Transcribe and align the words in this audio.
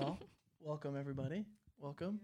well, 0.00 0.18
welcome 0.60 0.96
everybody. 0.96 1.44
Welcome. 1.78 2.20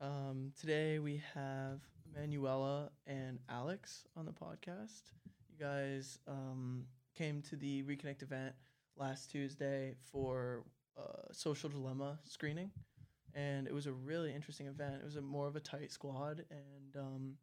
Um, 0.00 0.52
today 0.60 1.00
we 1.00 1.20
have 1.34 1.80
Manuela 2.14 2.90
and 3.08 3.40
Alex 3.48 4.06
on 4.16 4.24
the 4.24 4.32
podcast. 4.32 5.02
You 5.50 5.58
guys 5.58 6.20
um, 6.28 6.84
came 7.16 7.42
to 7.42 7.56
the 7.56 7.82
Reconnect 7.82 8.22
event 8.22 8.54
last 8.96 9.32
Tuesday 9.32 9.94
for 10.12 10.62
uh, 10.96 11.32
Social 11.32 11.68
Dilemma 11.68 12.20
screening, 12.22 12.70
and 13.34 13.66
it 13.66 13.74
was 13.74 13.86
a 13.86 13.92
really 13.92 14.32
interesting 14.32 14.66
event. 14.66 14.96
It 15.00 15.04
was 15.04 15.16
a 15.16 15.22
more 15.22 15.48
of 15.48 15.56
a 15.56 15.60
tight 15.60 15.90
squad, 15.90 16.44
and 16.50 16.96
um, 16.96 17.34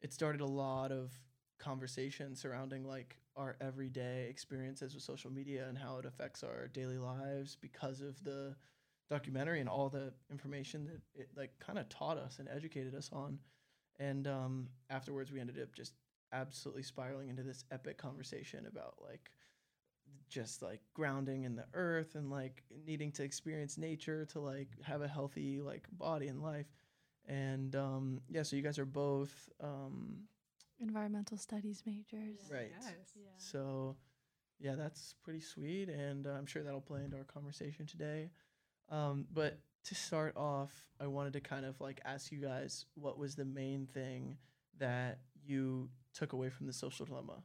it 0.00 0.12
started 0.12 0.42
a 0.42 0.46
lot 0.46 0.92
of 0.92 1.10
conversation 1.58 2.36
surrounding 2.36 2.84
like 2.84 3.16
our 3.34 3.56
everyday 3.60 4.28
experiences 4.28 4.94
with 4.94 5.02
social 5.02 5.32
media 5.32 5.66
and 5.68 5.76
how 5.76 5.98
it 5.98 6.06
affects 6.06 6.44
our 6.44 6.68
daily 6.68 6.98
lives 6.98 7.56
because 7.60 8.00
of 8.00 8.22
the 8.22 8.54
documentary 9.08 9.60
and 9.60 9.68
all 9.68 9.88
the 9.88 10.12
information 10.30 10.84
that 10.86 11.20
it 11.20 11.28
like 11.36 11.58
kind 11.58 11.78
of 11.78 11.88
taught 11.88 12.18
us 12.18 12.38
and 12.38 12.48
educated 12.48 12.94
us 12.94 13.10
on. 13.12 13.38
And 13.98 14.26
um, 14.26 14.68
afterwards, 14.90 15.32
we 15.32 15.40
ended 15.40 15.60
up 15.60 15.74
just 15.74 15.94
absolutely 16.32 16.82
spiraling 16.82 17.28
into 17.28 17.42
this 17.42 17.64
epic 17.70 17.98
conversation 17.98 18.66
about 18.66 18.94
like 19.02 19.30
just 20.28 20.62
like 20.62 20.80
grounding 20.94 21.44
in 21.44 21.56
the 21.56 21.64
earth 21.74 22.14
and 22.14 22.30
like 22.30 22.62
needing 22.86 23.10
to 23.12 23.22
experience 23.22 23.78
nature 23.78 24.26
to 24.26 24.40
like 24.40 24.68
have 24.82 25.00
a 25.02 25.08
healthy 25.08 25.60
like 25.60 25.86
body 25.92 26.28
and 26.28 26.42
life. 26.42 26.66
And 27.26 27.74
um, 27.76 28.20
yeah, 28.30 28.42
so 28.42 28.56
you 28.56 28.62
guys 28.62 28.78
are 28.78 28.86
both 28.86 29.48
um, 29.62 30.20
environmental 30.80 31.36
studies 31.36 31.82
majors. 31.86 32.38
Right. 32.50 32.70
Yes. 32.70 32.94
Yeah. 33.16 33.28
So, 33.36 33.96
yeah, 34.60 34.74
that's 34.74 35.14
pretty 35.22 35.40
sweet, 35.40 35.88
and 35.88 36.26
uh, 36.26 36.30
I'm 36.30 36.46
sure 36.46 36.62
that'll 36.62 36.80
play 36.80 37.04
into 37.04 37.16
our 37.16 37.24
conversation 37.24 37.86
today. 37.86 38.30
Um, 38.90 39.26
but 39.32 39.58
to 39.84 39.94
start 39.94 40.36
off, 40.36 40.70
I 41.00 41.06
wanted 41.06 41.32
to 41.34 41.40
kind 41.40 41.64
of 41.64 41.80
like 41.80 42.00
ask 42.04 42.32
you 42.32 42.38
guys 42.38 42.86
what 42.94 43.18
was 43.18 43.34
the 43.34 43.44
main 43.44 43.86
thing 43.86 44.36
that 44.78 45.20
you 45.44 45.88
took 46.14 46.32
away 46.32 46.50
from 46.50 46.66
the 46.66 46.72
social 46.72 47.06
dilemma. 47.06 47.42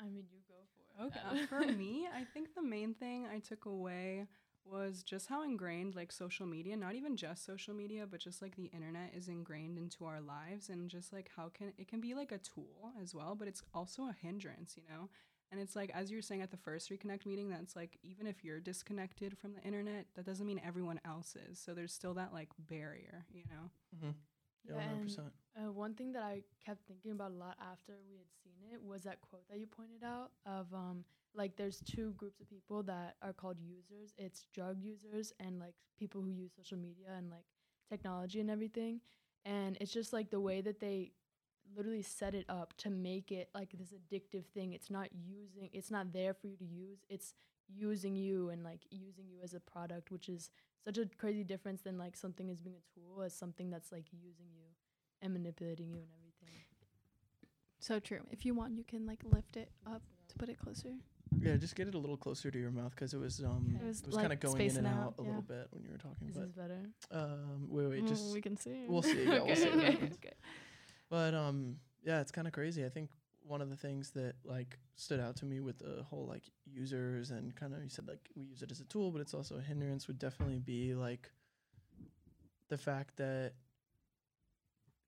I 0.00 0.04
mean, 0.08 0.24
you 0.32 0.40
go 0.48 0.54
for 0.74 1.04
it. 1.04 1.06
Okay. 1.06 1.46
For 1.46 1.72
me, 1.78 2.08
I 2.14 2.24
think 2.24 2.54
the 2.54 2.62
main 2.62 2.94
thing 2.94 3.26
I 3.26 3.38
took 3.40 3.66
away 3.66 4.26
was 4.64 5.02
just 5.02 5.28
how 5.28 5.42
ingrained 5.44 5.96
like 5.96 6.12
social 6.12 6.46
media, 6.46 6.76
not 6.76 6.94
even 6.94 7.16
just 7.16 7.44
social 7.44 7.74
media, 7.74 8.06
but 8.08 8.20
just 8.20 8.42
like 8.42 8.54
the 8.56 8.66
internet 8.66 9.12
is 9.16 9.28
ingrained 9.28 9.78
into 9.78 10.04
our 10.04 10.20
lives 10.20 10.68
and 10.68 10.90
just 10.90 11.12
like 11.12 11.30
how 11.36 11.48
can 11.48 11.72
it 11.78 11.88
can 11.88 12.00
be 12.00 12.14
like 12.14 12.32
a 12.32 12.38
tool 12.38 12.92
as 13.02 13.14
well, 13.14 13.34
but 13.34 13.48
it's 13.48 13.62
also 13.74 14.02
a 14.02 14.16
hindrance, 14.20 14.76
you 14.76 14.82
know? 14.88 15.08
And 15.50 15.60
it's 15.60 15.74
like 15.74 15.90
as 15.94 16.10
you 16.10 16.18
were 16.18 16.22
saying 16.22 16.42
at 16.42 16.50
the 16.50 16.56
first 16.58 16.90
reconnect 16.90 17.24
meeting, 17.26 17.48
that's 17.48 17.74
like 17.74 17.98
even 18.02 18.26
if 18.26 18.44
you're 18.44 18.60
disconnected 18.60 19.36
from 19.38 19.54
the 19.54 19.62
internet, 19.62 20.06
that 20.14 20.26
doesn't 20.26 20.46
mean 20.46 20.60
everyone 20.66 21.00
else 21.04 21.36
is. 21.50 21.58
So 21.58 21.72
there's 21.74 21.92
still 21.92 22.14
that 22.14 22.32
like 22.34 22.48
barrier, 22.68 23.24
you 23.32 23.42
know? 23.50 23.70
Mm-hmm. 23.96 24.10
Yeah, 24.64 24.70
Yeah, 24.70 24.74
one 24.76 24.84
hundred 24.84 24.96
and- 24.98 25.08
percent. 25.08 25.32
Uh, 25.56 25.72
one 25.72 25.94
thing 25.94 26.12
that 26.12 26.22
I 26.22 26.42
kept 26.64 26.86
thinking 26.86 27.10
about 27.12 27.32
a 27.32 27.34
lot 27.34 27.56
after 27.60 27.94
we 28.08 28.16
had 28.16 28.26
seen 28.44 28.72
it 28.72 28.80
was 28.82 29.02
that 29.02 29.20
quote 29.22 29.48
that 29.48 29.58
you 29.58 29.66
pointed 29.66 30.04
out 30.04 30.30
of 30.46 30.72
um 30.72 31.04
like 31.34 31.56
there's 31.56 31.80
two 31.80 32.12
groups 32.16 32.40
of 32.40 32.48
people 32.48 32.82
that 32.84 33.16
are 33.22 33.32
called 33.32 33.56
users. 33.60 34.14
It's 34.18 34.46
drug 34.54 34.76
users 34.82 35.32
and 35.40 35.58
like 35.58 35.74
people 35.98 36.20
who 36.22 36.30
use 36.30 36.52
social 36.56 36.78
media 36.78 37.08
and 37.16 37.30
like 37.30 37.44
technology 37.90 38.40
and 38.40 38.50
everything. 38.50 39.00
And 39.44 39.76
it's 39.80 39.92
just 39.92 40.12
like 40.12 40.30
the 40.30 40.40
way 40.40 40.60
that 40.60 40.78
they 40.80 41.12
literally 41.76 42.02
set 42.02 42.34
it 42.34 42.46
up 42.48 42.74
to 42.78 42.90
make 42.90 43.30
it 43.32 43.48
like 43.54 43.70
this 43.78 43.92
addictive 43.92 44.44
thing. 44.54 44.72
It's 44.72 44.90
not 44.90 45.08
using 45.12 45.70
it's 45.72 45.90
not 45.90 46.12
there 46.12 46.34
for 46.34 46.46
you 46.46 46.56
to 46.56 46.64
use. 46.64 46.98
It's 47.08 47.34
using 47.68 48.16
you 48.16 48.48
and 48.50 48.64
like 48.64 48.80
using 48.90 49.26
you 49.28 49.38
as 49.42 49.54
a 49.54 49.60
product, 49.60 50.10
which 50.10 50.28
is 50.28 50.50
such 50.84 50.98
a 50.98 51.06
crazy 51.18 51.44
difference 51.44 51.82
than 51.82 51.98
like 51.98 52.16
something 52.16 52.48
as 52.50 52.60
being 52.60 52.76
a 52.76 52.94
tool 52.98 53.22
as 53.22 53.34
something 53.34 53.70
that's 53.70 53.92
like 53.92 54.06
using 54.12 54.46
you 54.56 54.64
and 55.20 55.32
manipulating 55.32 55.90
you 55.90 55.98
and 55.98 56.08
everything. 56.16 56.60
So 57.80 58.00
true. 58.00 58.20
If 58.30 58.44
you 58.44 58.54
want, 58.54 58.76
you 58.76 58.84
can 58.84 59.06
like 59.06 59.20
lift 59.24 59.56
it 59.56 59.70
up 59.86 60.02
to 60.28 60.36
put 60.36 60.48
it 60.48 60.58
closer. 60.58 60.90
Yeah, 61.40 61.56
just 61.56 61.76
get 61.76 61.86
it 61.88 61.94
a 61.94 61.98
little 61.98 62.16
closer 62.16 62.50
to 62.50 62.58
your 62.58 62.70
mouth 62.70 62.94
because 62.94 63.12
it 63.12 63.18
was 63.20 63.40
um 63.44 63.76
It 63.80 63.86
was, 63.86 64.02
was 64.04 64.14
like 64.14 64.22
kind 64.24 64.32
of 64.32 64.40
going 64.40 64.62
in 64.70 64.76
and 64.78 64.86
out, 64.86 64.92
out 64.98 65.14
a 65.18 65.22
yeah. 65.22 65.28
little 65.28 65.42
bit 65.42 65.66
when 65.70 65.84
you 65.84 65.90
were 65.92 65.98
talking. 65.98 66.28
Is 66.28 66.34
But 66.34 66.40
this 66.40 66.48
is 66.50 66.54
better? 66.56 66.80
um, 67.12 67.66
wait, 67.68 67.86
wait, 67.88 68.04
Mm, 68.04 68.08
just 68.08 68.32
we 68.32 68.40
can 68.40 68.56
see. 68.56 68.86
we'll 68.88 69.02
see. 69.02 69.24
Yeah, 69.24 69.42
we'll 69.42 69.54
see 69.56 69.68
what 69.68 69.84
happens. 69.84 70.14
okay. 70.16 70.32
But 71.10 71.34
um, 71.34 71.76
yeah, 72.04 72.20
it's 72.20 72.30
kind 72.30 72.46
of 72.46 72.52
crazy. 72.52 72.84
I 72.84 72.88
think 72.88 73.10
one 73.42 73.62
of 73.62 73.70
the 73.70 73.76
things 73.76 74.10
that 74.10 74.34
like 74.44 74.78
stood 74.96 75.20
out 75.20 75.36
to 75.36 75.46
me 75.46 75.60
with 75.60 75.78
the 75.78 76.04
whole 76.08 76.26
like 76.26 76.42
users 76.66 77.30
and 77.30 77.54
kind 77.56 77.72
of 77.72 77.82
you 77.82 77.88
said 77.88 78.06
like 78.06 78.28
we 78.36 78.44
use 78.44 78.62
it 78.62 78.70
as 78.70 78.80
a 78.80 78.84
tool, 78.84 79.10
but 79.10 79.20
it's 79.20 79.34
also 79.34 79.56
a 79.56 79.60
hindrance 79.60 80.06
would 80.06 80.18
definitely 80.18 80.58
be 80.58 80.94
like 80.94 81.30
the 82.68 82.78
fact 82.78 83.16
that 83.16 83.54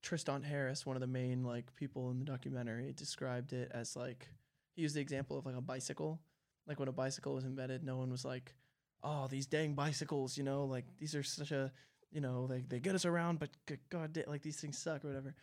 Tristan 0.03 0.43
Harris, 0.43 0.87
one 0.87 0.97
of 0.97 1.01
the 1.01 1.07
main 1.07 1.45
like 1.45 1.75
people 1.77 2.11
in 2.11 2.19
the 2.19 2.25
documentary, 2.25 2.93
described 2.93 3.53
it 3.53 3.71
as 3.73 3.97
like 3.97 4.29
he 4.75 4.83
used 4.83 4.97
the 4.97 5.01
example 5.01 5.39
of 5.39 5.47
like 5.47 5.57
a 5.57 5.61
bicycle. 5.61 6.21
Like 6.67 6.79
when 6.79 6.89
a 6.89 6.93
bicycle 6.93 7.35
was 7.35 7.45
invented, 7.45 7.85
no 7.85 7.97
one 7.97 8.11
was 8.11 8.25
like, 8.25 8.55
"Oh, 9.03 9.27
these 9.29 9.47
dang 9.47 9.75
bicycles," 9.75 10.39
you 10.39 10.45
know, 10.45 10.65
like 10.65 10.85
these 10.99 11.15
are 11.15 11.23
such 11.23 11.51
a, 11.53 11.73
you 12.11 12.21
know, 12.21 12.47
like 12.49 12.69
they 12.69 12.81
get 12.81 12.95
us 12.95 13.05
around, 13.05 13.39
but 13.39 13.51
god, 13.91 14.19
like 14.27 14.43
these 14.43 14.61
things 14.61 14.79
suck 14.79 15.05
or 15.05 15.09
whatever. 15.09 15.35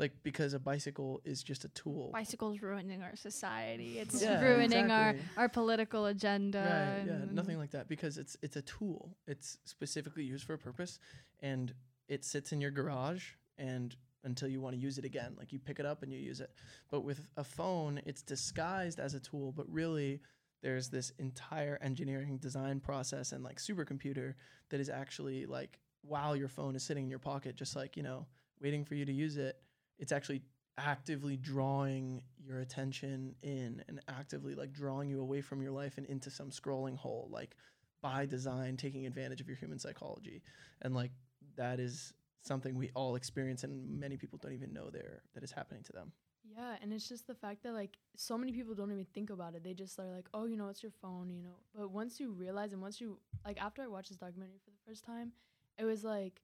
Like 0.00 0.12
because 0.22 0.54
a 0.54 0.58
bicycle 0.58 1.20
is 1.24 1.42
just 1.42 1.64
a 1.64 1.68
tool. 1.68 2.10
Bicycles 2.12 2.60
ruining 2.62 3.02
our 3.02 3.14
society. 3.14 3.98
It's 4.02 4.20
Yeah, 4.22 4.42
ruining 4.42 4.90
exactly. 4.90 5.20
our 5.36 5.42
our 5.44 5.48
political 5.48 6.06
agenda. 6.06 6.58
Right, 6.58 7.06
yeah, 7.06 7.24
nothing 7.30 7.58
like 7.58 7.70
that 7.72 7.86
because 7.86 8.16
it's 8.16 8.36
it's 8.42 8.56
a 8.56 8.62
tool. 8.62 9.14
It's 9.26 9.58
specifically 9.64 10.24
used 10.24 10.44
for 10.44 10.54
a 10.54 10.58
purpose 10.58 10.98
and 11.40 11.74
it 12.08 12.24
sits 12.24 12.50
in 12.52 12.60
your 12.60 12.70
garage 12.70 13.24
and 13.58 13.94
until 14.24 14.48
you 14.48 14.60
want 14.60 14.74
to 14.74 14.80
use 14.80 14.96
it 14.98 15.04
again. 15.04 15.34
Like 15.38 15.52
you 15.52 15.58
pick 15.58 15.78
it 15.80 15.86
up 15.86 16.02
and 16.02 16.10
you 16.12 16.18
use 16.18 16.40
it. 16.40 16.50
But 16.90 17.00
with 17.00 17.20
a 17.36 17.44
phone, 17.44 18.00
it's 18.06 18.22
disguised 18.22 19.00
as 19.00 19.14
a 19.14 19.20
tool, 19.20 19.52
but 19.52 19.70
really 19.70 20.20
there's 20.62 20.88
this 20.88 21.12
entire 21.18 21.78
engineering 21.82 22.38
design 22.38 22.80
process 22.80 23.32
and 23.32 23.42
like 23.44 23.58
supercomputer 23.58 24.34
that 24.70 24.80
is 24.80 24.88
actually 24.88 25.46
like 25.46 25.78
while 26.02 26.34
your 26.36 26.48
phone 26.48 26.74
is 26.74 26.82
sitting 26.82 27.04
in 27.04 27.10
your 27.10 27.18
pocket 27.18 27.54
just 27.56 27.76
like, 27.76 27.96
you 27.96 28.02
know, 28.02 28.26
waiting 28.60 28.84
for 28.84 28.94
you 28.94 29.04
to 29.04 29.12
use 29.12 29.36
it, 29.36 29.56
it's 30.00 30.12
actually 30.12 30.42
actively 30.78 31.36
drawing 31.36 32.22
your 32.44 32.60
attention 32.60 33.34
in 33.42 33.84
and 33.86 34.00
actively 34.08 34.54
like 34.54 34.72
drawing 34.72 35.10
you 35.10 35.20
away 35.20 35.40
from 35.40 35.62
your 35.62 35.72
life 35.72 35.98
and 35.98 36.06
into 36.06 36.30
some 36.30 36.50
scrolling 36.50 36.96
hole 36.96 37.28
like 37.30 37.54
by 38.02 38.24
design 38.24 38.76
taking 38.76 39.06
advantage 39.06 39.40
of 39.40 39.46
your 39.46 39.56
human 39.56 39.78
psychology 39.78 40.42
and 40.82 40.94
like 40.94 41.10
that 41.56 41.78
is 41.78 42.14
something 42.42 42.74
we 42.74 42.90
all 42.94 43.14
experience 43.14 43.62
and 43.62 44.00
many 44.00 44.16
people 44.16 44.38
don't 44.42 44.54
even 44.54 44.72
know 44.72 44.88
there 44.88 45.22
that 45.34 45.44
is 45.44 45.52
happening 45.52 45.82
to 45.82 45.92
them 45.92 46.10
Yeah, 46.56 46.76
and 46.80 46.92
it's 46.92 47.08
just 47.08 47.26
the 47.26 47.34
fact 47.34 47.62
that 47.64 47.74
like 47.74 47.98
so 48.16 48.38
many 48.38 48.52
people 48.52 48.74
don't 48.74 48.90
even 48.90 49.06
think 49.14 49.30
about 49.30 49.54
it. 49.54 49.62
They 49.62 49.74
just 49.74 49.98
are 49.98 50.10
like, 50.10 50.28
"Oh, 50.32 50.46
you 50.46 50.56
know, 50.56 50.68
it's 50.68 50.82
your 50.82 50.92
phone," 51.02 51.28
you 51.30 51.42
know. 51.42 51.58
But 51.74 51.90
once 51.90 52.18
you 52.18 52.32
realize 52.32 52.72
and 52.72 52.80
once 52.80 53.00
you 53.00 53.18
like 53.44 53.60
after 53.60 53.82
I 53.82 53.86
watched 53.86 54.08
this 54.08 54.18
documentary 54.18 54.58
for 54.64 54.70
the 54.70 54.82
first 54.86 55.04
time, 55.04 55.32
it 55.78 55.84
was 55.84 56.02
like 56.02 56.40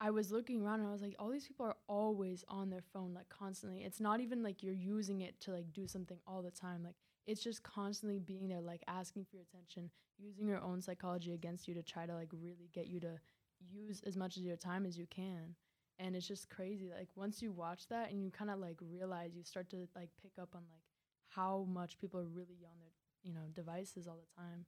I 0.00 0.10
was 0.10 0.32
looking 0.32 0.62
around 0.62 0.80
and 0.80 0.88
I 0.88 0.92
was 0.92 1.02
like, 1.02 1.14
all 1.18 1.28
these 1.30 1.46
people 1.46 1.66
are 1.66 1.76
always 1.86 2.42
on 2.48 2.70
their 2.70 2.82
phone 2.92 3.12
like 3.14 3.28
constantly. 3.28 3.82
It's 3.82 4.00
not 4.00 4.20
even 4.20 4.42
like 4.42 4.62
you're 4.62 4.72
using 4.72 5.20
it 5.20 5.38
to 5.42 5.52
like 5.52 5.72
do 5.72 5.86
something 5.86 6.18
all 6.26 6.42
the 6.42 6.50
time. 6.50 6.82
Like 6.82 6.96
it's 7.26 7.42
just 7.42 7.62
constantly 7.62 8.18
being 8.18 8.48
there 8.48 8.62
like 8.62 8.82
asking 8.88 9.26
for 9.26 9.36
your 9.36 9.44
attention, 9.52 9.90
using 10.18 10.48
your 10.48 10.60
own 10.62 10.80
psychology 10.80 11.34
against 11.34 11.68
you 11.68 11.74
to 11.74 11.82
try 11.82 12.06
to 12.06 12.14
like 12.14 12.30
really 12.32 12.70
get 12.72 12.86
you 12.86 12.98
to 13.00 13.18
use 13.70 14.00
as 14.06 14.16
much 14.16 14.36
of 14.36 14.42
your 14.42 14.56
time 14.56 14.86
as 14.86 14.96
you 14.96 15.06
can 15.10 15.54
and 15.98 16.16
it's 16.16 16.26
just 16.26 16.48
crazy 16.48 16.90
like 16.96 17.08
once 17.14 17.42
you 17.42 17.52
watch 17.52 17.86
that 17.88 18.10
and 18.10 18.22
you 18.22 18.30
kind 18.30 18.50
of 18.50 18.58
like 18.58 18.76
realize 18.80 19.36
you 19.36 19.44
start 19.44 19.68
to 19.70 19.86
like 19.94 20.08
pick 20.20 20.32
up 20.40 20.48
on 20.54 20.62
like 20.70 20.80
how 21.28 21.66
much 21.70 21.98
people 21.98 22.18
are 22.18 22.24
really 22.24 22.64
on 22.64 22.78
their 22.80 22.90
you 23.22 23.34
know 23.34 23.46
devices 23.54 24.06
all 24.06 24.16
the 24.16 24.42
time 24.42 24.64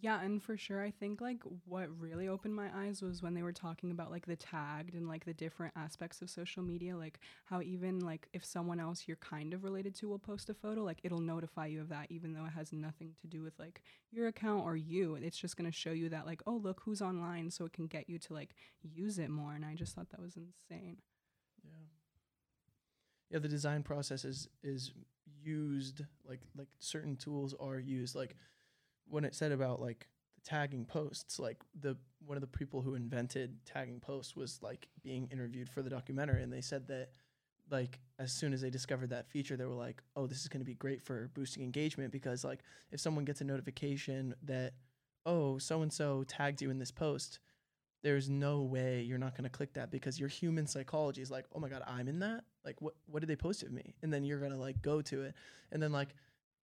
Yeah, 0.00 0.20
and 0.22 0.42
for 0.42 0.56
sure, 0.56 0.82
I 0.82 0.90
think 0.90 1.20
like 1.20 1.40
what 1.66 1.88
really 2.00 2.26
opened 2.28 2.54
my 2.54 2.68
eyes 2.74 3.00
was 3.00 3.22
when 3.22 3.32
they 3.32 3.42
were 3.42 3.52
talking 3.52 3.90
about 3.92 4.10
like 4.10 4.26
the 4.26 4.34
tagged 4.36 4.94
and 4.94 5.08
like 5.08 5.24
the 5.24 5.32
different 5.32 5.72
aspects 5.76 6.20
of 6.20 6.28
social 6.28 6.62
media, 6.64 6.96
like 6.96 7.20
how 7.44 7.62
even 7.62 8.00
like 8.00 8.28
if 8.32 8.44
someone 8.44 8.80
else 8.80 9.04
you're 9.06 9.16
kind 9.18 9.54
of 9.54 9.62
related 9.62 9.94
to 9.96 10.08
will 10.08 10.18
post 10.18 10.50
a 10.50 10.54
photo, 10.54 10.82
like 10.82 10.98
it'll 11.04 11.20
notify 11.20 11.66
you 11.66 11.80
of 11.80 11.88
that, 11.90 12.10
even 12.10 12.32
though 12.34 12.44
it 12.44 12.52
has 12.52 12.72
nothing 12.72 13.14
to 13.20 13.26
do 13.28 13.42
with 13.42 13.54
like 13.58 13.82
your 14.10 14.26
account 14.26 14.64
or 14.64 14.76
you. 14.76 15.14
It's 15.14 15.38
just 15.38 15.56
gonna 15.56 15.70
show 15.72 15.92
you 15.92 16.08
that 16.10 16.26
like, 16.26 16.42
oh 16.46 16.56
look 16.56 16.82
who's 16.84 17.00
online, 17.00 17.50
so 17.50 17.64
it 17.64 17.72
can 17.72 17.86
get 17.86 18.08
you 18.10 18.18
to 18.18 18.32
like 18.34 18.54
use 18.82 19.18
it 19.18 19.30
more. 19.30 19.54
And 19.54 19.64
I 19.64 19.74
just 19.74 19.94
thought 19.94 20.10
that 20.10 20.20
was 20.20 20.36
insane. 20.36 20.98
yeah 21.64 21.86
yeah 23.30 23.38
the 23.38 23.48
design 23.48 23.82
process 23.82 24.24
is 24.24 24.48
is 24.62 24.92
used 25.42 26.02
like 26.28 26.40
like 26.56 26.68
certain 26.78 27.16
tools 27.16 27.54
are 27.60 27.78
used 27.78 28.14
like 28.14 28.36
when 29.08 29.24
it 29.24 29.34
said 29.34 29.52
about 29.52 29.80
like 29.80 30.08
the 30.34 30.40
tagging 30.48 30.84
posts 30.84 31.38
like 31.38 31.58
the 31.80 31.96
one 32.26 32.36
of 32.36 32.40
the 32.40 32.46
people 32.46 32.80
who 32.80 32.94
invented 32.94 33.56
tagging 33.64 34.00
posts 34.00 34.34
was 34.34 34.58
like 34.62 34.88
being 35.02 35.28
interviewed 35.30 35.68
for 35.68 35.82
the 35.82 35.90
documentary 35.90 36.42
and 36.42 36.52
they 36.52 36.60
said 36.60 36.86
that 36.88 37.10
like 37.70 37.98
as 38.18 38.32
soon 38.32 38.52
as 38.52 38.60
they 38.60 38.70
discovered 38.70 39.10
that 39.10 39.28
feature 39.28 39.56
they 39.56 39.64
were 39.64 39.74
like 39.74 40.02
oh 40.16 40.26
this 40.26 40.40
is 40.40 40.48
going 40.48 40.60
to 40.60 40.66
be 40.66 40.74
great 40.74 41.02
for 41.02 41.30
boosting 41.34 41.62
engagement 41.62 42.12
because 42.12 42.44
like 42.44 42.60
if 42.92 43.00
someone 43.00 43.24
gets 43.24 43.40
a 43.40 43.44
notification 43.44 44.34
that 44.42 44.74
oh, 45.26 45.58
so 45.58 45.82
and 45.82 45.92
so 45.92 46.24
tagged 46.24 46.60
you 46.62 46.70
in 46.70 46.78
this 46.78 46.90
post, 46.90 47.38
there's 48.02 48.28
no 48.28 48.62
way 48.62 49.02
you're 49.02 49.18
not 49.18 49.34
going 49.34 49.44
to 49.44 49.50
click 49.50 49.72
that 49.74 49.90
because 49.90 50.20
your 50.20 50.28
human 50.28 50.66
psychology 50.66 51.22
is 51.22 51.30
like, 51.30 51.46
oh 51.54 51.58
my 51.58 51.68
god, 51.68 51.82
I'm 51.86 52.08
in 52.08 52.18
that. 52.20 52.44
Like, 52.64 52.80
what 52.80 52.94
what 53.06 53.20
did 53.20 53.28
they 53.28 53.36
post 53.36 53.62
of 53.62 53.72
me? 53.72 53.94
And 54.02 54.12
then 54.12 54.24
you're 54.24 54.40
gonna 54.40 54.58
like 54.58 54.82
go 54.82 55.02
to 55.02 55.22
it, 55.22 55.34
and 55.72 55.82
then 55.82 55.92
like 55.92 56.14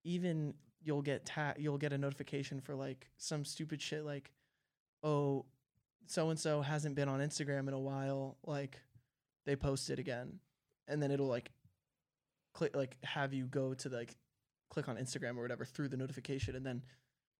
even 0.04 0.54
you'll 0.84 1.02
get 1.02 1.24
ta- 1.24 1.54
you'll 1.58 1.78
get 1.78 1.92
a 1.92 1.98
notification 1.98 2.60
for 2.60 2.74
like 2.74 3.08
some 3.16 3.44
stupid 3.44 3.80
shit 3.80 4.04
like, 4.04 4.32
oh, 5.02 5.44
so 6.06 6.30
and 6.30 6.38
so 6.38 6.60
hasn't 6.60 6.94
been 6.94 7.08
on 7.08 7.20
Instagram 7.20 7.68
in 7.68 7.74
a 7.74 7.78
while. 7.78 8.36
Like, 8.44 8.80
they 9.46 9.56
posted 9.56 9.98
again, 9.98 10.40
and 10.88 11.02
then 11.02 11.10
it'll 11.10 11.26
like 11.26 11.50
click 12.54 12.76
like 12.76 12.96
have 13.02 13.32
you 13.32 13.46
go 13.46 13.74
to 13.74 13.88
like 13.88 14.16
click 14.70 14.88
on 14.88 14.96
Instagram 14.96 15.36
or 15.36 15.42
whatever 15.42 15.64
through 15.64 15.88
the 15.88 15.96
notification, 15.96 16.56
and 16.56 16.64
then 16.64 16.82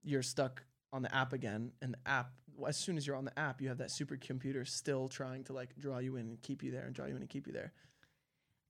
you're 0.02 0.22
stuck 0.22 0.64
on 0.92 1.02
the 1.02 1.14
app 1.14 1.32
again, 1.32 1.72
and 1.80 1.94
the 1.94 2.10
app 2.10 2.32
as 2.66 2.76
soon 2.76 2.96
as 2.96 3.06
you're 3.06 3.16
on 3.16 3.24
the 3.24 3.38
app, 3.38 3.60
you 3.60 3.68
have 3.68 3.78
that 3.78 3.88
supercomputer 3.88 4.66
still 4.66 5.08
trying 5.08 5.44
to 5.44 5.52
like 5.52 5.70
draw 5.78 5.98
you 5.98 6.16
in 6.16 6.26
and 6.26 6.42
keep 6.42 6.62
you 6.62 6.70
there 6.70 6.84
and 6.84 6.94
draw 6.94 7.06
you 7.06 7.16
in 7.16 7.22
and 7.22 7.30
keep 7.30 7.46
you 7.46 7.52
there. 7.52 7.72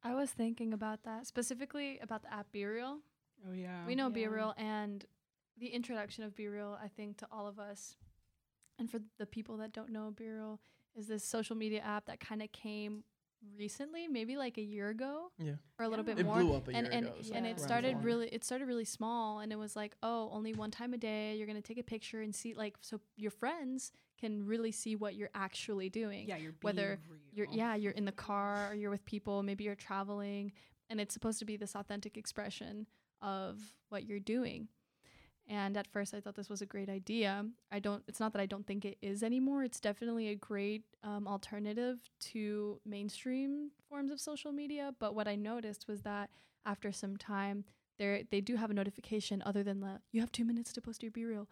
I 0.04 0.14
was 0.14 0.30
thinking 0.30 0.72
about 0.72 1.04
that 1.04 1.26
specifically 1.26 1.98
about 2.02 2.22
the 2.22 2.32
app 2.32 2.46
BeReal. 2.52 2.98
Oh 3.48 3.52
yeah. 3.52 3.86
We 3.86 3.94
know 3.94 4.10
BeReal 4.10 4.54
and 4.56 5.04
the 5.58 5.66
introduction 5.68 6.24
of 6.24 6.34
BeReal, 6.34 6.76
I 6.82 6.88
think, 6.88 7.18
to 7.18 7.26
all 7.30 7.46
of 7.46 7.58
us, 7.58 7.96
and 8.78 8.90
for 8.90 9.00
the 9.18 9.26
people 9.26 9.56
that 9.58 9.72
don't 9.72 9.90
know 9.90 10.12
BeReal, 10.14 10.58
is 10.96 11.08
this 11.08 11.24
social 11.24 11.56
media 11.56 11.80
app 11.80 12.06
that 12.06 12.20
kind 12.20 12.42
of 12.42 12.50
came 12.52 13.04
recently, 13.58 14.06
maybe 14.06 14.36
like 14.36 14.56
a 14.56 14.62
year 14.62 14.88
ago. 14.90 15.32
Yeah. 15.38 15.54
Or 15.78 15.84
a 15.84 15.88
little 15.88 16.04
Yeah. 16.04 16.14
bit 16.14 16.20
It 16.20 16.26
more. 16.26 16.36
blew 16.40 16.54
up 16.54 16.68
a 16.68 16.70
and 16.72 16.86
year 16.86 16.94
and, 16.96 17.06
ago. 17.08 17.16
so 17.22 17.34
and 17.34 17.44
Yeah. 17.46 17.52
it 17.52 17.60
started 17.60 17.94
one. 17.96 18.04
really 18.04 18.28
it 18.28 18.44
started 18.44 18.66
really 18.66 18.84
small 18.84 19.40
and 19.40 19.52
it 19.52 19.56
was 19.56 19.74
like 19.74 19.96
oh 20.02 20.30
only 20.30 20.52
one 20.54 20.70
time 20.70 20.94
a 20.94 20.96
day 20.98 21.36
you're 21.36 21.48
gonna 21.48 21.60
take 21.60 21.78
a 21.78 21.82
picture 21.82 22.22
and 22.22 22.32
see 22.32 22.54
like 22.54 22.76
so 22.82 23.00
your 23.16 23.32
friends 23.32 23.90
can 24.16 24.46
really 24.46 24.70
see 24.70 24.94
what 24.94 25.16
you're 25.16 25.30
actually 25.34 25.90
doing 25.90 26.28
Yeah, 26.28 26.36
you're 26.36 26.54
whether 26.62 27.00
being 27.08 27.20
you're 27.32 27.46
yeah 27.50 27.74
you're 27.74 27.90
in 27.92 28.04
the 28.04 28.12
car 28.12 28.70
or 28.70 28.74
you're 28.76 28.90
with 28.92 29.04
people 29.04 29.42
maybe 29.42 29.64
you're 29.64 29.74
traveling 29.74 30.52
and 30.88 31.00
it's 31.00 31.12
supposed 31.12 31.40
to 31.40 31.44
be 31.44 31.56
this 31.56 31.74
authentic 31.74 32.16
expression 32.16 32.86
of 33.22 33.58
what 33.88 34.04
you're 34.04 34.18
doing. 34.20 34.68
And 35.48 35.76
at 35.76 35.86
first 35.88 36.14
i 36.14 36.20
thought 36.20 36.36
this 36.36 36.48
was 36.48 36.62
a 36.62 36.66
great 36.66 36.88
idea. 36.88 37.44
I 37.70 37.78
don't 37.78 38.02
it's 38.06 38.20
not 38.20 38.32
that 38.32 38.40
i 38.40 38.46
don't 38.46 38.66
think 38.66 38.84
it 38.84 38.98
is 39.02 39.22
anymore. 39.22 39.64
It's 39.64 39.80
definitely 39.80 40.28
a 40.28 40.34
great 40.34 40.84
um, 41.02 41.26
alternative 41.26 41.98
to 42.32 42.80
mainstream 42.86 43.70
forms 43.88 44.10
of 44.10 44.20
social 44.20 44.52
media. 44.52 44.94
But 44.98 45.14
what 45.14 45.28
i 45.28 45.34
noticed 45.34 45.88
was 45.88 46.02
that 46.02 46.30
after 46.64 46.92
some 46.92 47.16
time 47.16 47.64
they 47.98 48.24
they 48.30 48.40
do 48.40 48.56
have 48.56 48.70
a 48.70 48.74
notification 48.74 49.42
other 49.44 49.62
than 49.62 49.80
the 49.80 50.00
you 50.12 50.20
have 50.20 50.32
two 50.32 50.44
minutes 50.44 50.72
to 50.72 50.80
post 50.80 51.02
your 51.02 51.12
BeReal 51.12 51.46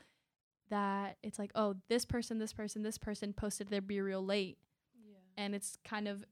that 0.71 1.17
it's 1.23 1.39
like 1.39 1.51
oh 1.57 1.75
this 1.89 2.05
person 2.05 2.39
this 2.39 2.53
person 2.53 2.83
this 2.83 2.99
person 2.99 3.33
posted 3.33 3.69
their 3.69 3.83
BeReal 3.83 4.27
late. 4.27 4.59
Yeah. 5.05 5.19
and 5.37 5.55
it's 5.55 5.77
kind 5.85 6.07
of 6.07 6.25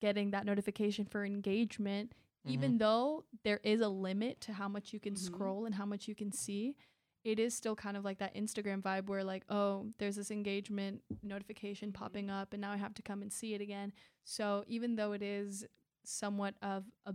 getting 0.00 0.30
that 0.30 0.46
notification 0.46 1.04
for 1.04 1.24
engagement 1.24 2.12
Mm-hmm. 2.44 2.54
even 2.54 2.78
though 2.78 3.24
there 3.44 3.60
is 3.62 3.80
a 3.80 3.88
limit 3.88 4.40
to 4.42 4.52
how 4.52 4.68
much 4.68 4.92
you 4.92 4.98
can 5.00 5.14
Mhm. 5.14 5.18
scroll 5.18 5.64
and 5.64 5.74
how 5.76 5.86
much 5.86 6.08
you 6.08 6.14
can 6.14 6.32
see 6.32 6.74
it 7.24 7.38
is 7.38 7.54
still 7.54 7.76
kind 7.76 7.96
of 7.96 8.04
like 8.04 8.18
that 8.18 8.34
instagram 8.34 8.82
vibe 8.82 9.06
where 9.06 9.22
like 9.22 9.44
oh 9.48 9.92
there's 9.98 10.16
this 10.16 10.30
engagement 10.32 11.02
notification 11.22 11.92
popping 11.92 12.30
up 12.30 12.52
and 12.52 12.60
now 12.60 12.72
i 12.72 12.76
have 12.76 12.94
to 12.94 13.02
come 13.02 13.22
and 13.22 13.32
see 13.32 13.54
it 13.54 13.60
again 13.60 13.92
so 14.24 14.64
even 14.66 14.96
though 14.96 15.12
it 15.12 15.22
is 15.22 15.64
somewhat 16.04 16.54
of 16.62 16.84
a 17.06 17.14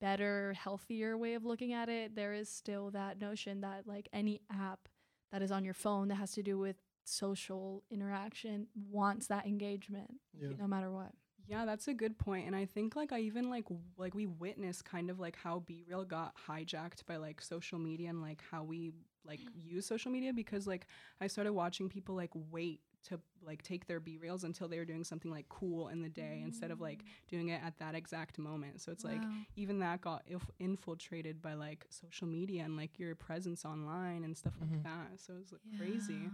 better 0.00 0.54
healthier 0.54 1.16
way 1.18 1.34
of 1.34 1.44
looking 1.44 1.72
at 1.74 1.88
it 1.90 2.14
there 2.14 2.32
is 2.32 2.48
still 2.48 2.90
that 2.90 3.20
notion 3.20 3.60
that 3.60 3.86
like 3.86 4.08
any 4.12 4.40
app 4.50 4.88
that 5.32 5.42
is 5.42 5.50
on 5.50 5.64
your 5.64 5.74
phone 5.74 6.08
that 6.08 6.14
has 6.16 6.32
to 6.32 6.42
do 6.42 6.58
with 6.58 6.76
social 7.04 7.82
interaction 7.90 8.66
wants 8.90 9.26
that 9.26 9.46
engagement 9.46 10.14
Yeah. 10.38 10.50
no 10.58 10.66
matter 10.66 10.90
what 10.90 11.12
Yeah, 11.48 11.64
that's 11.64 11.88
a 11.88 11.94
good 11.94 12.18
point. 12.18 12.46
And 12.46 12.56
I 12.56 12.64
think 12.64 12.96
like 12.96 13.12
I 13.12 13.20
even 13.20 13.48
like 13.50 13.64
w- 13.64 13.80
like 13.96 14.14
we 14.14 14.26
witnessed 14.26 14.84
kind 14.84 15.10
of 15.10 15.20
like 15.20 15.36
how 15.36 15.62
BeReal 15.68 16.06
got 16.06 16.34
hijacked 16.48 17.06
by 17.06 17.16
like 17.16 17.40
social 17.40 17.78
media 17.78 18.10
and 18.10 18.20
like 18.20 18.42
how 18.50 18.62
we 18.64 18.92
like 19.24 19.40
use 19.54 19.86
social 19.86 20.10
media 20.10 20.32
because 20.32 20.66
like 20.66 20.86
I 21.20 21.26
started 21.28 21.52
watching 21.52 21.88
people 21.88 22.14
like 22.16 22.30
wait 22.50 22.80
to 23.04 23.20
like 23.44 23.62
take 23.62 23.86
their 23.86 24.00
BeReals 24.00 24.42
until 24.42 24.66
they 24.66 24.78
were 24.78 24.84
doing 24.84 25.04
something 25.04 25.30
like 25.30 25.48
cool 25.48 25.86
in 25.88 26.02
the 26.02 26.08
day 26.08 26.40
instead 26.44 26.72
of 26.72 26.80
like 26.80 27.04
doing 27.28 27.50
it 27.50 27.60
at 27.64 27.78
that 27.78 27.94
exact 27.94 28.36
moment. 28.38 28.80
So 28.80 28.90
it's 28.90 29.04
like 29.04 29.22
even 29.54 29.78
that 29.78 30.00
got 30.00 30.22
inf- 30.26 30.50
infiltrated 30.58 31.40
by 31.40 31.54
like 31.54 31.86
social 31.88 32.26
media 32.26 32.64
and 32.64 32.76
like 32.76 32.98
your 32.98 33.14
presence 33.14 33.64
online 33.64 34.24
and 34.24 34.36
stuff 34.36 34.54
Mhm. 34.54 34.72
like 34.72 34.82
that. 34.82 35.20
So 35.20 35.34
it's 35.40 35.52
like 35.52 35.60
crazy. 35.78 36.30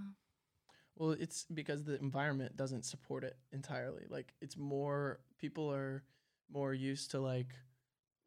Well, 0.96 1.12
it's 1.12 1.46
because 1.52 1.84
the 1.84 1.98
environment 1.98 2.56
doesn't 2.56 2.84
support 2.84 3.24
it 3.24 3.36
entirely. 3.52 4.04
Like 4.08 4.34
it's 4.40 4.56
more 4.56 5.20
people 5.38 5.72
are 5.72 6.02
more 6.52 6.74
used 6.74 7.12
to 7.12 7.20
like, 7.20 7.54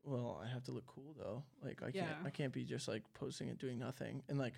well, 0.03 0.41
I 0.43 0.47
have 0.51 0.63
to 0.65 0.71
look 0.71 0.85
cool 0.87 1.15
though. 1.17 1.43
Like 1.63 1.81
I 1.83 1.91
can't. 1.91 2.17
I 2.25 2.29
can't 2.29 2.53
be 2.53 2.63
just 2.63 2.87
like 2.87 3.03
posting 3.13 3.49
and 3.49 3.57
doing 3.57 3.77
nothing. 3.79 4.23
And 4.29 4.37
like 4.39 4.53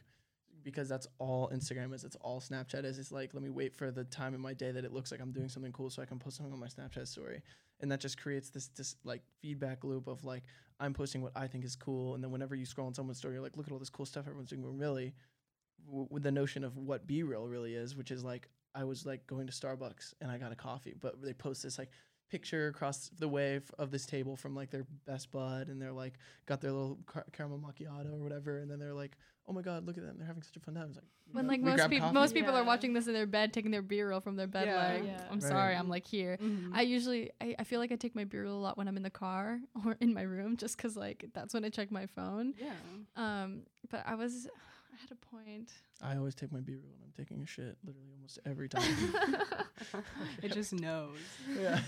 because 0.63 0.89
that's 0.89 1.07
all 1.17 1.49
Instagram 1.53 1.93
is, 1.93 2.03
it's 2.03 2.17
all 2.17 2.41
Snapchat 2.41 2.83
is. 2.83 2.97
It's 2.99 3.11
like 3.11 3.33
let 3.33 3.43
me 3.43 3.49
wait 3.49 3.75
for 3.75 3.91
the 3.91 4.03
time 4.05 4.33
in 4.33 4.41
my 4.41 4.53
day 4.53 4.71
that 4.71 4.83
it 4.85 4.93
looks 4.93 5.11
like 5.11 5.21
I'm 5.21 5.31
doing 5.31 5.49
something 5.49 5.71
cool 5.71 5.89
so 5.89 6.01
I 6.01 6.05
can 6.05 6.19
post 6.19 6.37
something 6.37 6.53
on 6.53 6.59
my 6.59 6.67
Snapchat 6.67 7.07
story. 7.07 7.41
And 7.79 7.91
that 7.91 7.99
just 7.99 8.19
creates 8.19 8.49
this 8.49 8.67
this 8.69 8.95
like 9.03 9.21
feedback 9.41 9.83
loop 9.83 10.07
of 10.07 10.23
like 10.23 10.43
I'm 10.79 10.93
posting 10.93 11.21
what 11.21 11.33
I 11.35 11.47
think 11.47 11.65
is 11.65 11.75
cool 11.75 12.15
and 12.15 12.23
then 12.23 12.31
whenever 12.31 12.55
you 12.55 12.65
scroll 12.65 12.87
on 12.87 12.93
someone's 12.93 13.17
story 13.17 13.35
you're 13.35 13.43
like 13.43 13.57
look 13.57 13.67
at 13.67 13.73
all 13.73 13.79
this 13.79 13.89
cool 13.89 14.05
stuff 14.05 14.25
everyone's 14.25 14.49
doing 14.49 14.63
when 14.63 14.77
really 14.77 15.13
w- 15.87 16.07
with 16.11 16.23
the 16.23 16.31
notion 16.31 16.63
of 16.63 16.77
what 16.77 17.07
BeReal 17.07 17.49
really 17.49 17.73
is, 17.75 17.95
which 17.95 18.11
is 18.11 18.23
like 18.23 18.47
I 18.75 18.83
was 18.83 19.05
like 19.05 19.25
going 19.25 19.47
to 19.47 19.53
Starbucks 19.53 20.13
and 20.21 20.29
I 20.31 20.37
got 20.37 20.51
a 20.51 20.55
coffee, 20.55 20.93
but 20.99 21.21
they 21.21 21.33
post 21.33 21.63
this 21.63 21.77
like 21.79 21.89
picture 22.29 22.67
across 22.67 23.09
the 23.19 23.27
way 23.27 23.55
f- 23.55 23.71
of 23.79 23.89
this 23.89 24.05
table 24.05 24.35
from 24.35 24.53
like 24.53 24.69
their 24.69 24.85
best 25.05 25.31
bud, 25.31 25.67
and 25.69 25.81
they're 25.81 25.93
like 25.93 26.15
got 26.45 26.61
their 26.61 26.71
little 26.71 26.99
car- 27.07 27.25
caramel 27.31 27.57
macchiato 27.59 28.13
or 28.13 28.21
whatever, 28.23 28.59
and 28.59 28.69
then 28.69 28.77
they're 28.79 28.93
like, 28.93 29.17
oh 29.47 29.53
my 29.53 29.61
god, 29.61 29.85
look 29.87 29.97
at 29.97 30.03
them, 30.03 30.15
they're 30.17 30.27
having 30.27 30.43
such 30.43 30.57
a 30.57 30.59
fun 30.59 30.75
time. 30.75 30.87
It's 30.89 30.97
like 30.97 31.05
When 31.31 31.45
know, 31.45 31.51
like 31.53 31.61
most 31.61 31.89
people, 31.89 32.11
most 32.11 32.33
people 32.33 32.53
are 32.53 32.65
watching 32.65 32.91
this 32.91 33.07
in 33.07 33.13
their 33.13 33.25
bed, 33.25 33.53
taking 33.53 33.71
their 33.71 33.81
BeReal 33.81 34.21
from 34.21 34.35
their 34.35 34.45
bed. 34.45 34.67
Yeah. 34.67 34.93
Like, 34.93 35.03
Yeah. 35.05 35.23
I'm 35.31 35.39
Right. 35.39 35.49
sorry, 35.49 35.75
I'm 35.75 35.87
like 35.87 36.05
here. 36.05 36.37
Mhm. 36.41 36.71
I 36.73 36.81
usually, 36.81 37.31
I, 37.39 37.55
I 37.59 37.63
feel 37.63 37.79
like 37.79 37.93
I 37.93 37.95
take 37.95 38.13
my 38.13 38.25
BeReal 38.25 38.47
a 38.51 38.51
lot 38.51 38.77
when 38.77 38.89
I'm 38.89 38.97
in 38.97 39.03
the 39.03 39.09
car 39.09 39.59
or 39.85 39.95
in 40.01 40.13
my 40.13 40.23
room, 40.23 40.57
just 40.57 40.77
'cause 40.77 40.97
like 40.97 41.29
that's 41.33 41.53
when 41.53 41.63
I 41.63 41.69
check 41.69 41.91
my 41.91 42.05
phone. 42.07 42.53
yeah. 42.59 42.73
Um, 43.15 43.61
but 43.89 44.03
I 44.05 44.15
was, 44.15 44.49
I 44.97 45.01
had 45.01 45.11
a 45.11 45.35
point. 45.35 45.71
I 46.01 46.17
always 46.17 46.35
take 46.35 46.51
my 46.51 46.59
beer 46.59 46.77
when 46.77 46.99
I'm 47.03 47.11
taking 47.15 47.41
a 47.41 47.45
shit, 47.45 47.77
literally 47.83 48.09
almost 48.15 48.39
every 48.45 48.69
time. 48.69 48.83
it 50.43 50.51
just 50.53 50.73
knows. 50.73 51.17
yeah. 51.59 51.81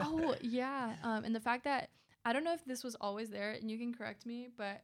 oh 0.00 0.34
yeah, 0.40 0.94
um, 1.02 1.24
and 1.24 1.34
the 1.34 1.40
fact 1.40 1.64
that 1.64 1.90
I 2.24 2.32
don't 2.32 2.44
know 2.44 2.54
if 2.54 2.64
this 2.64 2.82
was 2.82 2.94
always 3.00 3.30
there, 3.30 3.52
and 3.52 3.70
you 3.70 3.78
can 3.78 3.92
correct 3.92 4.24
me, 4.24 4.48
but 4.56 4.82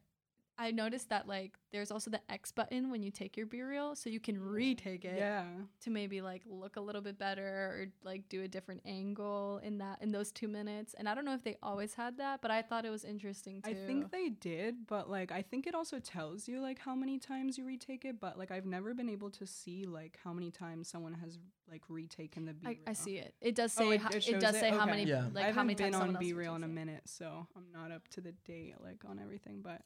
I 0.61 0.71
noticed 0.73 1.09
that 1.09 1.26
like 1.26 1.52
there's 1.73 1.90
also 1.90 2.11
the 2.11 2.21
X 2.29 2.52
button 2.52 2.90
when 2.90 3.02
you 3.02 3.11
take 3.11 3.37
your 3.37 3.47
BeReal, 3.47 3.97
so 3.97 4.11
you 4.11 4.21
can 4.21 4.38
retake 4.38 5.05
it. 5.07 5.17
Yeah. 5.17 5.45
to 5.85 5.90
maybe 5.90 6.21
like 6.21 6.43
look 6.47 6.76
a 6.76 6.81
little 6.81 7.00
bit 7.00 7.19
better 7.19 7.43
or 7.47 7.87
like 8.05 8.29
do 8.29 8.43
a 8.43 8.49
different 8.49 8.83
angle 8.85 9.61
in 9.62 9.79
that 9.79 10.02
in 10.02 10.12
those 10.12 10.31
two 10.33 10.49
minutes. 10.49 10.95
And 10.99 11.09
I 11.09 11.14
don't 11.14 11.25
know 11.25 11.33
if 11.35 11.43
they 11.43 11.57
always 11.62 11.95
had 11.95 12.19
that, 12.19 12.43
but 12.43 12.50
I 12.50 12.61
thought 12.61 12.85
it 12.85 12.90
was 12.90 13.05
interesting 13.05 13.62
too. 13.62 13.71
I 13.71 13.75
think 13.75 14.11
they 14.11 14.29
did, 14.29 14.87
but 14.87 15.09
like 15.09 15.33
I 15.33 15.40
think 15.43 15.67
it 15.67 15.75
also 15.75 15.99
tells 15.99 16.47
you 16.47 16.61
like 16.61 16.79
how 16.79 16.95
many 16.95 17.19
times 17.19 17.57
you 17.57 17.64
retake 17.64 18.05
it, 18.05 18.21
but 18.21 18.37
like 18.38 18.50
I've 18.50 18.67
never 18.67 18.93
been 18.93 19.09
able 19.09 19.31
to 19.31 19.47
see 19.47 19.87
like 19.87 20.19
how 20.23 20.33
many 20.35 20.50
times 20.50 20.88
someone 20.88 21.14
has 21.14 21.38
like 21.71 21.83
retaken 21.88 22.45
the 22.45 22.52
B 22.52 22.67
I, 22.67 22.69
reel. 22.71 22.79
I 22.88 22.93
see 22.93 23.17
it. 23.17 23.35
It 23.40 23.55
does 23.55 23.75
Oh, 23.79 23.88
say 23.88 23.95
it- 23.95 24.02
it 24.11 24.14
it, 24.17 24.23
shows 24.25 24.40
does 24.43 24.57
it? 24.57 24.61
say 24.61 24.71
how 24.71 24.83
Okay. 24.83 24.90
many 24.90 25.05
Yeah. 25.05 25.29
like 25.33 25.45
I 25.45 25.49
how 25.49 25.62
haven't 25.62 25.67
many 25.69 25.75
been 25.76 25.85
times 25.93 25.95
on 25.97 26.00
someone 26.09 26.17
else 26.23 26.33
BeReal 26.33 26.57
in 26.57 26.64
a 26.64 26.69
minute, 26.69 27.02
so 27.07 27.47
I'm 27.57 27.71
not 27.73 27.90
up 27.93 28.07
to 28.09 28.21
the 28.21 28.33
date 28.45 28.75
like 28.83 29.05
on 29.09 29.19
everything, 29.19 29.62
but 29.62 29.83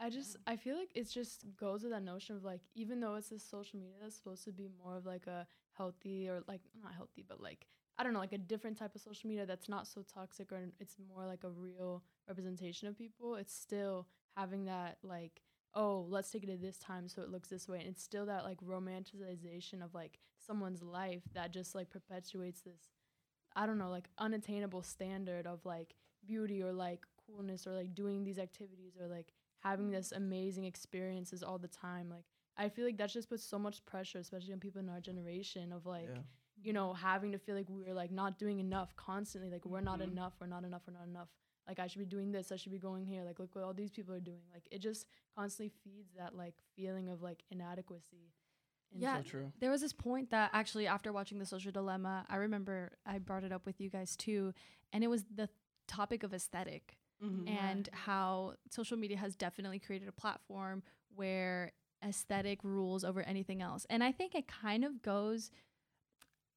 I 0.00 0.10
just 0.10 0.36
I 0.46 0.56
feel 0.56 0.76
like 0.76 0.90
it 0.94 1.10
just 1.10 1.44
goes 1.56 1.82
with 1.82 1.90
that 1.92 2.04
notion 2.04 2.36
of 2.36 2.44
like 2.44 2.60
even 2.74 3.00
though 3.00 3.16
it's 3.16 3.30
this 3.30 3.42
social 3.42 3.78
media 3.80 3.96
that's 4.00 4.16
supposed 4.16 4.44
to 4.44 4.52
be 4.52 4.68
more 4.82 4.96
of 4.96 5.06
like 5.06 5.26
a 5.26 5.46
healthy 5.72 6.28
or 6.28 6.42
like 6.46 6.60
not 6.82 6.94
healthy 6.94 7.24
but 7.28 7.40
like 7.40 7.66
I 7.96 8.04
don't 8.04 8.12
know 8.12 8.20
like 8.20 8.32
a 8.32 8.38
different 8.38 8.78
type 8.78 8.94
of 8.94 9.00
social 9.00 9.28
media 9.28 9.44
that's 9.44 9.68
not 9.68 9.88
so 9.88 10.02
toxic 10.02 10.52
or 10.52 10.60
it's 10.78 10.96
more 11.12 11.26
like 11.26 11.42
a 11.42 11.50
real 11.50 12.04
representation 12.28 12.86
of 12.86 12.96
people 12.96 13.34
it's 13.34 13.54
still 13.54 14.06
having 14.36 14.66
that 14.66 14.98
like 15.02 15.42
oh 15.74 16.06
let's 16.08 16.30
take 16.30 16.44
it 16.44 16.50
at 16.50 16.62
this 16.62 16.78
time 16.78 17.08
so 17.08 17.22
it 17.22 17.30
looks 17.30 17.48
this 17.48 17.68
way. 17.68 17.78
And 17.78 17.88
it's 17.88 18.02
still 18.02 18.26
that 18.26 18.44
like 18.44 18.58
romanticization 18.60 19.82
of 19.82 19.94
like 19.94 20.18
someone's 20.38 20.82
life 20.82 21.22
that 21.34 21.52
just 21.52 21.74
like 21.74 21.90
perpetuates 21.90 22.60
this 22.60 22.92
I 23.56 23.66
don't 23.66 23.78
know 23.78 23.90
like 23.90 24.08
unattainable 24.18 24.82
standard 24.82 25.46
of 25.46 25.64
like 25.64 25.94
beauty 26.24 26.62
or 26.62 26.72
like 26.72 27.04
coolness 27.26 27.66
or 27.66 27.72
like 27.72 27.94
doing 27.94 28.24
these 28.24 28.38
activities 28.38 28.92
or 29.00 29.08
like 29.08 29.32
having 29.60 29.90
this 29.90 30.12
amazing 30.12 30.64
experiences 30.64 31.42
all 31.42 31.58
the 31.58 31.68
time 31.68 32.08
like 32.10 32.24
i 32.56 32.68
feel 32.68 32.84
like 32.84 32.96
that 32.98 33.10
just 33.10 33.28
puts 33.28 33.42
so 33.44 33.58
much 33.58 33.84
pressure 33.86 34.18
especially 34.18 34.52
on 34.52 34.60
people 34.60 34.80
in 34.80 34.88
our 34.88 35.00
generation 35.00 35.72
of 35.72 35.86
like 35.86 36.08
Yeah. 36.08 36.22
you 36.62 36.72
know 36.72 36.92
having 36.92 37.32
to 37.32 37.38
feel 37.38 37.54
like 37.56 37.66
we're 37.68 37.94
like 37.94 38.10
not 38.10 38.38
doing 38.38 38.58
enough 38.60 38.94
constantly 38.96 39.50
like 39.50 39.64
we're 39.64 39.80
not 39.80 39.98
Mhm. 40.00 40.12
enough 40.12 40.34
we're 40.40 40.46
not 40.46 40.64
enough 40.64 40.82
we're 40.86 40.94
not 40.94 41.06
enough 41.08 41.28
like 41.66 41.78
i 41.78 41.86
should 41.86 41.98
be 41.98 42.06
doing 42.06 42.30
this 42.32 42.50
i 42.52 42.56
should 42.56 42.72
be 42.72 42.78
going 42.78 43.04
here 43.04 43.22
like 43.24 43.38
look 43.38 43.54
what 43.54 43.64
all 43.64 43.74
these 43.74 43.90
people 43.90 44.14
are 44.14 44.20
doing 44.32 44.42
like 44.52 44.66
it 44.70 44.78
just 44.78 45.06
constantly 45.36 45.72
feeds 45.84 46.12
that 46.16 46.34
like 46.34 46.54
feeling 46.76 47.08
of 47.10 47.22
like 47.22 47.42
inadequacy 47.50 48.32
And 48.92 49.02
Yeah. 49.02 49.16
So 49.18 49.22
true. 49.22 49.52
There 49.60 49.70
was 49.70 49.82
this 49.82 49.92
point 49.92 50.30
that 50.30 50.48
actually, 50.60 50.86
after 50.86 51.12
watching 51.12 51.38
The 51.38 51.44
Social 51.54 51.72
Dilemma, 51.72 52.24
I 52.34 52.36
remember 52.36 52.76
I 53.04 53.18
brought 53.18 53.44
it 53.44 53.52
up 53.52 53.66
with 53.66 53.80
you 53.82 53.90
guys 53.90 54.16
too, 54.16 54.54
and 54.92 55.04
it 55.04 55.08
was 55.08 55.24
the 55.40 55.48
topic 55.86 56.22
of 56.22 56.32
aesthetic 56.32 56.96
Mhm. 57.22 57.48
And 57.48 57.88
how 57.92 58.54
social 58.70 58.96
media 58.96 59.16
has 59.16 59.34
definitely 59.34 59.78
created 59.78 60.08
a 60.08 60.12
platform 60.12 60.82
where 61.14 61.72
aesthetic 62.04 62.62
rules 62.62 63.04
over 63.04 63.22
anything 63.22 63.60
else. 63.62 63.86
And 63.90 64.04
I 64.04 64.12
think 64.12 64.34
it 64.34 64.46
kind 64.46 64.84
of 64.84 65.02
goes. 65.02 65.50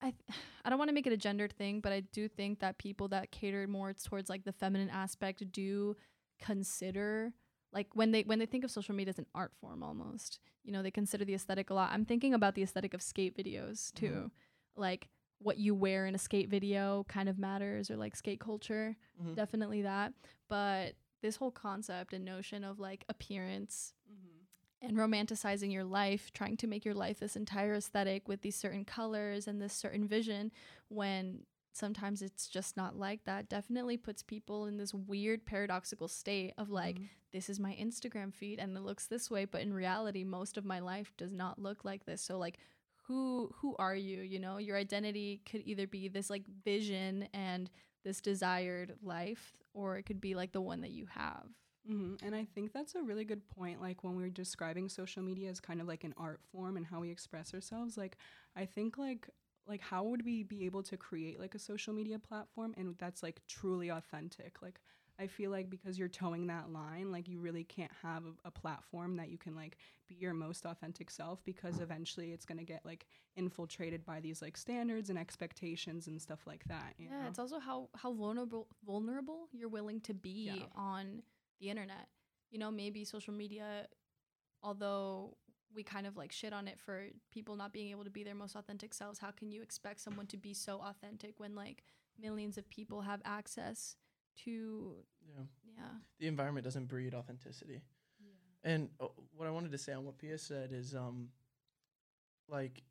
I 0.02 0.12
th- 0.12 0.16
I 0.66 0.70
don't 0.70 0.80
want 0.80 0.90
to 0.90 0.94
make 0.94 1.08
it 1.08 1.14
a 1.14 1.18
gendered 1.18 1.54
thing, 1.54 1.80
but 1.80 1.92
I 1.92 2.02
do 2.02 2.28
think 2.28 2.60
that 2.60 2.78
people 2.78 3.08
that 3.10 3.32
cater 3.32 3.68
more 3.68 3.94
towards 3.94 4.30
like 4.30 4.44
the 4.44 4.52
feminine 4.54 4.90
aspect 4.90 5.52
do 5.52 5.96
consider 6.40 7.34
like 7.72 7.88
when 7.94 8.12
they 8.12 8.24
when 8.24 8.40
they 8.40 8.46
think 8.46 8.64
of 8.64 8.72
social 8.72 8.96
media 8.96 9.12
as 9.12 9.20
an 9.20 9.28
art 9.36 9.52
form 9.62 9.84
almost 9.84 10.40
you 10.64 10.72
know 10.72 10.82
they 10.82 10.90
consider 10.90 11.24
the 11.24 11.36
aesthetic 11.36 11.70
a 11.70 11.74
lot 11.74 11.92
i'm 11.94 12.04
thinking 12.04 12.34
about 12.34 12.56
the 12.56 12.64
aesthetic 12.64 12.96
of 12.96 13.02
skate 13.02 13.38
videos 13.38 13.94
too 13.94 14.32
like 14.76 15.08
what 15.44 15.58
you 15.58 15.74
wear 15.76 16.06
in 16.06 16.16
a 16.16 16.18
skate 16.20 16.50
video 16.50 17.04
kind 17.10 17.28
of 17.28 17.38
matters 17.40 17.90
or 17.90 17.98
like 17.98 18.16
skate 18.16 18.40
culture 18.40 18.96
Mhm. 19.22 19.36
definitely 19.36 19.82
that 19.82 20.14
but 20.48 20.94
this 21.22 21.36
whole 21.38 21.52
concept 21.52 22.14
and 22.14 22.24
notion 22.26 22.64
of 22.64 22.80
like 22.80 23.04
appearance 23.10 23.94
Mhm. 24.12 24.46
and 24.82 24.98
romanticizing 24.98 25.72
your 25.72 25.84
life, 25.84 26.32
trying 26.34 26.58
to 26.58 26.66
make 26.68 26.84
your 26.84 26.96
life 26.96 27.20
this 27.20 27.36
entire 27.36 27.76
aesthetic 27.76 28.28
with 28.28 28.42
these 28.42 28.56
certain 28.56 28.84
colors 28.86 29.48
and 29.48 29.62
this 29.62 29.74
certain 29.74 30.08
vision 30.08 30.52
when 30.90 31.46
sometimes 31.74 32.22
it's 32.22 32.48
just 32.48 32.76
not 32.76 32.98
like 32.98 33.24
that 33.26 33.48
definitely 33.48 33.96
puts 33.98 34.24
people 34.24 34.66
in 34.66 34.78
this 34.78 34.94
weird 34.94 35.46
paradoxical 35.46 36.08
state 36.08 36.54
of 36.58 36.70
like 36.70 36.98
Mhm. 37.00 37.10
this 37.32 37.50
is 37.50 37.60
my 37.60 37.74
Instagram 37.76 38.34
feed 38.34 38.60
and 38.60 38.76
it 38.76 38.82
looks 38.82 39.08
this 39.08 39.30
way 39.32 39.46
but 39.46 39.62
in 39.62 39.74
reality 39.74 40.24
most 40.24 40.58
of 40.58 40.66
my 40.66 40.80
life 40.80 41.16
does 41.16 41.32
not 41.32 41.58
look 41.60 41.86
like 41.86 42.06
this 42.06 42.22
so 42.22 42.38
like 42.38 42.58
who 43.08 43.50
who 43.56 43.76
are 43.80 43.96
you 43.96 44.22
you 44.22 44.40
know 44.40 44.58
your 44.58 44.78
identity 44.78 45.42
could 45.50 45.62
either 45.66 45.88
be 45.88 46.08
this 46.08 46.30
like 46.30 46.46
vision 46.64 47.28
and 47.34 47.70
this 48.04 48.22
desired 48.22 48.94
life 49.04 49.56
or 49.74 49.98
it 49.98 50.04
could 50.04 50.22
be 50.22 50.36
like 50.36 50.52
the 50.52 50.62
one 50.62 50.82
that 50.82 50.92
you 50.92 51.06
have 51.08 51.48
hmm 51.88 52.14
And 52.22 52.36
I 52.36 52.46
think 52.46 52.74
that's 52.74 52.96
a 52.96 53.02
really 53.02 53.26
good 53.26 53.48
point. 53.50 53.82
Like 53.82 54.04
when 54.04 54.16
we 54.16 54.22
were 54.24 54.30
describing 54.30 54.88
social 54.88 55.24
media 55.24 55.50
as 55.50 55.60
kind 55.60 55.82
of 55.82 55.88
like 55.88 56.04
an 56.04 56.14
art 56.18 56.40
form 56.52 56.78
and 56.78 56.86
how 56.86 57.00
we 57.00 57.10
express 57.10 57.54
ourselves, 57.54 57.98
like 57.98 58.18
I 58.56 58.66
think 58.66 58.98
like 58.98 59.30
like 59.68 59.82
how 59.82 60.04
would 60.04 60.24
we 60.26 60.44
be 60.44 60.66
able 60.66 60.84
to 60.84 60.98
create 60.98 61.40
like 61.40 61.56
a 61.56 61.60
social 61.60 61.94
media 61.94 62.20
platform 62.20 62.74
and 62.78 62.96
that's 63.00 63.24
like 63.24 63.42
truly 63.48 63.90
authentic? 63.90 64.62
Like 64.62 64.80
I 65.22 65.28
feel 65.28 65.52
like 65.52 65.70
because 65.70 66.00
you're 66.00 66.08
towing 66.08 66.48
that 66.48 66.72
line, 66.72 67.12
like 67.12 67.28
you 67.30 67.40
really 67.40 67.64
can't 67.64 67.92
have 68.02 68.24
a, 68.26 68.48
a 68.48 68.52
platform 68.52 69.18
that 69.18 69.30
you 69.30 69.38
can 69.38 69.56
like 69.56 69.78
be 70.08 70.16
your 70.16 70.34
most 70.34 70.66
authentic 70.66 71.12
self 71.12 71.44
because 71.46 71.80
eventually 71.80 72.32
it's 72.32 72.46
gonna 72.46 72.64
get 72.64 72.84
like 72.84 73.06
infiltrated 73.36 74.04
by 74.04 74.20
these 74.20 74.42
like 74.42 74.58
standards 74.58 75.10
and 75.12 75.20
expectations 75.20 76.08
and 76.08 76.20
stuff 76.20 76.40
like 76.48 76.64
that. 76.66 76.96
Yeah 76.98 77.10
know? 77.10 77.28
it's 77.28 77.40
also 77.40 77.60
how 77.60 77.90
how 77.96 78.12
vulnerable 78.14 78.68
vulnerable 78.86 79.48
you're 79.52 79.70
willing 79.70 80.02
to 80.02 80.14
be 80.14 80.54
Yeah. 80.58 80.66
on 80.76 81.22
the 81.60 81.70
internet 81.70 82.08
you 82.50 82.58
know 82.58 82.72
maybe 82.72 83.04
social 83.06 83.34
media 83.34 83.88
although 84.64 85.38
we 85.74 85.84
kind 85.84 86.06
of 86.06 86.18
like 86.18 86.32
shit 86.32 86.52
on 86.54 86.68
it 86.68 86.80
for 86.80 87.08
people 87.32 87.56
not 87.56 87.72
being 87.72 87.92
able 87.92 88.04
to 88.04 88.10
be 88.10 88.24
their 88.24 88.36
most 88.36 88.56
authentic 88.56 88.94
selves 88.94 89.20
how 89.20 89.32
can 89.32 89.52
you 89.52 89.62
expect 89.62 90.02
someone 90.02 90.26
to 90.28 90.38
be 90.38 90.54
so 90.54 90.82
authentic 90.82 91.40
when 91.40 91.56
like 91.56 91.84
millions 92.20 92.58
of 92.58 92.68
people 92.70 93.02
have 93.02 93.22
access 93.24 93.96
to 94.46 94.96
Yeah. 95.28 95.44
yeah 95.78 95.90
The 96.20 96.28
environment 96.28 96.64
doesn't 96.64 96.86
breed 96.88 97.14
authenticity. 97.14 97.82
And 98.64 98.90
uh, 99.00 99.08
what 99.38 99.48
I 99.48 99.52
wanted 99.52 99.72
to 99.72 99.78
say 99.78 99.94
on 99.94 100.06
what 100.06 100.18
Pia 100.18 100.38
said 100.38 100.72
is, 100.74 100.96
um, 100.96 101.30
like, 102.48 102.84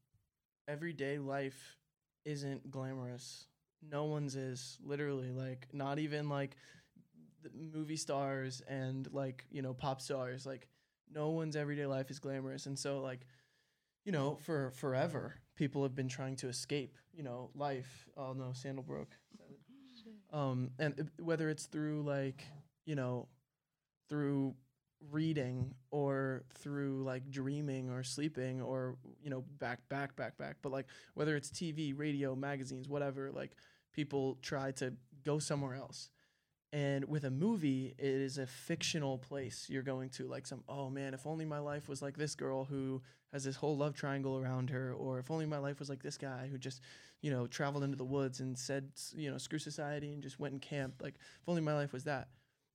everyday 0.68 1.18
life 1.18 1.76
isn't 2.25 2.70
glamorous. 2.70 3.47
No 3.88 4.04
one's 4.06 4.37
is 4.37 4.78
literally 4.85 5.30
like 5.30 5.68
not 5.73 5.99
even 5.99 6.28
like 6.28 6.56
the 7.42 7.50
movie 7.78 7.97
stars 7.97 8.62
and 8.68 9.09
like 9.12 9.47
you 9.50 9.62
know 9.62 9.75
pop 9.75 10.00
stars. 10.00 10.47
Like, 10.47 10.68
no 11.12 11.30
one's 11.30 11.56
everyday 11.56 11.87
life 11.87 12.11
is 12.11 12.18
glamorous, 12.20 12.66
and 12.66 12.78
so 12.78 13.00
like, 13.00 13.26
you 14.04 14.12
know, 14.12 14.38
for 14.42 14.73
forever 14.73 15.37
people 15.56 15.82
have 15.85 15.94
been 15.94 16.09
trying 16.09 16.37
to 16.37 16.49
escape. 16.49 16.97
You 17.14 17.25
know, 17.25 17.50
life. 17.54 18.09
Oh 18.16 18.32
no, 18.35 18.52
sandal 18.54 18.85
broke. 18.85 19.16
Um, 20.32 20.70
and 20.78 21.10
whether 21.18 21.49
it's 21.49 21.66
through 21.66 22.02
like 22.02 22.44
you 22.87 22.94
know 22.94 23.28
through 24.08 24.54
reading 25.10 25.75
or 25.90 26.44
through 26.58 27.02
like 27.04 27.30
dreaming 27.30 27.90
or 27.90 28.02
sleeping 28.02 28.60
or 28.60 28.96
you 29.22 29.30
know 29.30 29.44
back 29.58 29.88
back 29.88 30.14
back 30.16 30.37
back 30.37 30.56
but 30.62 30.72
like 30.72 30.87
whether 31.14 31.37
it's 31.37 31.50
TV 31.50 31.94
radio 31.96 32.34
magazines 32.34 32.88
whatever 32.88 33.30
like 33.32 33.52
people 33.94 34.38
try 34.42 34.72
to 34.72 34.92
go 35.25 35.38
somewhere 35.38 35.75
else. 35.75 36.10
And 36.72 37.04
with 37.06 37.25
a 37.25 37.30
movie 37.30 37.94
it 37.99 38.04
is 38.04 38.38
a 38.38 38.46
fictional 38.46 39.18
place 39.18 39.66
you're 39.68 39.82
going 39.82 40.10
to 40.10 40.28
like 40.28 40.46
some 40.46 40.62
oh 40.68 40.90
man 40.90 41.14
if 41.14 41.26
only 41.26 41.44
my 41.44 41.58
life 41.58 41.88
was 41.88 42.02
like 42.02 42.16
this 42.16 42.34
girl 42.37 42.64
who 42.64 43.02
has 43.32 43.44
this 43.44 43.56
whole 43.56 43.76
love 43.76 43.94
triangle 43.94 44.38
around 44.38 44.70
her 44.70 44.92
or 44.92 45.18
if 45.18 45.30
only 45.30 45.46
my 45.46 45.58
life 45.58 45.78
was 45.78 45.88
like 45.88 46.02
this 46.02 46.16
guy 46.16 46.49
who 46.50 46.58
just 46.58 46.80
you 47.22 47.30
know 47.30 47.46
traveled 47.46 47.84
into 47.84 47.96
the 47.96 48.04
woods 48.04 48.40
and 48.40 48.58
said 48.58 48.90
you 49.14 49.30
know 49.30 49.38
screw 49.38 49.58
society 49.58 50.12
and 50.12 50.22
just 50.22 50.38
went 50.38 50.52
and 50.52 50.62
camped. 50.62 51.02
Like 51.02 51.14
if 51.14 51.49
only 51.49 51.62
my 51.62 51.75
life 51.75 51.92
was 51.92 52.04
that. 52.04 52.28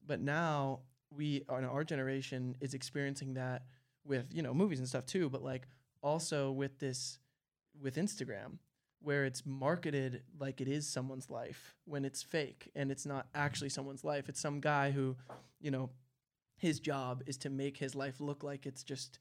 But 0.06 0.22
now 0.22 0.82
we 1.16 1.44
on 1.50 1.64
our 1.66 1.84
generation 1.84 2.56
is 2.62 2.74
experiencing 2.74 3.34
that 3.36 3.64
with 4.06 4.26
you 4.32 4.42
know 4.42 4.54
movies 4.54 4.80
and 4.80 4.88
stuff 4.88 5.06
too 5.06 5.30
but 5.30 5.44
like 5.44 5.68
also 6.02 6.52
with 6.52 6.78
this 6.80 7.20
with 7.82 7.96
instagram 7.96 8.58
where 9.06 9.24
it's 9.24 9.46
marketed 9.46 10.24
like 10.40 10.60
it 10.60 10.68
is 10.68 10.88
someone's 10.88 11.30
life 11.30 11.76
when 11.86 12.04
it's 12.04 12.24
fake 12.24 12.72
and 12.76 12.92
it's 12.92 13.06
not 13.06 13.28
actually 13.36 13.70
someone's 13.70 14.04
life. 14.04 14.28
It's 14.28 14.42
some 14.42 14.60
guy 14.60 14.90
who 14.90 15.16
you 15.62 15.70
know 15.70 15.92
his 16.58 16.80
job 16.80 17.22
is 17.28 17.38
to 17.38 17.52
make 17.52 17.78
his 17.78 17.94
life 17.94 18.20
look 18.20 18.44
like 18.44 18.66
it's 18.66 18.84
just 18.84 19.20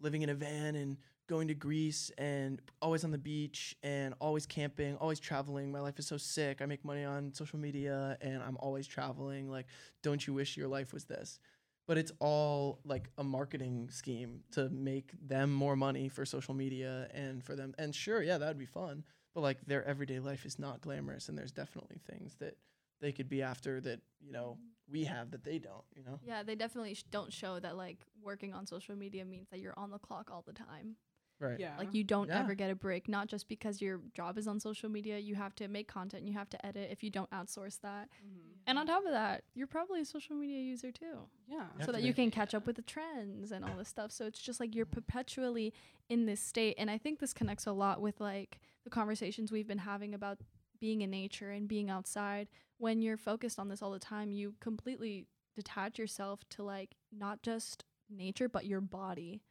living 0.00 0.22
in 0.22 0.30
a 0.30 0.34
van 0.34 0.76
and 0.76 0.96
going 1.28 1.46
to 1.46 1.54
Greece 1.54 2.10
and 2.18 2.60
always 2.82 3.04
on 3.04 3.12
the 3.12 3.18
beach 3.18 3.76
and 3.84 4.14
always 4.20 4.46
camping, 4.46 4.96
always 4.96 5.20
traveling. 5.20 5.70
My 5.70 5.80
life 5.80 5.98
is 5.98 6.06
so 6.06 6.16
sick. 6.16 6.60
I 6.60 6.66
make 6.66 6.84
money 6.84 7.04
on 7.04 7.32
social 7.32 7.58
media 7.58 8.18
and 8.20 8.42
I'm 8.42 8.56
always 8.58 8.86
traveling. 8.86 9.48
Like, 9.48 9.66
don't 10.02 10.26
you 10.26 10.34
wish 10.34 10.56
your 10.56 10.66
life 10.66 10.92
was 10.92 11.04
this? 11.04 11.38
But 11.86 11.98
it's 11.98 12.10
all 12.18 12.80
like 12.84 13.10
a 13.16 13.22
marketing 13.24 13.90
scheme 13.90 14.40
to 14.52 14.68
make 14.70 15.12
them 15.24 15.52
more 15.52 15.76
money 15.76 16.08
for 16.08 16.24
social 16.24 16.54
media 16.54 17.08
and 17.14 17.44
for 17.44 17.54
them. 17.54 17.74
And 17.78 17.94
sure, 17.94 18.22
yeah, 18.22 18.38
that'd 18.38 18.58
be 18.58 18.66
fun. 18.66 19.04
But 19.32 19.42
like 19.42 19.64
their 19.66 19.84
everyday 19.84 20.18
life 20.18 20.44
is 20.44 20.58
not 20.58 20.80
glamorous 20.80 21.28
and 21.28 21.38
there's 21.38 21.52
definitely 21.52 21.98
things 22.10 22.34
that 22.40 22.56
they 23.00 23.12
could 23.12 23.28
be 23.28 23.42
after 23.42 23.80
that, 23.80 24.00
you 24.20 24.32
know, 24.32 24.58
we 24.90 25.04
have 25.04 25.30
that 25.30 25.44
they 25.44 25.58
don't, 25.58 25.84
you 25.96 26.02
know? 26.04 26.18
yeah 26.26 26.42
they 26.42 26.54
definitely 26.56 26.94
sh- 26.94 27.04
don't 27.10 27.32
show 27.32 27.58
that 27.60 27.76
like 27.76 27.98
working 28.22 28.52
on 28.52 28.66
social 28.66 28.96
media 28.96 29.24
means 29.24 29.48
that 29.50 29.60
you're 29.60 29.78
on 29.78 29.90
the 29.90 29.98
clock 29.98 30.30
all 30.32 30.42
the 30.46 30.52
time 30.52 30.96
Right. 31.38 31.58
yeah. 31.58 31.78
Like 31.78 31.94
you 31.94 32.04
don't 32.04 32.28
Yeah. 32.28 32.40
ever 32.40 32.54
get 32.54 32.70
a 32.70 32.74
break, 32.74 33.08
not 33.08 33.26
just 33.26 33.48
because 33.48 33.80
your 33.80 34.02
job 34.12 34.36
is 34.36 34.46
on 34.46 34.60
social 34.60 34.90
media. 34.90 35.18
You 35.18 35.36
have 35.36 35.54
to 35.54 35.68
make 35.68 35.88
content, 35.88 36.26
you 36.28 36.34
have 36.34 36.50
to 36.50 36.66
edit 36.66 36.90
if 36.92 37.02
you 37.02 37.08
don't 37.08 37.30
outsource 37.30 37.80
that. 37.80 38.10
Mhm. 38.22 38.56
And 38.66 38.78
on 38.78 38.86
top 38.86 39.06
of 39.06 39.12
that, 39.12 39.44
you're 39.54 39.66
probably 39.66 40.02
a 40.02 40.04
social 40.04 40.36
media 40.36 40.60
user 40.60 40.92
too. 40.92 41.30
yeah. 41.48 41.68
You 41.78 41.84
so 41.86 41.92
that 41.92 42.02
you 42.02 42.12
can 42.12 42.30
catch 42.30 42.52
up 42.54 42.66
with 42.66 42.76
the 42.76 42.82
trends 42.82 43.52
and 43.52 43.64
all 43.64 43.74
this 43.78 43.88
stuff. 43.88 44.12
So 44.12 44.26
it's 44.26 44.38
just 44.38 44.60
like 44.60 44.74
you're 44.74 44.84
perpetually 44.84 45.72
in 46.10 46.26
this 46.26 46.40
state. 46.42 46.74
And 46.76 46.90
I 46.90 46.98
think 46.98 47.20
this 47.20 47.32
connects 47.32 47.64
a 47.66 47.72
lot 47.72 48.02
with 48.02 48.20
like 48.20 48.60
the 48.84 48.90
conversations 48.90 49.50
we've 49.50 49.66
been 49.66 49.78
having 49.78 50.12
about 50.12 50.40
being 50.80 51.02
in 51.02 51.10
nature 51.10 51.50
and 51.50 51.68
being 51.68 51.90
outside. 51.90 52.48
When 52.78 53.02
you're 53.02 53.16
focused 53.16 53.58
on 53.58 53.68
this 53.68 53.82
all 53.82 53.90
the 53.92 53.98
time, 53.98 54.32
you 54.32 54.54
completely 54.60 55.26
detach 55.54 55.98
yourself 55.98 56.40
to 56.50 56.62
like 56.62 56.96
not 57.16 57.42
just 57.42 57.84
nature 58.08 58.48
but 58.48 58.66
your 58.66 58.80
body. 58.80 59.42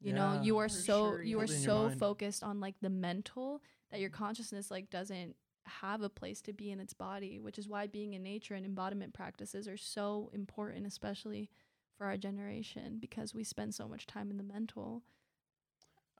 You 0.00 0.12
know, 0.12 0.40
you 0.42 0.58
are 0.58 0.68
so 0.68 1.10
sure, 1.10 1.22
you 1.22 1.38
are 1.40 1.46
Totally 1.46 1.58
in 1.58 1.62
your 1.64 1.90
so 1.90 1.96
focused 1.98 2.44
on 2.44 2.60
like 2.60 2.76
the 2.80 2.88
mental 2.88 3.62
that 3.90 3.98
your 4.00 4.10
consciousness 4.10 4.70
like 4.70 4.90
doesn't 4.90 5.34
have 5.64 6.02
a 6.02 6.08
place 6.08 6.40
to 6.42 6.52
be 6.52 6.70
in 6.70 6.78
its 6.80 6.94
body, 6.94 7.40
which 7.40 7.58
is 7.58 7.68
why 7.68 7.86
being 7.86 8.14
in 8.14 8.22
nature 8.22 8.54
and 8.54 8.64
embodiment 8.64 9.12
practices 9.12 9.66
are 9.66 9.76
so 9.76 10.30
important, 10.32 10.86
especially 10.86 11.50
for 11.96 12.06
our 12.06 12.16
generation, 12.16 12.98
because 13.00 13.34
we 13.34 13.42
spend 13.42 13.74
so 13.74 13.88
much 13.88 14.06
time 14.06 14.30
in 14.30 14.36
the 14.36 14.44
mental. 14.44 15.02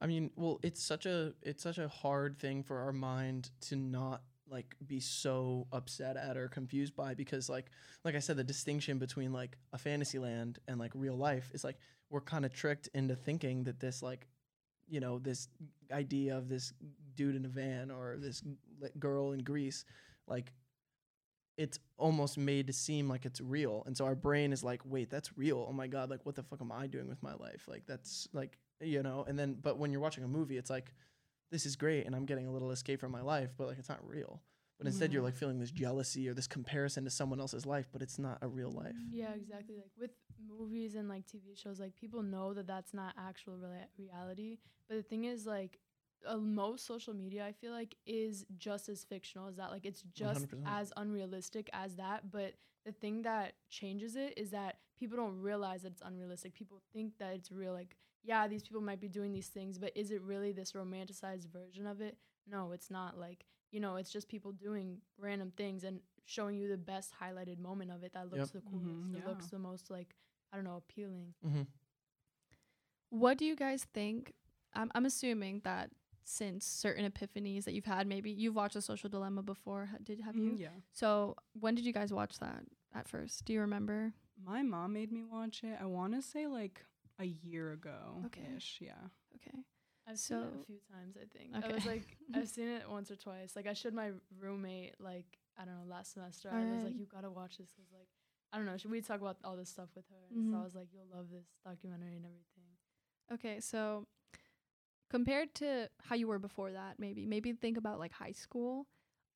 I 0.00 0.06
mean, 0.06 0.30
well, 0.37 0.58
it's 0.62 0.82
such 0.82 1.06
a 1.06 1.34
it's 1.42 1.62
such 1.62 1.78
a 1.78 1.88
hard 1.88 2.38
thing 2.38 2.62
for 2.62 2.78
our 2.80 2.92
mind 2.92 3.50
to 3.62 3.76
not 3.76 4.22
like 4.50 4.75
be 4.87 5.00
so 5.00 5.67
upset 5.73 6.17
at 6.17 6.37
or 6.37 6.49
confused 6.49 6.95
by 6.97 7.14
because 7.14 7.49
like 7.49 7.67
like 8.05 8.14
I 8.14 8.19
said 8.19 8.37
the 8.37 8.45
distinction 8.45 8.99
between 8.99 9.33
like 9.33 9.57
a 9.73 9.78
fantasy 9.78 10.19
land 10.19 10.59
and 10.69 10.78
like 10.78 10.93
real 10.95 11.17
life 11.17 11.50
is 11.52 11.64
like 11.64 11.76
we're 12.11 12.21
kind 12.21 12.45
of 12.45 12.52
tricked 12.52 12.88
into 12.95 13.14
thinking 13.14 13.64
that 13.64 13.81
this 13.81 14.02
like 14.02 14.26
you 14.88 15.00
know 15.00 15.19
this 15.19 15.49
idea 15.93 16.37
of 16.37 16.49
this 16.49 16.73
dude 17.14 17.37
in 17.37 17.45
a 17.45 17.49
van 17.49 17.90
or 17.90 18.17
this 18.19 18.43
girl 18.99 19.33
in 19.33 19.40
Greece 19.40 19.85
like 20.26 20.52
it's 21.57 21.81
almost 21.97 22.38
made 22.38 22.69
to 22.69 22.73
seem 22.73 23.09
like 23.09 23.26
it's 23.26 23.40
real. 23.40 23.83
And 23.85 23.97
so 23.97 24.05
our 24.05 24.14
brain 24.14 24.52
is 24.52 24.62
like 24.62 24.81
wait 24.85 25.11
that's 25.11 25.37
real. 25.37 25.67
Oh 25.69 25.73
my 25.73 25.87
god 25.88 26.11
like 26.11 26.25
what 26.25 26.37
the 26.37 26.43
fuck 26.43 26.61
am 26.61 26.71
i 26.73 26.87
doing 26.87 27.09
with 27.09 27.23
my 27.23 27.35
life? 27.35 27.67
Like 27.69 27.85
that's 27.87 28.28
like 28.33 28.59
you 28.81 29.02
know. 29.02 29.25
And 29.26 29.38
then, 29.38 29.57
but 29.61 29.78
when 29.78 29.90
you're 29.93 30.00
watching 30.00 30.25
a 30.25 30.28
movie, 30.28 30.57
it's 30.57 30.71
like, 30.71 30.93
this 31.50 31.67
is 31.67 31.76
great, 31.76 32.07
and 32.07 32.14
I'm 32.14 32.26
getting 32.26 32.47
a 32.47 32.52
little 32.52 32.71
escape 32.71 33.00
from 33.00 33.12
my 33.12 33.23
life, 33.23 33.50
but 33.57 33.67
like 33.69 33.78
it's 33.78 33.88
not 33.88 34.07
real. 34.07 34.43
But 34.78 34.87
instead, 34.87 35.12
you're 35.12 35.23
Mhm. 35.23 35.26
like 35.26 35.35
feeling 35.37 35.59
this 35.59 35.73
jealousy 35.73 36.28
or 36.28 36.35
this 36.35 36.47
comparison 36.47 37.05
to 37.05 37.11
someone 37.11 37.40
else's 37.40 37.67
life, 37.67 37.88
but 37.93 38.00
it's 38.02 38.19
not 38.19 38.38
a 38.43 38.49
real 38.49 38.71
life. 38.71 38.95
Yeah, 39.11 39.33
exactly. 39.35 39.76
Like 39.76 39.90
with 39.99 40.12
movies 40.38 40.95
and 40.95 41.09
like 41.09 41.26
TV 41.26 41.55
shows, 41.57 41.81
like 41.81 41.97
people 41.97 42.23
know 42.23 42.55
that 42.55 42.67
that's 42.69 42.95
not 42.95 43.14
actual 43.19 43.55
rela- 43.55 43.88
reality. 43.99 44.59
But 44.88 44.97
the 44.97 45.02
thing 45.02 45.25
is, 45.25 45.47
like, 45.47 45.81
uh, 46.26 46.37
most 46.37 46.87
social 46.87 47.12
media, 47.14 47.45
I 47.45 47.52
feel 47.52 47.73
like, 47.73 47.97
is 48.07 48.47
just 48.57 48.88
as 48.88 49.02
fictional 49.05 49.49
as 49.49 49.57
that. 49.57 49.71
Like, 49.71 49.85
it's 49.85 50.02
just 50.14 50.47
100%. 50.47 50.62
as 50.67 50.93
unrealistic 50.97 51.69
as 51.73 51.97
that. 51.97 52.31
But 52.31 52.55
the 52.85 52.93
thing 52.93 53.23
that 53.23 53.55
changes 53.69 54.14
it 54.17 54.35
is 54.38 54.50
that 54.50 54.78
people 54.97 55.17
don't 55.17 55.40
realize 55.40 55.83
that 55.83 55.93
it's 55.93 56.02
unrealistic. 56.05 56.55
People 56.55 56.81
think 56.93 57.19
that 57.19 57.35
it's 57.35 57.50
real. 57.50 57.73
Like, 57.73 57.97
yeah, 58.22 58.46
these 58.48 58.62
people 58.62 58.80
might 58.82 59.00
be 59.00 59.08
doing 59.08 59.32
these 59.32 59.48
things, 59.48 59.78
but 59.78 59.92
is 59.96 60.10
it 60.10 60.20
really 60.22 60.52
this 60.52 60.72
romanticized 60.72 61.50
version 61.52 61.87
of 61.87 62.00
it? 62.00 62.16
No, 62.46 62.72
it's 62.72 62.90
not. 62.90 63.18
Like, 63.18 63.44
you 63.70 63.80
know, 63.80 63.96
it's 63.96 64.10
just 64.10 64.28
people 64.28 64.52
doing 64.52 64.98
random 65.18 65.52
things 65.56 65.84
and 65.84 66.00
showing 66.25 66.56
you 66.56 66.68
the 66.68 66.76
best 66.76 67.12
highlighted 67.20 67.58
moment 67.58 67.90
of 67.90 68.02
it 68.02 68.12
that 68.12 68.30
looks 68.30 68.52
Yep. 68.54 68.62
the 68.64 68.70
coolest. 68.70 68.87
Mhm, 69.12 69.14
It 69.18 69.26
looks 69.26 69.46
the 69.46 69.58
most 69.58 69.90
like 69.90 70.14
I 70.52 70.56
don't 70.56 70.64
know 70.64 70.76
appealing. 70.76 71.34
Mm-hmm. 71.44 71.62
What 73.10 73.38
do 73.38 73.44
you 73.44 73.56
guys 73.56 73.84
think? 73.94 74.32
I'm 74.75 74.90
I'm 74.94 75.06
assuming 75.06 75.60
that 75.64 75.90
since 76.25 76.66
certain 76.66 77.10
epiphanies 77.10 77.64
that 77.64 77.72
you've 77.72 77.87
had, 77.87 78.06
maybe 78.06 78.30
you've 78.30 78.54
watched 78.54 78.75
The 78.75 78.82
Social 78.82 79.08
Dilemma 79.08 79.42
before. 79.42 79.87
ha- 79.87 79.96
Did 80.02 80.20
have 80.20 80.37
you? 80.37 80.52
Mhm, 80.52 80.58
Yeah. 80.58 80.68
So 80.92 81.37
when 81.58 81.75
did 81.75 81.87
you 81.87 81.92
guys 81.92 82.12
watch 82.12 82.38
that 82.38 82.64
at 82.94 83.08
first? 83.08 83.44
Do 83.46 83.52
you 83.54 83.60
remember? 83.60 84.12
My 84.44 84.62
mom 84.62 84.92
made 84.92 85.10
me 85.10 85.22
watch 85.25 85.64
it. 85.64 85.78
I 85.80 85.87
want 85.87 86.14
to 86.14 86.22
say 86.22 86.46
like 86.46 86.84
a 87.18 87.25
year 87.25 87.72
ago. 87.72 88.22
Okay. 88.26 88.42
Ish, 88.56 88.78
yeah. 88.80 88.92
Okay. 89.37 89.56
I've 90.08 90.18
seen 90.18 90.38
it 90.38 90.44
a 90.62 90.64
few 90.64 90.78
times. 90.90 91.16
I 91.16 91.26
think 91.38 91.54
Okay. 91.56 91.70
I 91.70 91.75
was 91.75 91.84
like 91.84 92.16
I've 92.34 92.48
seen 92.48 92.68
it 92.68 92.88
once 92.88 93.10
or 93.10 93.16
twice. 93.16 93.54
Like 93.56 93.66
I 93.66 93.75
showed 93.75 93.92
my 93.94 94.12
roommate 94.40 94.94
like 95.00 95.26
I 95.58 95.64
don't 95.64 95.75
know 95.75 95.90
last 95.90 96.14
semester. 96.14 96.48
I 96.50 96.60
was 96.75 96.84
like, 96.84 96.98
you 96.98 97.06
gotta 97.06 97.30
watch 97.30 97.58
this 97.58 97.70
because 97.76 97.90
like 97.92 98.08
I 98.52 98.56
don't 98.56 98.64
know. 98.66 98.76
Should 98.78 98.90
we 98.90 99.02
talk 99.02 99.20
about 99.20 99.37
all 99.44 99.56
this 99.56 99.68
stuff 99.68 99.90
with 99.94 100.06
her? 100.08 100.16
And 100.34 100.48
so 100.50 100.56
Mhm. 100.56 100.60
I 100.60 100.64
was 100.64 100.75
like, 100.75 100.88
you'll 100.94 101.06
love 101.14 101.26
this 101.30 101.46
documentary 101.64 102.16
and 102.16 102.25
everything. 102.25 102.70
Okay, 103.30 103.60
so 103.60 104.06
compared 105.10 105.54
to 105.56 105.88
how 106.02 106.14
you 106.14 106.26
were 106.28 106.38
before 106.38 106.72
that, 106.72 106.98
maybe 106.98 107.26
maybe 107.26 107.52
think 107.52 107.76
about 107.76 107.98
like 107.98 108.12
high 108.12 108.32
school 108.32 108.87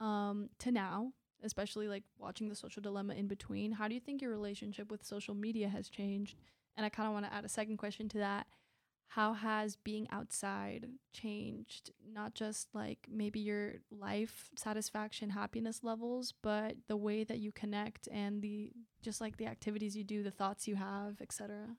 um 0.00 0.48
to 0.58 0.70
now, 0.72 1.12
especially 1.42 1.88
like 1.88 2.04
watching 2.18 2.48
the 2.48 2.54
social 2.54 2.80
dilemma 2.82 3.14
in 3.14 3.26
between. 3.26 3.72
How 3.72 3.88
do 3.88 3.94
you 3.94 4.00
think 4.00 4.22
your 4.22 4.30
relationship 4.30 4.90
with 4.90 5.04
social 5.04 5.34
media 5.34 5.68
has 5.68 5.88
changed? 5.88 6.36
And 6.76 6.86
I 6.86 6.88
kind 6.88 7.06
of 7.06 7.12
want 7.12 7.26
to 7.26 7.34
add 7.34 7.44
a 7.44 7.48
second 7.48 7.76
question 7.76 8.08
to 8.10 8.18
that. 8.18 8.46
How 9.08 9.34
has 9.34 9.76
being 9.76 10.08
outside 10.10 10.86
changed 11.12 11.90
not 12.14 12.34
just 12.34 12.68
like 12.72 13.06
maybe 13.10 13.40
your 13.40 13.74
life 13.90 14.48
satisfaction, 14.56 15.28
happiness 15.30 15.80
levels, 15.82 16.32
but 16.40 16.76
the 16.88 16.96
way 16.96 17.22
that 17.24 17.38
you 17.38 17.52
connect 17.52 18.08
and 18.10 18.40
the 18.40 18.72
just 19.02 19.20
like 19.20 19.36
the 19.36 19.46
activities 19.46 19.94
you 19.94 20.02
do, 20.02 20.22
the 20.22 20.30
thoughts 20.30 20.66
you 20.66 20.76
have, 20.76 21.20
etc. 21.20 21.76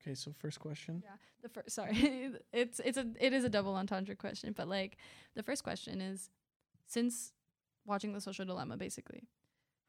Okay, 0.00 0.14
so 0.14 0.32
first 0.36 0.58
question. 0.58 1.02
Yeah, 1.04 1.16
the 1.42 1.48
first. 1.48 1.70
Sorry, 1.70 2.32
it's 2.52 2.80
it's 2.84 2.98
a 2.98 3.06
it 3.20 3.32
is 3.32 3.44
a 3.44 3.48
double 3.48 3.76
entendre 3.76 4.16
question, 4.16 4.52
but 4.56 4.68
like 4.68 4.96
the 5.34 5.42
first 5.42 5.62
question 5.62 6.00
is, 6.00 6.30
since 6.86 7.32
watching 7.86 8.12
the 8.12 8.20
social 8.20 8.44
dilemma, 8.44 8.76
basically, 8.76 9.28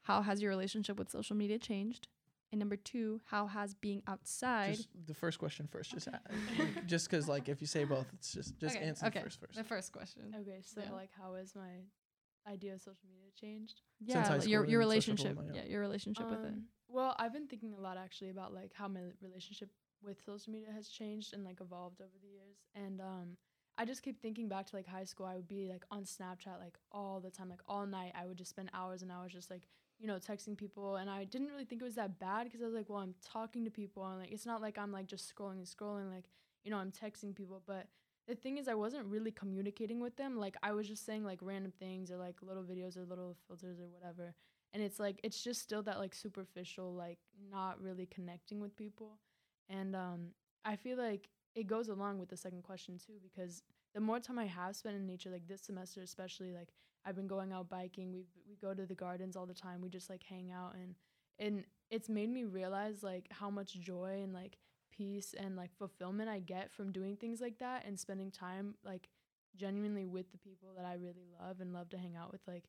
how 0.02 0.22
has 0.22 0.40
your 0.40 0.50
relationship 0.50 0.96
with 0.96 1.10
social 1.10 1.36
media 1.36 1.58
changed? 1.58 2.08
And 2.52 2.58
number 2.60 2.76
two, 2.76 3.20
how 3.26 3.46
has 3.46 3.74
being 3.74 4.02
outside? 4.06 4.76
Just 4.76 4.88
the 5.06 5.14
first 5.14 5.38
question 5.38 5.66
first. 5.66 5.90
Just 5.92 6.08
Okay. 6.08 6.70
just 6.86 7.10
because 7.10 7.28
like 7.28 7.48
if 7.48 7.60
you 7.60 7.66
say 7.66 7.84
both, 7.84 8.06
it's 8.14 8.32
just 8.32 8.56
just 8.58 8.76
Okay, 8.76 8.84
answer 8.86 9.06
okay. 9.06 9.20
first 9.20 9.40
first. 9.40 9.56
the 9.56 9.64
first 9.64 9.92
question. 9.92 10.34
Okay, 10.40 10.60
so 10.62 10.80
Yeah. 10.80 10.92
like 10.92 11.10
how 11.12 11.34
has 11.34 11.54
my 11.54 11.82
idea 12.46 12.74
of 12.74 12.80
social 12.80 13.08
media 13.08 13.30
changed? 13.34 13.82
Yeah, 14.00 14.22
high 14.22 14.36
like 14.38 14.48
your 14.48 14.64
your 14.64 14.78
relationship. 14.78 15.34
dilemma, 15.34 15.52
Yeah. 15.54 15.62
yeah. 15.62 15.68
your 15.70 15.80
relationship 15.80 16.30
with 16.30 16.44
it. 16.44 16.52
Um, 16.52 16.68
Well, 16.88 17.16
I've 17.18 17.32
been 17.32 17.48
thinking 17.48 17.72
a 17.74 17.80
lot 17.80 17.96
actually 17.96 18.30
about 18.30 18.54
like 18.54 18.72
how 18.72 18.86
my 18.86 19.00
relationship 19.20 19.70
with 20.02 20.20
social 20.24 20.52
media 20.52 20.70
has 20.72 20.88
changed 20.88 21.34
and 21.34 21.42
like 21.42 21.60
evolved 21.60 22.00
over 22.00 22.16
the 22.22 22.28
years. 22.28 22.58
And 22.74 23.00
um 23.00 23.36
I 23.78 23.84
just 23.84 24.02
keep 24.02 24.22
thinking 24.22 24.48
back 24.48 24.66
to 24.66 24.76
like 24.76 24.86
high 24.86 25.04
school. 25.04 25.26
I 25.26 25.34
would 25.34 25.48
be 25.48 25.66
like 25.68 25.84
on 25.90 26.04
Snapchat 26.04 26.60
like 26.60 26.78
all 26.92 27.20
the 27.20 27.30
time, 27.30 27.48
like 27.50 27.60
all 27.66 27.84
night. 27.86 28.12
I 28.14 28.24
would 28.24 28.38
just 28.38 28.50
spend 28.50 28.70
hours 28.72 29.02
and 29.02 29.10
hours 29.10 29.32
just 29.32 29.50
like, 29.50 29.64
you 29.98 30.06
know, 30.06 30.16
texting 30.16 30.56
people 30.56 30.96
and 30.96 31.08
I 31.08 31.24
didn't 31.24 31.48
really 31.48 31.64
think 31.64 31.80
it 31.80 31.84
was 31.84 31.94
that 31.94 32.18
bad 32.18 32.44
because 32.44 32.62
I 32.62 32.66
was 32.66 32.74
like, 32.74 32.88
well, 32.88 32.98
I'm 32.98 33.14
talking 33.24 33.64
to 33.64 33.70
people 33.70 34.06
and 34.06 34.20
like 34.20 34.32
it's 34.32 34.46
not 34.46 34.60
like 34.60 34.78
I'm 34.78 34.92
like 34.92 35.06
just 35.06 35.32
scrolling 35.34 35.58
and 35.58 35.66
scrolling 35.66 36.12
like, 36.12 36.24
you 36.64 36.70
know, 36.70 36.78
I'm 36.78 36.92
texting 36.92 37.34
people, 37.34 37.62
but 37.66 37.86
the 38.28 38.34
thing 38.34 38.58
is 38.58 38.68
I 38.68 38.74
wasn't 38.74 39.06
really 39.06 39.30
communicating 39.30 40.00
with 40.00 40.16
them. 40.16 40.36
Like 40.36 40.56
I 40.62 40.72
was 40.72 40.88
just 40.88 41.06
saying 41.06 41.24
like 41.24 41.38
random 41.40 41.72
things 41.78 42.10
or 42.10 42.16
like 42.16 42.36
little 42.42 42.64
videos 42.64 42.96
or 42.96 43.04
little 43.04 43.36
filters 43.46 43.78
or 43.80 43.86
whatever 43.88 44.34
and 44.76 44.82
it's 44.82 45.00
like 45.00 45.18
it's 45.22 45.42
just 45.42 45.62
still 45.62 45.82
that 45.82 45.98
like 45.98 46.14
superficial 46.14 46.92
like 46.92 47.18
not 47.50 47.80
really 47.80 48.06
connecting 48.06 48.60
with 48.60 48.76
people 48.76 49.18
and 49.68 49.96
um 49.96 50.28
i 50.64 50.76
feel 50.76 50.98
like 50.98 51.28
it 51.54 51.66
goes 51.66 51.88
along 51.88 52.18
with 52.18 52.28
the 52.28 52.36
second 52.36 52.62
question 52.62 52.98
too 52.98 53.14
because 53.22 53.62
the 53.94 54.00
more 54.00 54.20
time 54.20 54.38
i 54.38 54.44
have 54.44 54.76
spent 54.76 54.94
in 54.94 55.06
nature 55.06 55.30
like 55.30 55.48
this 55.48 55.62
semester 55.62 56.02
especially 56.02 56.52
like 56.52 56.68
i've 57.06 57.16
been 57.16 57.28
going 57.28 57.52
out 57.52 57.68
biking. 57.70 58.12
We 58.12 58.24
we 58.48 58.56
go 58.56 58.74
to 58.74 58.86
the 58.86 58.94
gardens 58.94 59.36
all 59.36 59.46
the 59.46 59.54
time. 59.54 59.80
We 59.80 59.88
just 59.88 60.10
like 60.10 60.22
hang 60.24 60.50
out 60.52 60.74
and 60.74 60.94
and 61.38 61.64
it's 61.90 62.08
made 62.08 62.30
me 62.30 62.44
realize 62.44 63.02
like 63.02 63.28
how 63.30 63.50
much 63.50 63.74
joy 63.80 64.20
and 64.22 64.32
like 64.34 64.58
peace 64.92 65.34
and 65.38 65.56
like 65.56 65.74
fulfillment 65.76 66.28
i 66.28 66.38
get 66.38 66.72
from 66.72 66.90
doing 66.90 67.16
things 67.16 67.40
like 67.40 67.58
that 67.58 67.84
and 67.86 68.00
spending 68.00 68.30
time 68.30 68.74
like 68.84 69.08
genuinely 69.54 70.06
with 70.06 70.32
the 70.32 70.38
people 70.38 70.70
that 70.74 70.86
i 70.86 70.94
really 70.94 71.26
love 71.40 71.60
and 71.60 71.72
love 71.72 71.88
to 71.90 71.98
hang 71.98 72.16
out 72.16 72.32
with. 72.32 72.40
Like 72.46 72.64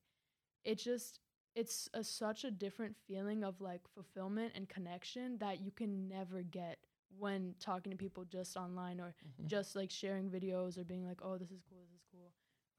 it 0.65 0.77
just 0.77 1.19
it's 1.55 1.89
a, 1.93 2.03
such 2.03 2.43
a 2.43 2.51
different 2.51 2.95
feeling 3.07 3.43
of 3.43 3.59
like 3.61 3.81
fulfillment 3.93 4.53
and 4.55 4.69
connection 4.69 5.37
that 5.39 5.61
you 5.61 5.71
can 5.71 6.07
never 6.07 6.41
get 6.43 6.77
when 7.17 7.55
talking 7.59 7.91
to 7.91 7.97
people 7.97 8.25
just 8.25 8.57
online 8.57 8.99
or 8.99 9.15
Mhm. 9.41 9.47
just 9.47 9.75
like 9.75 9.89
sharing 9.89 10.29
videos 10.29 10.77
or 10.77 10.83
being 10.83 11.05
like 11.05 11.19
oh 11.23 11.37
this 11.37 11.51
is 11.51 11.61
cool. 11.69 11.85
This 11.91 12.01
is 12.01 12.05
cool 12.06 12.06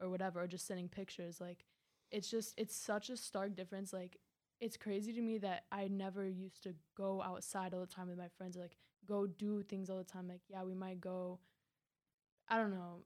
or 0.01 0.09
whatever 0.09 0.41
or 0.41 0.47
just 0.47 0.65
sending 0.67 0.87
pictures 0.87 1.39
like 1.41 1.65
it's 2.11 2.29
just 2.29 2.53
it's 2.57 2.75
such 2.75 3.09
a 3.09 3.17
stark 3.17 3.55
difference 3.55 3.91
like 3.93 4.17
it's 4.61 4.77
crazy 4.77 5.13
to 5.13 5.21
me 5.21 5.37
that 5.37 5.63
i 5.71 5.87
never 5.87 6.25
used 6.27 6.63
to 6.63 6.73
go 6.97 7.21
outside 7.21 7.73
all 7.73 7.81
the 7.81 7.85
time 7.87 8.07
with 8.07 8.17
my 8.17 8.27
friends 8.37 8.57
or 8.57 8.61
like 8.61 8.77
go 9.07 9.25
do 9.27 9.61
things 9.63 9.89
all 9.89 9.97
the 9.97 10.03
time 10.03 10.27
like 10.27 10.41
yeah 10.49 10.63
we 10.63 10.73
might 10.73 10.99
go 11.01 11.39
i 12.47 12.57
don't 12.57 12.71
know 12.71 13.03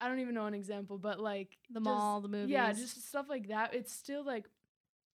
i 0.00 0.08
don't 0.08 0.20
even 0.20 0.34
know 0.34 0.46
an 0.46 0.54
example 0.54 0.98
but 0.98 1.18
like 1.20 1.56
The 1.70 1.80
just- 1.80 1.84
mall, 1.84 2.20
the 2.20 2.28
movies. 2.28 2.50
yeah 2.50 2.72
just 2.72 3.06
stuff 3.08 3.26
like 3.28 3.48
that 3.48 3.74
it's 3.74 3.92
still 3.92 4.24
like 4.24 4.46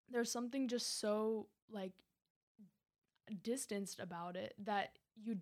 there's 0.10 0.32
something 0.32 0.68
just 0.68 1.00
so 1.00 1.48
like 1.70 1.92
distanced 3.44 4.00
about 4.00 4.36
it 4.36 4.54
that 4.64 4.92
you 5.22 5.38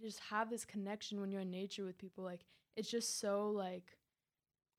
just 0.00 0.20
have 0.30 0.50
this 0.50 0.64
connection 0.64 1.20
when 1.20 1.30
you're 1.30 1.40
in 1.40 1.50
nature 1.50 1.84
with 1.84 1.96
people 1.98 2.22
like 2.24 2.40
it's 2.76 2.90
just 2.90 3.18
so 3.18 3.50
like 3.50 3.96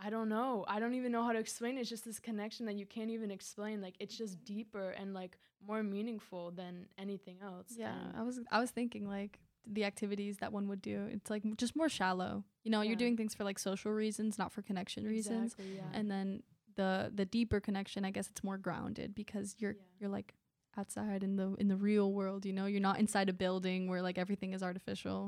i 0.04 0.10
don't 0.10 0.30
know 0.30 0.66
i 0.68 0.80
don't 0.80 0.96
even 0.96 1.12
know 1.12 1.24
how 1.24 1.32
to 1.32 1.40
explain 1.40 1.78
it 1.78 1.82
it's 1.82 1.90
just 1.90 2.06
this 2.06 2.20
connection 2.20 2.66
that 2.66 2.76
you 2.76 2.86
can't 2.86 3.10
even 3.12 3.30
explain 3.32 3.82
like 3.82 3.96
it's 4.00 4.18
just 4.18 4.44
deeper 4.44 4.90
and 5.00 5.14
like 5.14 5.38
more 5.66 5.84
meaningful 5.84 6.52
than 6.52 6.88
anything 6.98 7.38
else 7.44 7.68
Yeah, 7.78 7.94
and- 7.94 8.18
I 8.18 8.24
was 8.24 8.40
I 8.52 8.60
was 8.60 8.72
thinking 8.72 9.08
like 9.08 9.40
the 9.68 9.84
activities 9.86 10.38
that 10.38 10.52
one 10.52 10.68
would 10.70 10.82
do. 10.82 11.06
It's 11.12 11.30
like 11.30 11.44
just 11.56 11.76
more 11.76 11.88
shallow. 11.88 12.44
You 12.64 12.72
know, 12.72 12.82
you're 12.82 12.96
doing 13.06 13.16
things 13.16 13.36
for 13.36 13.44
like 13.44 13.60
social 13.60 13.92
reasons, 13.92 14.40
not 14.40 14.52
for 14.52 14.64
connection 14.64 15.06
reasons. 15.06 15.54
Exactly, 15.54 15.76
yeah. 15.76 15.84
And 15.98 16.10
then 16.10 16.42
the 16.80 17.12
the 17.14 17.26
deeper 17.26 17.60
connection, 17.60 18.04
I 18.04 18.10
guess 18.10 18.28
it's 18.32 18.44
more 18.44 18.58
grounded 18.58 19.14
because 19.14 19.56
you're 19.60 19.74
Yeah. 19.74 19.84
you're 20.00 20.10
like 20.10 20.34
outside 20.78 21.22
in 21.24 21.36
the 21.36 21.54
in 21.60 21.68
the 21.68 21.78
real 21.78 22.12
world, 22.12 22.44
you 22.44 22.54
know? 22.54 22.66
You're 22.66 22.82
not 22.90 22.98
inside 23.00 23.30
a 23.30 23.34
building 23.34 23.88
where 23.88 24.02
like 24.02 24.18
everything 24.18 24.54
is 24.54 24.64
artificial. 24.64 25.20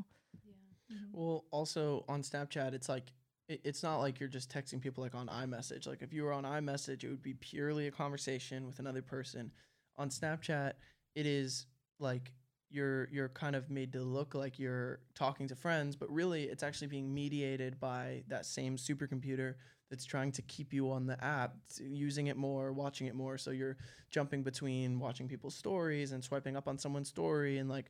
yeah. 0.44 0.98
Well, 1.12 1.46
also 1.52 2.04
on 2.10 2.24
Snapchat, 2.24 2.74
it's 2.74 2.90
like 2.90 3.08
it, 3.10 3.14
it's 3.64 3.84
not 3.84 3.98
like 3.98 4.20
you're 4.20 4.30
just 4.30 4.52
texting 4.52 4.82
people 4.82 5.04
like 5.04 5.16
on 5.16 5.28
iMessage. 5.28 5.88
Like 5.88 6.02
if 6.02 6.14
you 6.14 6.24
were 6.24 6.34
on 6.34 6.44
iMessage, 6.44 7.04
it 7.04 7.10
would 7.10 7.24
be 7.24 7.34
purely 7.34 7.88
a 7.88 7.92
conversation 7.92 8.66
with 8.66 8.80
another 8.80 9.02
person. 9.02 9.52
On 9.98 10.10
Snapchat, 10.10 10.74
it 11.16 11.26
is 11.26 11.68
like 12.00 12.32
you're 12.70 13.08
you're 13.12 13.30
kind 13.30 13.56
of 13.56 13.70
made 13.70 13.94
to 13.94 14.02
look 14.02 14.34
like 14.34 14.60
you're 14.60 15.00
talking 15.16 15.48
to 15.48 15.56
friends, 15.56 15.96
but 15.96 16.12
really 16.12 16.44
it's 16.44 16.64
actually 16.64 16.88
being 16.88 17.14
mediated 17.14 17.80
by 17.80 18.24
that 18.28 18.46
same 18.46 18.78
supercomputer 18.78 19.56
that's 19.90 20.06
trying 20.06 20.32
to 20.32 20.42
keep 20.44 20.74
you 20.74 20.90
on 20.90 21.06
the 21.06 21.24
app, 21.24 21.56
using 21.80 22.28
it 22.28 22.38
more, 22.38 22.74
watching 22.74 23.06
it 23.08 23.14
more. 23.14 23.38
So 23.38 23.52
you're 23.52 23.78
jumping 24.10 24.42
between 24.42 25.00
watching 25.00 25.28
people's 25.28 25.56
stories 25.56 26.14
and 26.14 26.24
swiping 26.24 26.58
up 26.58 26.68
on 26.68 26.80
someone's 26.80 27.10
story 27.10 27.60
and 27.60 27.70
like 27.70 27.86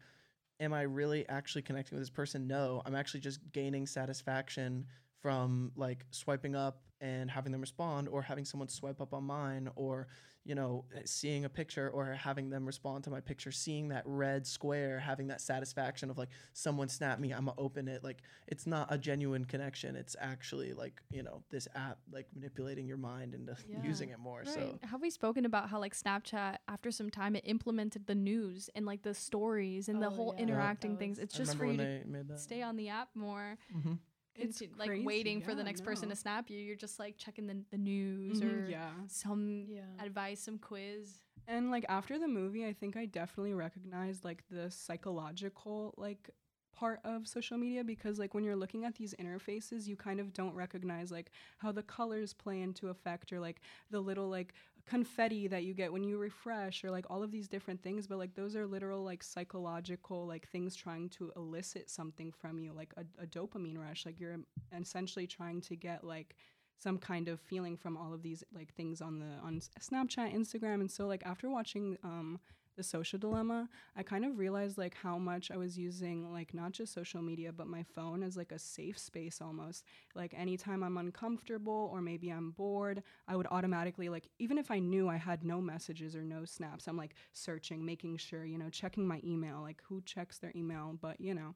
am 0.60 0.74
I 0.74 0.84
really 0.84 1.28
actually 1.30 1.62
connecting 1.62 1.98
with 1.98 2.02
this 2.02 2.10
person? 2.10 2.48
No, 2.48 2.82
I'm 2.86 2.96
actually 2.96 3.22
just 3.22 3.40
gaining 3.52 3.88
satisfaction 3.88 4.86
from 5.24 5.72
like 5.76 6.06
swiping 6.12 6.54
up 6.56 6.82
and 7.02 7.32
having 7.32 7.52
them 7.52 7.62
respond 7.62 8.08
or 8.10 8.22
having 8.22 8.46
someone 8.46 8.68
swipe 8.68 9.02
up 9.02 9.14
on 9.14 9.24
mine 9.24 9.70
or 9.76 10.08
you 10.46 10.54
know 10.54 10.84
seeing 11.06 11.46
a 11.46 11.50
picture 11.50 11.90
or 11.90 12.08
having 12.14 12.50
them 12.50 12.66
respond 12.66 13.02
to 13.06 13.10
my 13.10 13.22
picture 13.22 13.50
seeing 13.52 13.88
that 13.88 14.04
red 14.06 14.46
square 14.46 15.00
having 15.00 15.28
that 15.28 15.40
satisfaction 15.40 16.10
of 16.10 16.18
like 16.18 16.28
someone 16.52 16.90
snapped 16.90 17.22
me 17.22 17.32
i'm 17.32 17.46
gonna 17.46 17.54
open 17.58 17.88
it 17.88 18.04
like 18.04 18.18
it's 18.48 18.68
not 18.68 18.86
a 18.92 18.98
genuine 18.98 19.46
connection 19.46 19.96
it's 19.96 20.18
actually 20.20 20.74
like 20.74 21.02
you 21.12 21.24
know 21.24 21.42
this 21.50 21.66
app 21.76 21.98
like 22.12 22.26
manipulating 22.36 22.86
your 22.86 22.98
mind 22.98 23.34
into 23.34 23.56
Yeah. 23.70 23.82
using 23.82 24.10
it 24.10 24.20
more 24.20 24.44
so 24.44 24.78
Have 24.84 25.02
we 25.02 25.10
spoken 25.10 25.46
about 25.46 25.70
how 25.70 25.80
like 25.80 25.96
Snapchat 25.96 26.58
after 26.68 26.92
some 26.92 27.10
time 27.10 27.38
it 27.38 27.44
implemented 27.48 28.06
the 28.08 28.16
news 28.16 28.70
and 28.76 28.86
like 28.86 29.02
the 29.04 29.14
stories 29.14 29.88
and 29.88 30.02
the 30.02 30.08
Oh, 30.08 30.10
whole 30.10 30.34
yeah. 30.38 30.44
interacting 30.44 30.92
That 30.94 31.00
things? 31.00 31.20
It's 31.20 31.34
just 31.36 31.56
for 31.56 31.66
you 31.66 31.78
to 31.78 31.84
they 31.84 32.04
made 32.06 32.28
that 32.28 32.40
stay 32.40 32.62
on 32.62 32.76
the 32.76 32.90
app 32.90 33.10
more. 33.16 33.58
Mhm. 33.74 33.98
It's 34.36 34.62
like 34.78 34.90
crazy, 34.90 35.06
waiting 35.06 35.42
for 35.42 35.52
the 35.52 35.58
yeah, 35.58 35.64
next 35.64 35.82
person 35.82 36.10
to 36.10 36.16
snap 36.16 36.50
you. 36.50 36.58
You're 36.58 36.76
just 36.76 37.00
like 37.00 37.18
checking 37.18 37.48
the, 37.48 37.58
the 37.72 37.78
news 37.78 38.42
Mhm, 38.42 38.68
or 38.68 38.70
yeah. 38.70 38.92
some 39.08 39.66
Yeah. 39.70 39.82
advice, 40.00 40.40
some 40.42 40.58
quiz. 40.58 41.20
And 41.48 41.72
like 41.72 41.86
after 41.90 42.18
the 42.18 42.28
movie, 42.28 42.66
I 42.66 42.74
think 42.74 42.96
I 42.96 43.06
definitely 43.06 43.54
recognized 43.54 44.24
like 44.24 44.44
the 44.50 44.72
psychological 44.72 45.94
like 45.98 46.30
part 46.74 47.00
of 47.04 47.28
social 47.28 47.58
media 47.58 47.84
because 47.84 48.18
like 48.18 48.34
when 48.34 48.44
you're 48.44 48.56
looking 48.56 48.86
at 48.86 48.96
these 48.96 49.14
interfaces, 49.20 49.88
you 49.88 49.96
kind 49.96 50.20
of 50.20 50.34
don't 50.34 50.56
recognize 50.56 51.12
like 51.12 51.32
how 51.58 51.72
the 51.72 51.84
colors 51.84 52.34
play 52.34 52.62
into 52.62 52.88
effect 52.90 53.32
or 53.32 53.40
like 53.40 53.62
the 53.92 54.00
little 54.00 54.30
like 54.30 54.54
confetti 54.86 55.48
that 55.48 55.64
you 55.64 55.74
get 55.74 55.94
when 55.94 56.04
you 56.04 56.18
refresh 56.18 56.84
or 56.84 56.92
like 56.92 57.06
all 57.10 57.24
of 57.24 57.32
these 57.32 57.48
different 57.48 57.82
things 57.82 58.06
but 58.06 58.18
like 58.18 58.36
those 58.36 58.54
are 58.54 58.68
literal 58.68 59.02
like 59.02 59.24
psychological 59.24 60.28
like 60.28 60.48
things 60.50 60.76
trying 60.76 61.08
to 61.08 61.32
elicit 61.38 61.90
something 61.90 62.32
from 62.32 62.60
you 62.60 62.74
like 62.74 62.94
a, 62.98 63.24
a 63.24 63.26
dopamine 63.26 63.78
rush. 63.78 64.06
Like 64.06 64.20
you're 64.20 64.38
essentially 64.78 65.28
trying 65.28 65.62
to 65.62 65.76
get 65.76 66.04
like 66.04 66.36
some 66.80 66.98
kind 66.98 67.28
of 67.28 67.40
feeling 67.40 67.78
from 67.78 67.96
all 67.96 68.14
of 68.14 68.22
these 68.22 68.44
like 68.54 68.74
things 68.74 69.02
on 69.02 69.20
the 69.20 69.46
on 69.46 69.62
Snapchat, 69.80 70.36
Instagram, 70.36 70.82
and 70.82 70.92
so 70.92 71.08
like 71.08 71.26
after 71.26 71.50
watching 71.50 71.98
um 72.04 72.40
the 72.76 72.84
social 72.84 73.20
dilemma, 73.20 73.70
I 73.96 74.04
kind 74.04 74.26
of 74.26 74.38
realized 74.38 74.78
like 74.78 74.96
how 74.96 75.18
much 75.18 75.52
I 75.52 75.58
was 75.58 75.78
using 75.78 76.32
like 76.32 76.54
not 76.54 76.72
just 76.72 76.94
social 76.94 77.22
media 77.22 77.52
but 77.52 77.68
my 77.68 77.84
phone 77.84 78.24
as 78.24 78.38
like 78.38 78.52
a 78.52 78.60
safe 78.60 78.98
space 78.98 79.42
almost. 79.42 79.86
Like 80.16 80.34
anytime 80.36 80.84
I'm 80.84 80.98
uncomfortable 80.98 81.90
or 81.92 82.02
maybe 82.02 82.30
I'm 82.30 82.52
bored, 82.52 83.04
I 83.28 83.36
would 83.36 83.48
automatically 83.50 84.10
like 84.10 84.28
even 84.40 84.58
if 84.58 84.72
I 84.72 84.80
knew 84.80 85.10
I 85.10 85.18
had 85.18 85.44
no 85.44 85.62
messages 85.62 86.16
or 86.16 86.24
no 86.24 86.46
snaps, 86.46 86.88
I'm 86.88 86.98
like 86.98 87.16
searching, 87.34 87.86
making 87.86 88.18
sure, 88.18 88.46
you 88.46 88.58
know, 88.58 88.70
checking 88.70 89.08
my 89.08 89.22
email, 89.24 89.62
like 89.62 89.82
who 89.88 90.02
checks 90.02 90.40
their 90.40 90.52
email, 90.56 90.98
but 91.02 91.20
you 91.20 91.34
know, 91.34 91.56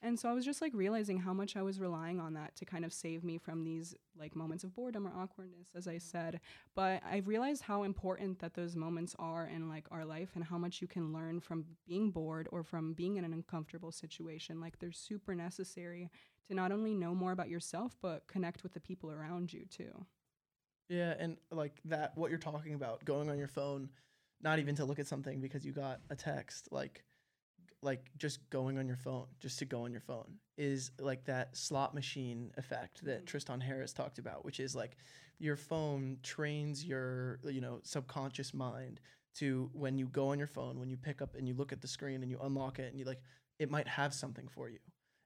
and 0.00 0.18
so 0.18 0.28
I 0.28 0.32
was 0.32 0.44
just 0.44 0.62
like 0.62 0.72
realizing 0.74 1.18
how 1.18 1.32
much 1.32 1.56
I 1.56 1.62
was 1.62 1.80
relying 1.80 2.20
on 2.20 2.34
that 2.34 2.54
to 2.56 2.64
kind 2.64 2.84
of 2.84 2.92
save 2.92 3.24
me 3.24 3.38
from 3.38 3.64
these 3.64 3.94
like 4.18 4.36
moments 4.36 4.62
of 4.62 4.74
boredom 4.74 5.06
or 5.06 5.12
awkwardness, 5.16 5.68
as 5.74 5.88
I 5.88 5.98
said. 5.98 6.40
But 6.74 7.02
I've 7.04 7.26
realized 7.26 7.62
how 7.62 7.82
important 7.82 8.38
that 8.38 8.54
those 8.54 8.76
moments 8.76 9.16
are 9.18 9.46
in 9.46 9.68
like 9.68 9.86
our 9.90 10.04
life 10.04 10.30
and 10.34 10.44
how 10.44 10.58
much 10.58 10.80
you 10.80 10.86
can 10.86 11.12
learn 11.12 11.40
from 11.40 11.64
being 11.86 12.10
bored 12.10 12.48
or 12.52 12.62
from 12.62 12.92
being 12.92 13.16
in 13.16 13.24
an 13.24 13.32
uncomfortable 13.32 13.90
situation. 13.90 14.60
Like 14.60 14.78
they're 14.78 14.92
super 14.92 15.34
necessary 15.34 16.10
to 16.46 16.54
not 16.54 16.72
only 16.72 16.94
know 16.94 17.14
more 17.14 17.32
about 17.32 17.48
yourself, 17.48 17.96
but 18.00 18.26
connect 18.28 18.62
with 18.62 18.74
the 18.74 18.80
people 18.80 19.10
around 19.10 19.52
you 19.52 19.64
too. 19.66 20.06
Yeah, 20.88 21.14
and 21.18 21.36
like 21.50 21.80
that, 21.84 22.16
what 22.16 22.30
you're 22.30 22.38
talking 22.38 22.74
about, 22.74 23.04
going 23.04 23.28
on 23.28 23.38
your 23.38 23.48
phone, 23.48 23.90
not 24.40 24.58
even 24.58 24.74
to 24.76 24.84
look 24.84 24.98
at 24.98 25.06
something 25.06 25.40
because 25.40 25.64
you 25.64 25.72
got 25.72 26.00
a 26.08 26.16
text, 26.16 26.68
like, 26.70 27.04
like 27.82 28.10
just 28.18 28.48
going 28.50 28.78
on 28.78 28.86
your 28.86 28.96
phone, 28.96 29.26
just 29.40 29.58
to 29.60 29.64
go 29.64 29.82
on 29.82 29.92
your 29.92 30.00
phone, 30.00 30.38
is 30.56 30.90
like 30.98 31.24
that 31.24 31.56
slot 31.56 31.94
machine 31.94 32.52
effect 32.56 33.04
that 33.04 33.22
Mhm. 33.22 33.26
Tristan 33.26 33.60
Harris 33.60 33.92
talked 33.92 34.18
about, 34.18 34.44
which 34.44 34.58
is 34.60 34.74
like 34.74 34.96
your 35.38 35.56
phone 35.56 36.18
trains 36.22 36.84
your, 36.84 37.38
you 37.44 37.60
know, 37.60 37.80
subconscious 37.84 38.52
mind 38.52 39.00
to 39.34 39.70
when 39.72 39.96
you 39.98 40.06
go 40.08 40.28
on 40.30 40.38
your 40.38 40.48
phone, 40.48 40.80
when 40.80 40.90
you 40.90 40.96
pick 40.96 41.22
up 41.22 41.36
and 41.36 41.46
you 41.46 41.54
look 41.54 41.72
at 41.72 41.80
the 41.80 41.86
screen 41.86 42.22
and 42.22 42.30
you 42.30 42.38
unlock 42.40 42.80
it 42.80 42.90
and 42.90 42.98
you 42.98 43.04
like, 43.04 43.22
it 43.60 43.70
might 43.70 43.86
have 43.86 44.12
something 44.12 44.48
for 44.48 44.68
you, 44.68 44.78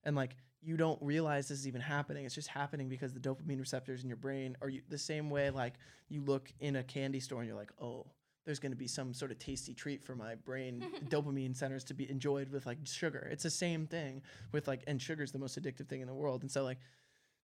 and 0.05 0.15
like 0.17 0.37
you 0.65 0.77
don't 0.77 1.01
realize 1.03 1.49
this 1.49 1.59
is 1.59 1.67
even 1.67 1.81
happening. 1.81 2.25
It's 2.25 2.35
just 2.35 2.49
happening 2.49 2.89
because 2.89 3.13
the 3.13 3.21
dopamine 3.21 3.59
receptors 3.59 4.03
in 4.05 4.09
your 4.09 4.17
brain 4.17 4.57
are 4.63 4.69
you, 4.69 4.83
the 4.89 4.99
same 4.99 5.29
way 5.29 5.51
like 5.51 5.75
you 6.09 6.21
look 6.23 6.53
in 6.61 6.77
a 6.77 6.85
candy 6.85 7.19
store 7.19 7.41
and 7.41 7.49
you're 7.49 7.59
like, 7.59 7.73
oh, 7.81 8.07
there's 8.45 8.59
going 8.59 8.73
to 8.73 8.77
be 8.77 8.89
some 8.89 9.15
sort 9.15 9.31
of 9.31 9.39
tasty 9.39 9.75
treat 9.75 10.03
for 10.03 10.15
my 10.15 10.35
brain 10.35 10.85
dopamine 11.09 11.57
centers 11.57 11.85
to 11.85 11.95
be 11.95 12.11
enjoyed 12.11 12.51
with 12.51 12.67
like 12.67 12.79
sugar. 12.85 13.29
It's 13.31 13.45
the 13.45 13.51
same 13.51 13.87
thing 13.87 14.23
with 14.53 14.67
like, 14.67 14.83
and 14.87 15.01
sugar's 15.01 15.33
the 15.33 15.39
most 15.39 15.61
addictive 15.61 15.89
thing 15.89 16.01
in 16.01 16.09
the 16.09 16.15
world. 16.15 16.43
And 16.43 16.51
so 16.51 16.65
like 16.65 16.79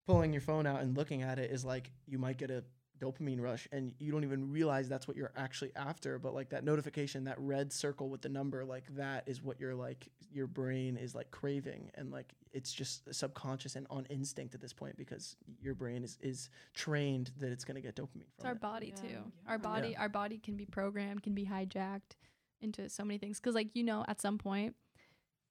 pulling 0.07 0.33
your 0.33 0.43
phone 0.43 0.67
out 0.67 0.81
and 0.81 0.97
looking 0.97 1.23
at 1.23 1.39
it 1.39 1.51
is 1.51 1.65
like 1.65 1.91
you 2.07 2.19
might 2.19 2.39
get 2.39 2.51
a 2.51 2.65
dopamine 2.99 3.41
rush 3.41 3.67
and 3.73 3.93
you 3.99 4.11
don't 4.13 4.25
even 4.25 4.51
realize 4.51 4.89
that's 4.89 5.07
what 5.09 5.17
you're 5.17 5.33
actually 5.37 5.71
after 5.77 6.19
but 6.19 6.35
like 6.35 6.49
that 6.51 6.65
notification 6.65 7.25
that 7.25 7.37
red 7.39 7.73
circle 7.73 8.09
with 8.09 8.21
the 8.23 8.29
number 8.29 8.65
like 8.65 8.85
that 8.97 9.23
is 9.27 9.43
what 9.43 9.59
you're 9.61 9.75
like 9.75 10.09
your 10.33 10.47
brain 10.47 10.97
is 10.97 11.15
like 11.15 11.31
craving 11.31 11.91
and 11.95 12.11
like 12.11 12.35
it's 12.53 12.73
just 12.73 13.13
subconscious 13.15 13.77
and 13.77 13.87
on 13.91 14.05
instinct 14.11 14.55
at 14.55 14.61
this 14.61 14.73
point 14.73 14.97
because 14.97 15.37
your 15.61 15.75
brain 15.75 16.03
is 16.03 16.19
is 16.21 16.51
trained 16.75 17.31
that 17.39 17.51
it's 17.53 17.65
going 17.65 17.75
to 17.77 17.81
get 17.81 17.95
dopamine 17.95 18.25
It's 18.37 18.45
our 18.45 18.53
it. 18.53 18.61
body 18.61 18.89
Yeah. 18.97 19.03
too. 19.03 19.09
Yeah. 19.15 19.51
Our 19.51 19.59
body, 19.59 19.89
Yeah. 19.91 20.01
our 20.01 20.09
body 20.09 20.39
can 20.39 20.57
be 20.57 20.65
programmed, 20.67 21.23
can 21.23 21.35
be 21.35 21.45
hijacked 21.47 22.17
into 22.61 22.89
so 22.89 23.05
many 23.05 23.19
things. 23.19 23.39
Cause 23.41 23.55
like 23.55 23.69
you 23.75 23.85
know, 23.85 24.05
at 24.09 24.21
some 24.21 24.39
point, 24.39 24.75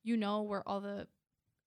you 0.04 0.18
know 0.18 0.42
where 0.42 0.68
all 0.68 0.82
the 0.82 1.08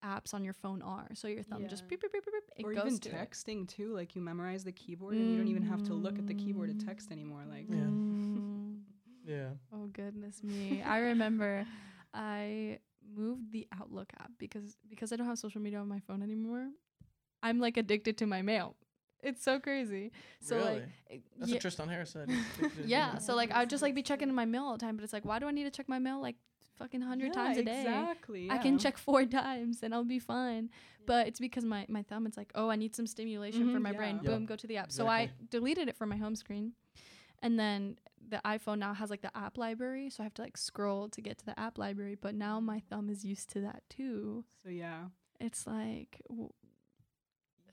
apps 0.04 0.32
on 0.34 0.44
your 0.44 0.52
phone 0.54 0.82
are. 0.82 1.08
So 1.14 1.28
your 1.28 1.42
thumb 1.42 1.66
just 1.68 1.86
beep 1.88 2.00
beep 2.00 2.12
beep 2.12 2.24
beep. 2.24 2.34
beep, 2.34 2.42
It 2.56 2.64
or 2.66 2.72
goes 2.74 2.86
even 2.86 2.98
to 3.00 3.08
it. 3.10 3.14
texting 3.14 3.68
too. 3.68 3.92
Like 3.94 4.14
you 4.16 4.22
memorize 4.22 4.64
the 4.64 4.72
keyboard 4.72 5.14
and 5.16 5.30
you 5.32 5.36
don't 5.38 5.48
even 5.48 5.62
have 5.64 5.82
to 5.84 5.94
look 5.94 6.18
at 6.18 6.26
the 6.26 6.34
keyboard 6.34 6.68
to 6.78 6.86
text 6.86 7.10
anymore. 7.12 7.44
Like 7.48 7.66
Yeah. 7.68 7.76
Mm. 7.76 8.80
yeah 9.26 9.48
Oh 9.72 9.86
goodness 9.92 10.42
me! 10.42 10.82
I 10.82 10.98
remember 10.98 11.66
I 12.14 12.78
moved 13.16 13.52
the 13.52 13.66
Outlook 13.80 14.12
app 14.18 14.30
because 14.38 14.76
because 14.88 15.12
I 15.12 15.16
don't 15.16 15.26
have 15.26 15.38
social 15.38 15.60
media 15.60 15.78
on 15.80 15.88
my 15.88 16.00
phone 16.00 16.22
anymore. 16.22 16.68
I'm 17.42 17.58
like 17.60 17.76
addicted 17.76 18.18
to 18.18 18.26
my 18.26 18.42
mail. 18.42 18.76
It's 19.22 19.42
so 19.44 19.60
crazy. 19.60 20.12
So 20.40 20.56
really 20.56 20.72
like, 20.74 20.88
it- 21.10 21.22
that's 21.38 21.50
yeah, 21.50 21.54
what 21.56 21.60
Tristan 21.62 21.88
Harris 21.88 22.10
said 22.10 22.28
He's 22.30 22.38
addicted 22.38 22.70
to 22.76 22.82
his 22.82 22.90
yeah. 22.90 23.18
So 23.18 23.34
like 23.34 23.50
I 23.52 23.60
would 23.60 23.70
just 23.70 23.82
like 23.82 23.94
be 23.94 24.02
checking 24.02 24.28
in 24.28 24.34
my 24.34 24.46
mail 24.46 24.64
all 24.64 24.72
the 24.72 24.78
time, 24.78 24.96
but 24.96 25.04
it's 25.04 25.12
like 25.12 25.24
why 25.24 25.38
do 25.38 25.46
I 25.46 25.50
need 25.50 25.64
to 25.64 25.70
check 25.70 25.88
my 25.88 25.98
mail 25.98 26.20
like 26.20 26.36
fucking 26.80 27.02
hundred 27.02 27.28
Yeah, 27.28 27.42
times 27.42 27.58
a 27.58 27.62
day? 27.62 27.80
Exactly. 27.82 28.48
I 28.50 28.58
can 28.58 28.78
check 28.78 28.96
four 28.98 29.24
times 29.42 29.82
and 29.82 29.94
I'll 29.94 30.04
be 30.04 30.18
fine. 30.18 30.70
But 31.06 31.28
it's 31.28 31.38
because 31.40 31.64
my, 31.64 31.86
my 31.88 32.02
thumb, 32.02 32.26
it's 32.26 32.36
like, 32.36 32.50
oh, 32.54 32.68
I 32.70 32.76
need 32.76 32.96
some 32.96 33.06
stimulation 33.06 33.70
for 33.70 33.78
Mhm, 33.78 33.82
my 33.82 33.90
yeah. 33.92 33.96
brain. 33.96 34.20
Yeah. 34.22 34.30
Boom, 34.30 34.46
go 34.46 34.56
to 34.56 34.66
the 34.66 34.76
app. 34.78 34.90
So 34.90 35.06
I 35.06 35.30
deleted 35.50 35.88
it 35.88 35.96
from 35.96 36.08
my 36.08 36.16
home 36.16 36.34
screen. 36.34 36.72
And 37.42 37.58
then 37.58 37.96
the 38.28 38.40
iPhone 38.44 38.78
now 38.78 38.92
has 38.94 39.08
like 39.10 39.22
the 39.22 39.34
app 39.36 39.56
library. 39.58 40.10
So 40.10 40.22
I 40.22 40.24
have 40.24 40.34
to 40.34 40.42
like 40.42 40.56
scroll 40.56 41.08
to 41.10 41.20
get 41.20 41.38
to 41.38 41.44
the 41.46 41.58
app 41.58 41.78
library. 41.78 42.16
But 42.20 42.34
now 42.34 42.60
my 42.60 42.80
thumb 42.90 43.08
is 43.10 43.24
used 43.24 43.48
to 43.50 43.60
that 43.62 43.82
too. 43.88 44.44
So 44.62 44.68
yeah. 44.68 45.04
It's 45.40 45.66
like, 45.66 46.20
w- 46.28 46.52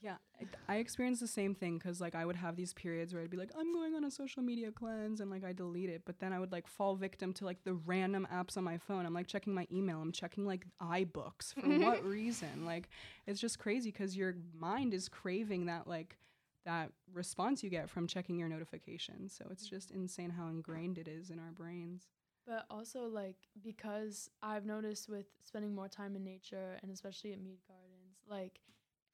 Yeah, 0.02 0.18
I, 0.40 0.76
I 0.76 0.78
experienced 0.78 1.22
the 1.22 1.28
same 1.28 1.56
thing 1.56 1.78
because 1.78 2.00
like 2.00 2.16
I 2.16 2.26
would 2.26 2.36
have 2.36 2.56
these 2.56 2.74
periods 2.74 3.14
where 3.14 3.24
I'd 3.24 3.30
be 3.30 3.38
like, 3.38 3.52
I'm 3.58 3.74
going 3.74 3.96
on 3.96 4.04
a 4.04 4.12
social 4.12 4.42
media 4.42 4.72
cleanse, 4.72 5.20
and 5.22 5.32
like 5.32 5.44
I 5.44 5.54
delete 5.54 5.90
it, 5.90 6.04
but 6.06 6.20
then 6.20 6.34
I 6.34 6.40
would 6.40 6.52
like 6.52 6.68
fall 6.68 6.96
victim 6.96 7.34
to 7.34 7.46
like 7.46 7.64
the 7.64 7.74
random 7.74 8.28
apps 8.34 8.58
on 8.58 8.64
my 8.64 8.78
phone. 8.78 9.06
I'm 9.06 9.14
like 9.14 9.28
checking 9.28 9.54
my 9.54 9.68
email, 9.72 10.02
I'm 10.02 10.12
checking 10.12 10.46
like 10.46 10.66
iBooks 10.82 11.54
for 11.54 11.68
what 11.86 12.04
reason? 12.04 12.66
Like 12.66 12.90
it's 13.26 13.40
just 13.40 13.60
crazy 13.60 13.92
because 13.92 14.16
your 14.16 14.36
mind 14.58 14.94
is 14.94 15.10
craving 15.10 15.66
that 15.68 15.88
like 15.88 16.18
that 16.66 16.92
response 17.14 17.64
you 17.64 17.70
get 17.70 17.90
from 17.90 18.08
checking 18.08 18.38
your 18.38 18.50
notifications. 18.50 19.34
So 19.34 19.46
it's 19.50 19.68
just 19.68 19.90
insane 19.92 20.30
how 20.30 20.48
ingrained 20.50 20.98
it 20.98 21.08
is 21.08 21.30
in 21.30 21.40
our 21.40 21.52
brains. 21.52 22.08
But 22.46 22.66
also 22.70 23.08
like 23.08 23.38
because 23.64 24.30
I've 24.44 24.66
noticed 24.66 25.10
with 25.10 25.26
spending 25.44 25.74
more 25.74 25.88
time 25.88 26.16
in 26.16 26.24
nature 26.24 26.78
and 26.82 26.92
especially 26.92 27.32
at 27.32 27.42
Mead 27.42 27.60
Gardens, 27.68 28.18
like 28.30 28.60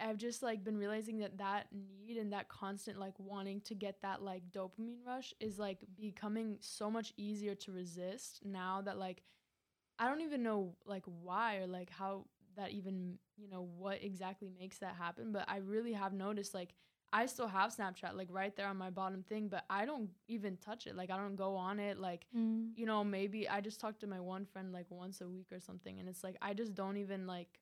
I've 0.03 0.17
just 0.17 0.43
like 0.43 0.63
been 0.63 0.77
realizing 0.77 1.19
that 1.19 1.37
that 1.37 1.67
need 1.73 2.17
and 2.17 2.33
that 2.33 2.49
constant 2.49 2.99
like 2.99 3.13
wanting 3.17 3.61
to 3.61 3.75
get 3.75 4.01
that 4.01 4.21
like 4.21 4.43
dopamine 4.51 5.05
rush 5.05 5.33
is 5.39 5.57
like 5.57 5.79
becoming 5.95 6.57
so 6.59 6.91
much 6.91 7.13
easier 7.17 7.55
to 7.55 7.71
resist 7.71 8.41
now 8.43 8.81
that 8.81 8.97
like 8.97 9.23
I 9.97 10.09
don't 10.09 10.21
even 10.21 10.43
know 10.43 10.75
like 10.85 11.03
why 11.05 11.57
or 11.57 11.67
like 11.67 11.89
how 11.89 12.25
that 12.57 12.71
even 12.71 13.17
you 13.37 13.49
know 13.49 13.67
what 13.77 14.03
exactly 14.03 14.51
makes 14.59 14.79
that 14.79 14.95
happen 14.95 15.31
but 15.31 15.45
I 15.47 15.57
really 15.57 15.93
have 15.93 16.13
noticed 16.13 16.53
like 16.53 16.73
I 17.13 17.27
still 17.27 17.47
have 17.47 17.75
Snapchat 17.75 18.15
like 18.15 18.27
right 18.31 18.55
there 18.55 18.67
on 18.67 18.77
my 18.77 18.89
bottom 18.89 19.23
thing 19.23 19.47
but 19.47 19.63
I 19.69 19.85
don't 19.85 20.09
even 20.27 20.57
touch 20.57 20.87
it 20.87 20.95
like 20.95 21.11
I 21.11 21.17
don't 21.17 21.35
go 21.35 21.55
on 21.55 21.79
it 21.79 21.99
like 21.99 22.25
mm. 22.35 22.69
you 22.75 22.85
know, 22.85 23.03
maybe 23.03 23.47
I 23.47 23.61
just 23.61 23.79
talk 23.79 23.99
to 23.99 24.07
my 24.07 24.19
one 24.19 24.45
friend 24.45 24.73
like 24.73 24.87
once 24.89 25.21
a 25.21 25.27
week 25.27 25.47
or 25.51 25.59
something, 25.59 25.99
and 25.99 26.09
it's 26.09 26.23
like 26.23 26.35
I 26.41 26.53
just 26.53 26.73
don't 26.73 26.97
even 26.97 27.27
like 27.27 27.59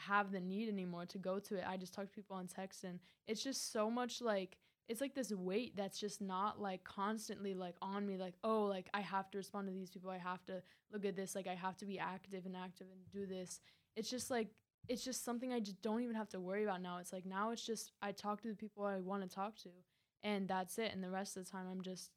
have 0.00 0.32
the 0.32 0.40
need 0.40 0.68
anymore 0.68 1.06
to 1.06 1.18
go 1.18 1.38
to 1.38 1.56
it. 1.56 1.64
I 1.66 1.76
just 1.76 1.94
talk 1.94 2.06
to 2.06 2.12
people 2.12 2.36
on 2.36 2.46
text, 2.46 2.84
and 2.84 2.98
it's 3.26 3.42
just 3.42 3.72
so 3.72 3.90
much 3.90 4.20
like 4.20 4.56
it's 4.88 5.00
like 5.00 5.14
this 5.14 5.30
weight 5.30 5.76
that's 5.76 6.00
just 6.00 6.20
not 6.20 6.60
like 6.60 6.82
constantly 6.82 7.54
like 7.54 7.76
on 7.80 8.06
me. 8.06 8.16
Like 8.16 8.34
oh, 8.42 8.64
like 8.64 8.88
I 8.92 9.00
have 9.00 9.30
to 9.30 9.38
respond 9.38 9.68
to 9.68 9.72
these 9.72 9.90
people. 9.90 10.10
I 10.10 10.18
have 10.18 10.44
to 10.46 10.62
look 10.92 11.04
at 11.04 11.16
this. 11.16 11.34
Like 11.34 11.46
I 11.46 11.54
have 11.54 11.76
to 11.78 11.86
be 11.86 11.98
active 11.98 12.46
and 12.46 12.56
active 12.56 12.88
and 12.92 13.00
do 13.12 13.26
this. 13.26 13.60
It's 13.96 14.10
just 14.10 14.30
like 14.30 14.48
it's 14.88 15.04
just 15.04 15.24
something 15.24 15.52
I 15.52 15.60
just 15.60 15.80
don't 15.82 16.02
even 16.02 16.16
have 16.16 16.28
to 16.30 16.40
worry 16.40 16.64
about 16.64 16.82
now. 16.82 16.98
It's 16.98 17.12
like 17.12 17.26
now 17.26 17.50
it's 17.50 17.64
just 17.64 17.92
I 18.02 18.12
talk 18.12 18.42
to 18.42 18.48
the 18.48 18.54
people 18.54 18.84
I 18.84 18.98
want 18.98 19.22
to 19.22 19.28
talk 19.28 19.56
to, 19.58 19.70
and 20.22 20.48
that's 20.48 20.78
it. 20.78 20.92
And 20.92 21.02
the 21.04 21.10
rest 21.10 21.36
of 21.36 21.44
the 21.44 21.50
time 21.50 21.66
I'm 21.70 21.82
just 21.82 22.10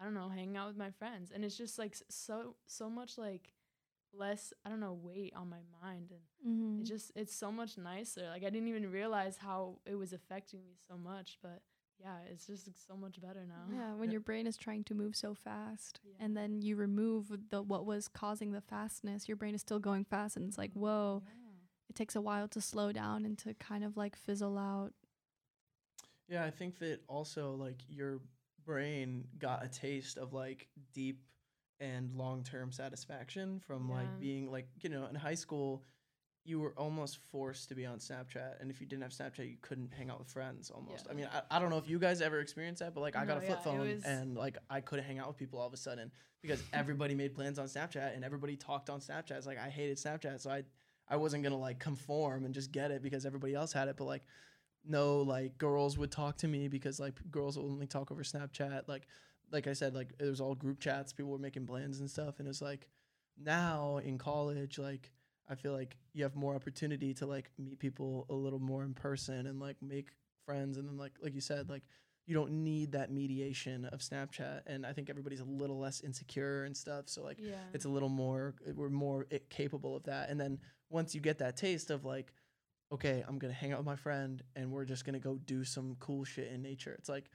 I 0.00 0.04
don't 0.04 0.14
know 0.14 0.28
hanging 0.28 0.56
out 0.56 0.68
with 0.68 0.76
my 0.76 0.90
friends, 0.90 1.30
and 1.34 1.44
it's 1.44 1.56
just 1.56 1.78
like 1.78 1.96
so 2.08 2.56
so 2.66 2.90
much 2.90 3.16
like 3.18 3.52
less 4.12 4.52
I 4.64 4.68
don't 4.68 4.80
know 4.80 4.92
weight 5.02 5.32
on 5.36 5.48
my 5.48 5.62
mind, 5.82 6.10
and 6.10 6.20
Mm-hmm. 6.46 6.80
it 6.82 6.84
just 6.86 7.12
it's 7.14 7.34
so 7.34 7.52
much 7.52 7.76
nicer. 7.78 8.22
Like 8.28 8.42
I 8.44 8.50
didn't 8.50 8.68
even 8.68 8.90
realize 8.90 9.36
how 9.38 9.78
it 9.86 9.94
was 9.94 10.12
affecting 10.12 10.60
me 10.64 10.74
so 10.88 10.96
much, 10.96 11.38
but 11.42 11.62
yeah, 11.98 12.16
it's 12.30 12.46
just 12.46 12.64
so 12.86 12.96
much 12.96 13.20
better 13.20 13.44
now. 13.46 13.64
Yeah, 13.70 13.92
when 13.94 14.08
Yeah. 14.08 14.12
your 14.12 14.20
brain 14.22 14.46
is 14.46 14.56
trying 14.56 14.84
to 14.84 14.94
move 14.94 15.14
so 15.14 15.34
fast, 15.34 16.00
Yeah. 16.02 16.24
and 16.24 16.36
then 16.36 16.62
you 16.62 16.76
remove 16.76 17.30
the 17.50 17.60
what 17.62 17.84
was 17.84 18.08
causing 18.08 18.52
the 18.52 18.62
fastness, 18.62 19.28
your 19.28 19.36
brain 19.36 19.54
is 19.54 19.60
still 19.60 19.78
going 19.78 20.04
fast, 20.04 20.36
and 20.36 20.46
it's 20.48 20.56
like, 20.58 20.72
whoa, 20.72 21.22
it 21.88 21.94
takes 21.94 22.16
a 22.16 22.20
while 22.20 22.48
to 22.48 22.60
slow 22.60 22.92
down 22.92 23.24
and 23.26 23.36
to 23.38 23.52
kind 23.54 23.84
of 23.84 23.96
like 23.96 24.16
fizzle 24.16 24.56
out. 24.56 24.92
Yeah, 26.28 26.44
I 26.44 26.50
think 26.50 26.78
that 26.78 27.00
also 27.08 27.54
like 27.54 27.80
your 27.88 28.20
brain 28.64 29.26
got 29.38 29.64
a 29.64 29.68
taste 29.68 30.16
of 30.16 30.32
like 30.32 30.68
deep 30.94 31.22
and 31.80 32.14
long 32.14 32.44
term 32.44 32.70
satisfaction 32.70 33.60
from 33.60 33.88
Yeah. 33.88 33.96
like 33.96 34.20
being 34.20 34.50
like, 34.50 34.68
you 34.80 34.90
know, 34.90 35.06
in 35.06 35.14
high 35.14 35.34
school, 35.34 35.82
you 36.44 36.58
were 36.58 36.72
almost 36.78 37.18
forced 37.30 37.68
to 37.68 37.74
be 37.74 37.84
on 37.84 37.98
Snapchat. 37.98 38.60
And 38.60 38.70
if 38.70 38.80
you 38.80 38.86
didn't 38.86 39.02
have 39.02 39.12
Snapchat, 39.12 39.48
you 39.48 39.56
couldn't 39.60 39.92
hang 39.92 40.10
out 40.10 40.18
with 40.18 40.28
friends 40.28 40.70
almost. 40.70 41.06
I 41.10 41.14
mean, 41.14 41.28
I, 41.32 41.42
I 41.56 41.58
don't 41.58 41.70
know 41.70 41.78
if 41.78 41.88
you 41.88 41.98
guys 41.98 42.22
ever 42.22 42.40
experienced 42.40 42.80
that, 42.80 42.94
but 42.94 43.00
like 43.00 43.16
I 43.16 43.24
got 43.24 43.36
a 43.36 43.40
flip 43.40 43.58
yeah, 43.58 43.72
phone 43.72 44.02
and 44.04 44.36
like 44.36 44.56
I 44.68 44.80
couldn't 44.80 45.04
hang 45.04 45.18
out 45.18 45.28
with 45.28 45.36
people 45.36 45.58
all 45.58 45.66
of 45.66 45.72
a 45.72 45.78
sudden 45.78 46.10
because 46.42 46.62
everybody 46.72 47.14
made 47.14 47.34
plans 47.34 47.58
on 47.58 47.66
Snapchat 47.66 48.14
and 48.14 48.24
everybody 48.24 48.56
talked 48.56 48.88
on 48.88 49.00
Snapchat. 49.00 49.32
It's 49.32 49.46
like 49.46 49.58
I 49.58 49.68
hated 49.68 49.98
Snapchat. 49.98 50.40
So 50.40 50.50
I, 50.50 50.64
I 51.08 51.16
wasn't 51.16 51.44
to 51.44 51.54
like 51.54 51.78
conform 51.78 52.44
and 52.44 52.54
just 52.54 52.72
get 52.72 52.90
it 52.90 53.02
because 53.02 53.26
everybody 53.26 53.54
else 53.54 53.72
had 53.72 53.88
it. 53.88 53.96
But 53.96 54.04
like, 54.04 54.22
no 54.84 55.20
like 55.20 55.58
girls 55.58 55.98
would 55.98 56.10
talk 56.10 56.38
to 56.38 56.48
me 56.48 56.68
because 56.68 56.98
like 56.98 57.14
girls 57.30 57.58
will 57.58 57.70
only 57.70 57.86
talk 57.86 58.10
over 58.10 58.22
Snapchat. 58.22 58.88
Like 58.88 59.06
like 59.52 59.66
I 59.66 59.72
said, 59.72 59.94
like 59.94 60.12
it 60.18 60.24
was 60.26 60.40
all 60.40 60.54
group 60.54 60.80
chats. 60.80 61.12
People 61.12 61.32
were 61.32 61.38
making 61.38 61.66
plans 61.66 62.00
and 62.00 62.10
stuff, 62.10 62.38
and 62.38 62.46
it 62.46 62.50
was 62.50 62.62
like 62.62 62.88
now 63.42 63.98
in 63.98 64.18
college, 64.18 64.78
like 64.78 65.10
I 65.48 65.54
feel 65.54 65.72
like 65.72 65.96
you 66.12 66.22
have 66.22 66.36
more 66.36 66.54
opportunity 66.54 67.14
to 67.14 67.26
like 67.26 67.50
meet 67.58 67.78
people 67.78 68.26
a 68.30 68.34
little 68.34 68.58
more 68.60 68.82
in 68.84 68.94
person 68.94 69.46
and 69.46 69.58
like 69.60 69.76
make 69.82 70.10
friends, 70.46 70.76
and 70.76 70.88
then 70.88 70.96
like 70.96 71.12
like 71.22 71.34
you 71.34 71.40
said, 71.40 71.68
like 71.68 71.82
you 72.26 72.34
don't 72.34 72.62
need 72.62 72.92
that 72.92 73.10
mediation 73.10 73.86
of 73.86 74.00
Snapchat, 74.00 74.60
and 74.66 74.86
I 74.86 74.92
think 74.92 75.10
everybody's 75.10 75.40
a 75.40 75.44
little 75.44 75.78
less 75.80 76.00
insecure 76.02 76.64
and 76.64 76.76
stuff. 76.76 77.08
So 77.08 77.22
like 77.24 77.38
yeah, 77.40 77.54
it's 77.72 77.84
a 77.86 77.88
little 77.88 78.08
more 78.08 78.54
we're 78.74 78.88
more 78.90 79.26
i- 79.32 79.40
capable 79.48 79.96
of 79.96 80.04
that 80.04 80.30
and 80.30 80.38
then 80.40 80.58
once 80.90 81.14
you 81.14 81.20
get 81.20 81.38
that 81.38 81.56
taste 81.56 81.90
of 81.90 82.04
like 82.04 82.32
okay 82.92 83.24
i'm 83.28 83.38
gonna 83.38 83.52
hang 83.52 83.70
out 83.72 83.78
with 83.78 83.86
my 83.86 83.94
friend 83.96 84.42
and 84.56 84.70
we're 84.70 84.84
just 84.84 85.04
gonna 85.04 85.20
go 85.20 85.36
do 85.46 85.62
some 85.64 85.96
cool 86.00 86.24
shit 86.24 86.50
in 86.52 86.60
nature 86.62 86.92
it's 86.98 87.08
like 87.08 87.30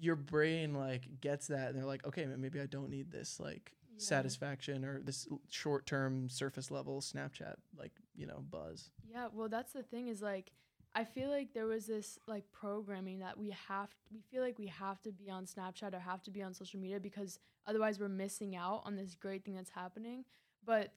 your 0.00 0.16
brain 0.16 0.74
like 0.74 1.20
gets 1.20 1.46
that 1.48 1.68
and 1.68 1.76
they're 1.76 1.84
like 1.86 2.04
okay 2.06 2.26
maybe 2.36 2.60
i 2.60 2.66
don't 2.66 2.90
need 2.90 3.10
this 3.10 3.38
like 3.40 3.72
Yeah. 3.90 3.98
satisfaction 3.98 4.84
or 4.84 5.00
this 5.00 5.26
short-term 5.48 6.28
surface 6.28 6.70
level 6.70 7.00
snapchat 7.00 7.54
like 7.76 7.92
you 8.14 8.26
know 8.26 8.44
buzz 8.50 8.90
Yeah, 9.08 9.28
well, 9.32 9.48
that's 9.48 9.72
the 9.72 9.82
thing 9.82 10.08
is 10.08 10.20
like 10.22 10.52
I 10.96 11.04
feel 11.04 11.28
like 11.28 11.52
there 11.52 11.66
was 11.66 11.86
this 11.86 12.18
like 12.28 12.44
programming 12.52 13.18
that 13.18 13.36
we 13.36 13.50
have 13.68 13.88
we 14.12 14.20
feel 14.20 14.42
like 14.42 14.58
we 14.58 14.68
have 14.68 15.02
to 15.02 15.12
be 15.12 15.28
on 15.28 15.44
Snapchat 15.44 15.92
or 15.92 15.98
have 15.98 16.22
to 16.22 16.30
be 16.30 16.42
on 16.42 16.54
social 16.54 16.78
media 16.80 17.00
because 17.00 17.38
otherwise 17.66 17.98
we're 17.98 18.08
missing 18.08 18.54
out 18.54 18.82
on 18.84 18.94
this 18.94 19.14
great 19.16 19.44
thing 19.44 19.54
that's 19.54 19.70
happening. 19.70 20.24
But 20.64 20.92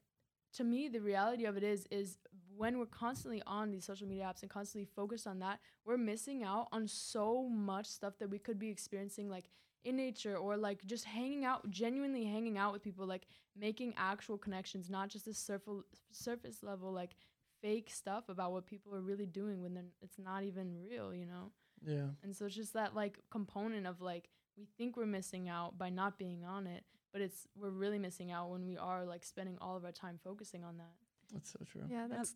to 0.54 0.64
me, 0.64 0.88
the 0.88 1.00
reality 1.02 1.46
of 1.46 1.58
it 1.58 1.64
is 1.64 1.88
is 1.90 2.18
when 2.58 2.78
we're 2.80 2.86
constantly 2.88 3.42
on 3.46 3.72
these 3.72 3.86
social 3.86 4.08
media 4.08 4.26
apps 4.26 4.42
and 4.42 4.50
constantly 4.50 4.88
focused 4.96 5.28
on 5.28 5.40
that, 5.40 5.60
we're 5.86 5.98
missing 5.98 6.44
out 6.44 6.68
on 6.72 6.88
so 6.88 7.48
much 7.48 7.86
stuff 7.86 8.18
that 8.20 8.30
we 8.30 8.40
could 8.40 8.60
be 8.60 8.70
experiencing 8.70 9.30
like 9.30 9.46
in 9.84 9.96
nature 9.96 10.36
or 10.38 10.58
like 10.58 10.86
just 10.86 11.06
hanging 11.06 11.46
out 11.46 11.70
genuinely 11.70 12.26
hanging 12.26 12.58
out 12.58 12.74
with 12.74 12.84
people 12.84 13.06
like 13.06 13.28
making 13.56 13.94
actual 13.96 14.38
connections 14.38 14.90
not 14.90 15.08
just 15.08 15.26
this 15.26 15.38
surface 15.38 15.84
surface 16.12 16.62
level 16.64 16.92
like 16.92 17.16
fake 17.62 17.90
stuff 17.90 18.30
about 18.30 18.52
what 18.52 18.66
people 18.66 18.94
are 18.94 19.02
really 19.02 19.26
doing 19.26 19.62
when 19.62 19.74
then 19.74 19.88
it's 20.02 20.18
not 20.18 20.44
even 20.44 20.76
real, 20.84 21.14
you 21.14 21.26
know? 21.26 21.52
yeah 21.86 22.08
And 22.24 22.36
so 22.36 22.46
it's 22.46 22.56
just 22.56 22.74
that 22.74 22.96
like 22.96 23.20
component 23.32 23.86
of 23.88 24.02
like 24.02 24.30
we 24.58 24.66
think 24.78 24.98
we're 24.98 25.06
missing 25.06 25.48
out 25.50 25.78
by 25.78 25.90
not 25.90 26.18
being 26.18 26.44
on 26.44 26.68
it, 26.68 26.84
but 27.14 27.22
it's 27.22 27.48
we're 27.56 27.70
really 27.70 28.00
missing 28.00 28.32
out 28.32 28.50
when 28.50 28.66
we 28.66 28.78
are 28.78 29.06
like 29.06 29.24
spending 29.24 29.58
all 29.62 29.78
of 29.78 29.86
our 29.86 29.92
time 29.92 30.20
focusing 30.24 30.64
on 30.64 30.78
that. 30.78 30.94
that's 31.34 31.52
so 31.52 31.60
true 31.72 31.84
Yeah, 31.90 32.08
that's 32.10 32.36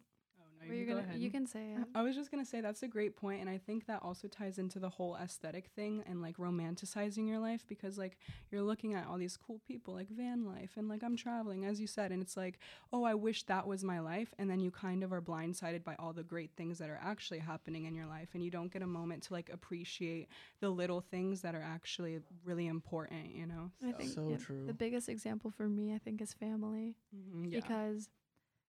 no, 0.62 0.68
where 0.68 0.78
you 0.78 0.84
you're 0.86 0.96
gonna 0.96 1.08
ahead. 1.08 1.20
you 1.20 1.30
can 1.30 1.46
say 1.48 1.74
it. 1.74 1.88
I 1.96 2.02
was 2.02 2.16
just 2.16 2.32
gonna 2.32 2.46
say 2.46 2.62
that's 2.62 2.84
a 2.84 2.88
great 2.88 3.16
point, 3.16 3.42
and 3.42 3.50
I 3.50 3.58
think 3.58 3.86
that 3.88 4.02
also 4.04 4.28
ties 4.28 4.58
into 4.58 4.80
the 4.80 4.90
whole 4.90 5.16
aesthetic 5.16 5.68
thing 5.76 6.04
and 6.06 6.22
like 6.22 6.38
romanticizing 6.38 7.28
your 7.28 7.40
life 7.40 7.66
because 7.68 7.98
like 7.98 8.18
you're 8.52 8.62
looking 8.62 8.94
at 8.94 9.08
all 9.08 9.18
these 9.18 9.38
cool 9.38 9.60
people 9.68 9.94
like 9.94 10.10
van 10.10 10.46
life 10.46 10.72
and 10.78 10.88
like 10.88 11.04
I'm 11.04 11.16
traveling 11.16 11.66
as 11.66 11.80
you 11.80 11.88
said, 11.88 12.12
and 12.12 12.22
it's 12.22 12.38
like 12.38 12.60
oh 12.94 13.04
I 13.04 13.14
wish 13.14 13.44
that 13.44 13.68
was 13.68 13.84
my 13.84 14.00
life, 14.00 14.34
and 14.38 14.50
then 14.50 14.60
you 14.60 14.72
kind 14.72 15.04
of 15.04 15.12
are 15.14 15.22
blindsided 15.22 15.84
by 15.84 15.96
all 16.00 16.14
the 16.14 16.24
great 16.24 16.52
things 16.56 16.78
that 16.80 16.90
are 16.90 17.00
actually 17.04 17.40
happening 17.40 17.86
in 17.86 17.96
your 17.96 18.06
life, 18.06 18.30
and 18.34 18.44
you 18.44 18.52
don't 18.52 18.72
get 18.72 18.82
a 18.82 18.88
moment 18.88 19.24
to 19.24 19.34
like 19.34 19.50
appreciate 19.52 20.28
the 20.60 20.70
little 20.70 21.02
things 21.02 21.42
that 21.42 21.56
are 21.56 21.64
actually 21.64 22.20
really 22.44 22.68
important, 22.68 23.34
you 23.36 23.46
know. 23.46 23.72
I 23.88 23.92
think 23.92 24.12
So 24.12 24.30
yeah, 24.30 24.38
true. 24.38 24.66
the 24.68 24.74
biggest 24.74 25.10
example 25.10 25.52
for 25.52 25.68
me, 25.68 25.94
I 25.94 25.98
think, 25.98 26.22
is 26.22 26.34
family. 26.34 26.96
Mhm, 27.16 27.52
yeah. 27.52 27.60
because 27.60 28.10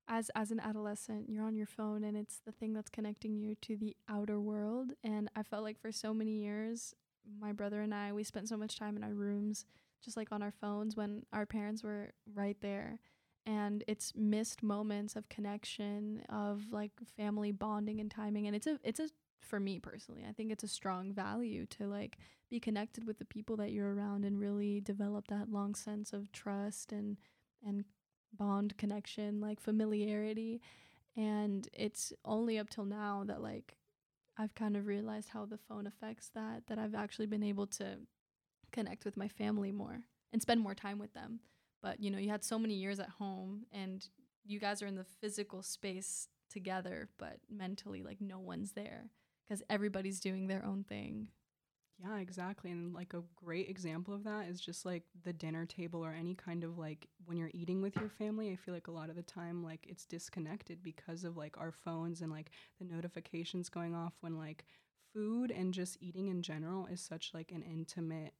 as 0.09 0.31
as 0.35 0.51
an 0.51 0.61
adolescent 0.61 1.29
you're 1.29 1.45
on 1.45 1.57
your 1.57 1.67
phone 1.67 2.05
and 2.05 2.17
it's 2.17 2.41
the 2.45 2.53
thing 2.53 2.73
that's 2.73 2.91
connecting 2.91 3.37
you 3.37 3.55
to 3.57 3.77
the 3.77 3.97
outer 4.09 4.41
world. 4.41 4.93
And 5.05 5.29
i 5.37 5.43
felt 5.43 5.63
like 5.63 5.81
for 5.81 5.93
so 5.93 6.13
many 6.15 6.43
years 6.43 6.95
my 7.41 7.53
brother 7.53 7.81
and 7.81 7.95
i 7.95 8.13
we 8.13 8.25
spent 8.25 8.49
so 8.49 8.57
much 8.57 8.79
time 8.79 8.97
in 8.97 9.05
our 9.05 9.15
rooms 9.15 9.65
just 10.03 10.17
like 10.17 10.33
on 10.33 10.43
our 10.43 10.51
phones 10.51 10.97
when 10.97 11.25
our 11.33 11.47
parents 11.47 11.83
were 11.83 12.13
right 12.35 12.57
there. 12.61 12.99
And 13.47 13.83
it's 13.89 14.13
missed 14.15 14.63
moments 14.63 15.17
of 15.17 15.29
connection 15.29 16.23
of 16.29 16.73
like 16.73 16.93
family 17.17 17.51
bonding 17.53 18.01
and 18.01 18.11
timing. 18.11 18.47
And 18.47 18.55
it's 18.55 18.67
a 18.67 18.79
it's 18.85 19.01
a 19.01 19.09
for 19.41 19.59
me 19.59 19.81
personally 19.81 20.23
i 20.29 20.33
think 20.33 20.53
it's 20.53 20.63
a 20.63 20.69
strong 20.69 21.13
value 21.13 21.67
to 21.67 21.89
like 21.89 22.17
be 22.49 22.61
connected 22.61 23.05
with 23.07 23.19
the 23.19 23.25
people 23.25 23.57
that 23.57 23.73
you're 23.73 23.93
around 23.93 24.25
and 24.25 24.39
really 24.39 24.81
develop 24.81 25.27
that 25.27 25.51
long 25.51 25.75
sense 25.75 26.13
of 26.13 26.31
trust 26.31 26.93
and 26.93 27.17
and 27.67 27.85
bond 28.37 28.77
connection 28.77 29.41
like 29.41 29.61
familiarity 29.61 30.61
and 31.17 31.69
it's 31.73 32.13
only 32.25 32.59
up 32.59 32.71
till 32.71 32.85
now 32.85 33.25
that 33.27 33.43
like 33.43 33.77
I've 34.39 34.55
kind 34.55 34.77
of 34.77 34.87
realized 34.87 35.29
how 35.29 35.45
the 35.45 35.59
phone 35.59 35.87
affects 35.87 36.31
that 36.35 36.63
that 36.69 36.79
I've 36.79 36.95
actually 36.95 37.27
been 37.27 37.43
able 37.43 37.67
to 37.69 37.99
connect 38.73 39.05
with 39.05 39.17
my 39.17 39.29
family 39.29 39.73
more 39.73 40.01
and 40.33 40.41
spend 40.41 40.61
more 40.61 40.75
time 40.75 40.99
with 40.99 41.13
them. 41.13 41.41
But 41.83 42.01
you 42.01 42.11
know 42.11 42.19
you 42.19 42.31
had 42.31 42.45
so 42.45 42.59
many 42.59 42.75
years 42.75 42.99
at 42.99 43.11
home 43.11 43.67
and 43.73 44.07
you 44.45 44.59
guys 44.59 44.83
are 44.83 44.87
in 44.87 44.97
the 44.97 45.05
physical 45.05 45.63
space 45.63 46.29
together 46.51 47.09
but 47.19 47.39
mentally 47.51 48.03
like 48.03 48.21
no 48.21 48.39
one's 48.39 48.73
there 48.73 49.07
because 49.49 49.63
everybody's 49.71 50.21
doing 50.21 50.47
their 50.47 50.65
own 50.65 50.85
thing 50.85 51.29
Yeah, 51.99 52.19
exactly. 52.19 52.71
And 52.73 52.93
like 52.93 53.15
a 53.15 53.23
great 53.37 53.69
example 53.69 54.13
of 54.15 54.25
that 54.25 54.49
is 54.49 54.61
just 54.61 54.85
like 54.85 55.05
the 55.25 55.33
dinner 55.33 55.67
table 55.67 56.05
or 56.05 56.13
any 56.13 56.35
kind 56.35 56.65
of 56.65 56.77
like 56.77 57.07
when 57.27 57.37
you're 57.37 57.51
eating 57.55 57.81
with 57.81 57.97
your 57.97 58.09
family. 58.09 58.51
I 58.51 58.57
feel 58.57 58.75
like 58.75 58.89
a 58.89 58.93
lot 58.93 59.09
of 59.09 59.15
the 59.17 59.23
time, 59.23 59.63
like 59.63 59.87
it's 59.89 60.05
disconnected 60.05 60.83
because 60.83 61.23
of 61.23 61.37
like 61.37 61.57
our 61.59 61.71
phones 61.71 62.21
and 62.21 62.33
like 62.33 62.51
the 62.81 62.85
notifications 62.85 63.69
going 63.69 63.95
off 63.95 64.15
when 64.21 64.37
like 64.37 64.65
food 65.15 65.51
and 65.53 65.73
just 65.73 65.97
eating 66.01 66.29
in 66.29 66.43
general 66.43 66.87
is 66.87 67.01
such 67.01 67.31
like 67.35 67.53
an 67.53 67.63
intimate 67.63 68.33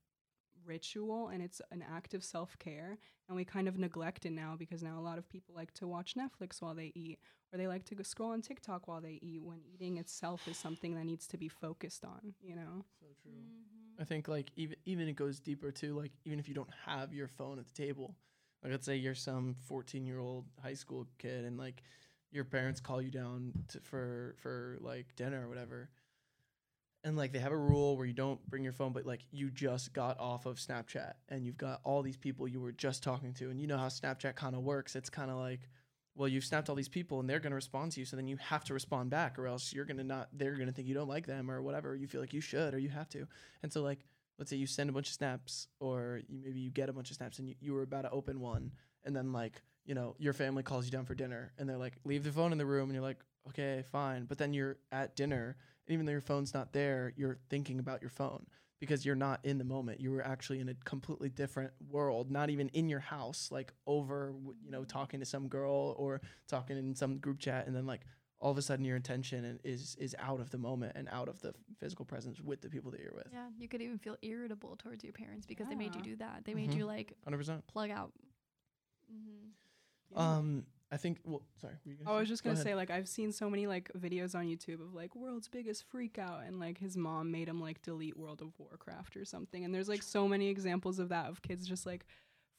ritual 0.67 1.29
and 1.29 1.43
it's 1.43 1.61
an 1.71 1.85
act 1.95 2.15
of 2.15 2.25
self-care 2.25 2.99
and 3.29 3.37
we 3.37 3.45
kind 3.45 3.69
of 3.69 3.79
neglect 3.79 4.27
it 4.27 4.33
now 4.33 4.55
because 4.59 4.83
now 4.83 4.99
a 4.99 5.01
lot 5.01 5.19
of 5.19 5.29
people 5.29 5.55
like 5.55 5.73
to 5.75 5.87
watch 5.87 6.15
Netflix 6.15 6.61
while 6.61 6.75
they 6.75 6.93
eat 6.95 7.19
or 7.53 7.59
they 7.59 7.67
like 7.67 7.85
to 7.85 7.95
go 7.95 8.03
scroll 8.03 8.31
on 8.31 8.43
TikTok 8.43 8.89
while 8.89 9.01
they 9.01 9.19
eat 9.23 9.43
when 9.43 9.59
eating 9.75 9.99
itself 9.99 10.47
is 10.49 10.57
something 10.57 10.95
that 10.95 11.05
needs 11.05 11.27
to 11.29 11.37
be 11.37 11.49
focused 11.49 12.05
on, 12.05 12.35
you 12.41 12.57
know. 12.57 12.85
so 13.01 13.07
true 13.23 13.33
mm-hmm. 13.33 13.73
I 14.01 14.05
think 14.05 14.29
like 14.29 14.51
even 14.57 14.77
even 14.85 15.09
it 15.09 15.15
goes 15.15 15.39
deeper 15.41 15.71
too. 15.71 15.97
Like 15.97 16.13
even 16.25 16.39
if 16.39 16.49
you 16.49 16.55
don't 16.55 16.71
have 16.87 17.13
your 17.13 17.29
phone 17.29 17.59
at 17.59 17.67
the 17.67 17.73
table, 17.73 18.17
like 18.63 18.73
let's 18.73 18.87
say 18.87 18.97
you're 18.97 19.15
some 19.15 19.55
14 19.69 20.07
year 20.07 20.19
old 20.19 20.47
high 20.63 20.75
school 20.75 21.07
kid 21.19 21.45
and 21.45 21.59
like 21.59 21.83
your 22.31 22.45
parents 22.45 22.81
call 22.81 23.03
you 23.03 23.11
down 23.11 23.53
to, 23.69 23.81
for 23.81 24.35
for 24.41 24.79
like 24.81 25.15
dinner 25.17 25.47
or 25.47 25.49
whatever, 25.49 25.91
and 27.05 27.17
like 27.17 27.33
they 27.33 27.39
have 27.39 27.53
a 27.53 27.57
rule 27.57 27.97
where 27.97 28.07
you 28.07 28.13
don't 28.13 28.45
bring 28.49 28.65
your 28.65 28.73
phone, 28.73 28.93
but 28.93 29.07
like 29.07 29.25
you 29.31 29.51
just 29.51 29.93
got 29.93 30.19
off 30.21 30.47
of 30.47 30.57
Snapchat 30.57 31.15
and 31.29 31.45
you've 31.45 31.59
got 31.59 31.81
all 31.85 32.03
these 32.03 32.17
people 32.17 32.47
you 32.47 32.61
were 32.61 32.73
just 32.73 33.03
talking 33.03 33.33
to, 33.35 33.51
and 33.51 33.61
you 33.61 33.67
know 33.67 33.79
how 33.79 33.89
Snapchat 33.89 34.37
kind 34.37 34.55
of 34.55 34.63
works. 34.63 34.97
It's 34.97 35.11
kind 35.11 35.31
of 35.31 35.37
like 35.37 35.69
well, 36.15 36.29
you've 36.29 36.45
snapped 36.45 36.69
all 36.69 36.75
these 36.75 36.89
people 36.89 37.21
and 37.21 37.29
they're 37.29 37.41
going 37.41 37.53
to 37.53 37.57
respond 37.57 37.93
to 37.93 38.01
you. 38.01 38.07
So 38.07 38.17
then 38.17 38.29
you 38.29 38.37
have 38.37 38.65
to 38.65 38.75
respond 38.75 39.11
back 39.11 39.39
or 39.39 39.47
else 39.47 39.73
you're 39.73 39.85
going 39.85 39.97
to 39.97 40.05
not, 40.05 40.29
they're 40.33 40.55
going 40.55 40.67
to 40.67 40.73
think 40.73 40.87
you 40.87 40.95
don't 40.95 41.09
like 41.09 41.27
them 41.27 41.51
or 41.51 41.63
whatever. 41.63 41.97
You 41.97 42.07
feel 42.07 42.21
like 42.21 42.35
you 42.35 42.41
should 42.41 42.75
or 42.75 42.79
you 42.79 42.91
have 42.91 43.09
to. 43.11 43.27
And 43.63 43.73
so, 43.73 43.83
like, 43.83 44.01
let's 44.39 44.51
say 44.51 44.57
you 44.57 44.67
send 44.67 44.91
a 44.91 44.93
bunch 44.93 45.09
of 45.09 45.15
snaps 45.15 45.69
or 45.81 46.21
you, 46.29 46.41
maybe 46.45 46.61
you 46.61 46.71
get 46.71 46.89
a 46.89 46.93
bunch 46.93 47.11
of 47.11 47.17
snaps 47.17 47.39
and 47.39 47.49
you, 47.49 47.55
you 47.61 47.73
were 47.73 47.83
about 47.83 48.03
to 48.03 48.11
open 48.11 48.41
one 48.41 48.73
and 49.05 49.17
then, 49.17 49.33
like, 49.33 49.63
you 49.85 49.95
know, 49.95 50.15
your 50.19 50.33
family 50.33 50.63
calls 50.63 50.85
you 50.85 50.91
down 50.91 51.07
for 51.07 51.15
dinner 51.15 51.53
and 51.59 51.69
they're 51.69 51.79
like, 51.79 51.95
leave 52.05 52.25
the 52.25 52.31
phone 52.31 52.53
in 52.53 52.59
the 52.59 52.67
room. 52.67 52.85
And 52.85 52.95
you're 52.95 53.03
like, 53.03 53.21
okay, 53.49 53.83
fine. 53.91 54.25
But 54.25 54.39
then 54.39 54.53
you're 54.53 54.77
at 54.93 55.17
dinner. 55.17 55.57
And 55.87 55.95
even 55.95 56.07
though 56.07 56.13
your 56.13 56.21
phone's 56.21 56.55
not 56.55 56.73
there, 56.73 57.13
you're 57.17 57.39
thinking 57.51 57.79
about 57.79 58.01
your 58.01 58.11
phone 58.11 58.47
because 58.79 59.05
you're 59.07 59.15
not 59.17 59.41
in 59.45 59.59
the 59.59 59.65
moment. 59.65 60.01
You 60.01 60.11
were 60.13 60.25
actually 60.27 60.61
in 60.61 60.69
a 60.69 60.75
completely 60.85 61.29
different 61.29 61.73
world, 61.89 62.31
not 62.31 62.51
even 62.51 62.69
in 62.69 62.89
your 62.89 63.01
house, 63.01 63.49
like 63.51 63.73
over, 63.87 64.35
you 64.65 64.71
know, 64.71 64.85
talking 64.85 65.21
to 65.21 65.27
some 65.27 65.49
girl 65.49 65.95
or 65.99 66.21
talking 66.49 66.77
in 66.77 66.95
some 66.95 67.19
group 67.19 67.39
chat. 67.39 67.67
And 67.67 67.75
then 67.77 67.87
like 67.87 68.03
all 68.41 68.51
of 68.51 68.59
a 68.59 68.63
sudden 68.63 68.85
your 68.85 68.97
attention 68.97 69.45
and- 69.45 69.61
is, 69.65 69.97
is 70.01 70.17
out 70.19 70.41
of 70.41 70.51
the 70.51 70.59
moment 70.59 70.93
and 70.97 71.09
out 71.11 71.29
of 71.29 71.41
the 71.41 71.55
physical 71.79 72.05
presence 72.05 72.41
with 72.41 72.61
the 72.61 72.69
people 72.69 72.91
that 72.91 73.01
you're 73.01 73.15
with. 73.15 73.29
Yeah, 73.33 73.47
you 73.57 73.69
could 73.69 73.83
even 73.83 73.99
feel 73.99 74.17
irritable 74.23 74.77
towards 74.77 75.05
your 75.05 75.13
parents 75.13 75.47
because 75.47 75.69
they 75.69 75.77
made 75.77 75.95
you 75.95 76.03
do 76.03 76.17
that. 76.17 76.45
They 76.45 76.55
made 76.55 76.71
Mhm. 76.71 76.77
you 76.77 76.87
like 76.87 77.13
100%. 77.25 77.65
plug 77.69 77.91
out. 77.91 78.13
Mm-hmm. 79.13 79.49
Yeah. 80.11 80.37
Um, 80.37 80.67
I 80.93 80.99
think, 80.99 81.21
well, 81.25 81.43
sorry. 81.59 81.73
were 81.87 81.93
you 81.93 81.99
oh, 82.07 82.17
I 82.17 82.21
was 82.21 82.29
just 82.29 82.45
gonna 82.45 82.55
say, 82.55 82.75
like, 82.75 82.91
I've 82.91 83.09
seen 83.09 83.33
so 83.33 83.49
many 83.49 83.67
like 83.67 83.91
videos 83.99 84.35
on 84.35 84.45
YouTube 84.45 84.83
of 84.83 84.95
like 84.95 85.17
world's 85.17 85.49
biggest 85.49 85.85
freak 85.91 86.19
out, 86.19 86.43
and 86.47 86.61
like 86.61 86.77
his 86.77 86.99
mom 86.99 87.31
made 87.31 87.49
him 87.49 87.61
like 87.61 87.81
delete 87.81 88.17
World 88.17 88.43
of 88.43 88.53
Warcraft 88.59 89.17
or 89.17 89.25
something. 89.25 89.65
And 89.65 89.75
there's 89.75 89.89
like 89.89 90.03
so 90.03 90.29
many 90.29 90.49
examples 90.49 90.99
of 90.99 91.09
that 91.09 91.31
of 91.31 91.41
kids 91.41 91.67
just 91.67 91.87
like 91.87 92.05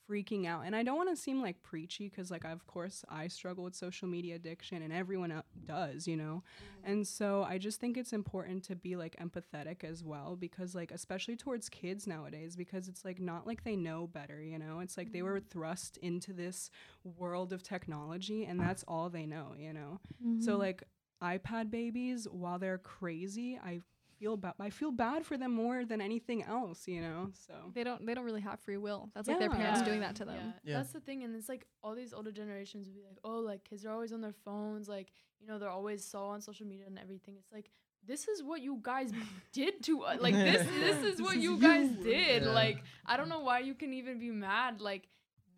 freaking 0.10 0.46
out. 0.46 0.64
And 0.66 0.76
I 0.76 0.84
don't 0.84 0.98
want 0.98 1.10
to 1.10 1.16
seem 1.16 1.42
like 1.42 1.62
preachy 1.64 2.10
because 2.10 2.32
like 2.32 2.46
of 2.46 2.66
course 2.68 3.04
I 3.10 3.28
struggle 3.28 3.64
with 3.64 3.76
social 3.76 4.08
media 4.08 4.36
addiction, 4.36 4.82
and 4.82 4.92
everyone 4.94 5.42
does, 5.66 6.08
you 6.08 6.18
know. 6.18 6.44
And 6.84 7.08
so 7.08 7.46
I 7.48 7.58
just 7.58 7.80
think 7.80 7.98
it's 7.98 8.14
important 8.14 8.64
to 8.66 8.76
be 8.76 8.96
like 8.96 9.16
empathetic 9.18 9.84
as 9.84 10.04
well 10.04 10.36
because 10.36 10.76
like 10.76 10.92
especially 10.92 11.36
towards 11.36 11.70
kids 11.70 12.08
nowadays 12.08 12.56
because 12.56 12.88
it's 12.88 13.06
like 13.06 13.20
not 13.20 13.48
like 13.48 13.64
they 13.64 13.76
know 13.76 14.08
better, 14.08 14.42
you 14.42 14.60
know. 14.60 14.80
It's 14.80 14.98
like 14.98 15.12
they 15.12 15.22
were 15.22 15.40
thrust 15.40 15.98
into 15.98 16.34
this 16.34 16.70
world 17.04 17.54
of 17.54 17.64
technology 17.64 18.46
and 18.46 18.60
that's 18.60 18.84
all 18.88 19.10
they 19.10 19.26
know, 19.26 19.54
you 19.58 19.74
know. 19.74 20.00
Mm-hmm. 20.24 20.42
So 20.42 20.58
like 20.58 20.84
iPad 21.22 21.72
babies 21.72 22.28
while 22.30 22.60
they're 22.60 22.78
crazy, 22.78 23.58
I 23.64 23.80
feel 24.24 24.38
bad 24.38 24.54
I 24.60 24.70
feel 24.70 24.92
bad 24.92 25.26
for 25.26 25.36
them 25.38 25.52
more 25.54 25.86
than 25.92 26.00
anything 26.10 26.44
else, 26.44 26.88
you 26.88 27.02
know. 27.02 27.22
So 27.48 27.54
they 27.76 27.84
don't 27.84 28.06
they 28.06 28.14
don't 28.16 28.26
really 28.26 28.42
have 28.50 28.60
free 28.68 28.78
will. 28.78 29.10
That's 29.14 29.28
like 29.28 29.40
their 29.40 29.50
parents 29.50 29.80
Yeah. 29.82 29.86
doing 29.90 30.02
that 30.06 30.16
to 30.22 30.26
them. 30.26 30.54
Yeah. 30.64 30.78
That's 30.78 30.94
the 30.94 31.00
thing, 31.08 31.24
and 31.24 31.36
it's 31.36 31.50
like 31.50 31.64
all 31.84 31.94
these 31.96 32.14
older 32.14 32.32
generations 32.32 32.88
would 32.88 32.96
be 32.96 33.06
like, 33.12 33.20
oh, 33.24 33.40
like 33.52 33.62
kids 33.70 33.86
are 33.86 33.92
always 33.92 34.14
on 34.14 34.22
their 34.22 34.36
phones, 34.46 34.88
like 34.88 35.10
you 35.40 35.48
know 35.48 35.60
they're 35.60 35.70
always 35.82 36.04
so 36.14 36.20
on 36.34 36.42
social 36.42 36.66
media 36.68 36.86
and 36.88 36.98
everything. 36.98 37.36
It's 37.38 37.52
like 37.52 37.70
this 38.06 38.28
is 38.28 38.44
what 38.44 38.62
you 38.62 38.80
guys 38.82 39.12
did 39.54 39.84
to 39.84 40.02
us. 40.04 40.22
Like 40.22 40.34
this, 40.52 40.66
this 40.86 41.00
is 41.12 41.22
what 41.22 41.36
This 41.36 41.44
you 41.44 41.56
is 41.56 41.62
guys 41.62 41.90
did. 42.04 42.44
Yeah. 42.44 42.50
Like 42.64 42.80
I 43.06 43.18
don't 43.18 43.30
know 43.30 43.42
why 43.50 43.60
you 43.60 43.74
can 43.76 43.92
even 43.94 44.20
be 44.20 44.32
mad. 44.32 44.82
Like 44.82 45.04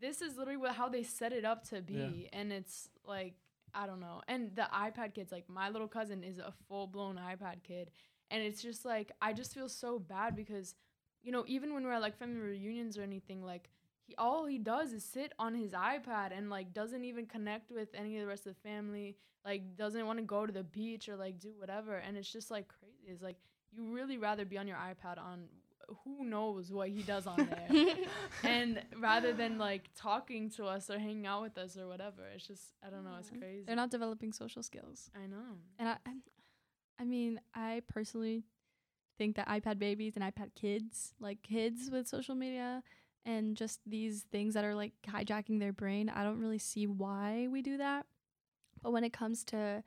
this 0.01 0.21
is 0.21 0.37
literally 0.37 0.57
what 0.57 0.73
how 0.75 0.89
they 0.89 1.03
set 1.03 1.31
it 1.33 1.45
up 1.45 1.59
to 1.69 1.81
be, 1.81 2.29
and 2.33 2.51
it's 2.51 2.89
like 3.05 3.35
I 3.77 3.87
don't 3.87 3.99
know. 3.99 4.21
And 4.27 4.55
the 4.55 4.67
iPad 4.73 5.13
kids, 5.13 5.31
like 5.33 5.49
my 5.49 5.67
little 5.69 5.87
cousin 5.89 6.23
is 6.23 6.37
a 6.39 6.53
full 6.67 6.87
blown 6.87 7.17
iPad 7.17 7.57
kid, 7.63 7.91
and 8.31 8.43
it's 8.43 8.61
just 8.61 8.85
like 8.85 9.11
I 9.21 9.33
just 9.33 9.53
feel 9.53 9.69
so 9.69 9.99
bad 9.99 10.35
because 10.35 10.75
you 11.23 11.31
know 11.31 11.43
even 11.47 11.73
when 11.73 11.83
we're 11.83 11.93
at 11.93 12.01
like 12.01 12.17
family 12.17 12.39
reunions 12.39 12.97
or 12.97 13.01
anything 13.03 13.43
like 13.43 13.69
he 14.01 14.15
all 14.17 14.45
he 14.45 14.57
does 14.57 14.93
is 14.93 15.03
sit 15.03 15.33
on 15.39 15.55
his 15.55 15.71
iPad 15.71 16.37
and 16.37 16.49
like 16.49 16.73
doesn't 16.73 17.03
even 17.03 17.25
connect 17.25 17.71
with 17.71 17.89
any 17.95 18.17
of 18.17 18.21
the 18.21 18.27
rest 18.27 18.45
of 18.45 18.53
the 18.55 18.69
family 18.69 19.17
like 19.45 19.77
doesn't 19.77 20.05
want 20.05 20.17
to 20.19 20.25
go 20.25 20.45
to 20.45 20.51
the 20.51 20.63
beach 20.63 21.07
or 21.07 21.15
like 21.15 21.39
do 21.39 21.53
whatever. 21.57 21.95
And 21.97 22.17
it's 22.17 22.31
just 22.31 22.49
like 22.49 22.67
crazy. 22.67 23.13
It's 23.13 23.21
like 23.21 23.37
you 23.71 23.85
really 23.85 24.17
rather 24.17 24.43
be 24.43 24.57
on 24.57 24.67
your 24.67 24.77
iPad 24.77 25.19
on 25.19 25.43
who 26.03 26.25
knows 26.25 26.71
what 26.71 26.89
he 26.89 27.03
does 27.03 27.27
on 27.27 27.37
there. 27.37 27.85
And 28.43 28.81
rather 28.97 29.33
than 29.33 29.59
like 29.59 29.89
talking 29.95 30.49
to 30.51 30.65
us 30.65 30.89
or 30.89 30.97
hanging 30.97 31.27
out 31.27 31.43
with 31.43 31.57
us 31.59 31.77
or 31.77 31.87
whatever. 31.87 32.23
It's 32.35 32.47
just 32.47 32.73
I 32.85 32.89
don't 32.89 33.03
know 33.03 33.11
it's 33.19 33.29
crazy. 33.29 33.63
They're 33.67 33.75
not 33.75 33.91
developing 33.91 34.33
social 34.33 34.63
skills. 34.63 35.11
I 35.15 35.27
know. 35.27 35.59
And 35.77 35.89
I, 35.89 35.97
I 36.99 37.03
mean, 37.03 37.39
I 37.53 37.81
personally 37.87 38.43
think 39.17 39.35
that 39.35 39.47
iPad 39.47 39.79
babies 39.79 40.15
and 40.15 40.23
iPad 40.23 40.55
kids, 40.55 41.13
like 41.19 41.41
kids 41.43 41.89
with 41.91 42.07
social 42.07 42.35
media 42.35 42.83
and 43.25 43.55
just 43.55 43.79
these 43.85 44.25
things 44.31 44.53
that 44.53 44.65
are 44.65 44.75
like 44.75 44.93
hijacking 45.07 45.59
their 45.59 45.73
brain, 45.73 46.09
I 46.09 46.23
don't 46.23 46.39
really 46.39 46.59
see 46.59 46.87
why 46.87 47.47
we 47.49 47.61
do 47.61 47.77
that. 47.77 48.05
But 48.81 48.91
when 48.91 49.03
it 49.03 49.13
comes 49.13 49.43
to 49.45 49.83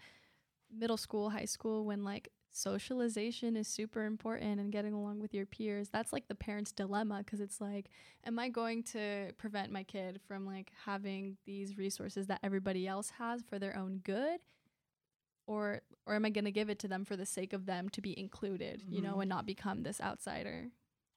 middle 0.74 0.96
school, 0.96 1.30
high 1.30 1.44
school, 1.44 1.84
when 1.84 2.04
like 2.04 2.30
socialization 2.50 3.56
is 3.56 3.68
super 3.68 4.04
important 4.04 4.60
and 4.60 4.72
getting 4.72 4.92
along 4.94 5.20
with 5.20 5.34
your 5.34 5.46
peers, 5.46 5.88
that's 5.90 6.12
like 6.12 6.28
the 6.28 6.34
parent's 6.34 6.72
dilemma 6.72 7.18
because 7.18 7.40
it's 7.40 7.60
like, 7.60 7.90
am 8.24 8.38
I 8.38 8.48
going 8.48 8.82
to 8.84 9.32
prevent 9.38 9.70
my 9.72 9.84
kid 9.84 10.20
from 10.26 10.46
like 10.46 10.72
having 10.84 11.36
these 11.46 11.78
resources 11.78 12.26
that 12.26 12.40
everybody 12.42 12.88
else 12.88 13.10
has 13.18 13.42
for 13.42 13.58
their 13.58 13.76
own 13.76 14.00
good? 14.04 14.40
Or 15.48 15.80
or 16.06 16.14
am 16.14 16.24
I 16.24 16.30
going 16.30 16.44
to 16.46 16.50
give 16.52 16.70
it 16.70 16.78
to 16.80 16.88
them 16.88 17.04
for 17.04 17.16
the 17.16 17.26
sake 17.26 17.52
of 17.52 17.66
them 17.66 17.88
to 17.90 18.00
be 18.00 18.18
included, 18.18 18.82
you 18.88 19.02
know, 19.02 19.16
Mhm. 19.16 19.20
and 19.22 19.28
not 19.28 19.44
become 19.44 19.82
this 19.82 20.00
outsider? 20.00 20.70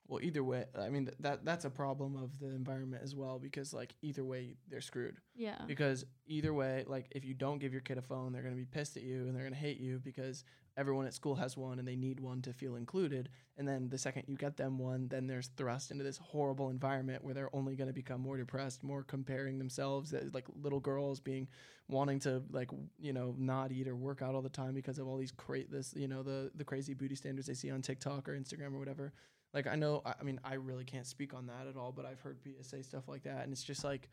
Well, 0.07 0.21
either 0.21 0.43
way, 0.43 0.65
I 0.75 0.89
mean 0.89 1.05
th- 1.05 1.17
that 1.19 1.45
that's 1.45 1.63
a 1.63 1.69
problem 1.69 2.15
of 2.17 2.37
the 2.39 2.47
environment 2.47 3.01
as 3.03 3.15
well 3.15 3.39
because 3.39 3.73
like 3.73 3.93
either 4.01 4.25
way 4.25 4.57
they're 4.67 4.81
screwed. 4.81 5.21
Yeah. 5.35 5.63
Because 5.67 6.05
either 6.25 6.53
way, 6.53 6.83
like 6.87 7.07
if 7.11 7.23
you 7.23 7.33
don't 7.33 7.59
give 7.59 7.71
your 7.71 7.81
kid 7.81 7.97
a 7.97 8.01
phone, 8.01 8.33
they're 8.33 8.43
gonna 8.43 8.55
be 8.55 8.65
pissed 8.65 8.97
at 8.97 9.03
you 9.03 9.27
and 9.27 9.35
they're 9.35 9.43
gonna 9.43 9.55
hate 9.55 9.79
you 9.79 9.99
because 9.99 10.43
everyone 10.77 11.05
at 11.05 11.13
school 11.13 11.35
has 11.35 11.57
one 11.57 11.79
and 11.79 11.87
they 11.87 11.95
need 11.95 12.19
one 12.19 12.41
to 12.41 12.53
feel 12.53 12.75
included. 12.75 13.29
And 13.57 13.67
then 13.67 13.89
the 13.89 13.97
second 13.97 14.23
you 14.27 14.37
get 14.37 14.57
them 14.57 14.79
one, 14.79 15.07
then 15.09 15.27
there's 15.27 15.47
thrust 15.57 15.91
into 15.91 16.03
this 16.03 16.17
horrible 16.17 16.69
environment 16.69 17.23
where 17.23 17.33
they're 17.33 17.53
only 17.55 17.75
gonna 17.75 17.93
become 17.93 18.21
more 18.21 18.37
depressed, 18.37 18.83
more 18.83 19.03
comparing 19.03 19.59
themselves, 19.59 20.13
uh, 20.13 20.29
like 20.33 20.45
little 20.61 20.79
girls 20.79 21.19
being 21.19 21.47
wanting 21.87 22.19
to 22.19 22.41
like 22.51 22.69
you 22.99 23.11
know 23.11 23.35
not 23.37 23.71
eat 23.71 23.87
or 23.87 23.95
work 23.95 24.21
out 24.21 24.33
all 24.33 24.41
the 24.41 24.49
time 24.49 24.73
because 24.73 24.97
of 24.97 25.07
all 25.07 25.17
these 25.17 25.31
cra- 25.31 25.67
this 25.69 25.93
you 25.95 26.07
know 26.07 26.23
the 26.23 26.49
the 26.55 26.63
crazy 26.63 26.93
beauty 26.93 27.15
standards 27.15 27.47
they 27.47 27.53
see 27.53 27.69
on 27.69 27.81
TikTok 27.81 28.27
or 28.29 28.37
Instagram 28.37 28.73
or 28.73 28.79
whatever. 28.79 29.13
Like 29.53 29.67
I 29.67 29.75
know, 29.75 30.01
I 30.05 30.23
mean, 30.23 30.39
I 30.45 30.53
really 30.53 30.85
can't 30.85 31.05
speak 31.05 31.33
on 31.33 31.47
that 31.47 31.67
at 31.67 31.75
all, 31.75 31.91
but 31.91 32.05
I've 32.05 32.21
heard 32.21 32.37
PSA 32.41 32.83
stuff 32.83 33.09
like 33.09 33.23
that, 33.23 33.43
and 33.43 33.51
it's 33.51 33.63
just 33.63 33.83
like, 33.83 34.07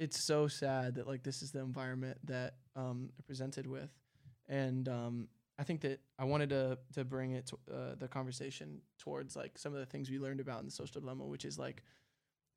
it's 0.00 0.18
so 0.18 0.48
sad 0.48 0.94
that 0.94 1.06
like 1.06 1.22
this 1.22 1.42
is 1.42 1.50
the 1.50 1.60
environment 1.60 2.18
that 2.24 2.54
um 2.74 3.10
presented 3.26 3.66
with, 3.66 3.90
and 4.48 4.88
um 4.88 5.28
I 5.58 5.64
think 5.64 5.80
that 5.82 6.00
I 6.18 6.24
wanted 6.24 6.50
to 6.50 6.78
to 6.94 7.04
bring 7.04 7.32
it 7.32 7.46
to, 7.46 7.58
uh, 7.72 7.94
the 7.98 8.08
conversation 8.08 8.80
towards 8.98 9.36
like 9.36 9.58
some 9.58 9.72
of 9.72 9.80
the 9.80 9.86
things 9.86 10.10
we 10.10 10.18
learned 10.18 10.40
about 10.40 10.60
in 10.60 10.66
the 10.66 10.72
social 10.72 11.00
dilemma, 11.00 11.24
which 11.24 11.44
is 11.44 11.58
like, 11.58 11.82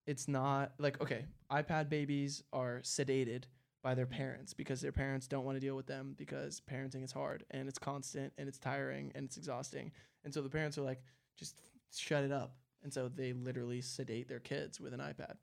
it's 0.05 0.27
not 0.27 0.73
like 0.79 1.01
okay, 1.01 1.25
iPad 1.51 1.89
babies 1.89 2.43
are 2.51 2.81
sedated 2.83 3.43
by 3.81 3.95
their 3.95 4.05
parents 4.05 4.53
because 4.53 4.81
their 4.81 4.91
parents 4.91 5.27
don't 5.27 5.45
want 5.45 5.55
to 5.55 5.61
deal 5.61 5.75
with 5.75 5.87
them 5.87 6.13
because 6.17 6.61
parenting 6.69 7.03
is 7.03 7.13
hard 7.13 7.45
and 7.51 7.69
it's 7.69 7.79
constant 7.79 8.33
and 8.37 8.49
it's 8.49 8.57
tiring 8.57 9.11
and 9.15 9.25
it's 9.25 9.37
exhausting, 9.37 9.91
and 10.23 10.33
so 10.33 10.41
the 10.41 10.49
parents 10.49 10.77
are 10.77 10.81
like, 10.83 11.01
just 11.37 11.61
shut 11.95 12.23
it 12.23 12.31
up. 12.31 12.55
And 12.83 12.93
so 12.93 13.09
they 13.09 13.33
literally 13.33 13.81
sedate 13.81 14.29
their 14.29 14.39
kids 14.39 14.79
with 14.79 14.93
an 14.93 14.99
iPad. 15.01 15.33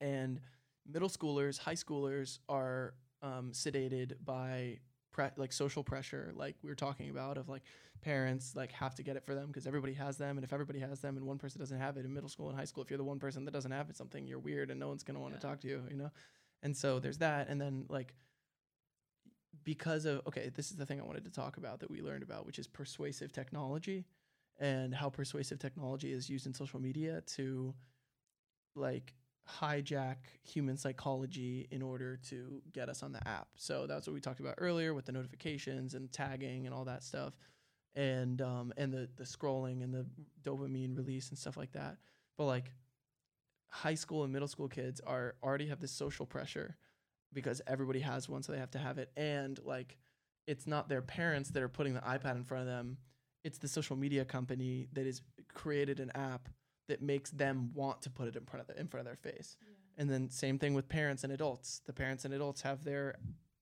And 0.00 0.40
middle 0.90 1.08
schoolers, 1.08 1.58
high 1.58 1.74
schoolers 1.74 2.38
are 2.48 2.94
um, 3.22 3.50
sedated 3.52 4.14
by 4.24 4.78
pre- 5.16 5.30
like 5.36 5.52
social 5.52 5.82
pressure, 5.82 6.32
like 6.36 6.54
we 6.62 6.68
were 6.68 6.76
talking 6.76 7.10
about, 7.10 7.38
of 7.38 7.48
like 7.48 7.62
parents 8.02 8.54
like 8.54 8.70
have 8.72 8.94
to 8.94 9.02
get 9.02 9.16
it 9.16 9.24
for 9.24 9.34
them 9.34 9.46
because 9.48 9.66
everybody 9.66 9.94
has 9.94 10.16
them, 10.18 10.36
and 10.36 10.44
if 10.44 10.52
everybody 10.52 10.78
has 10.78 11.00
them 11.00 11.16
and 11.16 11.26
one 11.26 11.38
person 11.38 11.58
doesn't 11.58 11.78
have 11.78 11.96
it 11.96 12.04
in 12.04 12.12
middle 12.12 12.28
school 12.28 12.48
and 12.50 12.58
high 12.58 12.66
school, 12.66 12.84
if 12.84 12.90
you're 12.90 12.98
the 12.98 13.04
one 13.04 13.18
person 13.18 13.44
that 13.46 13.50
doesn't 13.52 13.72
have 13.72 13.88
it, 13.90 13.96
something 13.96 14.26
you're 14.26 14.38
weird 14.38 14.70
and 14.70 14.78
no 14.78 14.88
one's 14.88 15.02
gonna 15.02 15.18
want 15.18 15.32
to 15.34 15.38
Yeah. 15.44 15.50
talk 15.50 15.60
to 15.62 15.68
you, 15.68 15.82
you 15.90 15.96
know. 15.96 16.10
And 16.62 16.76
so 16.76 17.00
there's 17.00 17.18
that, 17.18 17.48
and 17.48 17.60
then 17.60 17.86
like 17.88 18.14
because 19.64 20.04
of 20.04 20.20
okay, 20.26 20.50
this 20.54 20.70
is 20.70 20.76
the 20.76 20.86
thing 20.86 21.00
I 21.00 21.04
wanted 21.04 21.24
to 21.24 21.30
talk 21.30 21.56
about 21.56 21.80
that 21.80 21.90
we 21.90 22.02
learned 22.02 22.22
about, 22.22 22.46
which 22.46 22.58
is 22.58 22.66
persuasive 22.66 23.32
technology 23.32 24.04
and 24.58 24.94
how 24.94 25.10
persuasive 25.10 25.58
technology 25.58 26.12
is 26.12 26.30
used 26.30 26.46
in 26.46 26.54
social 26.54 26.80
media 26.80 27.22
to 27.22 27.74
like 28.74 29.14
hijack 29.60 30.16
human 30.42 30.76
psychology 30.76 31.68
in 31.70 31.82
order 31.82 32.18
to 32.28 32.60
get 32.72 32.88
us 32.88 33.02
on 33.02 33.12
the 33.12 33.26
app. 33.26 33.48
So 33.56 33.86
that's 33.86 34.06
what 34.06 34.14
we 34.14 34.20
talked 34.20 34.40
about 34.40 34.54
earlier 34.58 34.94
with 34.94 35.06
the 35.06 35.12
notifications 35.12 35.94
and 35.94 36.10
tagging 36.12 36.66
and 36.66 36.74
all 36.74 36.84
that 36.84 37.02
stuff. 37.02 37.34
And 37.94 38.42
um 38.42 38.72
and 38.76 38.92
the 38.92 39.08
the 39.16 39.24
scrolling 39.24 39.82
and 39.82 39.94
the 39.94 40.06
dopamine 40.42 40.96
release 40.96 41.30
and 41.30 41.38
stuff 41.38 41.56
like 41.56 41.72
that. 41.72 41.96
But 42.36 42.44
like 42.44 42.72
high 43.68 43.94
school 43.94 44.24
and 44.24 44.32
middle 44.32 44.48
school 44.48 44.68
kids 44.68 45.00
are 45.06 45.34
already 45.42 45.66
have 45.66 45.80
this 45.80 45.92
social 45.92 46.26
pressure 46.26 46.76
because 47.32 47.60
everybody 47.66 48.00
has 48.00 48.28
one 48.28 48.42
so 48.42 48.52
they 48.52 48.58
have 48.58 48.70
to 48.70 48.78
have 48.78 48.98
it 48.98 49.10
and 49.16 49.58
like 49.64 49.96
it's 50.46 50.66
not 50.66 50.88
their 50.88 51.02
parents 51.02 51.50
that 51.50 51.62
are 51.62 51.68
putting 51.68 51.92
the 51.92 52.00
iPad 52.00 52.36
in 52.36 52.44
front 52.44 52.62
of 52.62 52.68
them 52.68 52.96
it's 53.44 53.58
the 53.58 53.68
social 53.68 53.96
media 53.96 54.24
company 54.24 54.88
that 54.92 55.04
has 55.04 55.20
created 55.52 56.00
an 56.00 56.10
app 56.14 56.48
that 56.88 57.02
makes 57.02 57.30
them 57.30 57.70
want 57.74 58.02
to 58.02 58.10
put 58.10 58.28
it 58.28 58.36
in 58.36 58.44
front 58.44 58.68
of 58.68 58.74
the, 58.74 58.80
in 58.80 58.88
front 58.88 59.06
of 59.06 59.06
their 59.06 59.32
face. 59.32 59.56
And 59.98 60.10
then 60.10 60.30
same 60.30 60.58
thing 60.58 60.74
with 60.74 60.88
parents 60.88 61.24
and 61.24 61.32
adults. 61.32 61.80
The 61.86 61.92
parents 61.92 62.24
and 62.24 62.34
adults 62.34 62.62
have 62.62 62.84
their 62.84 63.16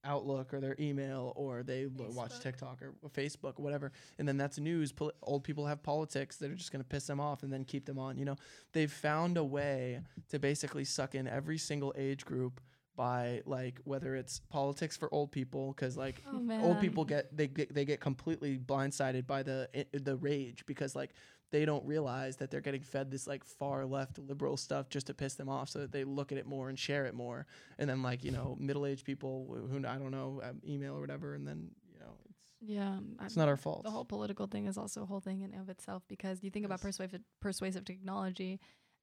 Outlook 0.04 0.52
or 0.52 0.60
their 0.60 0.76
email 0.78 1.32
or 1.34 1.62
they 1.62 1.86
lo- 1.86 2.10
watch 2.10 2.38
TikTok 2.40 2.82
or 2.82 2.94
Facebook 3.08 3.58
or 3.58 3.62
whatever. 3.62 3.90
And 4.18 4.28
then 4.28 4.36
that's 4.36 4.58
news. 4.58 4.92
Old 5.22 5.44
people 5.44 5.66
have 5.66 5.82
politics 5.82 6.36
that 6.36 6.50
are 6.50 6.54
just 6.54 6.72
going 6.72 6.82
to 6.82 6.88
piss 6.88 7.06
them 7.06 7.20
off 7.20 7.42
and 7.42 7.52
then 7.52 7.64
keep 7.64 7.86
them 7.86 7.98
on. 7.98 8.18
You 8.18 8.26
know, 8.26 8.36
they've 8.72 8.92
found 8.92 9.38
a 9.38 9.44
way 9.44 10.00
to 10.28 10.38
basically 10.38 10.84
suck 10.84 11.14
in 11.14 11.26
every 11.26 11.56
single 11.56 11.94
age 11.96 12.24
group 12.24 12.60
by 12.96 13.42
like 13.44 13.80
whether 13.84 14.14
it's 14.14 14.40
politics 14.50 14.96
for 14.96 15.12
old 15.12 15.32
people 15.32 15.72
because 15.72 15.96
like 15.96 16.22
Oh 16.32 16.60
old 16.60 16.80
people 16.80 17.04
get 17.04 17.36
they 17.36 17.48
get 17.48 17.74
they 17.74 17.84
get 17.84 17.98
completely 18.00 18.56
blindsided 18.56 19.26
by 19.26 19.42
the 19.42 19.68
eh, 19.74 19.82
the 19.92 20.16
rage 20.16 20.64
because 20.66 20.94
like 20.94 21.10
they 21.50 21.64
don't 21.64 21.84
realize 21.86 22.36
that 22.36 22.50
they're 22.50 22.60
getting 22.60 22.82
fed 22.82 23.10
this 23.10 23.26
like 23.26 23.44
far 23.44 23.86
left 23.86 24.18
liberal 24.18 24.56
stuff 24.56 24.88
just 24.88 25.06
to 25.06 25.14
piss 25.14 25.34
them 25.34 25.48
off 25.48 25.68
so 25.68 25.78
that 25.80 25.92
they 25.92 26.04
look 26.04 26.32
at 26.32 26.38
it 26.38 26.46
more 26.46 26.68
and 26.68 26.78
share 26.78 27.06
it 27.06 27.14
more. 27.14 27.46
And 27.78 27.88
then 27.88 28.02
like 28.02 28.24
you 28.24 28.30
know 28.32 28.56
middle-aged 28.58 29.04
people 29.04 29.46
who 29.70 29.78
I 29.78 29.96
don't 29.96 30.10
know 30.10 30.40
um, 30.42 30.60
email 30.66 30.96
or 30.96 31.00
whatever 31.00 31.34
and 31.34 31.46
then 31.46 31.70
you 31.92 31.98
know 32.00 32.16
it's 32.28 32.38
yeah. 32.60 32.98
it's 33.24 33.36
I- 33.36 33.40
not 33.40 33.48
our 33.48 33.56
fault. 33.56 33.82
the 33.84 33.90
whole 33.90 34.04
political 34.04 34.46
thing 34.46 34.66
is 34.66 34.76
also 34.76 35.02
a 35.02 35.06
whole 35.06 35.20
thing 35.20 35.42
in 35.42 35.52
and 35.52 35.60
of 35.62 35.68
itself 35.68 36.02
because 36.08 36.42
you 36.42 36.50
think 36.50 36.64
about 36.64 36.80
persuasive 36.80 37.20
persuasive 37.40 37.84
technology 37.84 38.60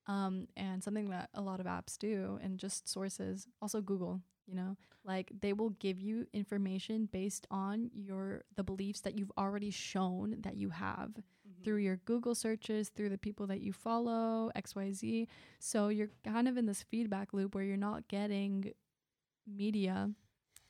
um, 0.08 0.48
and 0.58 0.84
something 0.84 1.10
that 1.12 1.30
a 1.36 1.42
lot 1.42 1.60
of 1.60 1.66
apps 1.68 1.98
do 1.98 2.40
and 2.44 2.58
just 2.58 2.90
sources 2.90 3.48
also 3.62 3.82
google 3.82 4.20
you 4.48 4.56
know 4.56 4.76
like 5.06 5.32
they 5.40 5.54
will 5.54 5.70
give 5.72 6.00
you 6.00 6.26
information 6.34 7.08
based 7.12 7.46
on 7.52 7.90
your 7.94 8.44
the 8.56 8.64
beliefs 8.64 9.02
that 9.02 9.18
you've 9.18 9.32
already 9.38 9.70
shown 9.72 10.38
that 10.42 10.56
you 10.58 10.70
have 10.70 11.12
Mhm. 11.60 11.64
through 11.64 11.78
your 11.78 11.98
google 11.98 12.36
searches 12.36 12.90
through 12.90 13.10
the 13.10 13.18
people 13.18 13.48
that 13.48 13.62
you 13.62 13.74
follow 13.74 14.52
xyz 14.56 15.28
so 15.60 15.90
you're 15.90 16.10
kind 16.24 16.48
of 16.48 16.58
in 16.58 16.66
this 16.66 16.84
feedback 16.84 17.34
loop 17.34 17.56
where 17.56 17.64
you're 17.64 17.78
not 17.78 18.08
getting 18.08 18.74
media 19.48 20.12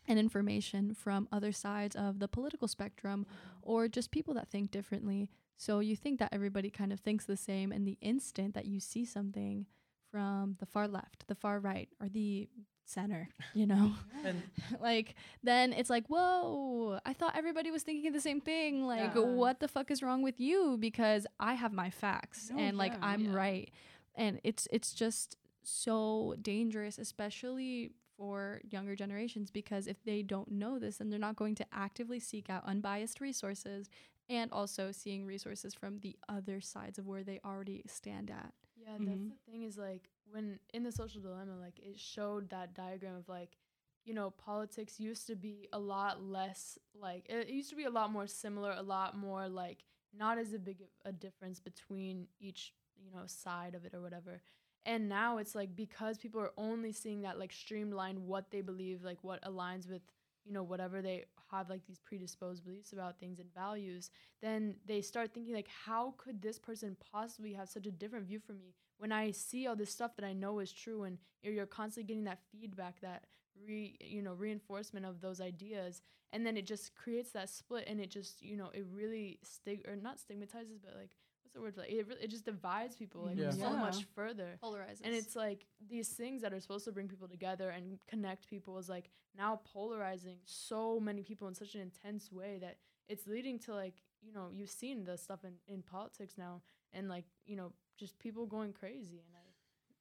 and 0.07 0.19
information 0.19 0.93
from 0.93 1.27
other 1.31 1.51
sides 1.51 1.95
of 1.95 2.19
the 2.19 2.27
political 2.27 2.67
spectrum 2.67 3.25
or 3.61 3.87
just 3.87 4.11
people 4.11 4.33
that 4.33 4.49
think 4.49 4.71
differently. 4.71 5.29
So 5.57 5.79
you 5.79 5.95
think 5.95 6.19
that 6.19 6.33
everybody 6.33 6.69
kind 6.71 6.91
of 6.91 6.99
thinks 6.99 7.25
the 7.25 7.37
same, 7.37 7.71
and 7.71 7.87
the 7.87 7.97
instant 8.01 8.53
that 8.55 8.65
you 8.65 8.79
see 8.79 9.05
something 9.05 9.67
from 10.11 10.55
the 10.59 10.65
far 10.65 10.87
left, 10.87 11.27
the 11.27 11.35
far 11.35 11.59
right, 11.59 11.89
or 12.01 12.09
the 12.09 12.49
center, 12.85 13.29
you 13.53 13.65
know, 13.65 13.93
and 14.25 14.41
like 14.81 15.15
then 15.43 15.73
it's 15.73 15.89
like, 15.89 16.07
whoa, 16.07 16.99
I 17.05 17.13
thought 17.13 17.35
everybody 17.37 17.71
was 17.71 17.83
thinking 17.83 18.11
the 18.11 18.21
same 18.21 18.41
thing. 18.41 18.85
Like, 18.85 19.15
Yeah. 19.15 19.21
what 19.21 19.59
the 19.59 19.67
fuck 19.67 19.91
is 19.91 20.01
wrong 20.03 20.21
with 20.21 20.39
you? 20.39 20.77
Because 20.79 21.25
I 21.39 21.53
have 21.55 21.73
my 21.73 21.89
facts 21.89 22.49
No, 22.51 22.57
and 22.59 22.77
like. 22.77 22.93
I'm 23.01 23.25
Yeah. 23.25 23.33
right, 23.35 23.71
and 24.15 24.39
it's 24.43 24.67
it's 24.71 24.93
just 24.93 25.37
so 25.63 26.35
dangerous, 26.41 26.97
especially 26.97 27.91
for 28.17 28.61
younger 28.69 28.95
generations 28.95 29.49
because 29.49 29.87
if 29.87 30.03
they 30.03 30.21
don't 30.21 30.51
know 30.51 30.77
this 30.77 30.97
then 30.97 31.09
they're 31.09 31.17
not 31.19 31.35
going 31.35 31.55
to 31.55 31.65
actively 31.73 32.19
seek 32.19 32.49
out 32.51 32.63
unbiased 32.65 33.19
resources 33.21 33.89
and 34.29 34.51
also 34.51 34.91
seeing 34.91 35.25
resources 35.25 35.73
from 35.73 35.97
the 35.99 36.15
other 36.29 36.61
sides 36.61 36.99
of 36.99 37.07
where 37.07 37.23
they 37.23 37.39
already 37.43 37.81
stand 37.87 38.29
at. 38.29 38.53
Yeah, 38.81 38.97
that's 38.99 39.23
Mhm. 39.23 39.29
the 39.29 39.35
thing 39.51 39.63
is 39.63 39.77
like 39.77 40.09
when 40.25 40.59
in 40.73 40.83
the 40.83 40.91
social 40.91 41.21
dilemma, 41.21 41.55
like 41.57 41.79
it 41.79 41.99
showed 41.99 42.49
that 42.49 42.73
diagram 42.73 43.15
of 43.15 43.27
like, 43.29 43.57
you 44.05 44.13
know, 44.13 44.31
politics 44.31 44.99
used 44.99 45.27
to 45.27 45.35
be 45.35 45.67
a 45.73 45.79
lot 45.79 46.21
less 46.23 46.79
like 46.93 47.27
it 47.29 47.49
used 47.49 47.69
to 47.69 47.75
be 47.75 47.83
a 47.83 47.89
lot 47.89 48.11
more 48.11 48.27
similar, 48.27 48.71
a 48.71 48.81
lot 48.81 49.15
more 49.17 49.47
like 49.47 49.83
not 50.13 50.37
as 50.37 50.53
a 50.53 50.59
big 50.59 50.83
a 51.05 51.11
difference 51.11 51.59
between 51.59 52.27
each, 52.39 52.73
you 52.97 53.11
know, 53.11 53.25
side 53.27 53.75
of 53.75 53.85
it 53.85 53.93
or 53.93 54.01
whatever. 54.01 54.41
And 54.85 55.07
now 55.09 55.37
it's 55.37 55.53
like 55.53 55.75
because 55.75 56.17
people 56.17 56.41
are 56.41 56.53
only 56.57 56.91
seeing 56.91 57.21
that 57.21 57.37
like 57.37 57.51
streamlined 57.53 58.19
what 58.25 58.49
they 58.51 58.61
believe, 58.61 59.03
like 59.03 59.23
what 59.23 59.41
aligns 59.43 59.87
with, 59.89 60.01
you 60.45 60.53
know, 60.53 60.63
whatever 60.63 61.01
they 61.01 61.25
have 61.51 61.69
like 61.69 61.85
these 61.85 61.99
predisposed 61.99 62.63
beliefs 62.63 62.93
about 62.93 63.19
things 63.19 63.39
and 63.39 63.53
values, 63.53 64.09
then 64.41 64.75
they 64.85 65.01
start 65.01 65.33
thinking 65.33 65.53
like 65.53 65.69
how 65.85 66.13
could 66.17 66.41
this 66.41 66.57
person 66.57 66.95
possibly 67.11 67.53
have 67.53 67.69
such 67.69 67.85
a 67.85 67.91
different 67.91 68.25
view 68.27 68.39
from 68.39 68.57
me 68.57 68.73
when 68.97 69.11
i 69.11 69.31
see 69.31 69.67
all 69.67 69.75
this 69.75 69.91
stuff 69.91 70.15
that 70.15 70.25
i 70.25 70.33
know 70.33 70.59
is 70.59 70.71
true 70.71 71.03
and 71.03 71.17
you're, 71.41 71.53
you're 71.53 71.65
constantly 71.65 72.07
getting 72.07 72.23
that 72.23 72.39
feedback 72.51 72.99
that 73.01 73.23
re 73.65 73.95
you 73.99 74.21
know 74.21 74.33
reinforcement 74.33 75.05
of 75.05 75.21
those 75.21 75.41
ideas? 75.41 76.01
And 76.33 76.45
then 76.45 76.55
it 76.55 76.65
just 76.65 76.95
creates 76.95 77.31
that 77.31 77.49
split 77.49 77.85
and 77.87 77.99
it 77.99 78.09
just 78.09 78.41
you 78.41 78.55
know 78.55 78.69
it 78.73 78.85
really 78.91 79.39
stig 79.43 79.85
or 79.87 79.95
not 79.95 80.19
stigmatizes 80.19 80.79
but 80.83 80.95
like 80.97 81.11
what's 81.51 81.55
the 81.55 81.61
word 81.61 81.73
for 81.73 81.81
that? 81.81 81.89
it 81.93 82.07
really, 82.07 82.21
it 82.23 82.29
just 82.29 82.45
divides 82.45 82.95
people 82.95 83.23
like 83.23 83.37
Yeah. 83.37 83.51
so 83.51 83.71
Yeah. 83.71 83.79
much 83.79 84.05
further 84.15 84.57
Polarizes. 84.63 85.01
and 85.03 85.13
it's 85.13 85.35
like 85.35 85.65
these 85.89 86.09
things 86.09 86.41
that 86.41 86.53
are 86.53 86.59
supposed 86.59 86.85
to 86.85 86.91
bring 86.91 87.07
people 87.07 87.27
together 87.27 87.69
and 87.69 87.99
connect 88.07 88.47
people 88.49 88.77
is 88.77 88.89
like 88.89 89.09
now 89.37 89.59
polarizing 89.73 90.37
so 90.45 90.99
many 90.99 91.23
people 91.23 91.47
in 91.47 91.55
such 91.55 91.75
an 91.75 91.81
intense 91.81 92.31
way 92.31 92.57
that 92.59 92.77
it's 93.09 93.27
leading 93.27 93.59
to 93.59 93.73
like 93.73 93.95
you 94.21 94.31
know 94.33 94.49
you've 94.51 94.69
seen 94.69 95.03
the 95.03 95.17
stuff 95.17 95.43
in, 95.43 95.53
in 95.73 95.81
politics 95.81 96.35
now 96.37 96.61
and 96.93 97.09
like 97.09 97.25
you 97.45 97.55
know 97.55 97.71
just 97.97 98.17
people 98.19 98.45
going 98.45 98.71
crazy 98.73 99.19
and 99.25 99.35
i 99.35 99.47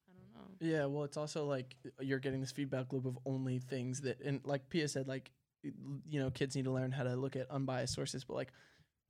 i 0.09 0.13
don't 0.15 0.33
know 0.33 0.55
Yeah, 0.59 0.85
well, 0.85 1.03
it's 1.03 1.17
also 1.17 1.45
like 1.45 1.75
you're 1.99 2.19
getting 2.19 2.39
this 2.41 2.51
feedback 2.51 2.93
loop 2.93 3.05
of 3.05 3.17
only 3.25 3.59
things 3.59 4.01
that, 4.01 4.21
and 4.21 4.41
like 4.43 4.69
Pia 4.69 4.87
said, 4.87 5.07
like, 5.07 5.31
you 5.63 6.19
know, 6.19 6.29
kids 6.31 6.55
need 6.55 6.65
to 6.65 6.71
learn 6.71 6.91
how 6.91 7.03
to 7.03 7.15
look 7.15 7.35
at 7.35 7.49
unbiased 7.49 7.93
sources, 7.93 8.23
but 8.23 8.35
like, 8.35 8.51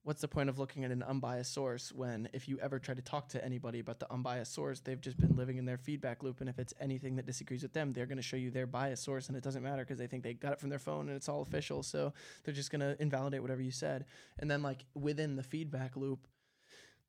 what's 0.04 0.22
the 0.22 0.28
point 0.28 0.50
of 0.50 0.58
looking 0.58 0.84
at 0.84 0.92
an 0.92 1.04
unbiased 1.04 1.54
source 1.54 1.92
when 1.92 2.28
if 2.34 2.48
you 2.48 2.58
ever 2.60 2.80
try 2.80 2.96
to 2.96 3.02
talk 3.02 3.30
to 3.30 3.44
anybody 3.46 3.80
about 3.80 4.00
the 4.00 4.12
unbiased 4.12 4.54
source, 4.54 4.80
they've 4.80 5.00
just 5.00 5.18
been 5.18 5.36
living 5.36 5.58
in 5.58 5.66
their 5.66 5.78
feedback 5.78 6.24
loop, 6.24 6.42
and 6.42 6.50
if 6.50 6.58
it's 6.58 6.74
anything 6.80 7.16
that 7.16 7.26
disagrees 7.26 7.62
with 7.62 7.74
them, 7.74 7.92
they're 7.92 8.08
going 8.08 8.18
to 8.18 8.24
show 8.24 8.38
you 8.38 8.50
their 8.50 8.66
biased 8.66 9.04
source, 9.04 9.28
and 9.28 9.38
it 9.38 9.44
doesn't 9.44 9.64
matter 9.64 9.84
because 9.84 10.00
they 10.00 10.08
think 10.08 10.24
they 10.24 10.34
got 10.34 10.54
it 10.54 10.60
from 10.60 10.70
their 10.70 10.80
phone 10.80 11.08
and 11.08 11.16
it's 11.16 11.30
all 11.30 11.42
official, 11.42 11.84
so 11.84 12.14
they're 12.44 12.54
just 12.54 12.72
going 12.72 12.82
to 12.82 13.00
invalidate 13.02 13.42
whatever 13.42 13.62
you 13.62 13.72
said, 13.72 14.06
and 14.40 14.50
then 14.50 14.62
like 14.64 14.86
within 14.96 15.36
the 15.36 15.44
feedback 15.44 15.96
loop 15.96 16.28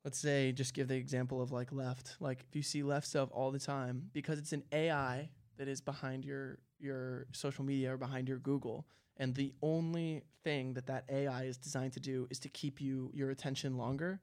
let's 0.03 0.19
say 0.19 0.51
just 0.51 0.73
give 0.73 0.89
the 0.89 0.95
example 0.95 1.41
of 1.41 1.51
like 1.51 1.71
left. 1.71 2.17
Like 2.19 2.43
if 2.49 2.55
you 2.55 2.61
see 2.61 2.83
left 2.83 3.07
stuff 3.07 3.29
all 3.31 3.51
the 3.51 3.59
time 3.59 4.09
because 4.11 4.37
it's 4.37 4.51
an 4.51 4.63
ai 4.73 5.29
that 5.57 5.67
is 5.67 5.81
behind 5.81 6.25
your 6.25 6.59
your 6.79 7.25
social 7.31 7.63
media 7.63 7.93
or 7.93 7.97
behind 7.97 8.27
your 8.27 8.39
google 8.39 8.85
and 9.17 9.35
the 9.35 9.53
only 9.61 10.23
thing 10.43 10.73
that 10.73 10.87
that 10.87 11.05
ai 11.09 11.43
is 11.43 11.57
designed 11.57 11.93
to 11.93 11.99
do 11.99 12.27
is 12.29 12.39
to 12.39 12.49
keep 12.49 12.81
you 12.81 13.11
your 13.13 13.29
attention 13.29 13.77
longer. 13.77 14.19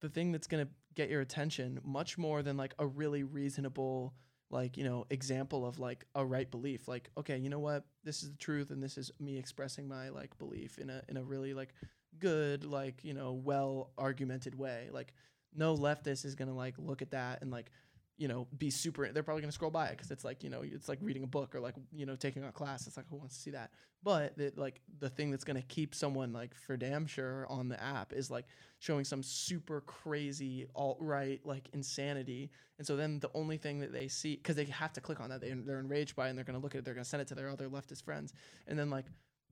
The 0.00 0.08
thing 0.08 0.32
that's 0.32 0.46
going 0.46 0.64
to 0.64 0.70
get 0.94 1.10
your 1.10 1.20
attention 1.20 1.80
much 1.84 2.18
more 2.18 2.42
than 2.42 2.56
like 2.56 2.74
a 2.78 2.86
really 2.86 3.22
reasonable 3.22 4.14
like 4.50 4.76
you 4.76 4.84
know 4.84 5.06
example 5.10 5.66
of 5.66 5.80
like 5.80 6.04
a 6.14 6.24
right 6.24 6.48
belief 6.50 6.86
like 6.86 7.10
okay 7.16 7.36
you 7.38 7.48
know 7.48 7.58
what? 7.58 7.84
This 8.04 8.22
is 8.22 8.30
the 8.30 8.38
truth 8.38 8.70
and 8.70 8.82
this 8.82 8.98
is 8.98 9.10
me 9.18 9.38
expressing 9.38 9.88
my 9.88 10.10
like 10.10 10.36
belief 10.38 10.78
in 10.78 10.90
a 10.90 11.02
in 11.08 11.16
a 11.16 11.22
really 11.22 11.54
like 11.54 11.74
good 12.18 12.64
like 12.64 13.02
you 13.04 13.14
know 13.14 13.32
well 13.32 13.90
argumented 13.98 14.58
way. 14.58 14.88
Like 14.92 15.12
no 15.54 15.76
leftist 15.76 16.24
is 16.24 16.34
gonna 16.34 16.54
like 16.54 16.74
look 16.78 17.02
at 17.02 17.10
that 17.10 17.42
and 17.42 17.50
like 17.50 17.70
you 18.16 18.28
know 18.28 18.46
be 18.56 18.70
super 18.70 19.10
they're 19.12 19.22
probably 19.22 19.40
gonna 19.40 19.52
scroll 19.52 19.70
by 19.70 19.86
it 19.86 19.92
because 19.92 20.10
it's 20.10 20.24
like 20.24 20.44
you 20.44 20.50
know 20.50 20.62
it's 20.62 20.88
like 20.88 20.98
reading 21.02 21.24
a 21.24 21.26
book 21.26 21.54
or 21.54 21.60
like 21.60 21.74
you 21.92 22.06
know 22.06 22.16
taking 22.16 22.44
a 22.44 22.52
class. 22.52 22.86
It's 22.86 22.96
like 22.96 23.06
who 23.08 23.16
wants 23.16 23.36
to 23.36 23.42
see 23.42 23.50
that? 23.50 23.70
But 24.02 24.36
the, 24.36 24.52
like 24.56 24.80
the 25.00 25.08
thing 25.08 25.30
that's 25.30 25.44
gonna 25.44 25.62
keep 25.62 25.94
someone 25.94 26.32
like 26.32 26.54
for 26.54 26.76
damn 26.76 27.06
sure 27.06 27.46
on 27.48 27.68
the 27.68 27.82
app 27.82 28.12
is 28.12 28.30
like 28.30 28.46
showing 28.78 29.04
some 29.04 29.22
super 29.22 29.80
crazy 29.80 30.66
alt 30.74 30.98
right 31.00 31.40
like 31.44 31.68
insanity. 31.72 32.50
And 32.78 32.86
so 32.86 32.96
then 32.96 33.18
the 33.20 33.30
only 33.34 33.56
thing 33.56 33.80
that 33.80 33.92
they 33.92 34.08
see 34.08 34.36
because 34.36 34.56
they 34.56 34.64
have 34.66 34.92
to 34.92 35.00
click 35.00 35.20
on 35.20 35.30
that 35.30 35.40
they, 35.40 35.50
they're 35.50 35.80
enraged 35.80 36.14
by 36.14 36.26
it 36.26 36.30
and 36.30 36.38
they're 36.38 36.44
gonna 36.44 36.58
look 36.58 36.74
at 36.74 36.80
it 36.80 36.84
they're 36.84 36.94
gonna 36.94 37.04
send 37.04 37.20
it 37.20 37.28
to 37.28 37.34
their 37.34 37.50
other 37.50 37.68
leftist 37.68 38.04
friends. 38.04 38.32
And 38.68 38.78
then 38.78 38.90
like 38.90 39.06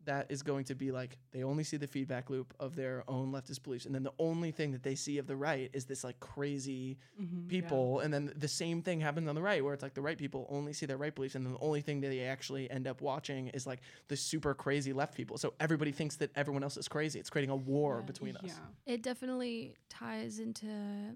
that 0.05 0.27
is 0.31 0.43
going 0.43 0.65
to 0.65 0.75
be 0.75 0.91
like 0.91 1.17
they 1.31 1.43
only 1.43 1.65
see 1.65 1.77
the 1.77 1.87
feedback 1.87 2.31
loop 2.31 2.53
of 2.59 2.75
their 2.77 3.05
own 3.09 3.31
leftist 3.33 3.63
beliefs 3.63 3.87
and 3.87 3.95
then 3.95 4.03
the 4.03 4.13
only 4.19 4.51
thing 4.51 4.73
that 4.73 4.83
they 4.83 4.95
see 4.95 5.19
of 5.19 5.27
the 5.27 5.37
right 5.37 5.71
is 5.73 5.85
this 5.85 6.03
like 6.05 6.19
crazy 6.21 6.99
Mhm, 7.21 7.45
yeah. 7.53 7.59
people 7.61 8.01
and 8.01 8.13
then 8.13 8.33
the 8.37 8.49
same 8.49 8.83
thing 8.83 9.01
happens 9.01 9.29
on 9.29 9.35
the 9.35 9.43
right 9.43 9.63
where 9.65 9.75
it's 9.75 9.83
like 9.83 9.95
the 9.95 10.01
right 10.01 10.19
people 10.19 10.47
only 10.51 10.73
see 10.73 10.87
their 10.87 10.97
right 10.97 11.15
beliefs 11.15 11.35
and 11.35 11.45
then 11.45 11.53
the 11.53 11.59
only 11.61 11.81
thing 11.81 12.01
that 12.01 12.09
they 12.09 12.21
actually 12.21 12.71
end 12.71 12.87
up 12.87 13.01
watching 13.01 13.49
is 13.49 13.67
like 13.67 13.81
the 14.09 14.17
super 14.17 14.55
crazy 14.55 14.93
left 14.93 15.15
people 15.15 15.37
so 15.39 15.53
everybody 15.61 15.93
thinks 15.93 16.17
that 16.17 16.31
everyone 16.35 16.63
else 16.63 16.77
is 16.77 16.89
crazy 16.89 17.19
it's 17.21 17.31
creating 17.31 17.51
a 17.51 17.57
war 17.57 17.99
Yeah. 17.99 18.07
between 18.07 18.37
us 18.37 18.43
Yeah. 18.45 18.93
it 18.95 19.03
definitely 19.03 19.75
ties 19.89 20.39
into 20.39 21.15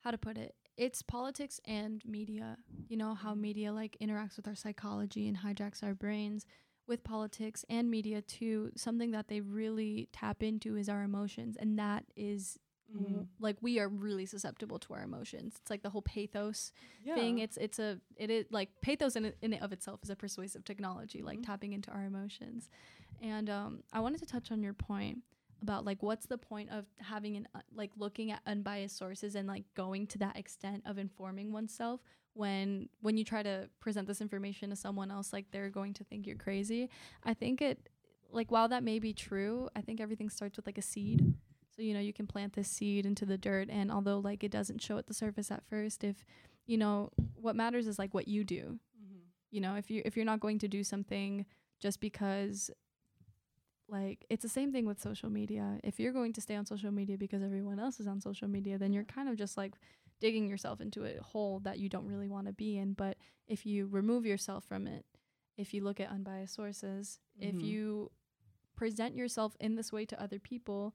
how 0.00 0.10
to 0.10 0.18
put 0.18 0.36
it 0.38 0.54
it's 0.76 1.02
politics 1.02 1.58
and 1.64 2.02
media 2.04 2.58
you 2.88 2.96
know 2.96 3.14
how 3.14 3.34
media 3.34 3.72
like 3.72 3.96
interacts 4.00 4.36
with 4.36 4.46
our 4.46 4.54
psychology 4.54 5.26
and 5.28 5.38
hijacks 5.38 5.82
our 5.82 5.94
brains 5.94 6.46
with 6.88 7.02
politics 7.04 7.64
and 7.68 7.90
media 7.90 8.22
too 8.22 8.70
something 8.76 9.10
that 9.10 9.28
they 9.28 9.40
really 9.40 10.08
tap 10.12 10.42
into 10.42 10.76
is 10.76 10.88
our 10.88 11.02
emotions 11.02 11.56
and 11.58 11.78
that 11.78 12.04
is 12.16 12.58
Mhm. 12.94 13.26
like 13.40 13.56
we 13.60 13.78
are 13.80 13.88
really 13.88 14.24
susceptible 14.26 14.78
to 14.78 14.94
our 14.94 15.02
emotions 15.02 15.54
it's 15.60 15.70
like 15.70 15.82
the 15.82 15.90
whole 15.90 16.02
pathos 16.02 16.72
Yeah. 17.04 17.14
thing 17.16 17.38
it's 17.38 17.56
it's 17.56 17.78
a 17.80 18.00
it 18.16 18.30
is 18.30 18.46
like 18.50 18.70
pathos 18.80 19.16
in, 19.16 19.32
in 19.42 19.52
it 19.54 19.62
of 19.62 19.72
itself 19.72 20.00
is 20.04 20.10
a 20.10 20.16
persuasive 20.16 20.64
technology 20.64 21.20
like 21.22 21.40
Mhm. 21.40 21.44
tapping 21.46 21.72
into 21.72 21.90
our 21.90 22.04
emotions 22.04 22.70
and 23.20 23.50
um 23.50 23.82
i 23.92 23.98
wanted 24.00 24.18
to 24.20 24.26
touch 24.26 24.52
on 24.52 24.62
your 24.62 24.72
point 24.74 25.18
about 25.62 25.84
like 25.84 26.02
what's 26.02 26.26
the 26.26 26.38
point 26.38 26.70
of 26.70 26.84
having 26.98 27.36
an 27.36 27.48
uh, 27.54 27.60
like 27.74 27.90
looking 27.96 28.30
at 28.30 28.40
unbiased 28.46 28.96
sources 28.96 29.34
and 29.34 29.48
like 29.48 29.64
going 29.74 30.06
to 30.06 30.18
that 30.18 30.36
extent 30.36 30.82
of 30.86 30.96
informing 30.98 31.50
oneself 31.50 32.00
when 32.36 32.88
when 33.00 33.16
you 33.16 33.24
try 33.24 33.42
to 33.42 33.68
present 33.80 34.06
this 34.06 34.20
information 34.20 34.70
to 34.70 34.76
someone 34.76 35.10
else 35.10 35.32
like 35.32 35.46
they're 35.50 35.70
going 35.70 35.94
to 35.94 36.04
think 36.04 36.26
you're 36.26 36.36
crazy 36.36 36.88
i 37.24 37.32
think 37.34 37.62
it 37.62 37.88
like 38.30 38.50
while 38.50 38.68
that 38.68 38.82
may 38.82 38.98
be 38.98 39.12
true 39.12 39.68
i 39.74 39.80
think 39.80 40.00
everything 40.00 40.28
starts 40.28 40.56
with 40.56 40.66
like 40.66 40.78
a 40.78 40.82
seed 40.82 41.34
so 41.74 41.82
you 41.82 41.94
know 41.94 42.00
you 42.00 42.12
can 42.12 42.26
plant 42.26 42.52
this 42.52 42.68
seed 42.68 43.06
into 43.06 43.24
the 43.24 43.38
dirt 43.38 43.68
and 43.70 43.90
although 43.90 44.18
like 44.18 44.44
it 44.44 44.50
doesn't 44.50 44.82
show 44.82 44.98
at 44.98 45.06
the 45.06 45.14
surface 45.14 45.50
at 45.50 45.62
first 45.68 46.04
if 46.04 46.24
you 46.66 46.76
know 46.76 47.10
what 47.34 47.56
matters 47.56 47.86
is 47.86 47.98
like 47.98 48.12
what 48.14 48.28
you 48.28 48.44
do 48.44 48.78
Mhm. 49.00 49.20
You 49.50 49.60
know, 49.60 49.76
if 49.76 49.90
you 49.90 50.02
if 50.04 50.16
you're 50.16 50.24
not 50.26 50.40
going 50.40 50.58
to 50.58 50.68
do 50.68 50.82
something 50.84 51.46
just 51.78 52.00
because 52.00 52.70
like 53.88 54.24
it's 54.28 54.42
the 54.42 54.48
same 54.48 54.72
thing 54.72 54.86
with 54.86 55.00
social 55.00 55.30
media. 55.30 55.78
If 55.84 56.00
you're 56.00 56.12
going 56.12 56.32
to 56.34 56.40
stay 56.40 56.56
on 56.56 56.66
social 56.66 56.90
media 56.90 57.16
because 57.16 57.42
everyone 57.42 57.78
else 57.78 58.00
is 58.00 58.06
on 58.06 58.20
social 58.20 58.48
media, 58.48 58.78
then 58.78 58.92
you're 58.92 59.04
kind 59.04 59.28
of 59.28 59.36
just 59.36 59.56
like 59.56 59.74
digging 60.20 60.48
yourself 60.48 60.80
into 60.80 61.04
a 61.04 61.22
hole 61.22 61.60
that 61.60 61.78
you 61.78 61.88
don't 61.88 62.06
really 62.06 62.28
want 62.28 62.46
to 62.46 62.52
be 62.52 62.76
in. 62.78 62.92
But 62.94 63.16
if 63.46 63.66
you 63.66 63.86
remove 63.86 64.24
yourself 64.26 64.64
from 64.64 64.86
it, 64.86 65.04
if 65.56 65.72
you 65.74 65.82
look 65.82 66.00
at 66.00 66.10
unbiased 66.10 66.54
sources, 66.54 67.20
if 67.38 67.56
Mhm. 67.56 67.62
you 67.62 68.10
present 68.74 69.14
yourself 69.14 69.56
in 69.60 69.74
this 69.76 69.92
way 69.92 70.04
to 70.06 70.20
other 70.22 70.38
people, 70.38 70.94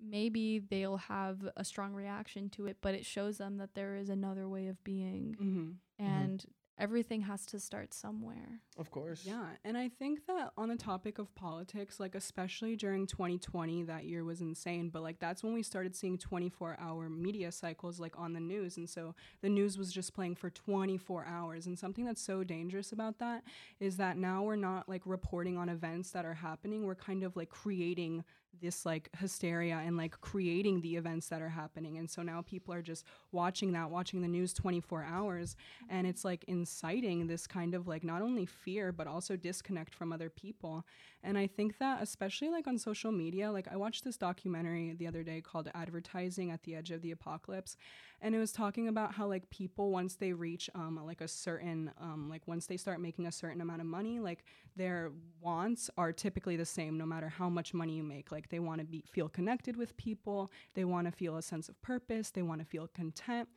maybe 0.00 0.58
they'll 0.58 0.96
have 0.98 1.48
a 1.56 1.64
strong 1.64 1.92
reaction 1.92 2.48
to 2.50 2.66
it, 2.66 2.76
but 2.80 2.94
it 2.94 3.04
shows 3.04 3.38
them 3.38 3.56
that 3.56 3.74
there 3.74 3.96
is 3.96 4.08
another 4.08 4.48
way 4.48 4.66
of 4.68 4.82
being 4.84 5.34
Mm-hmm. 5.40 5.70
and 5.98 6.46
everything 6.78 7.22
has 7.22 7.44
to 7.46 7.58
start 7.58 7.92
somewhere. 7.92 8.60
Of 8.78 8.90
course. 8.90 9.24
Yeah, 9.24 9.44
and 9.64 9.76
I 9.76 9.88
think 9.88 10.26
that 10.26 10.52
on 10.56 10.68
the 10.68 10.76
topic 10.76 11.18
of 11.18 11.34
politics, 11.34 11.98
like 11.98 12.14
especially 12.14 12.76
during 12.76 13.06
2020, 13.06 13.82
that 13.84 14.04
year 14.04 14.24
was 14.24 14.40
insane. 14.40 14.88
But 14.88 15.02
like 15.02 15.18
that's 15.18 15.42
when 15.42 15.52
we 15.52 15.62
started 15.62 15.96
seeing 15.96 16.16
24-hour 16.18 17.08
media 17.08 17.50
cycles 17.52 17.98
like 17.98 18.18
on 18.18 18.32
the 18.32 18.40
news, 18.40 18.76
and 18.76 18.88
so 18.88 19.14
the 19.42 19.48
news 19.48 19.76
was 19.76 19.92
just 19.92 20.14
playing 20.14 20.36
for 20.36 20.50
24 20.50 21.26
hours. 21.26 21.66
And 21.66 21.78
something 21.78 22.04
that's 22.04 22.22
so 22.22 22.44
dangerous 22.44 22.92
about 22.92 23.18
that 23.18 23.42
is 23.80 23.96
that 23.96 24.16
now 24.16 24.42
we're 24.42 24.56
not 24.56 24.88
like 24.88 25.02
reporting 25.04 25.56
on 25.56 25.68
events 25.68 26.10
that 26.12 26.24
are 26.24 26.34
happening. 26.34 26.84
We're 26.84 26.94
kind 26.94 27.24
of 27.24 27.36
like 27.36 27.50
creating 27.50 28.24
this 28.60 28.84
like 28.84 29.08
hysteria 29.18 29.82
and 29.84 29.96
like 29.96 30.20
creating 30.20 30.80
the 30.80 30.96
events 30.96 31.28
that 31.28 31.42
are 31.42 31.48
happening. 31.48 31.98
And 31.98 32.10
so 32.10 32.22
now 32.22 32.42
people 32.42 32.74
are 32.74 32.82
just 32.82 33.04
watching 33.32 33.72
that, 33.72 33.90
watching 33.90 34.20
the 34.20 34.28
news 34.28 34.52
24 34.52 35.04
hours, 35.04 35.56
and 35.88 36.06
it's 36.06 36.24
like 36.24 36.44
inciting 36.48 37.26
this 37.26 37.46
kind 37.46 37.74
of 37.74 37.86
like 37.86 38.04
not 38.04 38.22
only 38.22 38.46
fear 38.46 38.92
but 38.92 39.06
also 39.06 39.36
disconnect 39.36 39.94
from 39.94 40.12
other 40.12 40.30
people. 40.30 40.84
And 41.22 41.36
i 41.36 41.46
think 41.46 41.78
that 41.78 42.00
especially 42.00 42.48
like 42.48 42.66
on 42.68 42.78
social 42.78 43.10
media 43.10 43.50
like 43.50 43.66
i 43.72 43.76
watched 43.76 44.04
this 44.04 44.16
documentary 44.16 44.94
the 44.96 45.06
other 45.06 45.24
day 45.24 45.40
called 45.40 45.68
advertising 45.74 46.50
at 46.50 46.62
the 46.62 46.76
edge 46.76 46.90
of 46.90 47.02
the 47.02 47.10
apocalypse 47.10 47.76
and 48.20 48.34
it 48.34 48.38
was 48.38 48.52
talking 48.52 48.88
about 48.88 49.14
how 49.14 49.26
like 49.26 49.48
people 49.50 49.90
once 49.90 50.16
they 50.16 50.32
reach 50.32 50.68
um 50.74 50.98
like 51.04 51.20
a 51.20 51.28
certain 51.28 51.90
um 52.00 52.28
like 52.28 52.42
once 52.46 52.66
they 52.66 52.76
start 52.76 53.00
making 53.00 53.26
a 53.26 53.32
certain 53.32 53.60
amount 53.60 53.80
of 53.80 53.86
money 53.86 54.20
like 54.20 54.44
their 54.78 55.10
wants 55.40 55.90
are 55.98 56.12
typically 56.12 56.56
the 56.56 56.64
same 56.64 56.96
no 56.96 57.04
matter 57.04 57.28
how 57.28 57.48
much 57.48 57.74
money 57.74 57.96
you 57.96 58.02
make. 58.02 58.32
Like 58.32 58.48
they 58.48 58.60
want 58.60 58.80
to 58.80 58.86
be 58.86 59.04
feel 59.10 59.28
connected 59.28 59.76
with 59.76 59.96
people. 59.96 60.50
They 60.74 60.84
want 60.84 61.06
to 61.06 61.12
feel 61.12 61.36
a 61.36 61.42
sense 61.42 61.68
of 61.68 61.80
purpose. 61.82 62.30
They 62.30 62.42
want 62.42 62.60
to 62.60 62.64
feel 62.64 62.88
content 62.94 63.48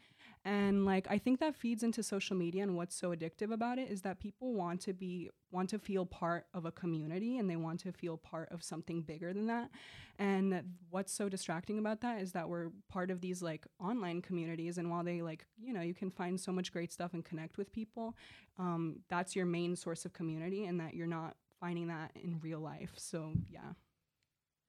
and 0.43 0.85
like 0.85 1.05
i 1.09 1.17
think 1.17 1.39
that 1.39 1.55
feeds 1.55 1.83
into 1.83 2.01
social 2.01 2.35
media 2.35 2.63
and 2.63 2.75
what's 2.75 2.95
so 2.95 3.09
addictive 3.09 3.51
about 3.53 3.77
it 3.77 3.89
is 3.89 4.01
that 4.01 4.19
people 4.19 4.53
want 4.53 4.81
to 4.81 4.93
be 4.93 5.29
want 5.51 5.69
to 5.69 5.77
feel 5.77 6.05
part 6.05 6.45
of 6.53 6.65
a 6.65 6.71
community 6.71 7.37
and 7.37 7.49
they 7.49 7.55
want 7.55 7.79
to 7.79 7.91
feel 7.91 8.17
part 8.17 8.49
of 8.51 8.63
something 8.63 9.01
bigger 9.01 9.33
than 9.33 9.47
that. 9.47 9.69
And 10.17 10.63
what's 10.89 11.11
so 11.11 11.27
distracting 11.27 11.77
about 11.77 11.99
that 12.01 12.21
is 12.21 12.31
that 12.31 12.47
we're 12.47 12.69
part 12.89 13.11
of 13.11 13.19
these 13.19 13.41
like 13.41 13.67
online 13.79 14.21
communities 14.21 14.77
and 14.77 14.89
while 14.89 15.03
they 15.03 15.21
like 15.21 15.45
you 15.61 15.73
know 15.73 15.81
you 15.81 15.93
can 15.93 16.09
find 16.09 16.39
so 16.39 16.51
much 16.51 16.71
great 16.71 16.93
stuff 16.93 17.13
and 17.13 17.25
connect 17.25 17.57
with 17.57 17.71
people 17.71 18.15
um, 18.57 18.99
that's 19.09 19.35
your 19.35 19.45
main 19.45 19.75
source 19.75 20.05
of 20.05 20.13
community 20.13 20.65
and 20.65 20.79
that 20.79 20.93
you're 20.93 21.07
not 21.07 21.35
finding 21.59 21.87
that 21.87 22.11
in 22.15 22.39
real 22.41 22.59
life. 22.59 22.91
So 22.95 23.33
yeah. 23.49 23.73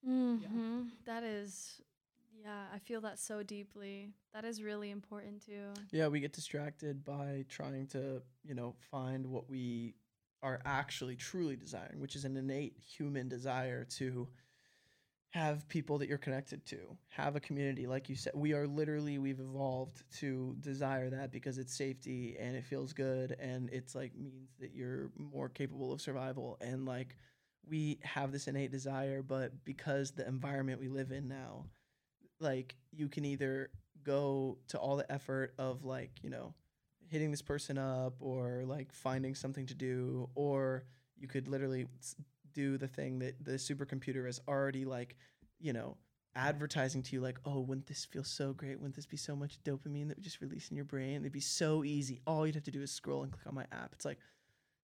Mm-hmm. 0.07 0.81
That 1.05 1.23
is, 1.23 1.81
yeah, 2.43 2.65
I 2.73 2.79
feel 2.79 3.01
that 3.01 3.19
so 3.19 3.41
deeply. 3.41 4.11
That 4.33 4.43
is 4.43 4.61
really 4.61 4.91
important 4.91 5.45
too. 5.45 5.73
Yeah, 5.91 6.07
we 6.07 6.19
get 6.19 6.33
distracted 6.33 7.05
by 7.05 7.45
trying 7.47 7.87
to, 7.87 8.21
you 8.43 8.53
know, 8.53 8.75
find 8.91 9.25
what 9.27 9.49
we 9.49 9.95
are 10.41 10.61
actually 10.65 11.15
truly 11.15 11.55
desiring, 11.55 12.01
which 12.01 12.15
is 12.15 12.25
an 12.25 12.35
innate 12.35 12.77
human 12.77 13.29
desire 13.29 13.85
to 13.85 14.27
have 15.31 15.67
people 15.67 15.97
that 15.97 16.07
you're 16.07 16.17
connected 16.17 16.63
to, 16.65 16.77
have 17.07 17.35
a 17.35 17.39
community. 17.39 17.87
Like 17.87 18.07
you 18.09 18.15
said, 18.15 18.33
we 18.35 18.53
are 18.53 18.67
literally, 18.67 19.17
we've 19.17 19.39
evolved 19.39 20.03
to 20.17 20.55
desire 20.59 21.09
that 21.09 21.31
because 21.31 21.57
it's 21.57 21.75
safety 21.75 22.35
and 22.39 22.55
it 22.55 22.65
feels 22.65 22.93
good 22.93 23.35
and 23.39 23.69
it's 23.71 23.95
like 23.95 24.11
means 24.15 24.51
that 24.59 24.75
you're 24.75 25.11
more 25.17 25.49
capable 25.49 25.91
of 25.91 26.01
survival. 26.01 26.57
And 26.61 26.85
like 26.85 27.17
we 27.67 27.99
have 28.03 28.31
this 28.31 28.47
innate 28.47 28.71
desire, 28.71 29.23
but 29.23 29.63
because 29.63 30.11
the 30.11 30.27
environment 30.27 30.79
we 30.79 30.89
live 30.89 31.11
in 31.11 31.27
now, 31.27 31.65
like 32.39 32.75
you 32.91 33.07
can 33.07 33.25
either 33.25 33.69
go 34.03 34.57
to 34.67 34.77
all 34.77 34.97
the 34.97 35.11
effort 35.11 35.53
of 35.57 35.83
like 35.83 36.11
you 36.21 36.29
know 36.29 36.53
hitting 37.07 37.31
this 37.31 37.41
person 37.41 37.77
up 37.77 38.15
or 38.19 38.63
like 38.65 38.91
finding 38.91 39.35
something 39.35 39.65
to 39.65 39.75
do 39.75 40.29
or 40.35 40.83
you 41.17 41.27
could 41.27 41.47
literally 41.47 41.85
do 42.53 42.77
the 42.77 42.87
thing 42.87 43.19
that 43.19 43.43
the 43.43 43.53
supercomputer 43.53 44.27
is 44.27 44.41
already 44.47 44.85
like 44.85 45.15
you 45.59 45.73
know 45.73 45.97
advertising 46.35 47.03
to 47.03 47.15
you 47.15 47.21
like 47.21 47.37
oh 47.45 47.59
wouldn't 47.59 47.87
this 47.87 48.05
feel 48.05 48.23
so 48.23 48.53
great? 48.53 48.79
Wouldn't 48.79 48.95
this 48.95 49.05
be 49.05 49.17
so 49.17 49.35
much 49.35 49.61
dopamine 49.63 50.07
that 50.07 50.17
would 50.17 50.23
just 50.23 50.41
release 50.41 50.69
in 50.69 50.75
your 50.75 50.85
brain? 50.85 51.21
It'd 51.21 51.31
be 51.31 51.39
so 51.39 51.83
easy. 51.83 52.21
All 52.25 52.45
you'd 52.45 52.55
have 52.55 52.63
to 52.63 52.71
do 52.71 52.81
is 52.81 52.91
scroll 52.91 53.23
and 53.23 53.31
click 53.31 53.45
on 53.47 53.55
my 53.55 53.65
app. 53.71 53.91
It's 53.93 54.05
like 54.05 54.17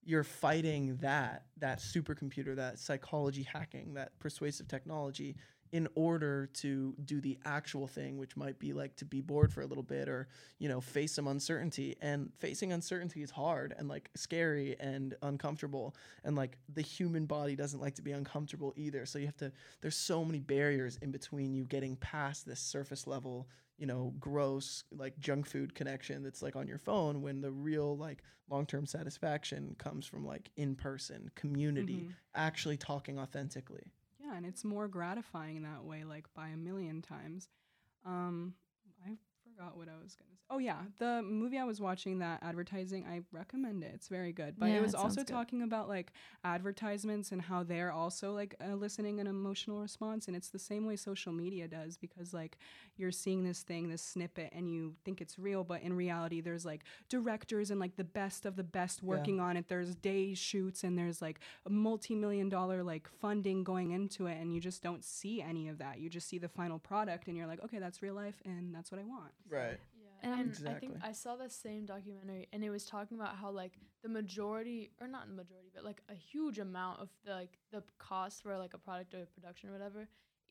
you're 0.04 0.24
fighting 0.24 0.98
that 1.02 1.46
that 1.58 1.80
supercomputer 1.80 2.56
that 2.56 2.80
psychology 2.80 3.44
hacking 3.44 3.96
that 3.96 4.18
persuasive 4.20 4.68
technology 4.68 5.36
in 5.72 5.88
order 5.96 6.48
to 6.54 6.96
do 7.06 7.22
the 7.22 7.38
actual 7.46 7.86
thing 7.86 8.18
which 8.18 8.36
might 8.36 8.58
be 8.58 8.74
like 8.74 8.96
to 8.96 9.06
be 9.06 9.22
bored 9.22 9.54
for 9.54 9.62
a 9.62 9.68
little 9.68 9.84
bit 9.84 10.10
or 10.10 10.28
you 10.58 10.68
know 10.68 10.82
face 10.82 11.12
some 11.14 11.28
uncertainty. 11.28 11.96
And 12.02 12.32
facing 12.40 12.72
uncertainty 12.74 13.22
is 13.22 13.32
hard 13.32 13.74
and 13.78 13.88
like 13.88 14.10
scary 14.16 14.76
and 14.80 15.16
uncomfortable. 15.22 15.96
And 16.24 16.36
like 16.36 16.58
the 16.74 16.82
human 16.82 17.26
body 17.26 17.56
doesn't 17.56 17.80
like 17.80 17.96
to 17.96 18.02
be 18.02 18.12
uncomfortable 18.12 18.74
either. 18.76 19.06
So 19.06 19.20
you 19.20 19.26
have 19.28 19.38
to 19.38 19.52
there's 19.82 19.96
so 19.96 20.26
many 20.26 20.40
barriers 20.40 20.98
in 21.02 21.12
between 21.12 21.54
you 21.54 21.66
getting 21.66 21.96
past 21.98 22.46
this 22.46 22.60
surface 22.60 23.06
level 23.08 23.48
you 23.78 23.86
know 23.86 24.14
gross 24.20 24.84
like 24.92 25.18
junk 25.20 25.46
food 25.48 25.74
connection 25.74 26.22
that's 26.22 26.42
like 26.42 26.58
on 26.58 26.68
your 26.68 26.78
phone 26.78 27.22
when 27.22 27.40
the 27.40 27.50
real 27.52 27.96
like 27.96 28.24
long-term 28.50 28.86
satisfaction 28.86 29.74
comes 29.78 30.06
from 30.06 30.26
like 30.26 30.50
in 30.58 30.76
person 30.76 31.30
community 31.36 32.04
Mhm. 32.10 32.14
actually 32.36 32.76
talking 32.76 33.18
authentically 33.18 33.94
Yeah, 34.30 34.38
and 34.38 34.46
it's 34.46 34.64
more 34.64 34.88
gratifying 34.88 35.64
that 35.64 35.84
way, 35.84 36.04
like 36.04 36.26
by 36.34 36.50
a 36.50 36.58
million 36.58 37.02
times. 37.02 37.48
Um, 38.06 38.54
forgot 39.60 39.78
what 39.78 39.88
I 39.88 40.02
was 40.02 40.16
gonna 40.16 40.30
say. 40.36 40.46
Oh 40.52 40.58
yeah, 40.58 40.78
the 40.98 41.22
movie 41.22 41.58
I 41.58 41.64
was 41.64 41.80
watching, 41.80 42.20
that 42.20 42.40
advertising, 42.42 43.06
I 43.06 43.22
recommend 43.32 43.84
it. 43.84 43.92
It's 43.94 44.08
very 44.08 44.32
good. 44.32 44.56
But 44.58 44.70
Yeah, 44.70 44.78
it 44.78 44.82
was 44.82 44.94
it 44.94 44.98
also 44.98 45.24
talking 45.24 45.62
about 45.62 45.88
like 45.88 46.12
advertisements 46.44 47.32
and 47.32 47.42
how 47.42 47.64
they're 47.64 47.92
also 47.92 48.34
like 48.34 48.56
eliciting 48.60 49.20
an 49.20 49.28
emotional 49.28 49.82
response, 49.82 50.28
and 50.28 50.36
it's 50.36 50.50
the 50.50 50.60
same 50.60 50.86
way 50.88 50.96
social 50.96 51.34
media 51.34 51.68
does 51.68 51.98
because 51.98 52.34
like 52.34 52.58
you're 52.98 53.12
seeing 53.12 53.44
this 53.44 53.62
thing, 53.62 53.90
this 53.90 54.02
snippet, 54.02 54.50
and 54.54 54.72
you 54.72 54.96
think 55.06 55.22
it's 55.22 55.38
real, 55.38 55.64
but 55.64 55.82
in 55.82 55.94
reality, 55.94 56.42
there's 56.42 56.66
like 56.66 56.84
directors 57.10 57.70
and 57.72 57.80
like 57.80 57.96
the 57.96 58.04
best 58.04 58.46
of 58.46 58.56
the 58.56 58.64
best 58.64 59.02
Yeah. 59.04 59.10
working 59.10 59.40
on 59.40 59.58
it. 59.58 59.68
There's 59.68 59.94
day 59.96 60.34
shoots 60.34 60.84
and 60.84 60.98
there's 60.98 61.22
like 61.22 61.40
a 61.66 61.70
multi-million 61.70 62.50
dollar 62.50 62.82
like 62.84 63.08
funding 63.08 63.64
going 63.64 63.92
into 63.92 64.26
it 64.28 64.40
and 64.40 64.54
you 64.54 64.60
just 64.60 64.82
don't 64.82 65.04
see 65.04 65.42
any 65.42 65.68
of 65.68 65.78
that 65.78 66.00
you 66.00 66.10
just 66.10 66.28
see 66.28 66.38
the 66.38 66.48
final 66.48 66.80
product 66.80 67.28
and 67.28 67.36
you're 67.38 67.48
like 67.48 67.64
okay 67.64 67.80
that's 67.80 68.02
real 68.02 68.14
life 68.14 68.36
and 68.46 68.74
that's 68.74 68.92
what 68.92 69.00
i 69.00 69.04
want 69.04 69.32
right. 69.50 69.80
Yeah, 69.94 70.30
and 70.32 70.60
I 70.68 70.74
think 70.74 70.98
I 71.02 71.12
saw 71.12 71.36
the 71.36 71.50
same 71.50 71.86
documentary, 71.86 72.48
and 72.52 72.64
it 72.64 72.70
was 72.70 72.86
talking 72.86 73.18
about 73.20 73.36
how 73.36 73.52
like 73.52 73.74
the 74.04 74.10
majority, 74.10 74.92
or 75.02 75.08
not 75.08 75.28
the 75.28 75.34
majority, 75.34 75.70
but 75.74 75.84
like 75.84 76.02
a 76.10 76.16
huge 76.16 76.60
amount 76.60 77.00
of 77.00 77.10
the 77.26 77.34
like 77.34 77.58
the 77.72 77.84
cost 77.98 78.44
for 78.44 78.58
like 78.58 78.74
a 78.74 78.78
product 78.78 79.14
or 79.14 79.26
production 79.34 79.70
or 79.70 79.74
whatever 79.74 80.08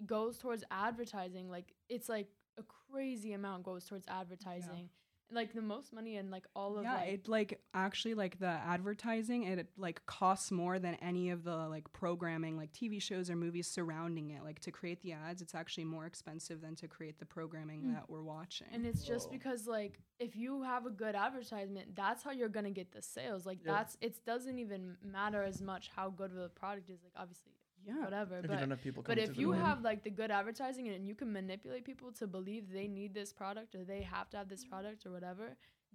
goes 0.07 0.38
towards 0.38 0.64
advertising. 0.70 1.49
Like 1.51 1.74
it's 1.88 2.09
like 2.09 2.28
a 2.59 2.62
crazy 2.90 3.32
amount 3.32 3.64
goes 3.64 3.84
towards 3.84 4.07
advertising. 4.09 4.88
Like 5.30 5.52
the 5.52 5.60
most 5.60 5.92
money 5.92 6.16
and 6.16 6.30
like 6.30 6.46
all 6.56 6.78
of 6.78 6.84
yeah 6.84 6.94
like 6.94 7.08
it 7.08 7.28
like 7.28 7.60
actually 7.74 8.14
like 8.14 8.38
the 8.38 8.46
advertising 8.46 9.42
it 9.42 9.68
like 9.76 10.04
costs 10.06 10.50
more 10.50 10.78
than 10.78 10.94
any 11.02 11.28
of 11.28 11.44
the 11.44 11.54
like 11.68 11.92
programming 11.92 12.56
like 12.56 12.72
tv 12.72 13.00
shows 13.02 13.28
or 13.28 13.36
movies 13.36 13.66
surrounding 13.66 14.30
it 14.30 14.42
like 14.42 14.58
to 14.60 14.70
create 14.70 15.02
the 15.02 15.12
ads 15.12 15.42
it's 15.42 15.54
actually 15.54 15.84
more 15.84 16.06
expensive 16.06 16.62
than 16.62 16.74
to 16.76 16.88
create 16.88 17.18
the 17.18 17.26
programming 17.26 17.82
Mm. 17.82 17.94
that 17.94 18.08
we're 18.08 18.22
watching 18.22 18.68
And 18.72 18.86
it's 18.86 19.02
just 19.02 19.30
because 19.30 19.66
like 19.66 19.98
if 20.18 20.34
you 20.34 20.62
have 20.62 20.86
a 20.86 20.90
good 20.90 21.14
advertisement, 21.14 21.94
that's 21.94 22.22
how 22.22 22.30
you're 22.32 22.48
gonna 22.48 22.70
get 22.70 22.90
the 22.92 23.02
sales. 23.02 23.44
Like 23.46 23.58
Yep. 23.58 23.66
that's 23.66 23.96
it 24.00 24.24
doesn't 24.24 24.58
even 24.58 24.96
matter 25.04 25.42
as 25.42 25.60
much 25.60 25.90
how 25.94 26.08
good 26.10 26.30
of 26.30 26.36
the 26.38 26.48
product 26.48 26.88
is. 26.90 27.00
Like 27.04 27.12
obviously 27.16 27.52
yeah 27.89 28.05
whatever. 28.05 28.36
if 28.39 28.43
you 28.43 28.49
but 28.49 28.59
don't 28.61 28.70
have 28.76 28.82
people 28.82 29.03
but 29.07 29.18
if 29.18 29.36
you 29.43 29.49
the 29.53 29.57
door. 29.59 29.66
have 29.66 29.78
like 29.91 30.01
the 30.09 30.11
good 30.20 30.30
advertising 30.30 30.89
and 30.89 31.07
you 31.11 31.14
can 31.20 31.32
manipulate 31.32 31.84
people 31.91 32.11
to 32.20 32.26
believe 32.26 32.62
they 32.78 32.86
need 33.01 33.14
this 33.14 33.32
product 33.32 33.74
or 33.74 33.82
they 33.93 34.03
have 34.03 34.28
to 34.30 34.36
have 34.41 34.49
this 34.55 34.64
product 34.72 35.07
or 35.07 35.11
whatever, 35.16 35.47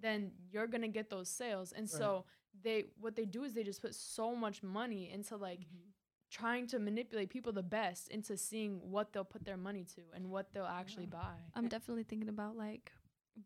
then 0.05 0.31
you're 0.51 0.67
gonna 0.73 0.87
get 0.99 1.09
those 1.09 1.29
sales. 1.29 1.71
And 1.77 1.85
Right. 1.85 1.99
so 1.99 2.25
they 2.65 2.77
what 2.99 3.15
they 3.15 3.25
do 3.25 3.43
is 3.43 3.53
they 3.53 3.63
just 3.71 3.81
put 3.81 3.93
so 3.95 4.35
much 4.35 4.63
money 4.63 5.03
into 5.11 5.37
like 5.37 5.59
Mhm. 5.61 5.91
trying 6.39 6.65
to 6.73 6.79
manipulate 6.79 7.29
people 7.29 7.51
the 7.53 7.67
best 7.79 8.07
into 8.09 8.35
seeing 8.37 8.73
what 8.91 9.13
they'll 9.13 9.31
put 9.35 9.45
their 9.45 9.57
money 9.69 9.83
to 9.95 10.01
and 10.15 10.29
what 10.31 10.51
they'll 10.53 10.65
actually 10.81 11.05
Yeah. 11.05 11.21
buy. 11.21 11.37
I'm 11.55 11.67
definitely 11.67 12.03
thinking 12.03 12.29
about 12.29 12.55
like 12.67 12.91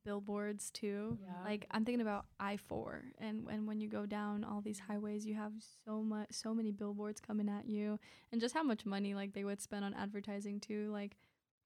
billboards 0.04 0.70
too. 0.72 1.18
Yeah. 1.22 1.44
Like 1.44 1.66
I'm 1.72 1.86
thinking 1.86 2.02
about 2.02 2.26
I 2.40 2.58
four, 2.58 3.04
and 3.20 3.48
and 3.50 3.68
when 3.68 3.80
you 3.80 3.90
go 3.90 4.06
down 4.06 4.44
all 4.44 4.62
these 4.62 4.80
highways, 4.80 5.26
you 5.26 5.36
have 5.36 5.54
so 5.86 6.02
much, 6.02 6.28
so 6.32 6.54
many 6.54 6.72
billboards 6.72 7.20
coming 7.20 7.50
at 7.50 7.68
you, 7.68 8.00
and 8.32 8.42
just 8.42 8.54
how 8.54 8.64
much 8.64 8.86
money 8.86 9.16
like 9.16 9.34
they 9.34 9.44
would 9.44 9.62
spend 9.62 9.86
on 9.86 9.94
advertising 9.94 10.60
too, 10.60 10.90
like 10.92 11.18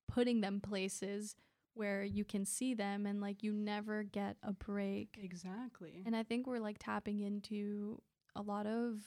putting 0.08 0.42
them 0.42 0.60
places 0.62 1.36
where 1.74 2.04
you 2.04 2.26
can 2.26 2.46
see 2.46 2.74
them, 2.74 3.06
and 3.06 3.22
like 3.22 3.44
you 3.44 3.54
never 3.54 4.04
get 4.04 4.38
a 4.44 4.54
break. 4.54 5.18
Exactly. 5.22 6.04
And 6.06 6.16
I 6.16 6.24
think 6.24 6.48
we're 6.48 6.60
like 6.60 6.78
tapping 6.80 7.22
into 7.22 8.02
a 8.36 8.42
lot 8.42 8.66
of 8.66 9.00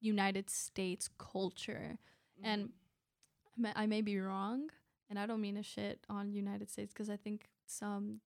United 0.00 0.50
States 0.50 1.08
culture. 1.18 1.98
And 2.42 2.64
mm-hmm. 2.64 3.66
I 3.66 3.72
may, 3.74 3.82
I 3.82 3.86
may 3.86 4.02
be 4.02 4.18
wrong, 4.18 4.68
and 5.08 5.18
I 5.18 5.26
don't 5.26 5.40
mean 5.40 5.56
a 5.56 5.62
shit 5.62 6.00
on 6.08 6.32
United 6.32 6.70
States 6.70 6.92
because 6.92 7.10
I 7.10 7.16
think 7.16 7.48
some 7.66 8.20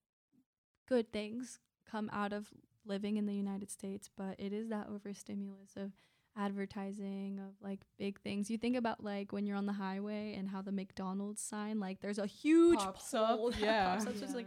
good 0.88 1.12
things 1.12 1.58
come 1.90 2.10
out 2.12 2.32
of 2.32 2.48
living 2.84 3.16
in 3.16 3.26
the 3.26 3.34
United 3.34 3.70
States, 3.70 4.08
but 4.16 4.36
it 4.38 4.52
is 4.52 4.68
that 4.68 4.88
overstimulus 4.88 5.72
of 5.76 5.92
advertising 6.36 7.38
of 7.40 7.54
like 7.60 7.80
big 7.98 8.20
things. 8.20 8.50
You 8.50 8.58
think 8.58 8.76
about 8.76 9.02
like 9.02 9.32
when 9.32 9.46
you're 9.46 9.56
on 9.56 9.66
the 9.66 9.72
highway 9.72 10.34
and 10.38 10.48
how 10.48 10.62
the 10.62 10.72
McDonald's 10.72 11.40
sign, 11.42 11.80
like 11.80 12.00
there's 12.00 12.18
a 12.18 12.26
huge 12.26 12.78
pops 12.78 13.12
up. 13.14 13.36
pole 13.36 13.50
that 13.50 13.60
Yeah. 13.60 13.94
pops 13.94 14.06
up. 14.06 14.16
So 14.16 14.24
it's 14.24 14.34
like 14.34 14.46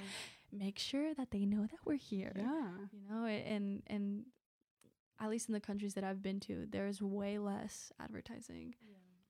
make 0.52 0.78
sure 0.80 1.14
that 1.16 1.32
they 1.32 1.46
know 1.46 1.62
that 1.64 1.80
we're 1.84 1.96
here 1.98 2.32
yeah. 2.36 2.68
you 2.92 3.00
know 3.10 3.26
a- 3.26 3.30
and 3.30 3.82
and 3.88 4.26
at 5.20 5.28
least 5.32 5.48
in 5.50 5.54
the 5.54 5.60
countries 5.60 5.96
that 5.96 6.04
i've 6.04 6.22
been 6.22 6.40
to 6.42 6.68
there's 6.70 7.02
way 7.02 7.40
less 7.40 7.92
advertising 8.00 8.76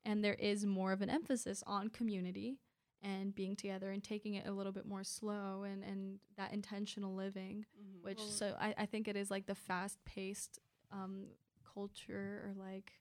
and 0.04 0.22
there 0.22 0.34
is 0.34 0.66
more 0.66 0.92
of 0.92 1.02
an 1.02 1.10
emphasis 1.10 1.64
on 1.66 1.88
community 1.88 2.60
and 3.04 3.36
being 3.36 3.56
together 3.56 3.92
and 3.92 4.04
taking 4.04 4.36
it 4.36 4.48
a 4.48 4.52
little 4.52 4.72
bit 4.72 4.86
more 4.86 5.04
slow 5.04 5.64
and 5.64 5.84
and 5.84 6.20
that 6.38 6.54
intentional 6.54 7.14
living 7.14 7.66
Mhm. 7.78 8.02
which 8.04 8.18
Well- 8.18 8.28
so 8.28 8.58
I, 8.60 8.74
I 8.78 8.86
think 8.86 9.08
it 9.08 9.16
is 9.16 9.30
like 9.30 9.46
the 9.46 9.56
fast 9.56 10.04
paced 10.06 10.60
um 10.92 11.28
culture 11.74 12.44
or 12.46 12.54
like 12.56 12.94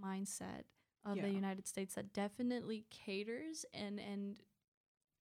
mindset 0.00 0.64
of 1.04 1.16
Yeah. 1.16 1.22
the 1.22 1.30
united 1.30 1.66
states 1.66 1.94
that 1.94 2.12
definitely 2.12 2.84
caters 2.90 3.64
and 3.72 3.98
and 4.00 4.40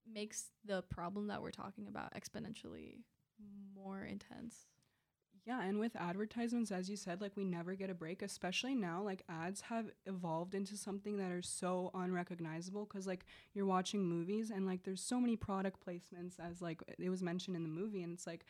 makes 0.06 0.52
the 0.64 0.82
problem 0.84 1.28
that 1.28 1.42
we're 1.42 1.52
talking 1.52 1.88
about 1.88 2.14
exponentially 2.14 3.04
more 3.74 4.04
intense 4.06 4.68
Yeah, 5.46 5.62
and 5.62 5.80
with 5.80 5.96
advertisements, 5.96 6.72
as 6.72 6.90
you 6.90 6.96
said, 6.98 7.22
like 7.22 7.34
we 7.38 7.44
never 7.44 7.76
get 7.76 7.92
a 7.92 7.94
break, 7.94 8.24
especially 8.24 8.74
now. 8.74 9.04
Like 9.04 9.24
ads 9.30 9.62
have 9.62 9.92
evolved 10.08 10.56
into 10.56 10.76
something 10.76 11.18
that 11.18 11.32
are 11.32 11.44
so 11.44 11.92
unrecognizable 11.94 12.86
because, 12.86 13.06
like, 13.06 13.26
you're 13.54 13.68
watching 13.68 14.04
movies 14.04 14.50
and, 14.50 14.66
like, 14.66 14.84
there's 14.84 15.02
so 15.02 15.20
many 15.20 15.36
product 15.36 15.86
placements, 15.86 16.40
as, 16.40 16.62
like, 16.64 16.82
it 16.98 17.10
was 17.10 17.22
mentioned 17.22 17.56
in 17.56 17.62
the 17.62 17.70
movie. 17.70 18.02
And 18.02 18.14
it's 18.14 18.26
like 18.26 18.46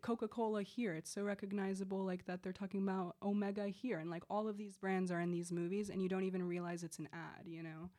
Coca 0.00 0.26
Cola 0.26 0.62
here, 0.62 0.94
it's 0.94 1.10
so 1.10 1.22
recognizable, 1.22 2.02
like, 2.04 2.24
that 2.24 2.42
they're 2.42 2.52
talking 2.52 2.82
about 2.82 3.16
Omega 3.22 3.66
here. 3.68 3.98
And, 3.98 4.10
like, 4.10 4.22
all 4.30 4.48
of 4.48 4.56
these 4.56 4.76
brands 4.78 5.10
are 5.10 5.20
in 5.20 5.30
these 5.30 5.52
movies 5.52 5.90
and 5.90 6.02
you 6.02 6.08
don't 6.08 6.24
even 6.24 6.42
realize 6.48 6.82
it's 6.82 6.98
an 6.98 7.10
ad, 7.12 7.46
you 7.46 7.62
know? 7.62 7.90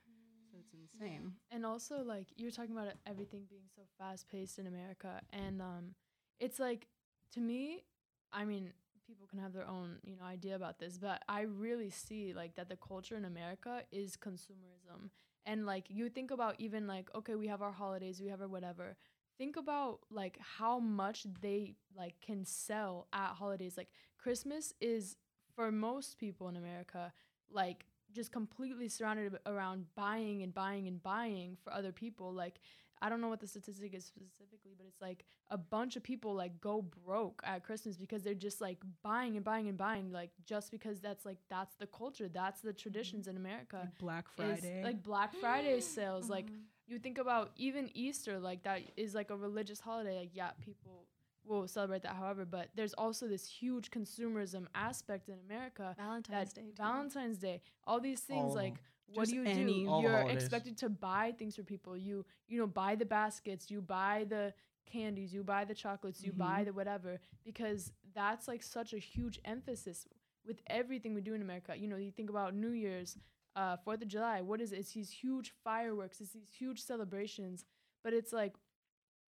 So 0.51 0.57
it's 0.59 0.73
insane. 0.73 1.33
And 1.51 1.65
also, 1.65 2.01
like 2.03 2.27
you're 2.37 2.51
talking 2.51 2.75
about 2.75 2.87
everything 3.05 3.45
being 3.49 3.67
so 3.75 3.83
fast 3.99 4.27
paced 4.29 4.57
in 4.59 4.67
America, 4.67 5.21
and 5.31 5.61
um, 5.61 5.95
it's 6.39 6.59
like 6.59 6.87
to 7.33 7.39
me, 7.39 7.83
I 8.31 8.45
mean, 8.45 8.71
people 9.07 9.27
can 9.27 9.39
have 9.39 9.53
their 9.53 9.67
own 9.67 9.97
you 10.03 10.15
know 10.15 10.23
idea 10.25 10.55
about 10.55 10.79
this, 10.79 10.97
but 10.97 11.23
I 11.27 11.41
really 11.41 11.89
see 11.89 12.33
like 12.33 12.55
that 12.55 12.69
the 12.69 12.77
culture 12.77 13.15
in 13.17 13.25
America 13.25 13.81
is 13.91 14.17
consumerism, 14.17 15.09
and 15.45 15.65
like 15.65 15.85
you 15.89 16.09
think 16.09 16.31
about 16.31 16.55
even 16.59 16.87
like 16.87 17.09
okay, 17.15 17.35
we 17.35 17.47
have 17.47 17.61
our 17.61 17.71
holidays, 17.71 18.21
we 18.21 18.29
have 18.29 18.41
our 18.41 18.47
whatever. 18.47 18.95
Think 19.37 19.55
about 19.55 19.99
like 20.11 20.37
how 20.39 20.79
much 20.79 21.25
they 21.41 21.75
like 21.95 22.15
can 22.21 22.43
sell 22.45 23.07
at 23.13 23.29
holidays. 23.35 23.77
Like 23.77 23.89
Christmas 24.17 24.73
is 24.81 25.15
for 25.55 25.71
most 25.71 26.17
people 26.17 26.49
in 26.49 26.55
America 26.57 27.11
like 27.51 27.85
just 28.11 28.31
completely 28.31 28.87
surrounded 28.89 29.37
around 29.45 29.85
buying 29.95 30.41
and 30.43 30.53
buying 30.53 30.87
and 30.87 31.01
buying 31.01 31.57
for 31.63 31.71
other 31.71 31.91
people 31.91 32.33
like 32.33 32.59
i 33.01 33.09
don't 33.09 33.21
know 33.21 33.29
what 33.29 33.39
the 33.39 33.47
statistic 33.47 33.93
is 33.93 34.05
specifically 34.05 34.73
but 34.77 34.85
it's 34.87 35.01
like 35.01 35.25
a 35.49 35.57
bunch 35.57 35.95
of 35.95 36.03
people 36.03 36.33
like 36.33 36.59
go 36.61 36.81
broke 37.05 37.41
at 37.45 37.63
christmas 37.63 37.97
because 37.97 38.23
they're 38.23 38.33
just 38.33 38.61
like 38.61 38.77
buying 39.03 39.35
and 39.35 39.45
buying 39.45 39.67
and 39.67 39.77
buying 39.77 40.11
like 40.11 40.31
just 40.45 40.71
because 40.71 40.99
that's 40.99 41.25
like 41.25 41.37
that's 41.49 41.75
the 41.75 41.87
culture 41.87 42.27
that's 42.27 42.61
the 42.61 42.73
traditions 42.73 43.27
in 43.27 43.35
america 43.37 43.77
Like 43.81 43.97
Black 43.99 44.25
is, 44.37 44.59
Friday. 44.61 44.81
like 44.83 45.03
black 45.03 45.33
friday 45.35 45.79
sales 45.95 46.29
like 46.29 46.45
Mhm. 46.47 46.63
you 46.87 46.97
think 46.97 47.19
about 47.19 47.51
even 47.55 47.89
Easter, 47.93 48.39
like 48.39 48.63
that 48.63 48.81
is 48.97 49.13
like 49.13 49.29
a 49.29 49.37
religious 49.37 49.79
holiday. 49.79 50.17
Like, 50.21 50.31
yeah, 50.33 50.51
people 50.59 51.05
will 51.45 51.67
celebrate 51.67 52.01
that, 52.01 52.15
however, 52.15 52.45
but 52.45 52.69
there's 52.75 52.95
also 52.95 53.27
this 53.27 53.45
huge 53.47 53.91
consumerism 53.91 54.65
aspect 54.73 55.29
in 55.29 55.35
America. 55.47 55.95
valentine's 55.99 56.51
day 56.51 56.61
too. 56.71 56.73
Valentine's 56.75 57.37
Day, 57.37 57.61
all 57.85 57.99
these 57.99 58.21
things, 58.21 58.39
All 58.41 58.57
of 58.57 58.63
like, 58.63 58.73
them. 58.73 58.83
What 59.13 59.23
Just 59.23 59.31
do 59.31 59.37
you 59.37 59.45
do? 59.85 59.89
All 59.89 60.01
You're 60.01 60.11
holidays. 60.11 60.35
expected 60.43 60.77
to 60.79 60.89
buy 60.89 61.33
things 61.37 61.55
for 61.55 61.63
people. 61.63 61.97
You, 61.97 62.25
you 62.47 62.59
know, 62.59 62.67
buy 62.67 62.95
the 62.95 63.05
baskets, 63.05 63.69
you 63.71 63.81
buy 63.81 64.25
the 64.29 64.53
candies, 64.85 65.33
you 65.33 65.43
buy 65.43 65.65
the 65.65 65.75
chocolates, 65.75 66.23
you 66.23 66.31
buy 66.33 66.61
Mhm. 66.61 66.65
the 66.65 66.73
whatever, 66.73 67.19
because 67.43 67.91
that's 68.13 68.47
like 68.47 68.63
such 68.63 68.93
a 68.93 68.97
huge 68.99 69.39
emphasis 69.45 70.07
with 70.45 70.61
everything 70.67 71.13
we 71.13 71.21
do 71.21 71.33
in 71.33 71.41
America. 71.41 71.75
You 71.75 71.87
know, 71.87 71.97
you 71.97 72.11
think 72.11 72.29
about 72.29 72.53
New 72.55 72.71
Year's, 72.71 73.17
uh, 73.55 73.77
Fourth 73.77 74.01
of 74.01 74.07
July. 74.07 74.41
What 74.41 74.61
is 74.61 74.71
it? 74.71 74.79
It's 74.79 74.93
these 74.93 75.11
huge 75.11 75.51
fireworks. 75.63 76.21
It's 76.21 76.31
these 76.33 76.49
huge 76.57 76.81
celebrations. 76.81 77.65
But 78.03 78.13
it's 78.13 78.31
like, 78.33 78.55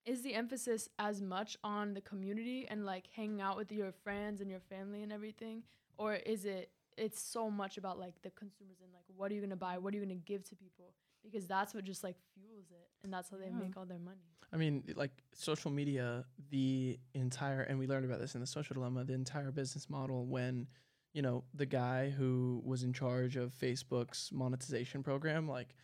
is 0.06 0.24
the 0.24 0.34
emphasis 0.34 0.90
as 0.98 1.22
much 1.22 1.58
on 1.64 1.94
the 1.94 2.02
community 2.02 2.68
and 2.68 2.86
like 2.86 3.08
hanging 3.16 3.40
out 3.42 3.56
with 3.58 3.72
your 3.72 3.92
friends 3.92 4.42
and 4.42 4.50
your 4.50 4.60
family 4.62 5.04
and 5.04 5.12
everything, 5.12 5.64
or 5.98 6.16
is 6.16 6.46
it? 6.46 6.72
It's 6.98 7.22
so 7.22 7.50
much 7.50 7.78
about 7.78 8.00
like 8.00 8.22
the 8.22 8.30
consumers 8.32 8.78
and 8.84 8.92
like 8.94 9.04
what 9.16 9.32
are 9.32 9.36
you 9.36 9.42
gonna 9.42 9.56
buy? 9.56 9.78
What 9.78 9.94
are 9.94 9.98
you 9.98 10.04
gonna 10.04 10.16
give 10.16 10.44
to 10.50 10.56
people? 10.56 10.94
Because 11.24 11.46
that's 11.48 11.74
what 11.74 11.84
just 11.84 12.04
like 12.04 12.16
fuels 12.34 12.72
it, 12.72 12.90
and 13.04 13.14
that's 13.14 13.30
how 13.30 13.38
they 13.38 13.50
make 13.50 13.78
all 13.78 13.86
their 13.86 14.00
money. 14.00 14.32
I 14.54 14.58
mean, 14.58 14.84
like 14.96 15.12
social 15.34 15.72
media, 15.72 16.26
the 16.50 17.00
entire, 17.14 17.62
and 17.62 17.80
we 17.80 17.88
learned 17.88 18.06
about 18.06 18.20
this 18.20 18.36
in 18.36 18.42
the 18.42 18.48
social 18.48 18.74
dilemma, 18.74 19.06
the 19.06 19.14
entire 19.14 19.52
business 19.52 19.90
model 19.90 20.26
when, 20.26 20.68
you 21.14 21.22
know, 21.22 21.46
the 21.54 21.66
guy 21.66 22.10
who 22.10 22.62
was 22.66 22.84
in 22.84 22.92
charge 22.92 23.38
of 23.38 23.54
Facebook's 23.54 24.30
monetization 24.34 25.04
program, 25.04 25.48
like, 25.48 25.76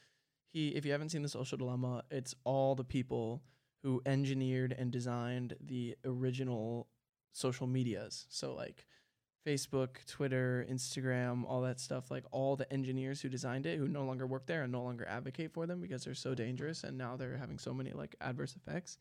he, 0.52 0.70
if 0.70 0.86
you 0.86 0.92
haven't 0.92 1.10
seen 1.10 1.22
the 1.22 1.30
social 1.30 1.58
dilemma, 1.58 2.04
it's 2.12 2.36
all 2.44 2.76
the 2.76 2.84
people 2.84 3.42
who 3.84 4.02
engineered 4.06 4.76
and 4.78 4.92
designed 4.92 5.56
the 5.62 5.96
original 6.04 6.88
social 7.32 7.68
medias. 7.68 8.26
So, 8.30 8.54
like, 8.54 8.86
Facebook, 9.46 10.06
Twitter, 10.08 10.66
Instagram, 10.70 11.46
all 11.48 11.62
that 11.62 11.80
stuff, 11.80 12.12
like 12.12 12.26
all 12.32 12.56
the 12.56 12.72
engineers 12.72 13.22
who 13.22 13.30
designed 13.30 13.66
it 13.66 13.78
who 13.78 13.88
no 13.88 14.04
longer 14.04 14.28
work 14.28 14.46
there 14.46 14.64
and 14.64 14.72
no 14.72 14.84
longer 14.84 15.06
advocate 15.08 15.54
for 15.54 15.66
them 15.66 15.80
because 15.80 16.04
they're 16.04 16.14
so 16.14 16.36
dangerous 16.36 16.84
and 16.84 16.98
now 16.98 17.16
they're 17.16 17.38
having 17.38 17.58
so 17.58 17.74
many 17.74 17.92
like 17.92 18.16
adverse 18.22 18.56
effects. 18.56 18.98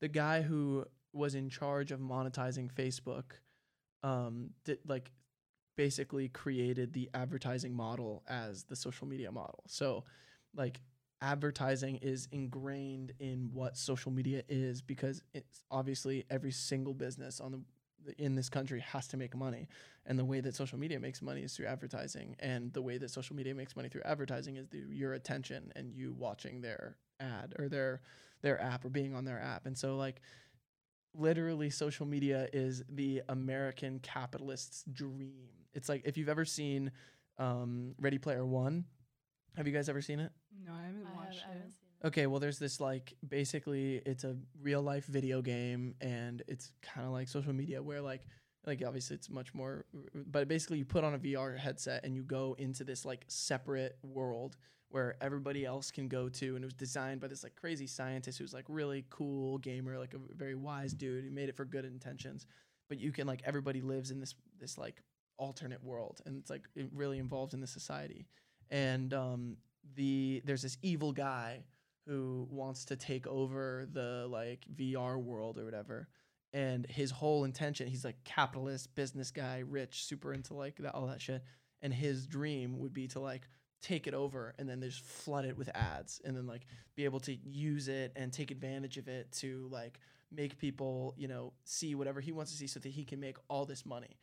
The 0.00 0.08
guy 0.08 0.42
who 0.42 0.84
was 1.12 1.34
in 1.34 1.48
charge 1.48 1.92
of 1.92 2.00
monetizing 2.00 2.72
Facebook 2.72 3.24
um 4.02 4.50
did 4.64 4.78
like 4.86 5.10
basically 5.76 6.28
created 6.28 6.92
the 6.92 7.08
advertising 7.14 7.74
model 7.74 8.22
as 8.28 8.64
the 8.64 8.76
social 8.76 9.06
media 9.06 9.32
model. 9.32 9.62
So 9.66 10.04
like 10.54 10.80
advertising 11.22 11.96
is 11.96 12.28
ingrained 12.32 13.12
in 13.18 13.50
what 13.52 13.76
social 13.76 14.10
media 14.10 14.42
is 14.48 14.82
because 14.82 15.22
it's 15.34 15.62
obviously 15.70 16.24
every 16.30 16.52
single 16.52 16.94
business 16.94 17.40
on 17.40 17.52
the 17.52 17.60
in 18.18 18.34
this 18.34 18.48
country 18.48 18.80
has 18.80 19.06
to 19.08 19.16
make 19.16 19.34
money. 19.36 19.68
And 20.06 20.18
the 20.18 20.24
way 20.24 20.40
that 20.40 20.54
social 20.54 20.78
media 20.78 20.98
makes 20.98 21.22
money 21.22 21.42
is 21.42 21.54
through 21.54 21.66
advertising. 21.66 22.36
And 22.40 22.72
the 22.72 22.82
way 22.82 22.98
that 22.98 23.10
social 23.10 23.36
media 23.36 23.54
makes 23.54 23.76
money 23.76 23.88
through 23.88 24.02
advertising 24.04 24.56
is 24.56 24.66
through 24.68 24.86
your 24.90 25.14
attention 25.14 25.72
and 25.76 25.92
you 25.94 26.12
watching 26.12 26.60
their 26.60 26.96
ad 27.20 27.54
or 27.58 27.68
their 27.68 28.00
their 28.42 28.60
app 28.60 28.84
or 28.84 28.88
being 28.88 29.14
on 29.14 29.24
their 29.24 29.40
app. 29.40 29.66
And 29.66 29.76
so 29.76 29.96
like 29.96 30.20
literally 31.14 31.70
social 31.70 32.06
media 32.06 32.48
is 32.52 32.84
the 32.88 33.22
american 33.28 33.98
capitalist's 34.00 34.84
dream. 34.92 35.48
It's 35.74 35.88
like 35.88 36.02
if 36.04 36.16
you've 36.16 36.28
ever 36.28 36.44
seen 36.44 36.92
um, 37.38 37.94
ready 38.00 38.18
player 38.18 38.44
one 38.44 38.84
have 39.56 39.66
you 39.66 39.72
guys 39.72 39.88
ever 39.88 40.00
seen 40.00 40.20
it? 40.20 40.30
No, 40.64 40.72
I 40.72 40.86
haven't 40.86 41.04
I, 41.04 41.08
have, 41.08 41.16
watched 41.16 41.44
I 41.44 41.52
haven't 41.52 41.72
seen 41.72 41.88
it. 41.88 41.89
Okay, 42.02 42.26
well, 42.26 42.40
there's 42.40 42.58
this 42.58 42.80
like 42.80 43.14
basically 43.28 43.96
it's 44.06 44.24
a 44.24 44.36
real 44.62 44.80
life 44.80 45.04
video 45.06 45.42
game, 45.42 45.94
and 46.00 46.42
it's 46.48 46.72
kind 46.80 47.06
of 47.06 47.12
like 47.12 47.28
social 47.28 47.52
media 47.52 47.82
where 47.82 48.00
like 48.00 48.22
like 48.66 48.82
obviously 48.86 49.16
it's 49.16 49.28
much 49.28 49.54
more, 49.54 49.84
but 50.14 50.48
basically 50.48 50.78
you 50.78 50.84
put 50.84 51.04
on 51.04 51.14
a 51.14 51.18
VR 51.18 51.58
headset 51.58 52.04
and 52.04 52.14
you 52.14 52.22
go 52.22 52.54
into 52.58 52.84
this 52.84 53.04
like 53.04 53.24
separate 53.28 53.98
world 54.02 54.56
where 54.90 55.16
everybody 55.20 55.64
else 55.64 55.90
can 55.90 56.08
go 56.08 56.28
to, 56.30 56.56
and 56.56 56.64
it 56.64 56.66
was 56.66 56.74
designed 56.74 57.20
by 57.20 57.28
this 57.28 57.42
like 57.42 57.54
crazy 57.54 57.86
scientist 57.86 58.38
who's 58.38 58.54
like 58.54 58.64
really 58.68 59.04
cool 59.10 59.58
gamer, 59.58 59.98
like 59.98 60.14
a 60.14 60.34
very 60.34 60.54
wise 60.54 60.94
dude. 60.94 61.24
He 61.24 61.30
made 61.30 61.50
it 61.50 61.56
for 61.56 61.66
good 61.66 61.84
intentions, 61.84 62.46
but 62.88 62.98
you 62.98 63.12
can 63.12 63.26
like 63.26 63.42
everybody 63.44 63.82
lives 63.82 64.10
in 64.10 64.20
this 64.20 64.34
this 64.58 64.78
like 64.78 65.02
alternate 65.36 65.84
world, 65.84 66.22
and 66.24 66.38
it's 66.38 66.48
like 66.48 66.62
really 66.94 67.18
involved 67.18 67.52
in 67.52 67.60
the 67.60 67.66
society, 67.66 68.26
and 68.70 69.12
um 69.12 69.56
the 69.96 70.40
there's 70.46 70.62
this 70.62 70.78
evil 70.82 71.12
guy 71.12 71.62
who 72.10 72.48
wants 72.50 72.86
to 72.86 72.96
take 72.96 73.24
over 73.28 73.86
the 73.92 74.26
like 74.28 74.64
VR 74.74 75.16
world 75.16 75.58
or 75.58 75.64
whatever. 75.64 76.08
And 76.52 76.84
his 76.86 77.12
whole 77.12 77.44
intention, 77.44 77.86
he's 77.86 78.04
like 78.04 78.24
capitalist, 78.24 78.92
business 78.96 79.30
guy, 79.30 79.62
rich, 79.64 80.04
super 80.04 80.32
into 80.32 80.54
like 80.54 80.76
that, 80.78 80.92
all 80.92 81.06
that 81.06 81.20
shit. 81.20 81.44
And 81.82 81.94
his 81.94 82.26
dream 82.26 82.80
would 82.80 82.92
be 82.92 83.06
to 83.08 83.20
like 83.20 83.42
take 83.80 84.08
it 84.08 84.14
over 84.14 84.54
and 84.58 84.68
then 84.68 84.80
just 84.80 85.04
flood 85.04 85.44
it 85.44 85.56
with 85.56 85.70
ads 85.72 86.20
and 86.24 86.36
then 86.36 86.48
like 86.48 86.66
be 86.96 87.04
able 87.04 87.20
to 87.20 87.32
use 87.32 87.86
it 87.86 88.12
and 88.16 88.32
take 88.32 88.50
advantage 88.50 88.98
of 88.98 89.06
it 89.06 89.30
to 89.32 89.68
like 89.70 90.00
make 90.32 90.58
people, 90.58 91.14
you 91.16 91.28
know, 91.28 91.52
see 91.62 91.94
whatever 91.94 92.20
he 92.20 92.32
wants 92.32 92.50
to 92.50 92.58
see 92.58 92.66
so 92.66 92.80
that 92.80 92.88
he 92.88 93.04
can 93.04 93.20
make 93.20 93.36
all 93.48 93.64
this 93.64 93.86
money. 93.86 94.18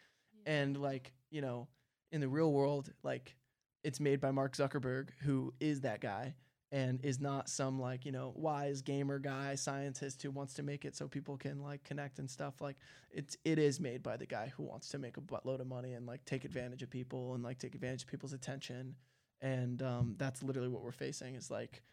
And 0.45 0.75
like, 0.75 1.13
you 1.29 1.39
know, 1.39 1.69
in 2.11 2.19
the 2.19 2.27
real 2.27 2.51
world, 2.51 2.91
like 3.01 3.37
it's 3.85 4.01
made 4.01 4.19
by 4.19 4.31
Mark 4.31 4.57
Zuckerberg, 4.57 5.11
who 5.21 5.53
is 5.61 5.81
that 5.81 6.01
guy 6.01 6.33
and 6.71 6.99
is 7.03 7.19
not 7.19 7.49
some 7.49 7.79
like, 7.79 8.05
you 8.05 8.11
know, 8.11 8.33
wise 8.35 8.81
gamer 8.81 9.19
guy, 9.19 9.55
scientist 9.55 10.21
who 10.21 10.31
wants 10.31 10.53
to 10.55 10.63
make 10.63 10.83
it 10.83 10.95
so 10.95 11.07
people 11.07 11.37
can 11.37 11.61
like 11.61 11.83
connect 11.83 12.19
and 12.19 12.29
stuff. 12.29 12.59
Like 12.59 12.75
it's 13.11 13.37
it 13.45 13.57
is 13.57 13.79
made 13.79 14.03
by 14.03 14.17
the 14.17 14.25
guy 14.25 14.51
who 14.55 14.63
wants 14.63 14.89
to 14.89 14.99
make 14.99 15.17
a 15.17 15.21
buttload 15.21 15.61
of 15.61 15.67
money 15.67 15.93
and 15.93 16.05
like 16.05 16.25
take 16.25 16.43
advantage 16.43 16.83
of 16.83 16.89
people 16.89 17.33
and 17.35 17.43
like 17.43 17.57
take 17.57 17.75
advantage 17.75 18.03
of 18.03 18.09
people's 18.09 18.33
attention. 18.33 18.95
And 19.41 19.81
um, 19.81 20.15
that's 20.17 20.43
literally 20.43 20.69
what 20.69 20.83
we're 20.83 20.91
facing 20.91 21.35
is 21.35 21.49
like 21.49 21.83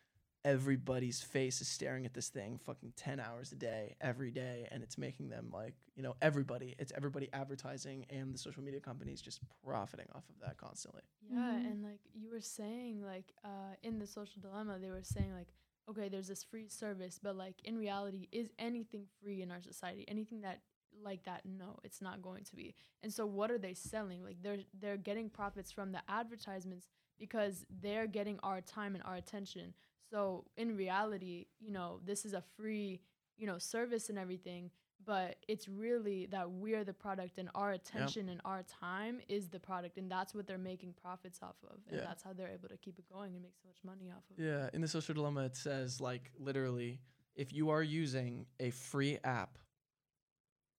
everybody's 0.45 1.23
face 1.23 1.61
is 1.61 1.69
staring 1.69 2.05
at 2.05 2.13
this 2.15 2.29
thing 2.29 2.59
fucking 2.65 2.93
10 2.97 3.19
hours 3.19 3.53
a 3.53 3.55
day 3.57 3.95
every 4.01 4.31
day 4.31 4.69
and 4.71 4.83
it's 4.83 4.99
making 4.99 5.29
them 5.31 5.49
like 5.53 5.75
you 5.97 6.03
know 6.03 6.15
everybody 6.21 6.75
it's 6.79 6.93
everybody 6.97 7.29
advertising 7.33 8.05
and 8.11 8.35
the 8.35 8.39
social 8.39 8.63
media 8.63 8.81
companies 8.81 9.23
just 9.23 9.41
profiting 9.65 10.07
off 10.15 10.25
of 10.29 10.35
that 10.41 10.57
constantly 10.59 11.03
Yeah, 11.31 11.39
Mhm. 11.59 11.71
and 11.71 11.83
like 11.83 12.01
you 12.13 12.29
were 12.31 12.41
saying, 12.43 13.03
like 13.03 13.33
uh, 13.45 13.75
in 13.83 13.99
the 13.99 14.07
social 14.07 14.41
dilemma, 14.43 14.79
they 14.79 14.91
were 14.91 15.03
saying 15.03 15.33
like, 15.33 15.49
okay, 15.89 16.09
there's 16.11 16.29
this 16.29 16.45
free 16.45 16.69
service, 16.69 17.19
but 17.23 17.35
like 17.37 17.55
in 17.65 17.77
reality, 17.79 18.29
is 18.31 18.51
anything 18.59 19.07
free 19.23 19.41
in 19.41 19.51
our 19.51 19.63
society? 19.63 20.05
Anything 20.07 20.43
that 20.43 20.61
like 21.03 21.23
that? 21.25 21.41
No, 21.47 21.79
it's 21.83 22.03
not 22.03 22.21
going 22.21 22.45
to 22.45 22.55
be. 22.57 22.75
And 23.03 23.11
so, 23.13 23.25
what 23.27 23.51
are 23.51 23.59
they 23.59 23.73
selling? 23.75 24.23
Like 24.23 24.43
they're 24.43 24.65
they're 24.79 24.99
getting 24.99 25.31
profits 25.31 25.73
from 25.73 25.93
the 25.93 26.03
advertisements 26.09 26.89
because 27.19 27.65
they're 27.83 28.07
getting 28.07 28.39
our 28.43 28.61
time 28.61 28.95
and 28.95 29.03
our 29.05 29.15
attention. 29.17 29.73
So 30.15 30.45
in 30.57 30.77
reality, 30.77 31.47
you 31.61 31.73
know, 31.73 31.99
this 32.05 32.25
is 32.25 32.35
a 32.35 32.43
free, 32.57 33.01
you 33.37 33.49
know, 33.49 33.59
service 33.59 34.11
and 34.11 34.17
everything, 34.19 34.71
but 35.05 35.37
it's 35.49 35.69
really 35.69 36.27
that 36.27 36.49
we're 36.49 36.85
the 36.85 36.93
product 36.93 37.37
and 37.39 37.49
our 37.57 37.73
attention 37.73 38.29
and 38.29 38.41
our 38.45 38.63
time 38.63 39.21
is 39.29 39.49
the 39.49 39.59
product 39.59 39.99
and 39.99 40.09
that's 40.09 40.33
what 40.33 40.47
they're 40.47 40.57
making 40.57 40.95
profits 41.03 41.41
off 41.43 41.57
of 41.65 41.79
and 41.89 41.99
Yeah. 41.99 42.05
that's 42.07 42.23
how 42.23 42.33
they're 42.33 42.49
able 42.53 42.69
to 42.69 42.77
keep 42.77 42.99
it 43.01 43.07
going 43.13 43.35
and 43.35 43.43
make 43.43 43.57
so 43.61 43.67
much 43.67 43.79
money 43.85 44.13
off 44.17 44.23
of 44.31 44.39
it. 44.39 44.47
yeah 44.47 44.71
in 44.73 44.81
the 44.81 44.89
social 44.89 45.15
dilemma 45.15 45.43
it 45.45 45.57
says 45.57 46.01
like 46.01 46.31
literally 46.39 47.01
if 47.35 47.53
you 47.53 47.71
are 47.71 47.83
using 47.83 48.47
a 48.61 48.71
free 48.71 49.19
app 49.25 49.59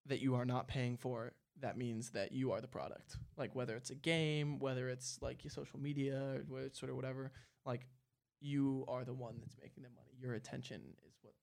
that 0.08 0.22
you 0.22 0.34
are 0.36 0.46
not 0.46 0.68
paying 0.68 0.96
for 0.98 1.34
that 1.60 1.78
means 1.78 2.10
that 2.12 2.32
you 2.32 2.52
are 2.52 2.62
the 2.62 2.68
product 2.68 3.18
like 3.38 3.54
whether 3.54 3.76
it's 3.76 3.92
a 3.92 3.96
game 3.96 4.58
whether 4.60 4.90
it's 4.90 5.20
like 5.22 5.44
your 5.44 5.52
social 5.52 5.80
media 5.80 6.42
or 6.52 6.70
sort 6.72 6.90
of 6.90 6.96
whatever 6.96 7.32
like 7.66 7.86
you 8.42 8.86
are 8.88 9.04
the 9.04 9.14
one 9.14 9.36
that's 9.40 9.56
making 9.62 9.84
them 9.84 9.92
money 9.96 10.12
your 10.22 10.34
attention 10.34 10.82
is 11.08 11.14
what 11.22 11.34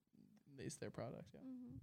is 0.64 0.76
their 0.76 0.90
product 0.90 1.28
yeah 1.34 1.40
Mhm. 1.40 1.78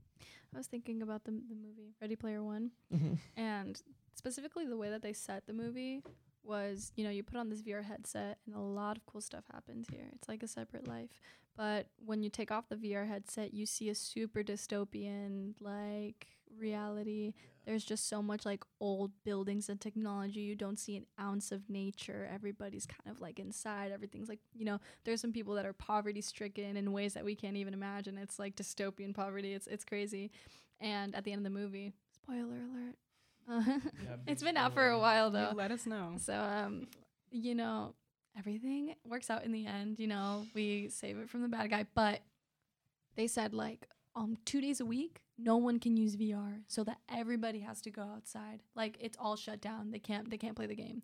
I 0.53 0.57
was 0.57 0.67
thinking 0.67 1.01
about 1.03 1.23
the 1.25 1.31
the 1.31 1.55
movie 1.55 1.93
Ready 2.01 2.15
Player 2.15 2.43
One, 2.43 2.71
mm-hmm. 2.91 3.13
and 3.37 3.79
specifically 4.15 4.65
the 4.65 4.77
way 4.77 4.89
that 4.89 5.01
they 5.03 5.13
set 5.13 5.45
the 5.45 5.53
movie 5.53 6.01
was, 6.43 6.91
you 6.95 7.03
know, 7.03 7.11
you 7.11 7.21
put 7.21 7.37
on 7.37 7.49
this 7.49 7.61
VR 7.61 7.83
headset 7.83 8.39
and 8.47 8.55
a 8.55 8.59
lot 8.59 8.97
of 8.97 9.05
cool 9.05 9.21
stuff 9.21 9.43
happens 9.53 9.87
here. 9.91 10.07
It's 10.15 10.27
like 10.27 10.41
a 10.41 10.47
separate 10.47 10.87
life. 10.87 11.21
But 11.59 11.87
when 12.05 12.23
you 12.23 12.29
take 12.29 12.51
off 12.51 12.69
the 12.69 12.77
VR 12.77 13.05
headset, 13.05 13.53
you 13.53 13.65
see 13.65 13.89
a 13.89 13.95
super 13.95 14.43
dystopian 14.43 15.55
like 15.59 16.27
reality. 16.57 17.33
There's 17.65 17.83
just 17.83 18.07
so 18.07 18.21
much 18.21 18.45
like 18.45 18.63
old 18.79 19.11
buildings 19.25 19.67
and 19.67 19.79
technology. 19.79 20.39
You 20.39 20.55
don't 20.55 20.79
see 20.79 20.95
an 20.95 21.05
ounce 21.19 21.51
of 21.51 21.69
nature. 21.69 22.29
Everybody's 22.33 22.85
kind 22.85 23.13
of 23.13 23.19
like 23.19 23.39
inside. 23.39 23.91
Everything's 23.91 24.29
like, 24.29 24.39
you 24.53 24.63
know, 24.63 24.79
there's 25.03 25.19
some 25.19 25.33
people 25.33 25.53
that 25.55 25.65
are 25.65 25.73
poverty 25.73 26.21
stricken 26.21 26.77
in 26.77 26.93
ways 26.93 27.13
that 27.15 27.25
we 27.25 27.35
can't 27.35 27.57
even 27.57 27.73
imagine. 27.73 28.17
It's 28.17 28.39
like 28.39 28.55
dystopian 28.55 29.13
poverty. 29.13 29.53
It's 29.53 29.67
it's 29.67 29.83
crazy. 29.83 30.31
And 30.79 31.13
at 31.13 31.25
the 31.25 31.33
end 31.33 31.45
of 31.45 31.51
the 31.53 31.59
movie, 31.59 31.91
spoiler 32.23 32.55
alert. 32.71 33.81
it's 34.27 34.43
been 34.43 34.55
out 34.55 34.73
for 34.73 34.87
a 34.87 34.97
while 34.97 35.27
You 35.27 35.33
though. 35.33 35.51
let 35.55 35.71
us 35.71 35.85
know. 35.85 36.13
So 36.21 36.35
um, 36.35 36.87
you 37.31 37.53
know, 37.53 37.95
everything 38.39 38.95
works 39.05 39.29
out 39.29 39.43
in 39.43 39.51
the 39.51 39.67
end. 39.67 39.99
You 39.99 40.07
know, 40.07 40.45
we 40.55 40.89
save 40.89 41.17
it 41.17 41.29
from 41.29 41.41
the 41.41 41.47
bad 41.49 41.69
guy, 41.69 41.85
but 41.93 42.21
they 43.15 43.27
said 43.27 43.53
like 43.53 43.87
um 44.15 44.37
two 44.45 44.61
days 44.61 44.79
a 44.79 44.85
week, 44.85 45.21
no 45.37 45.57
one 45.57 45.79
can 45.79 45.97
use 45.97 46.15
VR, 46.15 46.61
so 46.67 46.83
that 46.85 46.97
everybody 47.09 47.59
has 47.59 47.81
to 47.81 47.91
go 47.91 48.01
outside. 48.01 48.61
Like 48.75 48.97
it's 48.99 49.17
all 49.19 49.35
shut 49.35 49.61
down. 49.61 49.91
They 49.91 49.99
can't 49.99 50.29
they 50.29 50.37
can't 50.37 50.55
play 50.55 50.65
the 50.65 50.75
game. 50.75 51.03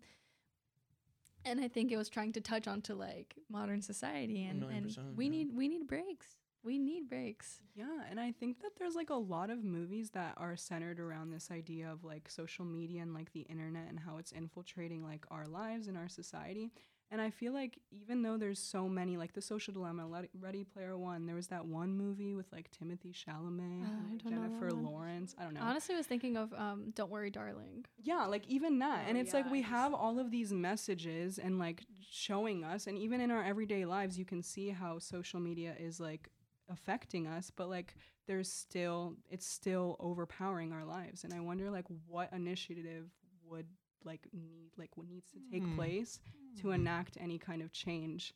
And 1.44 1.60
I 1.60 1.68
think 1.68 1.92
it 1.92 1.96
was 1.96 2.08
trying 2.08 2.32
to 2.32 2.40
touch 2.40 2.66
onto 2.66 2.94
like 2.94 3.36
modern 3.48 3.80
society 3.80 4.44
and, 4.44 4.60
million 4.60 4.78
and 4.78 4.86
percent, 4.86 5.16
we 5.16 5.26
yeah. 5.26 5.30
need 5.30 5.48
we 5.54 5.68
need 5.68 5.86
breaks. 5.86 6.36
We 6.64 6.80
need 6.80 7.08
breaks. 7.08 7.60
Yeah, 7.76 8.00
and 8.10 8.18
I 8.18 8.32
think 8.32 8.60
that 8.62 8.72
there's 8.76 8.96
like 8.96 9.10
a 9.10 9.14
lot 9.14 9.50
of 9.50 9.62
movies 9.62 10.10
that 10.14 10.34
are 10.36 10.56
centered 10.56 10.98
around 10.98 11.30
this 11.30 11.50
idea 11.52 11.88
of 11.88 12.02
like 12.02 12.28
social 12.28 12.64
media 12.64 13.02
and 13.02 13.14
like 13.14 13.32
the 13.32 13.42
internet 13.42 13.88
and 13.88 14.00
how 14.00 14.16
it's 14.16 14.32
infiltrating 14.32 15.04
like 15.04 15.24
our 15.30 15.46
lives 15.46 15.86
and 15.86 15.96
our 15.96 16.08
society. 16.08 16.72
And 17.10 17.20
I 17.20 17.30
feel 17.30 17.52
like 17.52 17.78
even 17.92 18.22
though 18.22 18.36
there's 18.36 18.58
so 18.58 18.88
many, 18.88 19.16
like 19.16 19.32
The 19.32 19.40
Social 19.40 19.72
Dilemma, 19.72 20.08
Ready 20.40 20.64
Player 20.64 20.98
One, 20.98 21.24
there 21.26 21.36
was 21.36 21.46
that 21.48 21.64
one 21.64 21.92
movie 21.96 22.34
with 22.34 22.46
like 22.52 22.68
Timothée 22.72 23.14
Chalamet, 23.14 23.82
Uh, 23.82 23.86
and, 23.86 24.06
I 24.08 24.10
like, 24.12 24.22
don't 24.24 24.32
know 24.34 24.42
that 24.42 24.48
Jennifer. 24.48 24.72
Lawrence. 24.72 25.34
I 25.38 25.44
don't 25.44 25.54
know. 25.54 25.60
Honestly, 25.62 25.94
I 25.94 25.98
was 25.98 26.06
thinking 26.08 26.36
of 26.36 26.52
um, 26.54 26.90
"Don't 26.96 27.10
Worry, 27.10 27.30
Darling." 27.30 27.84
Yeah, 28.02 28.26
like 28.26 28.44
even 28.48 28.80
that. 28.80 29.04
and 29.08 29.16
Oh, 29.16 29.20
it's 29.20 29.32
like 29.32 29.48
we 29.50 29.62
have 29.62 29.94
all 29.94 30.18
of 30.18 30.32
these 30.32 30.52
messages 30.52 31.38
and 31.38 31.58
like 31.60 31.84
showing 32.10 32.64
us 32.64 32.86
and 32.88 32.98
even 32.98 33.20
in 33.20 33.30
our 33.30 33.42
everyday 33.42 33.84
lives 33.84 34.18
you 34.18 34.24
can 34.24 34.42
see 34.42 34.70
how 34.70 34.98
social 34.98 35.38
media 35.40 35.74
is 35.78 36.00
like 36.00 36.28
affecting 36.68 37.26
us, 37.28 37.50
but 37.54 37.68
like 37.68 37.94
there's 38.26 38.50
still 38.50 39.14
it's 39.30 39.46
still 39.46 39.96
overpowering 40.00 40.72
our 40.72 40.84
lives. 40.84 41.22
And 41.22 41.32
I 41.32 41.38
wonder 41.40 41.70
like 41.70 41.84
what 42.08 42.32
initiative 42.32 43.10
would 43.48 43.66
like 44.06 44.22
need 44.32 44.70
like 44.78 44.96
what 44.96 45.08
needs 45.08 45.30
to 45.32 45.38
take 45.52 45.62
Hmm. 45.64 45.74
place 45.76 46.18
to 46.62 46.70
enact 46.70 47.18
any 47.20 47.38
kind 47.38 47.60
of 47.62 47.72
change. 47.72 48.32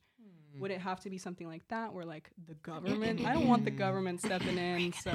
Would 0.58 0.70
it 0.70 0.80
have 0.80 1.00
to 1.00 1.10
be 1.10 1.16
something 1.16 1.46
like 1.46 1.66
that 1.68 1.94
where 1.94 2.04
like 2.04 2.28
the 2.46 2.54
government 2.62 3.24
I 3.24 3.32
don't 3.32 3.46
want 3.48 3.64
the 3.64 3.70
government 3.70 4.20
stepping 4.20 4.58
in, 4.58 4.92
so 4.92 5.12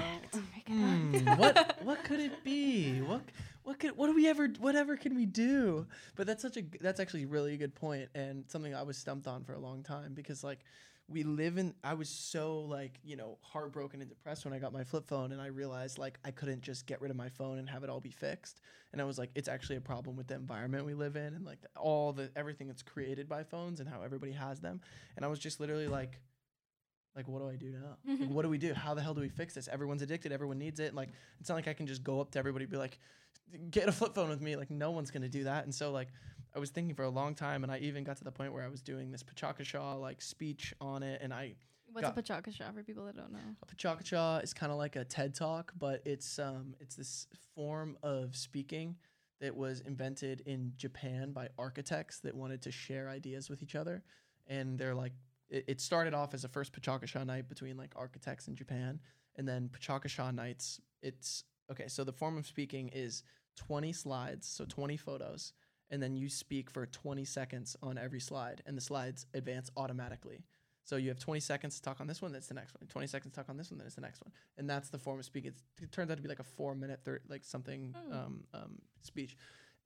Hmm, 0.68 1.36
what 1.38 1.78
what 1.84 2.04
could 2.04 2.20
it 2.20 2.44
be? 2.44 3.02
What 3.02 3.22
what 3.64 3.80
could 3.80 3.96
what 3.98 4.08
do 4.08 4.16
we 4.16 4.28
ever 4.28 4.48
whatever 4.60 4.98
can 4.98 5.16
we 5.16 5.26
do? 5.26 5.86
But 6.16 6.26
that's 6.28 6.42
such 6.42 6.58
a 6.58 6.64
that's 6.82 7.00
actually 7.00 7.26
really 7.26 7.54
a 7.54 7.58
good 7.58 7.76
point 7.76 8.10
and 8.16 8.46
something 8.48 8.74
I 8.74 8.84
was 8.84 8.98
stumped 8.98 9.28
on 9.28 9.44
for 9.44 9.54
a 9.54 9.60
long 9.60 9.84
time 9.84 10.14
because 10.14 10.44
like 10.44 10.60
we 11.08 11.24
live 11.24 11.58
in 11.58 11.74
I 11.84 11.94
was 11.94 12.10
so 12.10 12.62
like, 12.62 13.00
you 13.04 13.16
know, 13.16 13.38
heartbroken 13.42 14.02
and 14.02 14.10
depressed 14.10 14.44
when 14.44 14.54
I 14.54 14.60
got 14.60 14.74
my 14.74 14.84
flip 14.84 15.08
phone 15.08 15.32
and 15.32 15.42
I 15.42 15.48
realized 15.48 16.00
like 16.00 16.18
I 16.26 16.32
couldn't 16.32 16.62
just 16.62 16.88
get 16.88 17.00
rid 17.00 17.12
of 17.12 17.18
my 17.18 17.30
phone 17.30 17.60
and 17.60 17.70
have 17.70 17.84
it 17.84 17.90
all 17.90 18.00
be 18.00 18.10
fixed. 18.10 18.62
And 18.92 19.02
I 19.02 19.06
was 19.06 19.18
like 19.20 19.30
it's 19.36 19.48
actually 19.48 19.76
a 19.76 19.82
problem 19.82 20.16
with 20.16 20.28
the 20.28 20.36
environment 20.36 20.86
we 20.86 20.96
live 20.96 21.16
in 21.16 21.36
and 21.36 21.46
like 21.46 21.62
the, 21.62 21.68
all 21.76 22.12
the 22.12 22.32
everything 22.36 22.68
that's 22.68 22.82
created 22.82 23.30
by 23.30 23.44
phones 23.44 23.80
and 23.80 23.88
how 23.88 24.02
everybody 24.02 24.32
has 24.32 24.60
them. 24.60 24.82
And 25.16 25.24
I 25.24 25.28
was 25.28 25.38
just 25.38 25.60
literally 25.60 25.88
like 25.88 26.20
like 27.16 27.28
what 27.28 27.40
do 27.40 27.50
I 27.50 27.56
do 27.56 27.72
now? 27.72 27.98
Like, 28.20 28.30
what 28.30 28.42
do 28.42 28.50
we 28.50 28.58
do? 28.58 28.74
How 28.74 28.96
the 28.96 29.02
hell 29.02 29.14
do 29.14 29.22
we 29.22 29.30
fix 29.30 29.54
this? 29.54 29.68
Everyone's 29.68 30.02
addicted. 30.02 30.32
Everyone 30.32 30.58
needs 30.58 30.80
it. 30.80 30.88
And 30.88 30.96
like 30.96 31.10
it's 31.40 31.50
not 31.50 31.56
like 31.56 31.68
I 31.68 31.74
can 31.74 31.86
just 31.86 32.04
go 32.04 32.20
up 32.20 32.32
to 32.32 32.40
everybody 32.40 32.66
and 32.66 32.72
be 32.72 32.78
like, 32.78 32.98
get 33.70 33.88
a 33.88 33.92
flip 33.92 34.16
phone 34.16 34.30
with 34.30 34.42
me. 34.42 34.56
Like 34.56 34.72
no 34.72 34.90
one's 34.90 35.12
gonna 35.12 35.30
do 35.30 35.44
that. 35.44 35.66
And 35.66 35.74
so 35.74 35.92
like 35.92 36.08
I 36.56 36.60
was 36.60 36.70
thinking 36.70 36.96
for 36.96 37.04
a 37.04 37.10
long 37.10 37.36
time, 37.36 37.64
and 37.64 37.72
I 37.72 37.80
even 37.80 38.04
got 38.04 38.18
to 38.18 38.24
the 38.24 38.32
point 38.32 38.54
where 38.54 38.64
I 38.64 38.68
was 38.70 38.82
doing 38.82 39.12
this 39.12 39.24
PechaKucha 39.24 40.00
like 40.00 40.22
speech 40.22 40.74
on 40.80 41.04
it, 41.04 41.22
and 41.22 41.34
I 41.34 41.56
What's 41.92 42.08
Got- 42.08 42.18
a 42.18 42.22
PechaKucha 42.22 42.74
for 42.74 42.84
people 42.84 43.06
that 43.06 43.16
don't 43.16 43.32
know? 43.32 43.40
a 43.62 43.66
PechaKucha 43.76 44.44
is 44.44 44.54
kind 44.54 44.72
of 44.72 44.78
like 44.78 44.96
a 44.96 45.06
TED 45.06 45.34
talk, 45.36 45.74
but 45.78 46.02
it's 46.06 46.40
um 46.40 46.76
it's 46.80 46.96
this 46.96 47.28
form 47.56 47.98
of 48.04 48.36
speaking 48.36 48.96
that 49.42 49.56
was 49.56 49.82
invented 49.82 50.42
in 50.46 50.72
Japan 50.78 51.32
by 51.34 51.50
architects 51.60 52.20
that 52.22 52.34
wanted 52.34 52.62
to 52.64 52.72
share 52.72 53.10
ideas 53.10 53.50
with 53.50 53.62
each 53.62 53.76
other, 53.76 54.04
and 54.48 54.78
they're 54.80 54.96
like 54.96 55.14
it, 55.50 55.66
it 55.68 55.82
started 55.82 56.14
off 56.14 56.34
as 56.34 56.44
a 56.44 56.50
first 56.50 56.74
PechaKucha 56.74 57.26
night 57.26 57.48
between 57.50 57.78
like 57.78 57.92
architects 57.96 58.48
in 58.48 58.56
Japan, 58.56 59.00
and 59.36 59.48
then 59.48 59.70
PechaKucha 59.70 60.34
nights. 60.34 60.80
It's 61.02 61.44
okay. 61.72 61.88
So 61.88 62.04
the 62.04 62.14
form 62.14 62.38
of 62.38 62.48
speaking 62.48 62.90
is 62.90 63.24
twenty 63.56 63.92
slides, 63.94 64.48
so 64.48 64.66
twenty 64.66 64.98
photos, 64.98 65.54
and 65.90 66.02
then 66.02 66.16
you 66.16 66.30
speak 66.30 66.70
for 66.70 66.86
twenty 66.86 67.26
seconds 67.26 67.76
on 67.82 67.98
every 67.98 68.20
slide, 68.20 68.62
and 68.66 68.76
the 68.78 68.82
slides 68.82 69.26
advance 69.34 69.70
automatically. 69.78 70.44
So 70.88 70.98
you 70.98 71.10
have 71.10 71.18
20 71.18 71.40
seconds 71.40 71.78
to 71.78 71.82
talk 71.82 72.00
on 72.00 72.06
this 72.06 72.22
one, 72.22 72.32
that's 72.32 72.46
the 72.46 72.54
next 72.54 72.76
one. 72.80 72.88
20 72.88 73.08
seconds 73.08 73.34
to 73.34 73.40
talk 73.40 73.50
on 73.50 73.58
this 73.58 73.72
one, 73.72 73.80
then 73.80 73.88
it's 73.88 73.96
the 73.96 74.02
next 74.02 74.22
one. 74.24 74.32
And 74.60 74.70
that's 74.70 74.90
the 74.90 75.00
form 75.00 75.18
of 75.18 75.26
speaking. 75.26 75.50
It's, 75.50 75.64
it 75.82 75.92
turns 75.92 76.12
out 76.12 76.18
to 76.18 76.22
be 76.22 76.30
like 76.30 76.38
a 76.38 76.44
four 76.44 76.76
minute, 76.76 77.00
thir- 77.04 77.22
like 77.28 77.44
something 77.44 77.96
Hmm. 78.08 78.14
um, 78.14 78.44
um, 78.54 78.76
speech. 79.02 79.36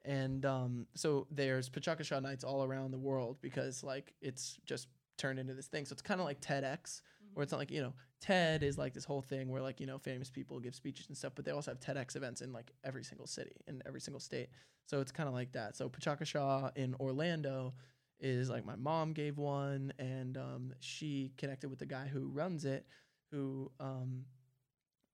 And 0.04 0.46
um, 0.46 0.88
so 0.96 1.26
there's 1.32 1.70
PechaKucha 1.70 2.22
nights 2.22 2.44
all 2.44 2.66
around 2.66 2.92
the 2.92 2.98
world 2.98 3.38
because 3.40 3.82
like 3.82 4.14
it's 4.22 4.60
just 4.66 4.90
turned 5.18 5.40
into 5.40 5.54
this 5.54 5.68
thing. 5.68 5.86
So 5.86 5.94
it's 5.94 6.02
kind 6.02 6.20
of 6.20 6.26
like 6.26 6.42
TEDx, 6.42 7.02
Mm-hmm. 7.40 7.44
it's 7.44 7.52
not 7.52 7.60
like 7.60 7.72
you 7.72 7.82
know 7.82 7.94
ted 8.22 8.64
is 8.64 8.78
like 8.78 8.94
this 8.94 9.06
whole 9.06 9.22
thing 9.22 9.50
where 9.50 9.62
like 9.62 9.80
you 9.80 9.86
know 9.86 9.98
famous 9.98 10.30
people 10.30 10.60
give 10.60 10.76
speeches 10.76 11.08
and 11.08 11.18
stuff 11.18 11.34
but 11.36 11.46
they 11.46 11.52
also 11.52 11.72
have 11.72 11.80
tedx 11.80 12.16
events 12.16 12.42
in 12.42 12.52
like 12.52 12.72
every 12.84 13.04
single 13.04 13.28
city 13.28 13.56
in 13.68 13.82
every 13.86 14.02
single 14.02 14.20
state 14.20 14.50
so 14.86 15.00
it's 15.00 15.12
kind 15.12 15.28
of 15.30 15.36
like 15.36 15.52
that 15.54 15.76
so 15.76 15.90
PechaKucha 15.90 16.76
in 16.76 16.96
orlando 17.00 17.74
is 18.20 18.50
like 18.50 18.66
my 18.66 18.76
mom 18.76 19.14
gave 19.14 19.38
one 19.38 19.94
and 19.98 20.38
um, 20.38 20.74
she 20.80 21.32
connected 21.38 21.70
with 21.70 21.80
the 21.80 21.86
guy 21.86 22.08
who 22.08 22.28
runs 22.28 22.66
it 22.66 22.86
who 23.32 23.72
um, 23.80 24.26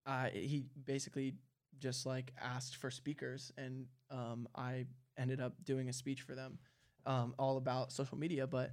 I, 0.05 0.30
he 0.34 0.65
basically 0.86 1.36
just 1.80 2.05
like 2.05 2.34
asked 2.41 2.78
for 2.78 2.89
speakers 2.89 3.51
and 3.57 3.86
um, 4.09 4.47
i 4.55 4.86
ended 5.17 5.39
up 5.41 5.53
doing 5.63 5.89
a 5.89 5.93
speech 5.93 6.21
for 6.21 6.34
them 6.36 6.57
um, 7.05 7.36
all 7.38 7.57
about 7.57 7.91
social 7.91 8.17
media 8.17 8.47
but 8.47 8.71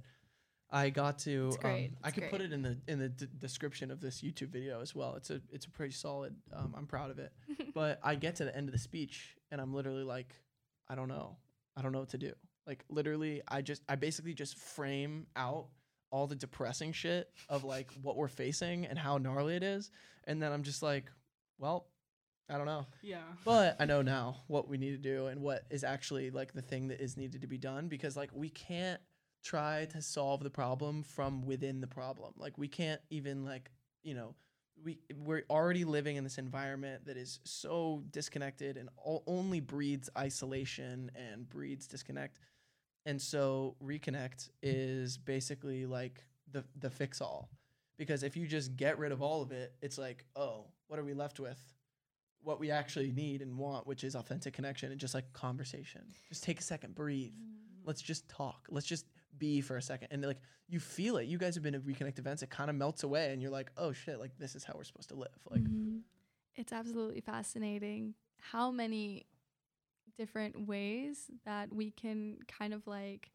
I 0.73 0.89
got 0.89 1.19
to. 1.19 1.47
It's 1.47 1.57
great. 1.57 1.89
Um, 1.89 1.97
I 2.03 2.07
It's 2.07 2.15
could 2.15 2.29
put 2.31 2.41
it 2.41 2.51
in 2.51 2.63
the 2.63 2.77
in 2.87 2.97
the 2.97 3.09
d- 3.09 3.27
description 3.37 3.91
of 3.91 4.01
this 4.01 4.21
YouTube 4.21 4.49
video 4.49 4.81
as 4.81 4.95
well. 4.95 5.13
It's 5.15 5.29
a 5.29 5.39
it's 5.51 5.67
a 5.67 5.69
pretty 5.69 5.93
solid. 5.93 6.35
Um, 6.51 6.73
I'm 6.75 6.87
proud 6.87 7.11
of 7.11 7.19
it. 7.19 7.31
but 7.75 7.99
I 8.03 8.15
get 8.15 8.37
to 8.37 8.45
the 8.45 8.57
end 8.57 8.67
of 8.67 8.73
the 8.73 8.79
speech 8.79 9.35
and 9.51 9.61
I'm 9.61 9.71
literally 9.73 10.03
like, 10.03 10.33
I 10.89 10.95
don't 10.95 11.07
know. 11.07 11.37
I 11.77 11.83
don't 11.83 11.91
know 11.91 11.99
what 11.99 12.09
to 12.09 12.17
do. 12.17 12.33
Like 12.65 12.83
literally, 12.89 13.43
I 13.47 13.61
just 13.61 13.83
I 13.87 13.95
basically 13.95 14.33
just 14.33 14.57
frame 14.57 15.27
out 15.35 15.67
all 16.09 16.25
the 16.25 16.35
depressing 16.35 16.91
shit 16.91 17.29
of 17.49 17.63
like 17.63 17.91
what 18.01 18.17
we're 18.17 18.27
facing 18.27 18.85
and 18.87 18.97
how 18.97 19.19
gnarly 19.19 19.55
it 19.55 19.63
is, 19.63 19.91
and 20.25 20.41
then 20.41 20.51
I'm 20.51 20.63
just 20.63 20.81
like, 20.81 21.11
well, 21.59 21.85
I 22.49 22.57
don't 22.57 22.65
know. 22.65 22.87
Yeah. 23.03 23.21
But 23.45 23.75
I 23.79 23.85
know 23.85 24.01
now 24.15 24.37
what 24.47 24.67
we 24.67 24.77
need 24.77 24.91
to 24.91 24.97
do 24.97 25.27
and 25.27 25.41
what 25.41 25.65
is 25.69 25.83
actually 25.83 26.31
like 26.31 26.53
the 26.53 26.61
thing 26.63 26.87
that 26.87 26.99
is 26.99 27.15
needed 27.15 27.41
to 27.41 27.47
be 27.47 27.57
done 27.59 27.89
because 27.89 28.17
like 28.17 28.31
we 28.33 28.49
can't 28.49 28.99
try 29.43 29.85
to 29.91 30.01
solve 30.01 30.41
the 30.41 30.49
problem 30.49 31.03
from 31.03 31.45
within 31.45 31.81
the 31.81 31.87
problem. 31.87 32.33
Like 32.37 32.57
we 32.57 32.67
can't 32.67 33.01
even 33.09 33.45
like, 33.45 33.69
you 34.01 34.15
know, 34.15 34.35
we 34.83 34.99
we're 35.17 35.43
already 35.49 35.83
living 35.83 36.15
in 36.15 36.23
this 36.23 36.37
environment 36.37 37.05
that 37.05 37.17
is 37.17 37.39
so 37.43 38.03
disconnected 38.11 38.77
and 38.77 38.89
only 39.27 39.59
breeds 39.59 40.09
isolation 40.17 41.11
and 41.15 41.47
breeds 41.49 41.87
disconnect. 41.87 42.39
And 43.05 43.21
so 43.21 43.75
reconnect 43.83 44.49
is 44.61 45.17
basically 45.17 45.85
like 45.85 46.25
the 46.51 46.63
the 46.79 46.89
fix 46.89 47.21
all. 47.21 47.49
Because 47.97 48.23
if 48.23 48.35
you 48.35 48.47
just 48.47 48.75
get 48.75 48.97
rid 48.97 49.11
of 49.11 49.21
all 49.21 49.41
of 49.43 49.51
it, 49.51 49.73
it's 49.81 49.97
like, 49.99 50.25
oh, 50.35 50.65
what 50.87 50.99
are 50.99 51.03
we 51.03 51.13
left 51.13 51.39
with? 51.39 51.59
What 52.41 52.59
we 52.59 52.71
actually 52.71 53.11
need 53.11 53.41
and 53.41 53.57
want, 53.57 53.85
which 53.85 54.03
is 54.03 54.15
authentic 54.15 54.53
connection 54.53 54.91
and 54.91 54.99
just 54.99 55.13
like 55.13 55.31
conversation. 55.31 56.01
Just 56.27 56.43
take 56.43 56.59
a 56.59 56.63
second, 56.63 56.95
breathe. 56.95 57.33
Mm. 57.33 57.85
Let's 57.85 58.01
just 58.01 58.27
talk. 58.27 58.67
Let's 58.69 58.87
just 58.87 59.05
be 59.37 59.61
for 59.61 59.77
a 59.77 59.81
second. 59.81 60.09
And 60.11 60.23
like 60.23 60.39
you 60.67 60.79
feel 60.79 61.17
it. 61.17 61.27
You 61.27 61.37
guys 61.37 61.55
have 61.55 61.63
been 61.63 61.75
at 61.75 61.81
reconnect 61.81 62.19
events. 62.19 62.41
It 62.43 62.49
kind 62.49 62.69
of 62.69 62.75
melts 62.75 63.03
away 63.03 63.31
and 63.33 63.41
you're 63.41 63.51
like, 63.51 63.71
oh 63.77 63.91
shit, 63.91 64.19
like 64.19 64.37
this 64.37 64.55
is 64.55 64.63
how 64.63 64.73
we're 64.75 64.83
supposed 64.83 65.09
to 65.09 65.15
live. 65.15 65.37
Like 65.49 65.61
Mhm. 65.63 66.01
it's 66.55 66.71
absolutely 66.73 67.21
fascinating 67.21 68.15
how 68.39 68.71
many 68.71 69.25
different 70.17 70.67
ways 70.67 71.31
that 71.45 71.73
we 71.73 71.89
can 71.91 72.37
kind 72.47 72.73
of 72.73 72.85
like 72.87 73.31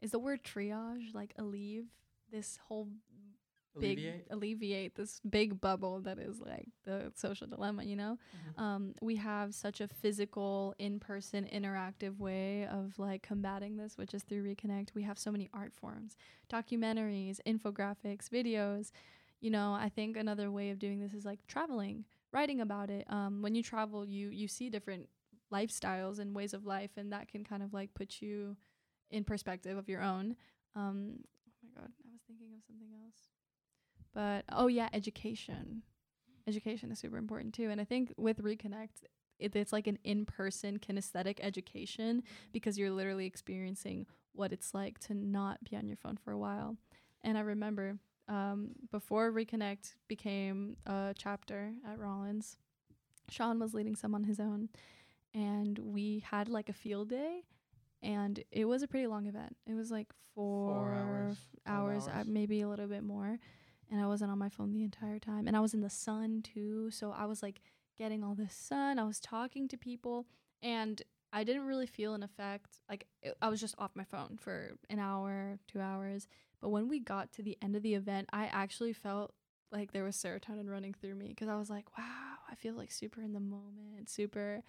is 0.00 0.10
the 0.12 0.18
word 0.18 0.42
triage 0.42 1.14
like 1.14 1.32
alleviate 1.36 1.86
this 2.30 2.58
whole 2.68 2.88
big 3.78 3.98
alleviate. 3.98 4.26
alleviate 4.30 4.94
this 4.94 5.20
big 5.28 5.60
bubble 5.60 6.00
that 6.00 6.18
is 6.18 6.40
like 6.40 6.68
the 6.84 7.12
social 7.14 7.46
dilemma 7.46 7.84
you 7.84 7.96
know? 7.96 8.18
Mhm. 8.58 8.62
um, 8.62 8.94
we 9.02 9.16
have 9.16 9.54
such 9.54 9.80
a 9.80 9.88
physical 9.88 10.74
in-person 10.78 11.48
interactive 11.52 12.18
way 12.18 12.66
of 12.66 12.98
like 12.98 13.22
combating 13.22 13.76
this 13.76 13.96
which 13.98 14.14
is 14.14 14.22
through 14.22 14.44
reconnect. 14.44 14.94
We 14.94 15.02
have 15.02 15.18
so 15.18 15.30
many 15.30 15.48
art 15.52 15.72
forms 15.74 16.16
documentaries 16.50 17.38
infographics 17.46 18.28
videos. 18.28 18.90
You 19.40 19.50
know 19.50 19.72
i 19.74 19.88
think 19.88 20.16
another 20.16 20.50
way 20.50 20.70
of 20.70 20.78
doing 20.78 20.98
this 21.00 21.12
is 21.14 21.24
like 21.24 21.40
traveling 21.46 22.04
writing 22.32 22.60
about 22.60 22.90
it. 22.90 23.04
Um, 23.10 23.42
when 23.42 23.54
you 23.54 23.62
travel 23.62 24.04
you 24.06 24.30
you 24.30 24.48
see 24.48 24.68
different 24.70 25.08
lifestyles 25.52 26.18
and 26.18 26.34
ways 26.34 26.52
of 26.54 26.64
life 26.66 26.90
and 26.96 27.12
that 27.12 27.28
can 27.28 27.44
kind 27.44 27.62
of 27.62 27.72
like 27.72 27.94
put 27.94 28.20
you 28.20 28.56
in 29.10 29.24
perspective 29.24 29.76
of 29.78 29.88
your 29.88 30.02
own. 30.02 30.36
Um, 30.74 31.20
oh 31.46 31.52
my 31.62 31.80
god 31.82 31.90
i 32.04 32.08
was 32.12 32.22
thinking 32.26 32.48
of 32.56 32.62
something 32.66 32.88
else 33.02 33.20
but 34.16 34.44
oh 34.50 34.66
yeah 34.66 34.88
education. 34.92 35.82
Education 36.48 36.90
is 36.92 36.98
super 37.00 37.18
important 37.18 37.54
too. 37.54 37.68
And 37.70 37.80
i 37.80 37.84
think 37.84 38.12
with 38.16 38.38
reconnect 38.42 39.04
it, 39.38 39.54
it's 39.54 39.72
like 39.72 39.86
an 39.86 39.98
in-person 40.02 40.78
kinesthetic 40.78 41.38
education 41.42 42.22
because 42.52 42.78
you're 42.78 42.90
literally 42.90 43.26
experiencing 43.26 44.06
what 44.32 44.50
it's 44.52 44.72
like 44.72 44.98
to 45.00 45.12
not 45.14 45.62
be 45.68 45.76
on 45.76 45.86
your 45.86 45.98
phone 45.98 46.16
for 46.16 46.30
a 46.32 46.38
while. 46.38 46.76
And 47.22 47.36
i 47.36 47.42
remember 47.42 47.98
um, 48.28 48.70
before 48.90 49.30
reconnect 49.30 49.94
became 50.08 50.76
a 50.86 51.14
chapter 51.16 51.72
at 51.88 51.98
rollins 51.98 52.56
sean 53.28 53.58
was 53.58 53.74
leading 53.74 53.96
some 53.96 54.14
on 54.14 54.24
his 54.24 54.40
own. 54.40 54.68
And 55.34 55.78
we 55.78 56.24
had 56.30 56.48
like 56.48 56.68
a 56.70 56.72
field 56.72 57.10
day 57.10 57.42
and 58.02 58.42
it 58.50 58.64
was 58.64 58.82
a 58.82 58.88
pretty 58.88 59.06
long 59.08 59.26
event. 59.26 59.56
It 59.66 59.74
was 59.74 59.90
like 59.90 60.08
four, 60.34 60.74
Four 60.74 60.94
hours, 60.94 61.36
five 61.66 61.74
hours, 61.74 62.08
uh, 62.08 62.10
hours. 62.18 62.26
maybe 62.26 62.60
a 62.62 62.68
little 62.68 62.86
bit 62.86 63.02
more 63.02 63.38
and 63.90 64.00
I 64.00 64.06
wasn't 64.06 64.30
on 64.30 64.38
my 64.38 64.48
phone 64.48 64.72
the 64.72 64.82
entire 64.82 65.18
time. 65.18 65.46
And 65.46 65.56
I 65.56 65.60
was 65.60 65.74
in 65.74 65.80
the 65.80 65.90
sun 65.90 66.42
too. 66.42 66.90
So 66.90 67.12
I 67.16 67.26
was 67.26 67.42
like 67.42 67.60
getting 67.96 68.22
all 68.22 68.34
this 68.34 68.54
sun. 68.54 68.98
I 68.98 69.04
was 69.04 69.20
talking 69.20 69.68
to 69.68 69.76
people 69.76 70.26
and 70.62 71.00
I 71.32 71.44
didn't 71.44 71.66
really 71.66 71.86
feel 71.86 72.14
an 72.14 72.22
effect. 72.22 72.78
Like 72.88 73.06
it, 73.22 73.36
I 73.40 73.48
was 73.48 73.60
just 73.60 73.74
off 73.78 73.90
my 73.94 74.04
phone 74.04 74.38
for 74.40 74.72
an 74.90 74.98
hour, 74.98 75.58
two 75.70 75.80
hours. 75.80 76.26
But 76.60 76.70
when 76.70 76.88
we 76.88 77.00
got 77.00 77.32
to 77.32 77.42
the 77.42 77.56
end 77.62 77.76
of 77.76 77.82
the 77.82 77.94
event, 77.94 78.28
I 78.32 78.46
actually 78.46 78.92
felt 78.92 79.34
like 79.72 79.92
there 79.92 80.04
was 80.04 80.16
serotonin 80.16 80.70
running 80.70 80.94
through 80.94 81.14
me 81.14 81.28
because 81.28 81.48
I 81.48 81.56
was 81.56 81.68
like, 81.70 81.86
wow, 81.98 82.36
I 82.50 82.54
feel 82.54 82.74
like 82.74 82.90
super 82.90 83.20
in 83.20 83.32
the 83.32 83.40
moment, 83.40 84.08
super 84.08 84.62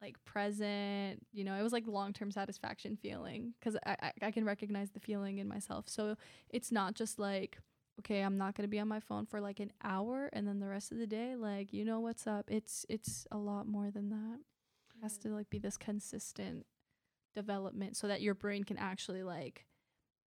like 0.00 0.22
present. 0.24 1.24
You 1.32 1.44
know, 1.44 1.54
it 1.54 1.62
was 1.62 1.72
like 1.72 1.86
long 1.86 2.12
term 2.12 2.30
satisfaction 2.30 2.96
feeling 2.96 3.54
because 3.58 3.76
I, 3.86 3.96
I, 4.02 4.12
I 4.22 4.30
can 4.30 4.44
recognize 4.44 4.90
the 4.90 5.00
feeling 5.00 5.38
in 5.38 5.48
myself. 5.48 5.88
So 5.88 6.16
it's 6.50 6.72
not 6.72 6.94
just 6.94 7.18
like, 7.18 7.58
okay, 8.02 8.22
I'm 8.22 8.36
not 8.36 8.54
gonna 8.56 8.68
be 8.68 8.80
on 8.80 8.88
my 8.88 9.00
phone 9.00 9.26
for 9.26 9.40
like 9.40 9.60
an 9.60 9.72
hour 9.84 10.28
and 10.32 10.46
then 10.46 10.58
the 10.58 10.68
rest 10.68 10.90
of 10.90 10.98
the 10.98 11.06
day, 11.06 11.36
like 11.36 11.72
you 11.72 11.84
know 11.84 12.00
what's 12.00 12.26
up. 12.26 12.50
It's 12.50 12.84
it's 12.88 13.26
a 13.30 13.38
lot 13.38 13.66
more 13.66 13.90
than 13.90 14.10
that. 14.10 14.38
It 14.96 15.02
has 15.02 15.16
to 15.18 15.28
like 15.28 15.48
be 15.50 15.58
this 15.58 15.76
consistent 15.76 16.66
development 17.34 17.96
so 17.96 18.08
that 18.08 18.20
your 18.20 18.34
brain 18.34 18.64
can 18.64 18.76
actually 18.76 19.22
like 19.22 19.66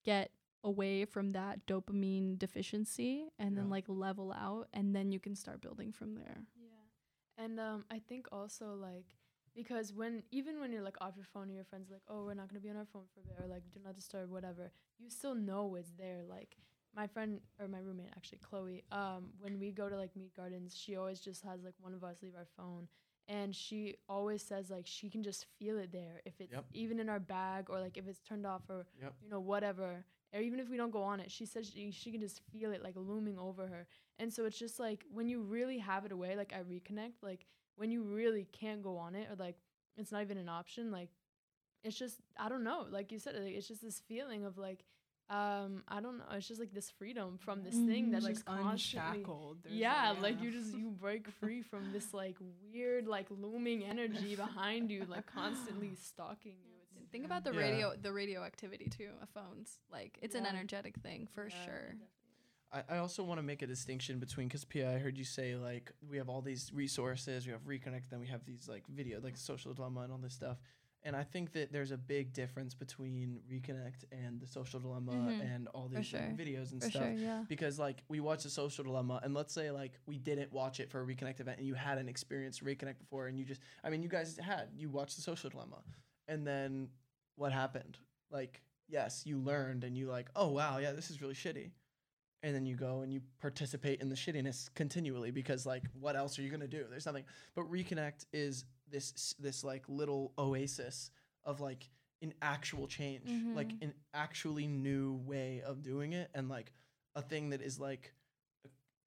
get 0.03 0.31
away 0.63 1.05
from 1.05 1.31
that 1.31 1.65
dopamine 1.67 2.39
deficiency 2.39 3.27
and 3.37 3.55
then 3.55 3.69
like 3.69 3.85
level 3.87 4.33
out 4.33 4.67
and 4.73 4.95
then 4.95 5.11
you 5.11 5.19
can 5.19 5.35
start 5.35 5.61
building 5.61 5.91
from 5.91 6.15
there. 6.15 6.41
Yeah. 6.57 7.43
And 7.43 7.59
um 7.59 7.85
I 7.91 7.99
think 7.99 8.27
also 8.31 8.73
like 8.73 9.05
because 9.53 9.93
when 9.93 10.23
even 10.31 10.59
when 10.59 10.71
you're 10.71 10.81
like 10.81 10.97
off 11.01 11.13
your 11.15 11.25
phone 11.25 11.43
and 11.43 11.55
your 11.55 11.65
friends 11.65 11.89
like, 11.91 12.01
Oh, 12.07 12.23
we're 12.25 12.33
not 12.33 12.47
gonna 12.49 12.61
be 12.61 12.69
on 12.69 12.77
our 12.77 12.87
phone 12.91 13.03
for 13.13 13.19
a 13.19 13.23
bit 13.23 13.35
or 13.43 13.47
like 13.47 13.63
do 13.73 13.79
not 13.83 13.95
disturb, 13.95 14.31
whatever, 14.31 14.71
you 14.97 15.09
still 15.09 15.35
know 15.35 15.75
it's 15.75 15.91
there. 15.97 16.23
Like 16.27 16.57
my 16.95 17.07
friend 17.07 17.39
or 17.59 17.67
my 17.67 17.79
roommate 17.79 18.09
actually, 18.15 18.39
Chloe, 18.39 18.83
um, 18.91 19.29
when 19.39 19.59
we 19.59 19.71
go 19.71 19.89
to 19.89 19.97
like 19.97 20.15
Mead 20.15 20.31
Gardens, 20.35 20.75
she 20.75 20.95
always 20.95 21.19
just 21.19 21.43
has 21.43 21.63
like 21.63 21.73
one 21.79 21.93
of 21.93 22.03
us 22.03 22.17
leave 22.21 22.35
our 22.35 22.47
phone 22.57 22.87
and 23.27 23.55
she 23.55 23.95
always 24.07 24.41
says 24.41 24.69
like 24.69 24.85
she 24.85 25.09
can 25.09 25.23
just 25.23 25.45
feel 25.59 25.77
it 25.79 25.91
there 25.91 26.21
if 26.25 26.39
it's 26.39 26.53
Yep. 26.53 26.65
even 26.73 26.99
in 26.99 27.09
our 27.09 27.19
bag 27.19 27.69
or 27.69 27.79
like 27.79 27.97
if 27.97 28.07
it's 28.07 28.19
turned 28.21 28.45
off 28.45 28.61
or 28.69 28.85
Yep. 29.01 29.13
you 29.21 29.29
know 29.29 29.39
whatever 29.39 30.05
or 30.33 30.41
even 30.41 30.59
if 30.59 30.69
we 30.69 30.77
don't 30.77 30.91
go 30.91 31.01
on 31.01 31.19
it 31.19 31.31
she 31.31 31.45
says 31.45 31.69
she, 31.73 31.91
she 31.91 32.11
can 32.11 32.21
just 32.21 32.41
feel 32.51 32.71
it 32.71 32.83
like 32.83 32.93
looming 32.95 33.39
over 33.39 33.65
her 33.67 33.87
and 34.19 34.31
so 34.31 34.45
it's 34.45 34.59
just 34.59 34.79
like 34.79 35.03
when 35.11 35.27
you 35.27 35.41
really 35.41 35.79
have 35.79 36.05
it 36.05 36.11
away 36.11 36.35
like 36.35 36.53
i 36.53 36.61
reconnect 36.61 37.23
like 37.23 37.45
when 37.77 37.89
you 37.89 38.03
really 38.03 38.47
can't 38.51 38.83
go 38.83 38.95
on 38.97 39.15
it 39.15 39.27
or 39.31 39.35
like 39.37 39.55
it's 39.97 40.11
not 40.11 40.21
even 40.21 40.37
an 40.37 40.49
option 40.49 40.91
like 40.91 41.09
it's 41.83 41.97
just 41.97 42.19
i 42.39 42.49
don't 42.49 42.63
know 42.63 42.85
like 42.89 43.11
you 43.11 43.19
said 43.19 43.35
like, 43.35 43.53
it's 43.53 43.67
just 43.67 43.81
this 43.81 44.01
feeling 44.07 44.45
of 44.45 44.57
like 44.57 44.83
um 45.29 45.81
i 45.87 45.99
don't 45.99 46.17
know 46.19 46.23
it's 46.33 46.47
just 46.47 46.59
like 46.59 46.71
this 46.73 46.91
freedom 46.91 47.37
from 47.39 47.63
this 47.63 47.73
thing 47.75 48.07
Mhm. 48.07 48.11
that's 48.11 48.23
like 48.25 48.35
just 48.35 48.45
constantly 48.45 49.19
unshackled. 49.19 49.57
There's 49.63 49.75
yeah, 49.75 50.11
a- 50.11 50.21
like 50.21 50.39
you 50.41 50.51
just 50.51 50.73
you 50.77 50.91
break 50.91 51.27
free 51.39 51.61
from 51.63 51.91
this 51.91 52.13
like 52.13 52.37
weird 52.71 53.07
like 53.07 53.25
looming 53.31 53.83
energy 53.83 54.35
behind 54.35 54.91
you 54.91 55.05
like 55.09 55.25
constantly 55.25 55.95
stalking 56.11 56.57
you 56.63 56.75
it's 57.01 57.11
Think 57.11 57.25
about 57.25 57.43
the 57.43 57.53
Yeah. 57.53 57.59
radio 57.59 57.93
the 57.99 58.11
radioactivity 58.13 58.87
too 58.89 59.09
of 59.21 59.29
phones. 59.29 59.79
Like 59.91 60.19
it's 60.21 60.35
an 60.35 60.45
energetic 60.45 60.97
thing 60.99 61.27
for 61.33 61.47
Yeah, 61.49 61.65
sure. 61.65 61.95
I, 62.71 62.83
I 62.95 62.97
also 62.97 63.23
want 63.23 63.37
to 63.39 63.43
make 63.43 63.61
a 63.61 63.67
distinction 63.67 64.19
between 64.19 64.47
because 64.47 64.65
Pia, 64.65 64.91
I 64.93 64.97
heard 64.99 65.17
you 65.17 65.23
say 65.23 65.55
like 65.55 65.91
we 66.09 66.17
have 66.17 66.29
all 66.29 66.41
these 66.41 66.71
resources, 66.73 67.45
we 67.45 67.51
have 67.51 67.63
reconnect, 67.65 68.09
then 68.09 68.19
we 68.19 68.27
have 68.27 68.43
these 68.45 68.67
like 68.67 68.83
video, 68.87 69.21
like 69.21 69.37
social 69.37 69.73
dilemma 69.73 70.01
and 70.01 70.11
all 70.11 70.17
this 70.19 70.33
stuff. 70.33 70.57
And 71.05 71.15
I 71.15 71.23
think 71.23 71.51
that 71.53 71.71
there's 71.71 71.91
a 71.91 71.97
big 71.97 72.33
difference 72.33 72.73
between 72.73 73.39
reconnect 73.49 74.05
and 74.11 74.41
the 74.41 74.47
social 74.47 74.79
dilemma 74.79 75.11
Mhm. 75.13 75.55
and 75.55 75.67
all 75.69 75.87
these 75.87 76.07
sure. 76.07 76.19
videos 76.35 76.71
and 76.71 76.81
For 76.83 76.89
stuff. 76.89 77.03
sure, 77.03 77.11
yeah. 77.13 77.45
Because 77.47 77.77
like 77.77 78.03
we 78.09 78.19
watch 78.19 78.43
the 78.43 78.49
social 78.49 78.83
dilemma, 78.83 79.19
and 79.23 79.33
let's 79.33 79.53
say 79.53 79.69
like 79.69 79.99
we 80.07 80.17
didn't 80.17 80.51
watch 80.51 80.79
it 80.79 80.89
for 80.89 81.01
a 81.01 81.05
reconnect 81.05 81.39
event, 81.39 81.59
and 81.59 81.67
you 81.67 81.75
hadn't 81.75 82.09
experienced 82.09 82.65
reconnect 82.65 82.97
before, 82.97 83.27
and 83.27 83.37
you 83.37 83.45
just, 83.45 83.61
I 83.83 83.91
mean, 83.91 84.01
you 84.01 84.09
guys 84.09 84.35
had, 84.37 84.69
you 84.75 84.89
watched 84.89 85.15
the 85.15 85.21
social 85.21 85.49
dilemma, 85.51 85.83
and 86.27 86.45
then 86.45 86.89
what 87.35 87.51
happened? 87.53 87.99
Like, 88.31 88.63
yes, 88.87 89.27
you 89.27 89.37
learned, 89.37 89.83
and 89.83 89.95
you 89.95 90.07
like, 90.07 90.29
oh 90.35 90.47
wow, 90.49 90.79
yeah, 90.79 90.91
this 90.91 91.11
is 91.11 91.21
really 91.21 91.35
shitty, 91.35 91.69
and 92.41 92.55
then 92.55 92.65
you 92.65 92.75
go 92.75 93.01
and 93.01 93.13
you 93.13 93.21
participate 93.39 94.01
in 94.01 94.09
the 94.09 94.15
shittiness 94.15 94.73
continually 94.73 95.29
because 95.29 95.67
like 95.67 95.83
what 95.93 96.15
else 96.15 96.39
are 96.39 96.41
you 96.41 96.49
gonna 96.49 96.67
do? 96.67 96.85
There's 96.89 97.05
nothing. 97.05 97.25
But 97.53 97.69
reconnect 97.71 98.25
is 98.33 98.65
this 98.95 99.35
this 99.39 99.63
like 99.63 99.83
little 99.89 100.33
oasis 100.37 101.11
of 101.43 101.59
like 101.61 101.89
an 102.21 102.33
actual 102.41 102.87
change, 102.87 103.29
like 103.53 103.73
Mhm. 103.73 103.81
an 103.83 103.93
actually 104.13 104.67
new 104.67 105.15
way 105.25 105.61
of 105.65 105.81
doing 105.83 106.13
it, 106.13 106.29
and 106.33 106.49
like 106.49 106.71
a 107.15 107.21
thing 107.21 107.49
that 107.51 107.61
is 107.61 107.79
like 107.79 108.13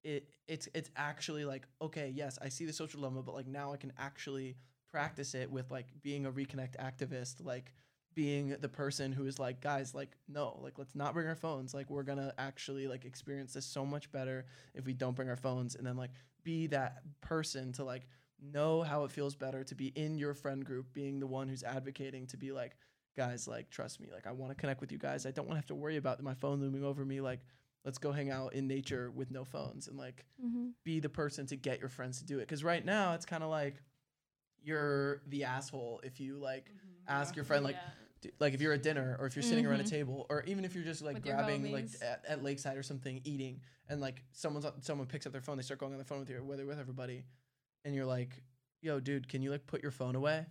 it 0.05 0.28
it's 0.47 0.68
it's 0.74 0.91
actually 0.97 1.45
like 1.45 1.66
okay 1.82 2.12
yes 2.14 2.39
i 2.43 2.49
see 2.49 2.64
the 2.64 2.72
social 2.72 3.01
dilemma 3.01 3.22
but 3.22 3.34
like 3.34 3.47
now 3.47 3.72
i 3.72 3.76
can 3.76 3.93
actually 3.99 4.57
practice 4.91 5.34
it 5.34 5.51
with 5.51 5.70
like 5.70 5.86
being 6.03 6.24
a 6.26 6.32
reconnect 6.32 6.76
activist 6.76 7.45
like 7.45 7.72
being 8.14 8.57
the 8.61 8.68
person 8.68 9.12
who 9.12 9.26
is 9.26 9.39
like 9.39 9.61
guys 9.61 9.95
like 9.95 10.16
no 10.28 10.59
like 10.62 10.78
let's 10.78 10.95
not 10.95 11.14
bring 11.14 11.26
our 11.26 11.34
phones 11.36 11.74
like 11.74 11.91
we're 11.91 12.03
gonna 12.03 12.32
actually 12.39 12.86
like 12.89 13.05
experience 13.05 13.53
this 13.53 13.66
so 13.66 13.84
much 13.84 14.11
better 14.12 14.47
if 14.74 14.86
we 14.86 14.93
don't 14.93 15.16
bring 15.16 15.28
our 15.28 15.36
phones 15.36 15.74
and 15.74 15.86
then 15.86 15.97
like 15.97 16.11
be 16.45 16.66
that 16.66 16.99
person 17.20 17.72
to 17.72 17.84
like 17.84 18.07
know 18.41 18.82
how 18.82 19.05
it 19.05 19.11
feels 19.11 19.34
better 19.34 19.64
to 19.64 19.74
be 19.74 19.89
in 19.89 20.18
your 20.18 20.34
friend 20.34 20.64
group 20.64 20.93
being 20.93 21.18
the 21.20 21.26
one 21.26 21.49
who's 21.49 21.62
advocating 21.62 22.26
to 22.28 22.36
be 22.36 22.53
like 22.53 22.76
guys 23.16 23.49
like 23.49 23.68
trust 23.70 24.01
me 24.01 24.09
like 24.12 24.26
i 24.28 24.32
want 24.32 24.51
to 24.51 24.55
connect 24.55 24.80
with 24.80 24.93
you 24.93 24.99
guys. 24.99 25.26
I 25.26 25.32
don't 25.32 25.47
want 25.47 25.55
to 25.57 25.59
have 25.61 25.66
to 25.66 25.74
worry 25.74 25.97
about 25.97 26.22
my 26.22 26.34
phone 26.34 26.61
looming 26.61 26.84
over 26.84 27.05
me 27.05 27.20
like 27.20 27.41
let's 27.84 27.99
go 27.99 28.12
hang 28.12 28.30
out 28.30 28.55
in 28.55 28.68
nature 28.68 29.11
with 29.11 29.30
no 29.30 29.45
phones 29.45 29.89
and 29.89 29.97
like 29.99 30.24
Mm-hmm. 30.45 30.68
be 30.84 31.01
the 31.01 31.09
person 31.09 31.47
to 31.47 31.57
get 31.57 31.80
your 31.80 31.89
friends 31.89 32.18
to 32.18 32.24
do 32.24 32.39
it. 32.39 32.43
Because 32.43 32.62
right 32.62 32.84
now 32.84 33.14
it's 33.14 33.26
kind 33.26 33.43
of 33.43 33.51
like 33.51 33.82
you're 34.62 35.22
the 35.28 35.45
asshole 35.45 36.01
if 36.05 36.20
you 36.20 36.36
like 36.39 36.70
ask 37.09 37.34
your 37.36 37.45
friend 37.45 37.64
like 37.64 37.76
d- 38.20 38.30
like 38.41 38.55
if 38.55 38.61
you're 38.61 38.72
at 38.72 38.82
dinner 38.82 39.16
or 39.20 39.26
if 39.26 39.36
you're 39.36 39.43
sitting 39.43 39.64
around 39.66 39.80
a 39.80 39.84
Mhm. 39.84 39.91
table 39.91 40.26
or 40.30 40.43
even 40.45 40.64
if 40.64 40.74
you're 40.74 40.84
just 40.84 41.03
like 41.03 41.14
With 41.14 41.22
grabbing 41.24 41.72
like 41.72 41.89
at, 42.03 42.24
at 42.28 42.43
lakeside 42.43 42.76
or 42.76 42.82
something 42.82 43.20
eating 43.24 43.61
and 43.89 44.01
like 44.01 44.22
someone's 44.32 44.66
someone 44.80 45.07
picks 45.07 45.26
up 45.26 45.32
their 45.32 45.41
phone 45.41 45.57
they 45.57 45.62
start 45.62 45.80
going 45.80 45.93
on 45.93 45.99
the 45.99 46.05
phone 46.05 46.20
with 46.20 46.28
you 46.30 46.43
whether 46.45 46.66
with 46.66 46.78
everybody 46.78 47.24
and 47.85 47.95
you're 47.95 48.07
like 48.07 48.43
yo 48.83 49.01
dude 49.01 49.29
can 49.29 49.43
you 49.43 49.51
like 49.51 49.66
put 49.66 49.83
your 49.83 49.91
phone 49.93 50.14
away? 50.14 50.47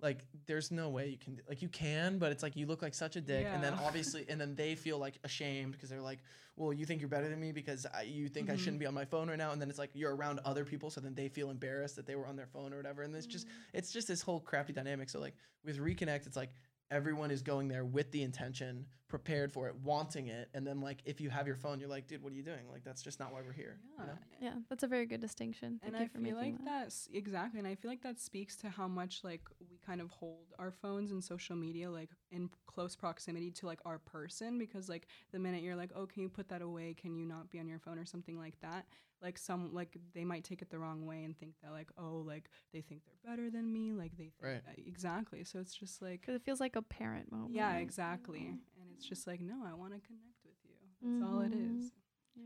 Like 0.00 0.26
there's 0.46 0.70
no 0.70 0.90
way 0.90 1.08
you 1.08 1.16
can 1.16 1.40
like 1.48 1.62
you 1.62 1.68
can 1.68 2.18
but 2.18 2.30
it's 2.30 2.42
like 2.42 2.56
you 2.56 2.66
look 2.66 2.82
like 2.82 2.94
such 2.94 3.16
a 3.16 3.20
dick 3.22 3.46
and 3.54 3.62
then 3.62 3.72
obviously 3.74 4.26
and 4.28 4.38
then 4.38 4.54
they 4.54 4.74
feel 4.74 4.98
like 4.98 5.14
ashamed 5.24 5.72
because 5.72 5.88
they're 5.88 6.02
like 6.02 6.18
well 6.56 6.72
you 6.74 6.84
think 6.84 7.00
you're 7.00 7.08
better 7.08 7.28
than 7.28 7.40
me 7.40 7.52
because 7.52 7.86
I, 7.94 8.02
you 8.02 8.28
think 8.28 8.50
i 8.50 8.54
Mhm. 8.54 8.58
shouldn't 8.58 8.80
be 8.80 8.86
on 8.86 8.92
my 8.92 9.06
phone 9.06 9.28
right 9.30 9.38
now 9.38 9.52
and 9.52 9.62
then 9.62 9.70
it's 9.70 9.78
like 9.78 9.90
you're 9.94 10.14
around 10.14 10.40
other 10.44 10.64
people 10.64 10.90
so 10.90 11.00
then 11.00 11.14
they 11.14 11.28
feel 11.28 11.48
embarrassed 11.48 11.96
that 11.96 12.06
they 12.06 12.16
were 12.16 12.26
on 12.26 12.36
their 12.36 12.48
phone 12.48 12.74
or 12.74 12.76
whatever 12.76 13.02
and 13.02 13.14
it's 13.16 13.26
just 13.26 13.46
it's 13.72 13.92
just 13.92 14.06
this 14.08 14.20
whole 14.20 14.40
crappy 14.40 14.74
dynamic 14.74 15.08
so 15.08 15.20
like 15.20 15.36
with 15.64 15.78
reconnect 15.78 16.26
it's 16.26 16.36
like 16.36 16.50
everyone 16.90 17.30
is 17.30 17.40
going 17.40 17.68
there 17.68 17.84
with 17.84 18.10
the 18.10 18.22
intention 18.22 18.84
prepared 19.14 19.52
for 19.52 19.68
it 19.68 19.74
wanting 19.84 20.26
it 20.26 20.48
and 20.54 20.66
then 20.66 20.80
like 20.80 20.98
if 21.04 21.20
you 21.20 21.30
have 21.30 21.46
your 21.46 21.54
phone 21.54 21.78
you're 21.78 21.88
like 21.88 22.08
dude 22.08 22.20
what 22.20 22.32
are 22.32 22.36
you 22.36 22.42
doing 22.42 22.64
like 22.72 22.82
that's 22.82 23.00
just 23.00 23.20
not 23.20 23.32
why 23.32 23.40
we're 23.46 23.52
here 23.52 23.78
you 23.96 24.04
Yeah. 24.04 24.10
know? 24.10 24.18
Yeah, 24.40 24.54
that's 24.68 24.82
a 24.82 24.88
very 24.88 25.06
good 25.06 25.20
distinction. 25.20 25.78
Thank 25.80 25.94
and 25.94 26.00
you 26.00 26.06
I 26.06 26.08
for 26.08 26.18
feel 26.18 26.36
like 26.36 26.58
that. 26.58 26.64
that's 26.64 27.08
exactly, 27.14 27.60
and 27.60 27.68
I 27.68 27.76
feel 27.76 27.90
like 27.90 28.02
that 28.02 28.18
speaks 28.18 28.56
to 28.56 28.68
how 28.68 28.88
much 28.88 29.22
like 29.22 29.42
we 29.70 29.78
kind 29.86 30.00
of 30.00 30.10
hold 30.10 30.48
our 30.58 30.72
phones 30.72 31.12
and 31.12 31.22
social 31.22 31.54
media 31.54 31.88
like 31.90 32.10
in 32.32 32.50
close 32.66 32.96
proximity 32.96 33.50
to 33.52 33.66
like 33.66 33.78
our 33.86 33.98
person 33.98 34.58
because 34.58 34.88
like 34.88 35.06
the 35.32 35.38
minute 35.38 35.62
you're 35.62 35.76
like, 35.76 35.90
oh, 35.94 36.06
can 36.06 36.20
you 36.22 36.28
put 36.28 36.48
that 36.48 36.60
away? 36.60 36.94
Can 37.00 37.14
you 37.14 37.24
not 37.24 37.50
be 37.50 37.60
on 37.60 37.68
your 37.68 37.78
phone 37.78 37.98
or 37.98 38.04
something 38.04 38.36
like 38.36 38.58
that? 38.62 38.86
Like 39.22 39.38
some 39.38 39.72
like 39.72 39.96
they 40.12 40.24
might 40.24 40.44
take 40.44 40.60
it 40.60 40.68
the 40.70 40.78
wrong 40.78 41.06
way 41.06 41.24
and 41.24 41.38
think 41.38 41.54
that 41.62 41.70
like 41.72 41.88
oh 41.96 42.16
like 42.26 42.50
they 42.72 42.80
think 42.82 43.02
they're 43.06 43.30
better 43.30 43.48
than 43.48 43.72
me 43.72 43.92
like 43.92 44.12
they 44.18 44.30
think 44.38 44.42
Right. 44.42 44.60
exactly. 44.86 45.44
So 45.44 45.60
it's 45.60 45.74
just 45.74 46.02
like 46.02 46.20
Because 46.20 46.34
it 46.34 46.42
feels 46.44 46.60
like 46.60 46.76
a 46.76 46.82
parent 46.82 47.30
moment. 47.32 47.54
yeah 47.54 47.76
exactly, 47.76 48.40
and 48.48 48.58
it's 48.94 49.04
just 49.04 49.26
like 49.26 49.40
no, 49.40 49.56
I 49.66 49.74
want 49.74 49.92
to 49.92 50.00
connect 50.00 50.44
with 50.44 50.54
you. 50.64 50.70
That's 51.02 51.22
all 51.22 51.40
it 51.40 51.52
is. 51.52 51.58
Mhm. 51.58 51.84
is. 51.86 51.92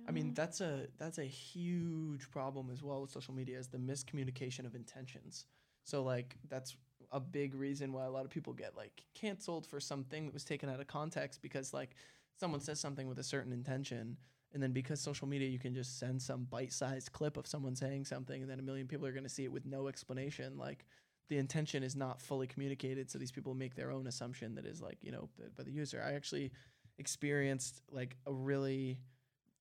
I 0.07 0.11
mean, 0.12 0.34
that's 0.34 0.61
a 0.61 0.88
that's 0.99 1.18
a 1.18 1.24
huge 1.24 2.30
problem 2.30 2.70
as 2.70 2.82
well 2.82 3.01
with 3.03 3.11
social 3.11 3.34
media 3.34 3.59
is 3.59 3.68
the 3.68 3.78
miscommunication 3.78 4.66
of 4.66 4.74
intentions. 4.74 5.46
So 5.84 6.03
like 6.03 6.36
that's 6.49 6.76
a 7.12 7.20
big 7.20 7.55
reason 7.55 7.92
why 7.92 8.05
a 8.05 8.11
lot 8.11 8.24
of 8.24 8.30
people 8.30 8.53
get 8.53 8.76
like 8.76 9.03
canceled 9.14 9.66
for 9.66 9.80
something 9.80 10.26
that 10.26 10.34
was 10.34 10.44
taken 10.44 10.68
out 10.68 10.80
of 10.80 10.86
context 10.86 11.40
because 11.40 11.72
like 11.72 11.94
someone 12.38 12.61
says 12.61 12.78
something 12.80 13.09
with 13.09 13.18
a 13.18 13.22
certain 13.24 13.53
intention 13.53 14.16
and 14.53 14.62
then 14.62 14.72
because 14.72 15.01
social 15.01 15.26
media 15.26 15.49
you 15.49 15.59
can 15.59 15.74
just 15.74 15.99
send 15.99 16.20
some 16.20 16.44
bite-sized 16.44 17.12
clip 17.12 17.36
of 17.38 17.46
someone 17.46 17.74
saying 17.74 18.05
something 18.05 18.42
and 18.42 18.51
then 18.51 18.59
a 18.59 18.62
million 18.62 18.86
people 18.86 19.07
are 19.07 19.12
going 19.12 19.22
to 19.24 19.28
see 19.28 19.44
it 19.44 19.53
with 19.53 19.64
no 19.64 19.88
explanation 19.88 20.59
like 20.59 20.84
the 21.29 21.39
intention 21.39 21.83
is 21.83 21.95
not 21.95 22.20
fully 22.20 22.47
communicated 22.47 23.11
so 23.11 23.18
these 23.18 23.33
people 23.33 23.55
make 23.55 23.74
their 23.74 23.91
own 23.91 24.07
assumption 24.07 24.55
that 24.55 24.64
is 24.64 24.81
like 24.81 24.99
you 25.03 25.12
know 25.12 25.29
by 25.57 25.62
the 25.62 25.70
user. 25.70 26.03
I 26.05 26.14
actually 26.14 26.53
experienced 26.99 27.81
like 27.91 28.16
a 28.26 28.33
really 28.33 28.99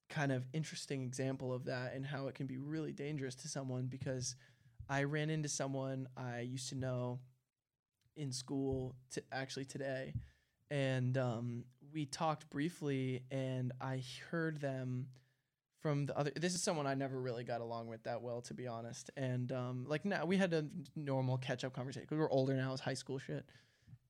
kind 0.10 0.32
of 0.32 0.48
interesting 0.54 1.04
example 1.04 1.54
of 1.54 1.66
that 1.66 1.94
and 1.94 2.06
how 2.06 2.28
it 2.28 2.36
can 2.36 2.48
be 2.48 2.58
really 2.58 2.94
dangerous 2.94 3.36
to 3.36 3.48
someone 3.48 3.88
because 3.88 4.36
I 4.90 5.04
ran 5.04 5.30
into 5.30 5.50
someone 5.50 6.08
I 6.16 6.40
used 6.42 6.70
to 6.70 6.76
know 6.76 7.20
in 8.16 8.32
school 8.32 8.96
to 9.12 9.22
actually 9.32 9.66
today 9.66 10.14
and 10.72 11.18
um, 11.18 11.66
we 11.94 12.06
talked 12.06 12.50
briefly 12.50 13.24
and 13.32 13.74
I 13.82 14.02
heard 14.32 14.60
them 14.60 15.08
from 15.88 16.06
the 16.06 16.18
other 16.18 16.32
this 16.36 16.54
is 16.54 16.62
someone 16.62 16.86
I 16.86 16.96
never 16.96 17.18
really 17.18 17.46
got 17.46 17.62
along 17.62 17.88
with 17.88 18.04
that 18.04 18.22
well 18.22 18.42
to 18.42 18.54
be 18.54 18.68
honest. 18.68 19.10
And 19.16 19.50
um, 19.54 19.86
like 19.88 20.04
now 20.04 20.26
we 20.26 20.36
had 20.36 20.54
a 20.54 20.66
normal 20.98 21.38
catch 21.38 21.64
up 21.64 21.72
conversation. 21.74 22.04
Because 22.04 22.20
we're 22.20 22.30
older 22.30 22.54
now 22.56 22.74
it's 22.74 22.82
high 22.82 22.94
school 22.94 23.20
shit. 23.20 23.46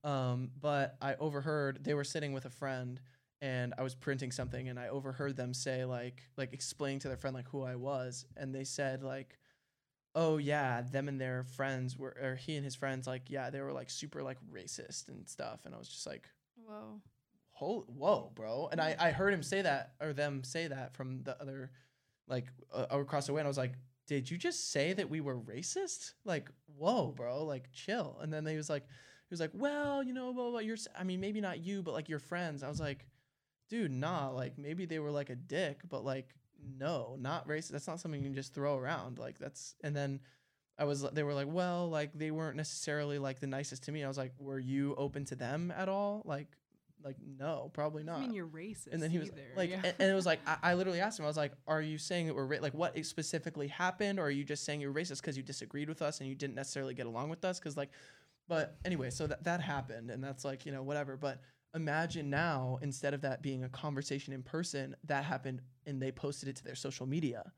Um, 0.03 0.49
but 0.59 0.97
I 1.01 1.13
overheard 1.15 1.83
they 1.83 1.93
were 1.93 2.03
sitting 2.03 2.33
with 2.33 2.45
a 2.45 2.49
friend 2.49 2.99
and 3.41 3.75
I 3.77 3.83
was 3.83 3.93
printing 3.93 4.31
something 4.31 4.69
and 4.69 4.79
I 4.79 4.87
overheard 4.87 5.35
them 5.35 5.53
say 5.53 5.85
like 5.85 6.23
like 6.35 6.51
explaining 6.51 6.99
to 6.99 7.09
their 7.09 7.17
friend 7.17 7.35
like 7.35 7.47
who 7.49 7.61
I 7.61 7.75
was. 7.75 8.25
And 8.35 8.55
they 8.55 8.63
said 8.63 9.03
like 9.03 9.37
oh 10.15 10.37
yeah 10.37 10.81
them 10.81 11.07
and 11.07 11.21
their 11.21 11.43
friends 11.43 11.95
were 11.95 12.17
or 12.19 12.35
he 12.35 12.55
and 12.55 12.65
his 12.65 12.73
friends 12.73 13.05
like 13.05 13.29
yeah 13.29 13.51
they 13.51 13.61
were 13.61 13.73
like 13.73 13.91
super 13.91 14.23
like 14.23 14.39
racist 14.51 15.09
and 15.09 15.29
stuff. 15.29 15.59
And 15.65 15.75
I 15.75 15.77
was 15.77 15.89
just 15.89 16.07
like 16.07 16.27
Whoa. 16.65 17.01
Whoa 17.59 17.85
whoa 17.87 18.31
bro 18.35 18.69
and 18.71 18.81
I 18.81 18.95
I 18.99 19.11
heard 19.11 19.33
him 19.33 19.43
say 19.43 19.61
that 19.61 19.93
or 20.01 20.13
them 20.13 20.43
say 20.43 20.67
that 20.67 20.95
from 20.95 21.23
the 21.23 21.39
other 21.41 21.71
like 22.27 22.47
uh, 22.73 22.85
across 22.89 23.27
the 23.27 23.33
way 23.33 23.41
and 23.41 23.47
I 23.47 23.49
was 23.49 23.57
like 23.57 23.73
did 24.07 24.29
you 24.31 24.37
just 24.37 24.71
say 24.71 24.93
that 24.93 25.09
we 25.09 25.21
were 25.21 25.37
racist 25.37 26.13
like 26.25 26.49
whoa 26.77 27.13
bro 27.15 27.43
like 27.43 27.71
chill 27.71 28.17
and 28.21 28.31
then 28.31 28.45
he 28.45 28.55
was 28.55 28.69
like 28.69 28.83
he 28.83 29.33
was 29.33 29.39
like 29.39 29.51
well 29.53 30.03
you 30.03 30.13
know 30.13 30.33
blah, 30.33 30.59
you're 30.59 30.77
I 30.97 31.03
mean 31.03 31.19
maybe 31.19 31.41
not 31.41 31.59
you 31.59 31.81
but 31.81 31.93
like 31.93 32.09
your 32.09 32.19
friends 32.19 32.63
I 32.63 32.69
was 32.69 32.79
like 32.79 33.05
dude, 33.69 33.91
nah, 33.91 34.29
like 34.29 34.57
maybe 34.57 34.85
they 34.85 34.99
were 34.99 35.11
like 35.11 35.29
a 35.29 35.35
dick, 35.35 35.81
but 35.89 36.03
like 36.03 36.33
no, 36.79 37.17
not 37.19 37.47
racist. 37.47 37.69
That's 37.69 37.87
not 37.87 37.99
something 37.99 38.21
you 38.21 38.27
can 38.27 38.35
just 38.35 38.53
throw 38.53 38.77
around. 38.77 39.19
Like 39.19 39.37
that's 39.37 39.75
and 39.83 39.95
then 39.95 40.19
I 40.79 40.85
was 40.85 41.01
they 41.01 41.23
were 41.23 41.33
like, 41.33 41.47
well, 41.49 41.89
like 41.89 42.11
they 42.13 42.31
weren't 42.31 42.57
necessarily 42.57 43.19
like 43.19 43.39
the 43.39 43.47
nicest 43.47 43.83
to 43.83 43.91
me. 43.91 44.03
I 44.03 44.07
was 44.07 44.17
like, 44.17 44.33
were 44.39 44.59
you 44.59 44.95
open 44.97 45.25
to 45.25 45.35
them 45.35 45.73
at 45.75 45.89
all? 45.89 46.21
Like 46.25 46.47
like 47.03 47.15
no, 47.39 47.69
probably 47.73 48.03
not. 48.03 48.19
mean 48.21 48.33
you're 48.33 48.47
racist. 48.47 48.91
and 48.91 49.01
then 49.01 49.09
he 49.09 49.17
was 49.17 49.29
either. 49.29 49.41
like, 49.55 49.69
yeah. 49.69 49.81
and, 49.83 49.93
and 49.99 50.11
it 50.11 50.13
was 50.13 50.25
like, 50.25 50.39
I, 50.47 50.57
I 50.63 50.73
literally 50.73 50.99
asked 50.99 51.19
him, 51.19 51.25
I 51.25 51.27
was 51.27 51.37
like, 51.37 51.53
are 51.67 51.81
you 51.81 51.97
saying 51.97 52.27
that 52.27 52.35
we're 52.35 52.45
ra- 52.45 52.57
like, 52.61 52.73
what 52.73 52.97
specifically 53.05 53.67
happened, 53.67 54.19
or 54.19 54.23
are 54.23 54.31
you 54.31 54.43
just 54.43 54.65
saying 54.65 54.81
you're 54.81 54.93
racist 54.93 55.21
because 55.21 55.37
you 55.37 55.43
disagreed 55.43 55.89
with 55.89 56.01
us 56.01 56.19
and 56.19 56.29
you 56.29 56.35
didn't 56.35 56.55
necessarily 56.55 56.93
get 56.93 57.05
along 57.05 57.29
with 57.29 57.45
us? 57.45 57.59
Because 57.59 57.77
like, 57.77 57.89
but 58.47 58.77
anyway, 58.85 59.09
so 59.09 59.27
that 59.27 59.43
that 59.43 59.61
happened, 59.61 60.09
and 60.09 60.23
that's 60.23 60.45
like, 60.45 60.65
you 60.65 60.71
know, 60.71 60.83
whatever. 60.83 61.17
But 61.17 61.41
imagine 61.75 62.29
now, 62.29 62.79
instead 62.81 63.13
of 63.13 63.21
that 63.21 63.41
being 63.41 63.63
a 63.63 63.69
conversation 63.69 64.33
in 64.33 64.41
person, 64.41 64.95
that 65.05 65.23
happened, 65.23 65.61
and 65.85 66.01
they 66.01 66.11
posted 66.11 66.49
it 66.49 66.55
to 66.57 66.63
their 66.63 66.75
social 66.75 67.05
media. 67.05 67.51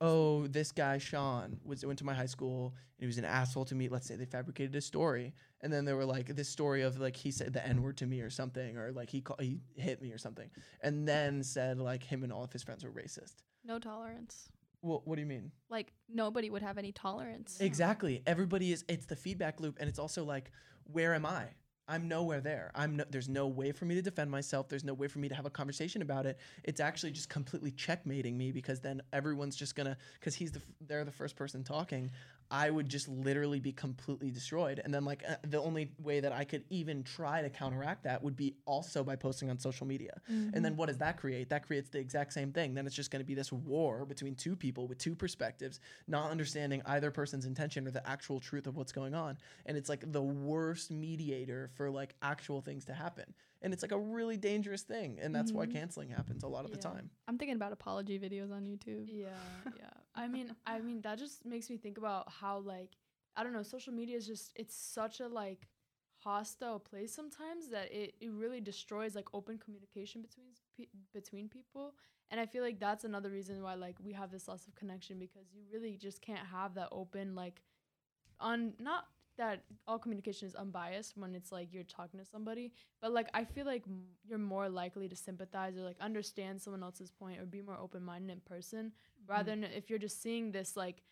Oh, 0.00 0.46
this 0.46 0.70
guy 0.70 0.98
Sean 0.98 1.58
was 1.64 1.84
went 1.84 1.98
to 1.98 2.04
my 2.04 2.14
high 2.14 2.26
school 2.26 2.74
and 2.98 3.00
he 3.00 3.06
was 3.06 3.18
an 3.18 3.24
asshole 3.24 3.64
to 3.66 3.74
me. 3.74 3.88
Let's 3.88 4.06
say 4.06 4.14
they 4.14 4.26
fabricated 4.26 4.74
a 4.76 4.80
story, 4.80 5.34
and 5.60 5.72
then 5.72 5.84
they 5.84 5.92
were 5.92 6.04
like 6.04 6.34
this 6.36 6.48
story 6.48 6.82
of 6.82 7.00
like 7.00 7.16
he 7.16 7.30
said 7.30 7.52
the 7.52 7.66
n 7.66 7.82
word 7.82 7.96
to 7.98 8.06
me 8.06 8.20
or 8.20 8.30
something, 8.30 8.76
or 8.76 8.92
like 8.92 9.10
he 9.10 9.20
call, 9.20 9.36
he 9.40 9.60
hit 9.76 10.00
me 10.00 10.12
or 10.12 10.18
something, 10.18 10.50
and 10.82 11.06
then 11.06 11.42
said 11.42 11.78
like 11.78 12.02
him 12.02 12.22
and 12.22 12.32
all 12.32 12.44
of 12.44 12.52
his 12.52 12.62
friends 12.62 12.84
were 12.84 12.92
racist. 12.92 13.42
No 13.64 13.78
tolerance. 13.78 14.50
Well, 14.82 15.02
what 15.04 15.16
do 15.16 15.22
you 15.22 15.26
mean? 15.26 15.50
Like 15.68 15.92
nobody 16.08 16.50
would 16.50 16.62
have 16.62 16.78
any 16.78 16.92
tolerance. 16.92 17.58
Exactly. 17.60 18.22
Everybody 18.26 18.72
is. 18.72 18.84
It's 18.88 19.06
the 19.06 19.16
feedback 19.16 19.60
loop, 19.60 19.78
and 19.80 19.88
it's 19.88 19.98
also 19.98 20.24
like, 20.24 20.52
where 20.84 21.14
am 21.14 21.26
I? 21.26 21.46
I'm 21.88 22.06
nowhere 22.06 22.40
there. 22.40 22.70
I'm 22.74 22.96
no, 22.96 23.04
there's 23.08 23.30
no 23.30 23.46
way 23.46 23.72
for 23.72 23.86
me 23.86 23.94
to 23.94 24.02
defend 24.02 24.30
myself. 24.30 24.68
There's 24.68 24.84
no 24.84 24.92
way 24.92 25.08
for 25.08 25.18
me 25.20 25.28
to 25.28 25.34
have 25.34 25.46
a 25.46 25.50
conversation 25.50 26.02
about 26.02 26.26
it. 26.26 26.38
It's 26.62 26.80
actually 26.80 27.12
just 27.12 27.30
completely 27.30 27.70
checkmating 27.70 28.36
me 28.36 28.52
because 28.52 28.80
then 28.80 29.00
everyone's 29.12 29.56
just 29.56 29.74
gonna 29.74 29.96
because 30.20 30.34
he's 30.34 30.52
the 30.52 30.60
they're 30.86 31.04
the 31.04 31.10
first 31.10 31.34
person 31.34 31.64
talking. 31.64 32.10
I 32.50 32.70
would 32.70 32.88
just 32.88 33.08
literally 33.08 33.60
be 33.60 33.72
completely 33.72 34.30
destroyed. 34.30 34.80
And 34.82 34.92
then 34.92 35.04
like 35.04 35.22
uh, 35.28 35.36
the 35.42 35.60
only 35.60 35.92
way 36.02 36.20
that 36.20 36.32
I 36.32 36.44
could 36.44 36.64
even 36.70 37.02
try 37.02 37.42
to 37.42 37.50
counteract 37.50 38.04
that 38.04 38.22
would 38.22 38.36
be 38.36 38.54
also 38.64 39.04
by 39.04 39.16
posting 39.16 39.50
on 39.50 39.58
social 39.58 39.86
media. 39.86 40.20
And 40.54 40.64
then 40.64 40.76
what 40.76 40.86
does 40.86 40.98
that 40.98 41.18
create? 41.18 41.50
That 41.50 41.66
creates 41.66 41.90
the 41.90 41.98
exact 41.98 42.32
same 42.32 42.52
thing. 42.52 42.74
Then 42.74 42.86
it's 42.86 42.96
just 42.96 43.10
going 43.10 43.20
to 43.20 43.26
be 43.26 43.34
this 43.34 43.52
war 43.52 44.06
between 44.06 44.34
two 44.34 44.56
people 44.56 44.86
with 44.86 44.98
two 44.98 45.14
perspectives, 45.14 45.80
not 46.06 46.30
understanding 46.30 46.80
either 46.86 47.10
person's 47.10 47.44
intention 47.44 47.86
or 47.86 47.90
the 47.90 48.06
actual 48.08 48.40
truth 48.40 48.66
of 48.66 48.76
what's 48.76 48.92
going 48.92 49.14
on. 49.14 49.36
And 49.66 49.76
it's 49.76 49.88
like 49.88 50.10
the 50.10 50.22
worst 50.22 50.90
mediator 50.90 51.70
for 51.74 51.90
like 51.90 52.14
actual 52.22 52.60
things 52.60 52.84
to 52.86 52.94
happen. 52.94 53.34
And 53.62 53.72
it's 53.72 53.82
like 53.82 53.92
a 53.92 53.98
really 53.98 54.36
dangerous 54.36 54.82
thing 54.82 55.18
and 55.20 55.34
that's 55.34 55.52
why 55.52 55.66
Mhm. 55.66 55.72
canceling 55.72 56.10
happens 56.10 56.42
a 56.42 56.48
lot 56.48 56.64
of 56.64 56.70
the 56.70 56.76
time 56.78 57.10
I'm 57.26 57.38
thinking 57.38 57.56
about 57.56 57.72
apology 57.72 58.18
videos 58.18 58.50
on 58.52 58.64
YouTube. 58.64 59.06
Yeah, 59.08 59.30
yeah. 59.76 59.90
I 60.14 60.28
mean, 60.28 60.52
I 60.66 60.80
mean 60.80 61.00
that 61.02 61.18
just 61.18 61.44
makes 61.44 61.68
me 61.70 61.76
think 61.76 61.98
about 61.98 62.30
how 62.40 62.58
like 62.58 62.90
I 63.36 63.42
don't 63.44 63.52
know, 63.52 63.62
social 63.62 63.92
media 63.92 64.16
is 64.16 64.26
just 64.26 64.52
it's 64.56 64.74
such 64.74 65.20
a 65.20 65.28
like 65.28 65.68
hostile 66.16 66.80
place 66.80 67.14
sometimes 67.14 67.68
that 67.68 67.92
it, 67.92 68.14
it 68.20 68.30
really 68.32 68.60
destroys 68.60 69.14
like 69.14 69.28
open 69.32 69.56
communication 69.58 70.20
between 70.22 70.46
pe- 70.76 70.88
between 71.12 71.48
people. 71.48 71.94
And 72.30 72.40
I 72.40 72.46
feel 72.46 72.62
like 72.62 72.80
that's 72.80 73.04
another 73.04 73.30
reason 73.30 73.62
why 73.62 73.74
like 73.74 73.96
we 74.02 74.12
have 74.14 74.30
this 74.30 74.48
loss 74.48 74.66
of 74.66 74.74
connection 74.74 75.18
because 75.18 75.46
you 75.54 75.62
really 75.72 75.96
just 75.96 76.20
can't 76.20 76.46
have 76.46 76.74
that 76.74 76.88
open 76.92 77.34
like 77.34 77.62
on 78.40 78.72
not 78.78 79.04
that 79.38 79.62
all 79.86 79.98
communication 79.98 80.46
is 80.46 80.54
unbiased 80.54 81.16
when 81.16 81.34
it's 81.34 81.50
like 81.50 81.72
you're 81.72 81.84
talking 81.84 82.20
to 82.20 82.26
somebody 82.26 82.72
but 83.00 83.12
like 83.12 83.28
i 83.34 83.44
feel 83.44 83.64
like 83.64 83.82
m- 83.86 84.02
you're 84.28 84.38
more 84.38 84.68
likely 84.68 85.08
to 85.08 85.16
sympathize 85.16 85.76
or 85.76 85.82
like 85.82 85.96
understand 86.00 86.60
someone 86.60 86.82
else's 86.82 87.10
point 87.10 87.40
or 87.40 87.46
be 87.46 87.62
more 87.62 87.78
open-minded 87.80 88.30
in 88.30 88.40
person 88.40 88.86
mm-hmm. 88.86 89.32
rather 89.32 89.50
than 89.50 89.64
if 89.64 89.88
you're 89.88 89.98
just 89.98 90.20
seeing 90.20 90.52
this 90.52 90.76
like 90.76 91.02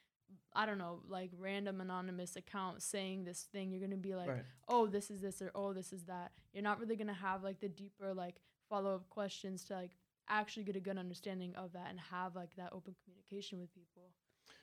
i 0.54 0.66
don't 0.66 0.78
know 0.78 1.00
like 1.08 1.30
random 1.38 1.80
anonymous 1.80 2.36
account 2.36 2.82
saying 2.82 3.24
this 3.24 3.46
thing 3.52 3.70
you're 3.70 3.80
gonna 3.80 3.96
be 3.96 4.14
like 4.14 4.28
right. 4.28 4.42
Oh 4.68 4.86
this 4.86 5.10
is 5.10 5.20
this 5.20 5.40
or 5.40 5.50
oh 5.54 5.72
this 5.72 5.92
is 5.92 6.04
that. 6.04 6.32
You're 6.52 6.64
not 6.64 6.80
really 6.80 6.96
gonna 6.96 7.14
have 7.14 7.44
like 7.44 7.60
the 7.60 7.68
deeper 7.68 8.12
like 8.12 8.36
follow-up 8.68 9.08
questions 9.10 9.64
to 9.64 9.74
like 9.74 9.92
actually 10.28 10.64
get 10.64 10.76
a 10.76 10.80
good 10.80 10.98
understanding 10.98 11.54
of 11.54 11.72
that 11.72 11.86
and 11.88 12.00
have 12.00 12.34
like 12.34 12.54
that 12.56 12.72
open 12.72 12.94
communication 13.04 13.60
with 13.60 13.72
people 13.72 14.10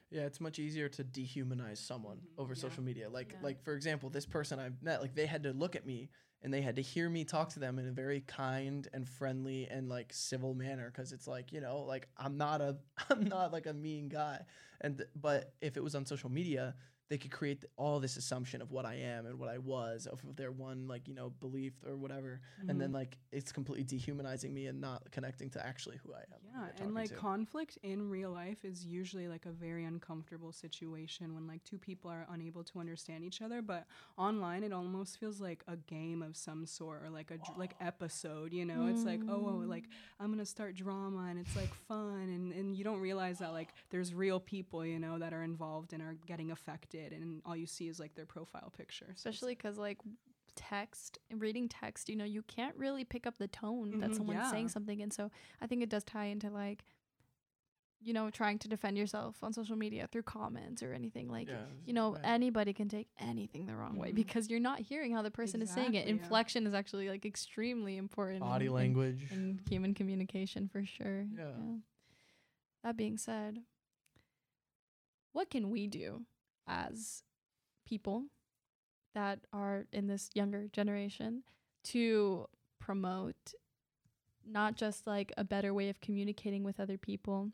Yeah, 0.10 0.22
it's 0.22 0.40
much 0.40 0.60
easier 0.60 0.90
to 0.90 1.04
dehumanize 1.04 1.78
someone 1.78 2.18
Mhm, 2.18 2.40
over 2.40 2.54
yeah. 2.54 2.62
social 2.62 2.84
media. 2.84 3.10
Like 3.10 3.34
Yeah. 3.34 3.40
like 3.42 3.64
for 3.64 3.74
example, 3.76 4.10
this 4.10 4.26
person 4.26 4.60
I 4.60 4.70
met, 4.82 5.02
like 5.02 5.16
they 5.16 5.26
had 5.26 5.44
to 5.44 5.54
look 5.54 5.76
at 5.76 5.86
me 5.86 6.10
and 6.42 6.54
they 6.54 6.62
had 6.62 6.76
to 6.76 6.82
hear 6.82 7.10
me 7.10 7.24
talk 7.24 7.50
to 7.50 7.60
them 7.60 7.80
in 7.80 7.88
a 7.88 7.92
very 7.92 8.22
kind 8.22 8.88
and 8.94 9.08
friendly 9.08 9.68
and 9.68 9.90
like 9.90 10.14
civil 10.14 10.54
manner 10.54 10.92
because 10.92 11.14
it's 11.14 11.28
like, 11.28 11.52
you 11.52 11.62
know, 11.62 11.80
like 11.80 12.08
I'm 12.18 12.38
not 12.38 12.62
a 12.62 12.78
I'm 13.10 13.24
not 13.24 13.52
like 13.52 13.66
a 13.66 13.74
mean 13.74 14.08
guy. 14.10 14.42
And 14.82 15.04
but 15.16 15.54
if 15.62 15.78
it 15.78 15.84
was 15.84 15.96
on 15.96 16.06
social 16.06 16.30
media, 16.30 16.76
they 17.10 17.18
could 17.18 17.32
create 17.32 17.64
all 17.78 18.00
this 18.00 18.18
assumption 18.18 18.62
of 18.62 18.72
what 18.72 18.86
I 18.86 18.96
am 18.96 19.26
and 19.26 19.38
what 19.38 19.50
I 19.50 19.58
was 19.58 20.08
of 20.08 20.20
their 20.36 20.52
one 20.52 20.88
like, 20.88 21.08
you 21.08 21.14
know, 21.14 21.32
belief 21.40 21.74
or 21.86 21.96
whatever. 21.96 22.42
And 22.68 22.80
then 22.80 22.88
mm-hmm. 22.88 22.96
like 22.96 23.18
it's 23.32 23.52
completely 23.52 23.84
dehumanizing 23.84 24.54
me 24.54 24.68
and 24.68 24.80
not 24.80 25.04
connecting 25.12 25.50
to 25.52 25.66
actually 25.66 25.98
who 26.04 26.14
I 26.14 26.20
am. 26.20 26.44
Yeah, 26.54 26.84
and 26.84 26.94
like 26.94 27.10
to. 27.10 27.16
conflict 27.16 27.78
in 27.84 28.10
real 28.10 28.32
life 28.32 28.64
is 28.64 28.86
usually 28.86 29.28
like 29.28 29.46
a 29.46 29.52
very 29.52 29.86
uncomfortable 29.86 30.52
situation 30.52 31.34
when 31.34 31.48
like 31.48 31.64
two 31.64 31.78
people 31.78 32.12
are 32.12 32.28
unable 32.32 32.64
to 32.66 32.80
understand 32.80 33.24
each 33.24 33.42
other. 33.42 33.62
But 33.62 33.86
online, 34.18 34.64
it 34.64 34.72
almost 34.72 35.20
feels 35.20 35.42
like 35.42 35.64
a 35.68 35.78
game 35.78 36.22
of 36.22 36.38
some 36.38 36.66
sort 36.66 37.04
or 37.04 37.10
like 37.10 37.32
a 37.32 37.38
dr- 37.38 37.58
like 37.58 37.76
episode. 37.82 38.54
You 38.54 38.66
know, 38.66 38.88
it's 38.88 39.04
like 39.04 39.22
oh, 39.28 39.34
oh, 39.34 39.64
like 39.66 39.84
mm. 39.84 39.94
I'm 40.20 40.32
gonna 40.32 40.46
start 40.46 40.76
drama 40.76 41.28
and 41.30 41.40
it's 41.40 41.56
like 41.56 41.74
fun, 41.88 42.30
and 42.30 42.54
and 42.54 42.76
you 42.76 42.84
don't 42.84 43.00
realize 43.00 43.40
that 43.40 43.52
like 43.52 43.70
there's 43.90 44.14
real 44.14 44.40
people 44.40 44.86
you 44.86 45.00
know 45.00 45.18
that 45.20 45.34
are 45.34 45.44
involved 45.44 45.94
and 45.94 46.02
are 46.02 46.18
getting 46.28 46.52
affected, 46.52 46.93
and 46.94 47.42
all 47.46 47.56
you 47.56 47.66
see 47.66 47.88
is 47.88 48.00
like 48.00 48.14
their 48.16 48.26
profile 48.26 48.72
picture. 48.76 49.08
So 49.16 49.30
especially 49.30 49.56
because 49.56 49.78
like 49.78 49.98
text 50.56 51.18
reading 51.32 51.68
text 51.68 52.08
you 52.10 52.16
know 52.16 52.24
you 52.26 52.44
can't 52.44 52.76
really 52.78 53.04
pick 53.04 53.26
up 53.26 53.40
the 53.40 53.48
tone 53.48 54.00
that 54.00 54.12
Mhm, 54.12 54.16
someone's 54.18 54.52
saying 54.52 54.70
something 54.70 55.02
and 55.02 55.12
so 55.12 55.32
i 55.60 55.66
think 55.66 55.82
it 55.82 55.90
does 55.90 56.04
tie 56.04 56.26
into 56.26 56.52
like 56.52 56.84
you 58.00 58.14
know 58.14 58.30
trying 58.30 58.60
to 58.60 58.68
defend 58.68 58.96
yourself 58.96 59.44
on 59.44 59.52
social 59.52 59.76
media 59.76 60.08
through 60.12 60.22
comments 60.22 60.84
or 60.84 60.94
anything 60.94 61.28
like 61.28 61.48
Yeah, 61.48 61.66
you 61.86 61.94
know 61.94 62.12
right. 62.14 62.22
anybody 62.24 62.72
can 62.72 62.88
take 62.88 63.08
anything 63.18 63.66
the 63.66 63.76
wrong 63.76 63.96
way 63.98 64.12
Mhm. 64.12 64.16
because 64.16 64.48
you're 64.48 64.60
not 64.60 64.80
hearing 64.80 65.12
how 65.12 65.24
the 65.24 65.32
person 65.32 65.60
is 65.64 65.72
saying 65.72 65.96
it 65.96 66.02
Exactly, 66.02 66.14
yeah. 66.14 66.22
inflection 66.22 66.68
is 66.68 66.76
actually 66.76 67.10
like 67.10 67.26
extremely 67.26 67.98
important 67.98 68.42
body 68.42 68.68
in- 68.68 68.74
language. 68.74 69.32
and 69.32 69.60
human 69.68 69.96
communication 69.96 70.68
for 70.68 70.86
sure. 70.86 71.26
Yeah. 71.36 71.54
That 72.84 72.96
being 72.96 73.18
said, 73.18 73.64
what 75.32 75.50
can 75.50 75.72
we 75.72 75.88
do 75.88 76.26
as 76.68 77.24
people 77.86 78.26
that 79.14 79.40
are 79.52 79.86
in 79.92 80.08
this 80.08 80.30
younger 80.34 80.68
generation 80.72 81.44
to 81.84 82.48
promote 82.80 83.54
not 84.46 84.76
just 84.76 85.08
like 85.08 85.32
a 85.38 85.44
better 85.44 85.74
way 85.74 85.90
of 85.90 86.02
communicating 86.02 86.64
with 86.64 86.80
other 86.80 86.98
people, 86.98 87.52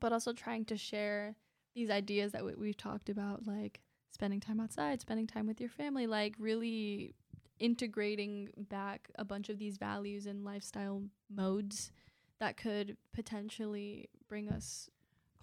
but 0.00 0.12
also 0.12 0.32
trying 0.32 0.64
to 0.66 0.76
share 0.76 1.36
these 1.74 1.90
ideas 1.90 2.32
that 2.32 2.44
we, 2.44 2.54
we've 2.54 2.76
talked 2.76 3.08
about, 3.08 3.46
like 3.46 3.80
spending 4.12 4.40
time 4.40 4.60
outside, 4.60 5.00
spending 5.00 5.26
time 5.26 5.46
with 5.46 5.60
your 5.60 5.70
family, 5.70 6.06
like 6.06 6.34
really 6.38 7.14
integrating 7.58 8.48
back 8.56 9.10
a 9.16 9.24
bunch 9.24 9.48
of 9.48 9.58
these 9.58 9.76
values 9.78 10.26
and 10.26 10.44
lifestyle 10.44 11.02
modes 11.30 11.92
that 12.40 12.56
could 12.56 12.96
potentially 13.14 14.08
bring 14.28 14.48
us 14.48 14.90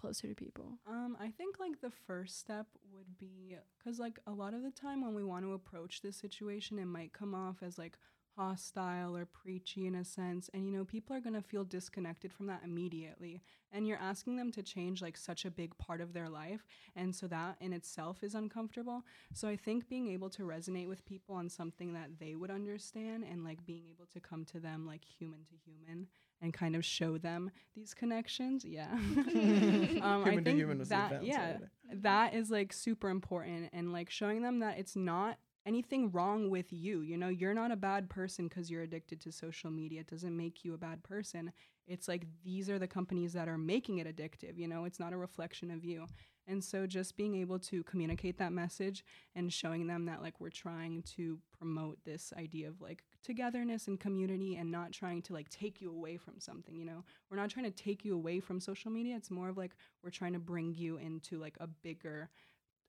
closer 0.00 0.28
to 0.28 0.34
people. 0.34 0.78
Um, 0.86 1.16
I 1.20 1.30
think 1.30 1.60
like 1.60 1.80
the 1.80 1.90
first 2.06 2.38
step 2.38 2.66
would 2.92 3.18
be 3.18 3.56
because 3.78 3.98
like 3.98 4.18
a 4.26 4.32
lot 4.32 4.54
of 4.54 4.62
the 4.62 4.70
time 4.70 5.02
when 5.02 5.14
we 5.14 5.24
want 5.24 5.44
to 5.44 5.52
approach 5.52 6.00
this 6.00 6.16
situation, 6.16 6.78
it 6.78 6.86
might 6.86 7.12
come 7.12 7.34
off 7.34 7.56
as 7.62 7.78
like 7.78 7.98
hostile 8.36 9.16
or 9.16 9.26
preachy 9.26 9.86
in 9.86 9.94
a 9.96 10.04
sense, 10.04 10.48
and 10.54 10.64
you 10.64 10.72
know 10.72 10.84
people 10.84 11.14
are 11.14 11.20
gonna 11.20 11.42
feel 11.42 11.64
disconnected 11.64 12.32
from 12.32 12.46
that 12.46 12.62
immediately, 12.64 13.42
and 13.72 13.86
you're 13.86 13.98
asking 13.98 14.36
them 14.36 14.50
to 14.52 14.62
change 14.62 15.02
like 15.02 15.16
such 15.16 15.44
a 15.44 15.50
big 15.50 15.76
part 15.78 16.00
of 16.00 16.12
their 16.12 16.28
life, 16.28 16.64
and 16.96 17.14
so 17.14 17.26
that 17.26 17.56
in 17.60 17.72
itself 17.72 18.22
is 18.22 18.34
uncomfortable. 18.34 19.04
So 19.34 19.48
I 19.48 19.56
think 19.56 19.88
being 19.88 20.08
able 20.08 20.30
to 20.30 20.42
resonate 20.42 20.88
with 20.88 21.04
people 21.04 21.34
on 21.34 21.48
something 21.48 21.92
that 21.94 22.18
they 22.18 22.34
would 22.34 22.50
understand, 22.50 23.24
and 23.30 23.44
like 23.44 23.66
being 23.66 23.84
able 23.90 24.06
to 24.14 24.20
come 24.20 24.44
to 24.46 24.60
them 24.60 24.86
like 24.86 25.04
human 25.04 25.44
to 25.44 25.54
human 25.66 26.06
and 26.40 26.52
kind 26.52 26.74
of 26.74 26.84
show 26.84 27.18
them 27.18 27.50
these 27.74 27.94
connections, 27.94 28.64
yeah. 28.64 28.88
um, 28.92 30.00
I 30.02 30.30
Human 30.30 30.36
to 30.36 30.42
think 30.42 30.58
human 30.58 30.78
was 30.78 30.88
the 30.88 30.94
that 30.94 31.24
yeah, 31.24 31.40
already. 31.40 31.64
that 32.02 32.34
is 32.34 32.50
like 32.50 32.72
super 32.72 33.08
important 33.08 33.70
and 33.72 33.92
like 33.92 34.10
showing 34.10 34.42
them 34.42 34.60
that 34.60 34.78
it's 34.78 34.96
not 34.96 35.38
anything 35.66 36.10
wrong 36.10 36.50
with 36.50 36.72
you 36.72 37.02
you 37.02 37.16
know? 37.16 37.28
You're 37.28 37.54
not 37.54 37.70
a 37.70 37.76
bad 37.76 38.08
person 38.08 38.48
because 38.48 38.70
you're 38.70 38.82
addicted 38.82 39.20
to 39.22 39.32
social 39.32 39.70
media. 39.70 40.00
It 40.00 40.08
doesn't 40.08 40.36
make 40.36 40.64
you 40.64 40.74
a 40.74 40.78
bad 40.78 41.02
person. 41.02 41.52
It's 41.86 42.08
like 42.08 42.24
these 42.42 42.70
are 42.70 42.78
the 42.78 42.86
companies 42.86 43.32
that 43.34 43.48
are 43.48 43.58
making 43.58 43.98
it 43.98 44.06
addictive 44.06 44.56
you 44.56 44.68
know? 44.68 44.84
It's 44.84 45.00
not 45.00 45.12
a 45.12 45.16
reflection 45.18 45.70
of 45.70 45.84
you 45.84 46.06
and 46.50 46.62
so 46.62 46.86
just 46.86 47.16
being 47.16 47.34
able 47.36 47.58
to 47.58 47.82
communicate 47.84 48.36
that 48.38 48.52
message 48.52 49.04
and 49.34 49.52
showing 49.52 49.86
them 49.86 50.04
that 50.06 50.20
like 50.20 50.40
we're 50.40 50.50
trying 50.50 51.02
to 51.02 51.38
promote 51.56 51.98
this 52.04 52.32
idea 52.36 52.68
of 52.68 52.80
like 52.80 53.04
togetherness 53.22 53.86
and 53.88 54.00
community 54.00 54.56
and 54.56 54.70
not 54.70 54.92
trying 54.92 55.22
to 55.22 55.32
like 55.32 55.48
take 55.48 55.80
you 55.80 55.90
away 55.90 56.16
from 56.16 56.34
something 56.38 56.76
you 56.76 56.84
know 56.84 57.04
we're 57.30 57.36
not 57.36 57.48
trying 57.50 57.64
to 57.64 57.70
take 57.70 58.04
you 58.04 58.14
away 58.14 58.40
from 58.40 58.60
social 58.60 58.90
media 58.90 59.16
it's 59.16 59.30
more 59.30 59.48
of 59.48 59.56
like 59.56 59.72
we're 60.02 60.10
trying 60.10 60.32
to 60.32 60.38
bring 60.38 60.74
you 60.74 60.96
into 60.98 61.38
like 61.38 61.56
a 61.60 61.66
bigger 61.66 62.28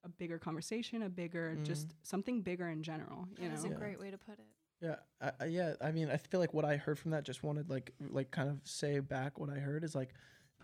a 0.03 0.09
bigger 0.09 0.39
conversation 0.39 1.03
a 1.03 1.09
bigger 1.09 1.53
mm-hmm. 1.53 1.63
just 1.63 1.93
something 2.03 2.41
bigger 2.41 2.67
in 2.69 2.81
general 2.81 3.27
you 3.39 3.47
That's 3.47 3.63
know 3.63 3.69
a 3.69 3.73
Yeah. 3.73 3.79
great 3.79 3.99
way 3.99 4.11
to 4.11 4.17
put 4.17 4.39
it. 4.39 4.45
Yeah, 4.81 4.95
I, 5.21 5.31
I, 5.39 5.45
yeah. 5.45 5.73
I 5.79 5.91
mean, 5.91 6.09
I 6.09 6.17
feel 6.17 6.39
like 6.39 6.55
what 6.55 6.65
I 6.65 6.75
heard 6.75 6.97
from 6.97 7.11
that 7.11 7.23
just 7.23 7.43
wanted 7.43 7.69
like 7.69 7.93
like 8.09 8.31
kind 8.31 8.49
of 8.49 8.61
say 8.63 8.99
back 8.99 9.39
what 9.39 9.49
I 9.51 9.59
heard 9.59 9.83
is 9.83 9.93
like 9.93 10.09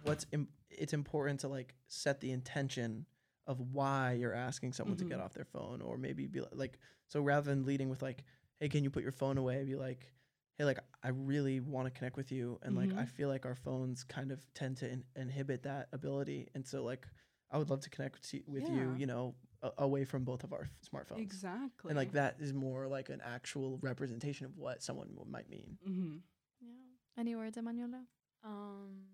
what's 0.04 0.26
Im- 0.32 0.48
it's 0.70 0.94
important 0.94 1.40
to 1.42 1.48
like 1.48 1.76
set 1.88 2.20
the 2.20 2.32
intention 2.32 3.06
of 3.46 3.60
why 3.72 4.14
you're 4.14 4.34
asking 4.34 4.74
someone 4.74 4.98
to 4.98 5.06
get 5.06 5.20
Mhm. 5.20 5.24
off 5.24 5.34
their 5.34 5.46
phone 5.46 5.82
or 5.82 5.98
maybe 5.98 6.28
be 6.28 6.42
like 6.52 6.80
so 7.08 7.22
rather 7.22 7.50
than 7.50 7.66
leading 7.66 7.90
with 7.90 8.02
like 8.02 8.24
hey 8.60 8.68
can 8.70 8.84
you 8.84 8.90
put 8.90 9.04
your 9.04 9.12
phone 9.12 9.38
away 9.38 9.64
be 9.64 9.76
like 9.76 10.12
hey 10.58 10.66
like 10.66 10.80
I 11.04 11.10
really 11.10 11.60
want 11.62 11.86
to 11.86 11.92
connect 11.92 12.18
with 12.18 12.32
you 12.32 12.60
and 12.64 12.76
like 12.76 12.92
I 12.92 13.04
Mhm. 13.04 13.10
feel 13.10 13.30
like 13.30 13.46
our 13.46 13.56
phones 13.56 14.04
kind 14.04 14.32
of 14.32 14.46
tend 14.54 14.78
to 14.78 14.90
in- 14.92 15.06
inhibit 15.16 15.64
that 15.64 15.88
ability 15.94 16.50
and 16.56 16.66
so 16.68 16.84
like 16.84 17.08
I 17.50 17.58
would 17.58 17.70
love 17.70 17.80
to 17.82 17.90
connect 17.90 18.16
with, 18.16 18.34
you- 18.34 18.44
with 18.48 18.68
you 18.70 18.76
Yeah. 18.92 18.96
you 18.98 19.06
know 19.06 19.36
a- 19.62 19.72
away 19.78 20.04
from 20.04 20.26
both 20.26 20.44
of 20.44 20.52
our 20.52 20.64
f- 20.64 20.82
smartphones 20.82 21.20
exactly 21.20 21.90
and 21.90 21.98
like 21.98 22.12
that 22.12 22.40
is 22.42 22.54
more 22.54 22.88
like 22.88 23.08
an 23.10 23.22
actual 23.22 23.78
representation 23.80 24.46
of 24.46 24.58
what 24.58 24.84
someone 24.84 25.08
w- 25.16 25.32
might 25.32 25.50
mean. 25.50 25.78
mm-hmm. 25.88 26.18
Yeah. 26.60 26.74
Any 27.16 27.36
words, 27.36 27.58
Emanuella? 27.58 28.06
Um, 28.44 29.08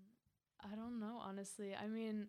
I 0.64 0.74
don't 0.74 0.98
know, 1.00 1.18
honestly. 1.22 1.74
I 1.74 1.86
mean, 1.88 2.28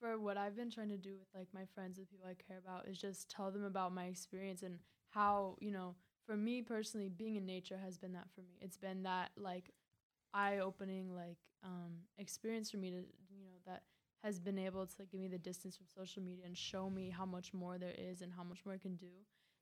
for 0.00 0.18
what 0.18 0.36
I've 0.36 0.56
been 0.56 0.70
trying 0.70 0.90
to 0.90 0.96
do 0.96 1.14
with 1.18 1.28
like 1.34 1.48
my 1.54 1.64
friends 1.74 1.98
and 1.98 2.08
people 2.08 2.26
I 2.28 2.34
care 2.34 2.58
about 2.58 2.88
is 2.88 2.98
just 2.98 3.30
tell 3.30 3.50
them 3.50 3.64
about 3.64 3.94
my 3.94 4.04
experience 4.06 4.62
and 4.62 4.78
how, 5.10 5.56
you 5.60 5.70
know, 5.70 5.94
for 6.26 6.36
me 6.36 6.62
personally, 6.62 7.08
being 7.08 7.36
in 7.36 7.46
nature 7.46 7.78
has 7.82 7.98
been 7.98 8.12
that 8.12 8.28
for 8.34 8.42
me. 8.42 8.58
It's 8.60 8.76
been 8.76 9.02
that 9.04 9.30
like 9.36 9.70
eye 10.34 10.58
opening 10.58 11.14
like 11.14 11.38
um 11.64 11.92
experience 12.18 12.70
for 12.70 12.78
me 12.78 12.90
to 12.90 12.96
you 12.96 13.42
know 13.44 13.58
that 13.66 13.82
has 14.24 14.40
been 14.40 14.58
able 14.58 14.86
to 14.86 14.94
like, 14.98 15.10
give 15.10 15.20
me 15.20 15.28
the 15.28 15.38
distance 15.38 15.76
from 15.76 15.86
social 15.94 16.22
media 16.22 16.44
and 16.46 16.56
show 16.56 16.90
me 16.90 17.10
how 17.10 17.26
much 17.26 17.52
more 17.54 17.78
there 17.78 17.94
is 17.98 18.22
and 18.22 18.32
how 18.32 18.44
much 18.44 18.60
more 18.64 18.74
I 18.74 18.78
can 18.78 18.96
do. 18.96 19.08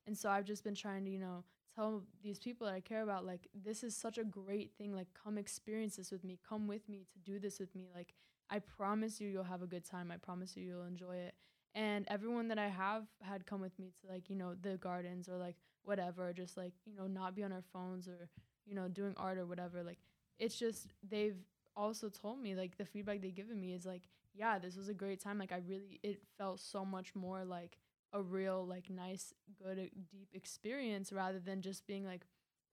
And 0.07 0.17
so 0.17 0.29
I've 0.29 0.45
just 0.45 0.63
been 0.63 0.75
trying 0.75 1.05
to, 1.05 1.11
you 1.11 1.19
know, 1.19 1.43
tell 1.75 2.03
these 2.23 2.39
people 2.39 2.67
that 2.67 2.73
I 2.73 2.79
care 2.79 3.03
about, 3.03 3.25
like, 3.25 3.47
this 3.53 3.83
is 3.83 3.95
such 3.95 4.17
a 4.17 4.23
great 4.23 4.71
thing. 4.77 4.93
Like, 4.95 5.07
come 5.23 5.37
experience 5.37 5.95
this 5.95 6.11
with 6.11 6.23
me. 6.23 6.39
Come 6.47 6.67
with 6.67 6.87
me 6.89 7.05
to 7.13 7.19
do 7.19 7.39
this 7.39 7.59
with 7.59 7.73
me. 7.75 7.87
Like, 7.93 8.13
I 8.49 8.59
promise 8.59 9.21
you, 9.21 9.29
you'll 9.29 9.43
have 9.43 9.61
a 9.61 9.67
good 9.67 9.85
time. 9.85 10.11
I 10.11 10.17
promise 10.17 10.55
you, 10.57 10.63
you'll 10.63 10.85
enjoy 10.85 11.15
it. 11.15 11.35
And 11.73 12.05
everyone 12.09 12.49
that 12.49 12.59
I 12.59 12.67
have 12.67 13.03
had 13.21 13.45
come 13.45 13.61
with 13.61 13.77
me 13.79 13.93
to, 14.01 14.11
like, 14.11 14.29
you 14.29 14.35
know, 14.35 14.55
the 14.61 14.77
gardens 14.77 15.29
or 15.29 15.37
like 15.37 15.55
whatever, 15.83 16.33
just 16.33 16.57
like, 16.57 16.73
you 16.85 16.93
know, 16.93 17.07
not 17.07 17.33
be 17.35 17.43
on 17.43 17.53
our 17.53 17.63
phones 17.73 18.07
or 18.07 18.29
you 18.65 18.75
know 18.75 18.87
doing 18.87 19.13
art 19.17 19.37
or 19.37 19.45
whatever 19.45 19.83
like 19.83 19.97
it's 20.39 20.55
just 20.57 20.87
they've 21.09 21.37
also 21.75 22.09
told 22.09 22.39
me 22.39 22.55
like 22.55 22.77
the 22.77 22.85
feedback 22.85 23.21
they've 23.21 23.35
given 23.35 23.59
me 23.59 23.73
is 23.73 23.85
like 23.85 24.03
yeah 24.33 24.59
this 24.59 24.75
was 24.75 24.87
a 24.87 24.93
great 24.93 25.19
time 25.19 25.39
like 25.39 25.51
i 25.51 25.61
really 25.67 25.99
it 26.03 26.21
felt 26.37 26.59
so 26.59 26.85
much 26.85 27.15
more 27.15 27.43
like 27.43 27.77
a 28.13 28.21
real 28.21 28.65
like 28.67 28.89
nice 28.89 29.33
good 29.61 29.79
uh, 29.79 29.83
deep 30.11 30.29
experience 30.33 31.11
rather 31.11 31.39
than 31.39 31.61
just 31.61 31.85
being 31.87 32.05
like 32.05 32.21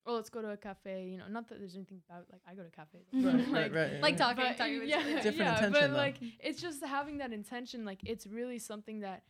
oh 0.06 0.15
let's 0.15 0.31
go 0.31 0.40
to 0.43 0.51
a 0.51 0.56
cafe 0.56 1.09
you 1.10 1.19
know 1.19 1.28
not 1.28 1.48
that 1.48 1.59
there's 1.59 1.74
anything 1.77 2.01
about 2.09 2.24
like 2.32 2.40
i 2.48 2.55
go 2.55 2.62
to 2.62 2.70
cafes 2.70 3.06
Right, 3.12 3.35
Mhm. 3.35 3.52
right, 3.52 3.73
right. 3.81 3.93
yeah, 3.94 4.01
Like 4.01 4.15
yeah. 4.15 4.19
talking, 4.19 4.44
but, 4.48 4.56
talking 4.56 4.78
with 4.81 4.89
yeah. 4.89 5.02
Different 5.02 5.36
yeah, 5.39 5.55
intention, 5.55 5.73
but 5.73 5.90
though. 5.90 5.97
like 5.97 6.16
it's 6.40 6.60
just 6.60 6.85
having 6.85 7.19
that 7.19 7.32
intention 7.32 7.85
like 7.85 8.01
it's 8.05 8.27
really 8.27 8.59
something 8.59 9.01
that 9.01 9.23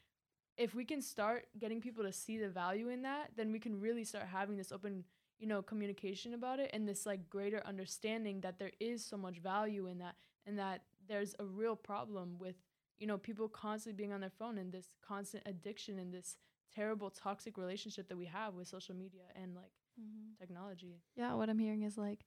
if 0.56 0.74
we 0.74 0.85
can 0.85 1.01
start 1.01 1.47
getting 1.59 1.80
people 1.80 2.02
to 2.05 2.12
see 2.12 2.36
the 2.39 2.48
value 2.48 2.89
in 2.89 3.02
that 3.02 3.30
then 3.36 3.52
we 3.52 3.59
can 3.59 3.78
really 3.80 4.05
start 4.05 4.26
having 4.26 4.56
this 4.56 4.72
open 4.72 5.05
you 5.39 5.47
know 5.47 5.62
communication 5.62 6.35
about 6.35 6.59
it 6.59 6.70
and 6.72 6.89
this 6.89 7.06
like 7.06 7.28
greater 7.30 7.62
understanding 7.66 8.40
that 8.40 8.59
there 8.59 8.72
is 8.80 9.05
so 9.05 9.16
much 9.16 9.39
value 9.39 9.86
in 9.86 9.98
that 9.98 10.14
and 10.47 10.59
that 10.59 10.82
there's 11.09 11.35
a 11.39 11.44
real 11.44 11.76
problem 11.76 12.36
with 12.39 12.56
you 12.98 13.06
know 13.06 13.18
people 13.18 13.48
constantly 13.48 13.96
being 13.96 14.12
on 14.12 14.20
their 14.20 14.30
phone 14.38 14.58
and 14.58 14.72
this 14.72 14.88
constant 15.06 15.42
addiction 15.46 15.98
and 15.98 16.12
this 16.12 16.36
terrible 16.74 17.10
toxic 17.10 17.56
relationship 17.56 18.08
that 18.08 18.16
we 18.16 18.26
have 18.26 18.54
with 18.54 18.68
social 18.68 18.94
media 18.94 19.22
and 19.34 19.54
like 19.54 19.72
Mhm. 20.00 20.36
technology 20.38 21.02
Yeah, 21.16 21.34
what 21.34 21.48
I'm 21.50 21.58
hearing 21.58 21.82
is 21.82 21.96
like 21.98 22.24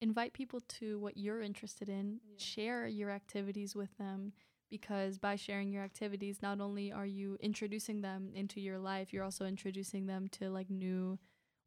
invite 0.00 0.32
people 0.34 0.60
to 0.60 0.98
what 0.98 1.16
you're 1.16 1.40
interested 1.40 1.88
in, 1.88 2.20
Yeah. 2.22 2.36
share 2.38 2.86
your 2.86 3.10
activities 3.10 3.74
with 3.74 3.96
them 3.96 4.32
because 4.68 5.16
by 5.18 5.36
sharing 5.36 5.70
your 5.72 5.82
activities 5.84 6.42
not 6.42 6.60
only 6.60 6.92
are 6.92 7.06
you 7.06 7.36
introducing 7.40 8.02
them 8.02 8.32
into 8.34 8.60
your 8.60 8.78
life, 8.78 9.12
you're 9.12 9.24
also 9.24 9.46
introducing 9.46 10.06
them 10.06 10.28
to 10.28 10.50
like 10.50 10.68
new 10.68 11.18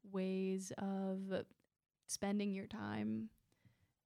ways 0.02 0.70
of 0.78 1.44
spending 2.06 2.52
your 2.52 2.66
time. 2.66 3.30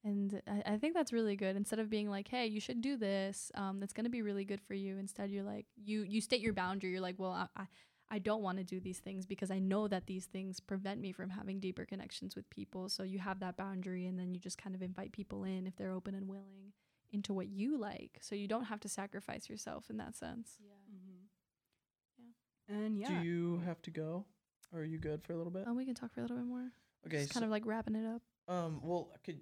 And 0.04 0.42
I, 0.46 0.74
I 0.74 0.76
think 0.78 0.94
that's 0.94 1.12
really 1.12 1.34
good. 1.34 1.56
Instead 1.56 1.78
of 1.78 1.88
being 1.88 2.10
like, 2.10 2.28
"Hey, 2.28 2.46
you 2.46 2.60
should 2.60 2.80
do 2.82 2.96
this. 2.96 3.50
Um, 3.54 3.80
that's 3.80 3.92
gonna 3.94 4.10
be 4.10 4.20
really 4.22 4.44
good 4.44 4.60
for 4.60 4.74
you." 4.74 4.98
Instead, 4.98 5.30
you're 5.30 5.42
like, 5.44 5.66
you 5.76 6.02
you 6.02 6.20
state 6.20 6.40
your 6.42 6.52
boundary. 6.52 6.90
You're 6.90 7.00
like, 7.00 7.18
"Well, 7.18 7.32
I, 7.32 7.46
I 7.56 7.66
I 8.10 8.18
don't 8.18 8.42
want 8.42 8.58
to 8.58 8.64
do 8.64 8.80
these 8.80 8.98
things 8.98 9.24
because 9.24 9.50
I 9.50 9.58
know 9.58 9.88
that 9.88 10.06
these 10.06 10.26
things 10.26 10.60
prevent 10.60 11.00
me 11.00 11.10
from 11.10 11.30
having 11.30 11.58
deeper 11.58 11.86
connections 11.86 12.36
with 12.36 12.48
people. 12.50 12.90
So 12.90 13.02
you 13.02 13.18
have 13.18 13.40
that 13.40 13.56
boundary 13.56 14.06
and 14.06 14.18
then 14.18 14.34
you 14.34 14.38
just 14.38 14.58
kind 14.58 14.74
of 14.76 14.82
invite 14.82 15.10
people 15.12 15.42
in 15.44 15.66
if 15.66 15.74
they're 15.76 15.90
open 15.90 16.14
and 16.14 16.28
willing 16.28 16.74
into 17.12 17.32
what 17.32 17.48
you 17.48 17.78
like. 17.78 18.18
So 18.20 18.34
you 18.34 18.46
don't 18.46 18.64
have 18.64 18.78
to 18.80 18.88
sacrifice 18.90 19.48
yourself 19.48 19.88
in 19.88 19.96
that 19.96 20.16
sense. 20.16 20.58
yeah 20.60 20.74
Mm-hmm. 20.94 22.24
yeah. 22.68 22.76
And 22.76 22.98
yeah, 22.98 23.08
Do 23.22 23.26
you 23.26 23.62
have 23.64 23.80
to 23.82 23.90
go? 23.90 24.26
Or 24.72 24.80
are 24.80 24.84
you 24.84 24.98
good 24.98 25.22
for 25.22 25.32
a 25.32 25.36
little 25.36 25.52
bit? 25.52 25.66
Um, 25.66 25.74
we 25.76 25.86
can 25.86 25.94
talk 25.94 26.12
for 26.12 26.20
a 26.20 26.24
little 26.24 26.36
bit 26.36 26.46
more. 26.46 26.70
okay. 27.06 27.20
just 27.20 27.32
kind 27.32 27.44
of 27.44 27.50
like 27.50 27.64
wrapping 27.64 27.94
it 27.96 28.06
up. 28.06 28.22
um. 28.54 28.80
Well, 28.82 29.10
could 29.24 29.38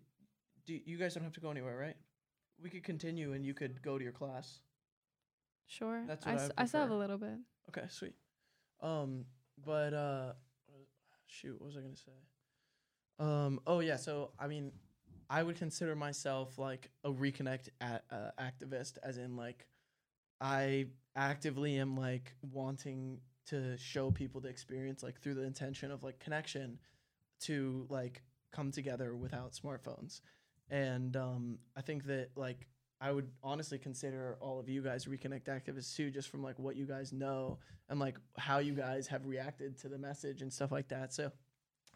do 0.66 0.78
you 0.84 0.96
guys 0.98 1.14
don't 1.14 1.24
have 1.24 1.32
to 1.34 1.40
go 1.40 1.50
anywhere, 1.50 1.76
right? 1.76 1.96
We 2.62 2.70
could 2.70 2.84
continue, 2.84 3.32
and 3.32 3.44
you 3.44 3.54
could 3.54 3.82
go 3.82 3.98
to 3.98 4.04
your 4.04 4.12
class. 4.12 4.60
Sure. 5.66 6.04
That's 6.06 6.26
I, 6.26 6.32
what 6.32 6.40
I 6.40 6.44
s- 6.44 6.50
I 6.58 6.64
still 6.66 6.80
have 6.80 6.90
a 6.90 6.96
little 6.96 7.18
bit. 7.18 7.38
Okay, 7.68 7.86
sweet. 7.88 8.14
Um, 8.80 9.24
but 9.64 9.94
uh, 9.94 10.32
shoot, 11.26 11.58
what 11.60 11.66
was 11.66 11.76
I 11.76 11.80
gonna 11.80 11.96
say? 11.96 12.12
Um, 13.18 13.60
oh 13.66 13.80
yeah, 13.80 13.96
so 13.96 14.30
I 14.38 14.46
mean, 14.48 14.72
I 15.30 15.42
would 15.42 15.56
consider 15.56 15.94
myself 15.96 16.58
like 16.58 16.90
a 17.04 17.10
reconnect 17.10 17.68
at, 17.80 18.04
uh, 18.10 18.30
activist, 18.40 18.98
as 19.02 19.18
in 19.18 19.36
like, 19.36 19.66
I 20.40 20.86
actively 21.16 21.78
am 21.78 21.96
like 21.96 22.34
wanting 22.42 23.20
to 23.46 23.76
show 23.78 24.10
people 24.10 24.40
the 24.40 24.48
experience 24.48 25.02
like 25.02 25.20
through 25.20 25.34
the 25.34 25.42
intention 25.42 25.90
of 25.90 26.02
like 26.02 26.18
connection 26.18 26.78
to 27.40 27.86
like 27.88 28.22
come 28.52 28.70
together 28.70 29.16
without 29.16 29.52
smartphones 29.52 30.20
and 30.72 31.16
um, 31.16 31.58
i 31.76 31.80
think 31.80 32.04
that 32.04 32.30
like 32.34 32.66
i 33.00 33.12
would 33.12 33.28
honestly 33.44 33.78
consider 33.78 34.36
all 34.40 34.58
of 34.58 34.68
you 34.68 34.82
guys 34.82 35.04
reconnect 35.04 35.44
activists 35.44 35.94
too 35.94 36.10
just 36.10 36.28
from 36.28 36.42
like 36.42 36.58
what 36.58 36.74
you 36.74 36.86
guys 36.86 37.12
know 37.12 37.58
and 37.88 38.00
like 38.00 38.16
how 38.38 38.58
you 38.58 38.72
guys 38.72 39.06
have 39.06 39.26
reacted 39.26 39.78
to 39.78 39.88
the 39.88 39.98
message 39.98 40.40
and 40.40 40.52
stuff 40.52 40.72
like 40.72 40.88
that. 40.88 41.12
So 41.12 41.30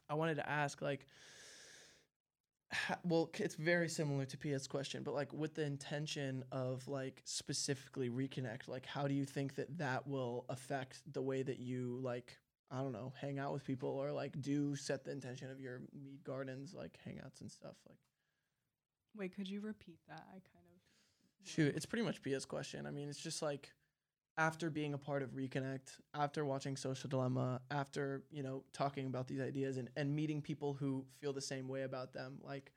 i 0.08 0.14
wanted 0.14 0.36
to 0.36 0.48
ask 0.48 0.80
like 0.82 1.06
well 3.04 3.30
it's 3.38 3.54
very 3.54 3.88
similar 3.88 4.24
to 4.24 4.36
ps 4.36 4.66
question 4.66 5.02
but 5.02 5.14
like 5.14 5.32
with 5.32 5.54
the 5.54 5.64
intention 5.64 6.44
of 6.52 6.86
like 6.86 7.22
specifically 7.24 8.10
reconnect 8.10 8.68
like 8.68 8.84
how 8.84 9.08
do 9.08 9.14
you 9.14 9.24
think 9.24 9.54
that 9.54 9.78
that 9.78 10.06
will 10.06 10.44
affect 10.48 11.00
the 11.12 11.22
way 11.22 11.42
that 11.42 11.58
you 11.58 11.98
like 12.02 12.36
i 12.70 12.78
don't 12.78 12.92
know 12.92 13.12
hang 13.20 13.38
out 13.38 13.52
with 13.52 13.64
people 13.64 13.88
or 13.88 14.12
like 14.12 14.40
do 14.40 14.74
set 14.76 15.04
the 15.04 15.12
intention 15.12 15.50
of 15.50 15.60
your 15.60 15.80
mead 16.02 16.22
gardens 16.24 16.74
like 16.74 16.98
hangouts 17.08 17.40
and 17.40 17.50
stuff 17.50 17.76
like 17.88 17.98
wait, 19.16 19.34
could 19.34 19.48
you 19.48 19.60
repeat 19.60 19.98
that? 20.08 20.24
I 20.28 20.32
kind 20.32 20.66
of 20.74 20.80
Shoot, 21.46 21.76
it's 21.76 21.86
pretty 21.86 22.04
much 22.04 22.22
Pia's 22.22 22.44
question. 22.44 22.86
I 22.86 22.90
mean, 22.90 23.08
it's 23.08 23.20
just 23.20 23.40
like 23.40 23.70
after 24.36 24.68
being 24.68 24.94
a 24.94 24.98
part 24.98 25.22
of 25.22 25.30
Reconnect, 25.30 26.00
after 26.12 26.44
watching 26.44 26.76
Social 26.76 27.08
Dilemma, 27.08 27.60
after, 27.70 28.24
you 28.30 28.42
know, 28.42 28.64
talking 28.72 29.06
about 29.06 29.28
these 29.28 29.40
ideas 29.40 29.76
and, 29.76 29.88
and 29.96 30.14
meeting 30.14 30.42
people 30.42 30.74
who 30.74 31.04
feel 31.20 31.32
the 31.32 31.40
same 31.40 31.68
way 31.68 31.82
about 31.82 32.12
them, 32.12 32.38
like 32.42 32.72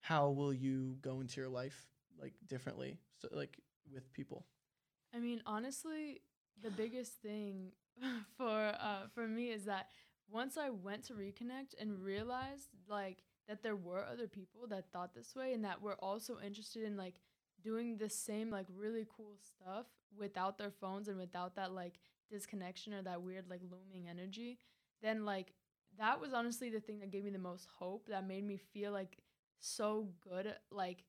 how 0.00 0.28
will 0.30 0.52
you 0.52 0.98
go 1.00 1.20
into 1.20 1.40
your 1.40 1.48
life 1.48 1.86
like 2.20 2.34
differently? 2.46 2.98
So 3.18 3.28
like 3.32 3.58
with 3.92 4.12
people. 4.12 4.44
I 5.14 5.18
mean, 5.18 5.42
honestly, 5.46 6.20
the 6.62 6.70
biggest 6.70 7.14
thing 7.22 7.72
for 8.36 8.74
uh 8.78 9.08
for 9.14 9.26
me 9.26 9.50
is 9.50 9.64
that 9.64 9.88
once 10.30 10.56
I 10.56 10.70
went 10.70 11.04
to 11.04 11.14
reconnect 11.14 11.74
and 11.80 11.98
realized 11.98 12.68
like 12.88 13.24
that 13.50 13.64
there 13.64 13.74
were 13.74 14.06
other 14.06 14.28
people 14.28 14.68
that 14.68 14.92
thought 14.92 15.12
this 15.12 15.34
way 15.34 15.52
and 15.52 15.64
that 15.64 15.82
were 15.82 15.96
also 15.96 16.38
interested 16.44 16.84
in 16.84 16.96
like 16.96 17.16
doing 17.64 17.96
the 17.96 18.08
same 18.08 18.48
like 18.48 18.66
really 18.72 19.04
cool 19.16 19.34
stuff 19.42 19.86
without 20.16 20.56
their 20.56 20.70
phones 20.70 21.08
and 21.08 21.18
without 21.18 21.56
that 21.56 21.72
like 21.72 21.98
disconnection 22.30 22.94
or 22.94 23.02
that 23.02 23.20
weird 23.20 23.50
like 23.50 23.60
looming 23.68 24.08
energy, 24.08 24.56
then 25.02 25.24
like 25.24 25.52
that 25.98 26.20
was 26.20 26.32
honestly 26.32 26.70
the 26.70 26.78
thing 26.78 27.00
that 27.00 27.10
gave 27.10 27.24
me 27.24 27.30
the 27.30 27.38
most 27.38 27.66
hope 27.76 28.06
that 28.08 28.24
made 28.26 28.46
me 28.46 28.56
feel 28.56 28.92
like 28.92 29.18
so 29.58 30.08
good 30.22 30.54
like 30.70 31.02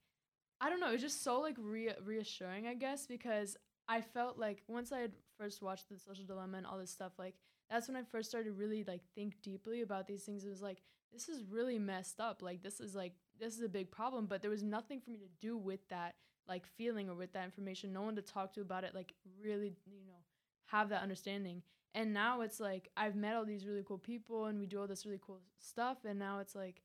I 0.59 0.69
don't 0.69 0.79
know, 0.79 0.89
it 0.89 0.93
was 0.93 1.01
just 1.01 1.23
so 1.23 1.41
like 1.41 1.55
re- 1.59 1.95
reassuring, 2.03 2.67
I 2.67 2.75
guess, 2.75 3.07
because 3.07 3.57
I 3.87 4.01
felt 4.01 4.37
like 4.37 4.61
once 4.67 4.91
I 4.91 4.99
had 4.99 5.11
first 5.37 5.61
watched 5.61 5.89
the 5.89 5.97
social 5.97 6.25
dilemma 6.25 6.57
and 6.57 6.67
all 6.67 6.77
this 6.77 6.91
stuff, 6.91 7.13
like 7.17 7.35
that's 7.69 7.87
when 7.87 7.97
I 7.97 8.03
first 8.03 8.29
started 8.29 8.49
to 8.49 8.53
really 8.53 8.83
like 8.83 9.01
think 9.15 9.41
deeply 9.41 9.81
about 9.81 10.07
these 10.07 10.23
things. 10.23 10.43
It 10.45 10.49
was 10.49 10.61
like 10.61 10.81
this 11.13 11.29
is 11.29 11.43
really 11.43 11.79
messed 11.79 12.19
up. 12.19 12.41
Like 12.41 12.63
this 12.63 12.79
is 12.79 12.95
like 12.95 13.13
this 13.39 13.55
is 13.55 13.61
a 13.61 13.69
big 13.69 13.91
problem, 13.91 14.25
but 14.25 14.41
there 14.41 14.51
was 14.51 14.63
nothing 14.63 14.99
for 14.99 15.11
me 15.11 15.17
to 15.17 15.29
do 15.39 15.57
with 15.57 15.87
that 15.89 16.15
like 16.47 16.65
feeling 16.65 17.09
or 17.09 17.15
with 17.15 17.33
that 17.33 17.45
information. 17.45 17.93
No 17.93 18.01
one 18.01 18.15
to 18.15 18.21
talk 18.21 18.53
to 18.53 18.61
about 18.61 18.83
it. 18.83 18.95
Like 18.95 19.13
really, 19.43 19.73
you 19.85 20.05
know, 20.05 20.19
have 20.65 20.89
that 20.89 21.01
understanding. 21.01 21.61
And 21.93 22.13
now 22.13 22.41
it's 22.41 22.59
like 22.59 22.89
I've 22.95 23.15
met 23.15 23.35
all 23.35 23.45
these 23.45 23.65
really 23.65 23.83
cool 23.85 23.97
people 23.97 24.45
and 24.45 24.59
we 24.59 24.65
do 24.65 24.79
all 24.79 24.87
this 24.87 25.05
really 25.05 25.19
cool 25.25 25.39
stuff. 25.59 25.97
And 26.05 26.17
now 26.17 26.39
it's 26.39 26.55
like 26.55 26.81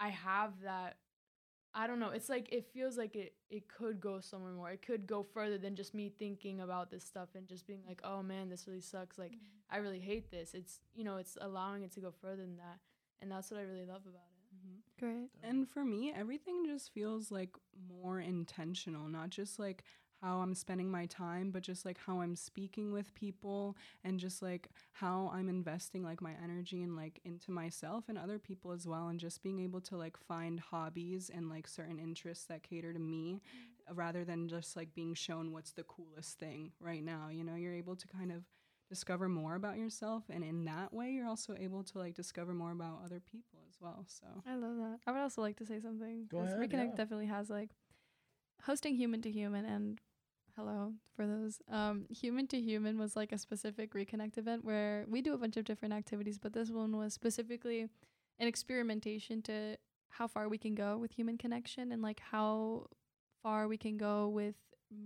I 0.00 0.08
have 0.08 0.52
that 0.64 0.96
I 1.74 1.86
don't 1.86 2.00
know. 2.00 2.10
It's 2.10 2.28
like 2.28 2.48
it 2.50 2.66
feels 2.72 2.96
like 2.96 3.14
it 3.14 3.34
it 3.50 3.68
could 3.68 4.00
go 4.00 4.20
somewhere 4.20 4.52
more. 4.52 4.70
It 4.70 4.84
could 4.84 5.06
go 5.06 5.22
further 5.22 5.58
than 5.58 5.76
just 5.76 5.94
me 5.94 6.12
thinking 6.18 6.60
about 6.60 6.90
this 6.90 7.04
stuff 7.04 7.28
and 7.34 7.46
just 7.46 7.66
being 7.66 7.82
like, 7.86 8.00
"Oh 8.02 8.22
man, 8.22 8.48
this 8.48 8.66
really 8.66 8.80
sucks. 8.80 9.18
Like 9.18 9.32
mm-hmm. 9.32 9.70
I 9.70 9.76
really 9.76 10.00
hate 10.00 10.30
this." 10.30 10.54
It's, 10.54 10.80
you 10.94 11.04
know, 11.04 11.18
it's 11.18 11.36
allowing 11.40 11.82
it 11.82 11.92
to 11.92 12.00
go 12.00 12.10
further 12.10 12.42
than 12.42 12.56
that. 12.56 12.78
And 13.20 13.30
that's 13.30 13.50
what 13.50 13.60
I 13.60 13.64
really 13.64 13.84
love 13.84 14.02
about 14.06 14.30
it. 14.30 14.56
Mhm. 14.56 14.82
Great. 14.98 15.30
And 15.42 15.68
for 15.68 15.84
me, 15.84 16.12
everything 16.12 16.64
just 16.66 16.92
feels 16.92 17.30
like 17.30 17.50
more 17.88 18.20
intentional, 18.20 19.08
not 19.08 19.30
just 19.30 19.58
like 19.58 19.84
how 20.20 20.38
I'm 20.38 20.54
spending 20.54 20.90
my 20.90 21.06
time, 21.06 21.52
but 21.52 21.62
just 21.62 21.84
like 21.84 21.98
how 21.98 22.20
I'm 22.20 22.34
speaking 22.34 22.92
with 22.92 23.14
people 23.14 23.76
and 24.02 24.18
just 24.18 24.42
like 24.42 24.68
how 24.92 25.30
I'm 25.32 25.48
investing 25.48 26.02
like 26.02 26.20
my 26.20 26.32
energy 26.42 26.82
and 26.82 26.96
like 26.96 27.20
into 27.24 27.52
myself 27.52 28.04
and 28.08 28.18
other 28.18 28.38
people 28.38 28.72
as 28.72 28.86
well 28.86 29.08
and 29.08 29.20
just 29.20 29.42
being 29.42 29.60
able 29.60 29.80
to 29.82 29.96
like 29.96 30.16
find 30.16 30.58
hobbies 30.58 31.30
and 31.32 31.48
like 31.48 31.68
certain 31.68 32.00
interests 32.00 32.46
that 32.46 32.64
cater 32.64 32.92
to 32.92 32.98
me 32.98 33.40
uh, 33.88 33.94
rather 33.94 34.24
than 34.24 34.48
just 34.48 34.76
like 34.76 34.92
being 34.94 35.14
shown 35.14 35.52
what's 35.52 35.72
the 35.72 35.84
coolest 35.84 36.38
thing 36.38 36.72
right 36.80 37.04
now. 37.04 37.28
You 37.30 37.44
know, 37.44 37.54
you're 37.54 37.74
able 37.74 37.94
to 37.96 38.06
kind 38.08 38.32
of 38.32 38.42
discover 38.88 39.28
more 39.28 39.54
about 39.54 39.76
yourself 39.76 40.24
and 40.30 40.42
in 40.42 40.64
that 40.64 40.92
way 40.94 41.10
you're 41.10 41.26
also 41.28 41.54
able 41.58 41.82
to 41.84 41.98
like 41.98 42.14
discover 42.14 42.54
more 42.54 42.72
about 42.72 43.00
other 43.04 43.20
people 43.20 43.60
as 43.68 43.76
well. 43.80 44.04
So 44.06 44.26
I 44.46 44.54
love 44.54 44.76
that. 44.76 45.00
I 45.06 45.12
would 45.12 45.20
also 45.20 45.42
like 45.42 45.56
to 45.56 45.66
say 45.66 45.80
something. 45.80 46.26
Go 46.30 46.38
'cause 46.38 46.54
ahead, 46.54 46.70
Reconnect 46.70 46.90
yeah. 46.90 46.96
definitely 46.96 47.26
has 47.26 47.50
like 47.50 47.70
hosting 48.62 48.96
human 48.96 49.20
to 49.22 49.30
human 49.30 49.64
and 49.64 50.00
hello 50.56 50.94
for 51.14 51.26
those. 51.26 51.60
Um, 51.68 52.06
human 52.10 52.46
to 52.48 52.60
human 52.60 52.98
was 52.98 53.14
like 53.14 53.30
a 53.32 53.38
specific 53.38 53.92
reconnect 53.94 54.38
event 54.38 54.64
where 54.64 55.04
we 55.08 55.22
do 55.22 55.34
a 55.34 55.38
bunch 55.38 55.56
of 55.56 55.64
different 55.64 55.94
activities, 55.94 56.38
but 56.38 56.52
this 56.52 56.70
one 56.70 56.96
was 56.96 57.14
specifically 57.14 57.82
an 58.40 58.48
experimentation 58.48 59.42
to 59.42 59.76
how 60.08 60.26
far 60.26 60.48
we 60.48 60.58
can 60.58 60.74
go 60.74 60.96
with 60.96 61.12
human 61.12 61.36
connection 61.38 61.92
and 61.92 62.02
like 62.02 62.20
how 62.20 62.86
far 63.42 63.68
we 63.68 63.76
can 63.76 63.96
go 63.96 64.28
with 64.28 64.56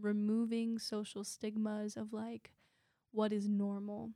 removing 0.01 0.79
social 0.79 1.25
stigmas 1.25 1.97
of 1.97 2.13
like 2.13 2.53
what 3.13 3.33
is 3.33 3.49
normal 3.49 4.11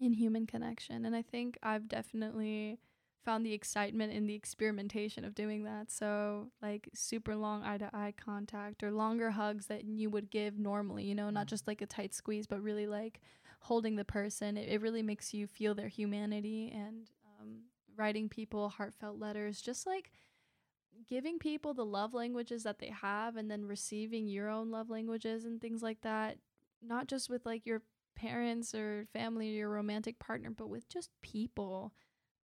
in 0.00 0.12
human 0.12 0.46
connection. 0.46 1.04
And 1.04 1.14
I 1.16 1.22
think 1.22 1.58
I've 1.62 1.88
definitely 1.88 2.78
found 3.24 3.44
the 3.44 3.52
excitement 3.54 4.12
in 4.12 4.26
the 4.26 4.34
experimentation 4.34 5.24
of 5.24 5.34
doing 5.34 5.64
that. 5.64 5.90
So, 5.90 6.48
like 6.62 6.88
super 6.94 7.34
long 7.36 7.62
eye 7.64 7.78
to 7.78 7.90
eye 7.94 8.14
contact 8.16 8.82
or 8.82 8.90
longer 8.92 9.30
hugs 9.32 9.66
that 9.66 9.84
you 9.84 10.10
would 10.10 10.30
give 10.30 10.58
normally, 10.58 11.04
you 11.04 11.14
know, 11.14 11.30
not 11.30 11.46
Mhm. 11.46 11.50
just 11.50 11.66
like 11.66 11.82
a 11.82 11.86
tight 11.86 12.14
squeeze, 12.14 12.46
but 12.46 12.62
really 12.62 12.86
like 12.86 13.20
holding 13.60 13.96
the 13.96 14.04
person. 14.04 14.56
It, 14.56 14.68
it 14.68 14.80
really 14.80 15.02
makes 15.02 15.34
you 15.34 15.46
feel 15.46 15.74
their 15.74 15.88
humanity 15.88 16.70
and 16.74 17.10
um, 17.40 17.62
writing 17.96 18.28
people 18.28 18.68
heartfelt 18.68 19.18
letters, 19.18 19.60
just 19.60 19.86
like 19.86 20.12
giving 21.08 21.38
people 21.38 21.74
the 21.74 21.84
love 21.84 22.14
languages 22.14 22.62
that 22.64 22.78
they 22.78 22.88
have 22.90 23.36
and 23.36 23.50
then 23.50 23.64
receiving 23.66 24.26
your 24.26 24.48
own 24.48 24.70
love 24.70 24.90
languages 24.90 25.44
and 25.44 25.60
things 25.60 25.82
like 25.82 26.00
that, 26.02 26.38
not 26.82 27.06
just 27.06 27.30
with 27.30 27.44
like 27.46 27.66
your 27.66 27.82
parents 28.16 28.74
or 28.74 29.06
family 29.12 29.50
or 29.50 29.54
your 29.54 29.68
romantic 29.70 30.18
partner, 30.18 30.50
but 30.50 30.68
with 30.68 30.88
just 30.88 31.10
people. 31.22 31.92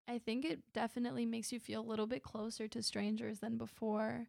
I 0.09 0.19
think 0.19 0.45
it 0.45 0.61
definitely 0.73 1.27
makes 1.27 1.53
you 1.53 1.61
feel 1.61 1.81
a 1.81 1.89
little 1.91 2.07
bit 2.07 2.23
closer 2.23 2.69
to 2.69 2.83
strangers 2.83 3.41
than 3.41 3.57
before. 3.59 4.29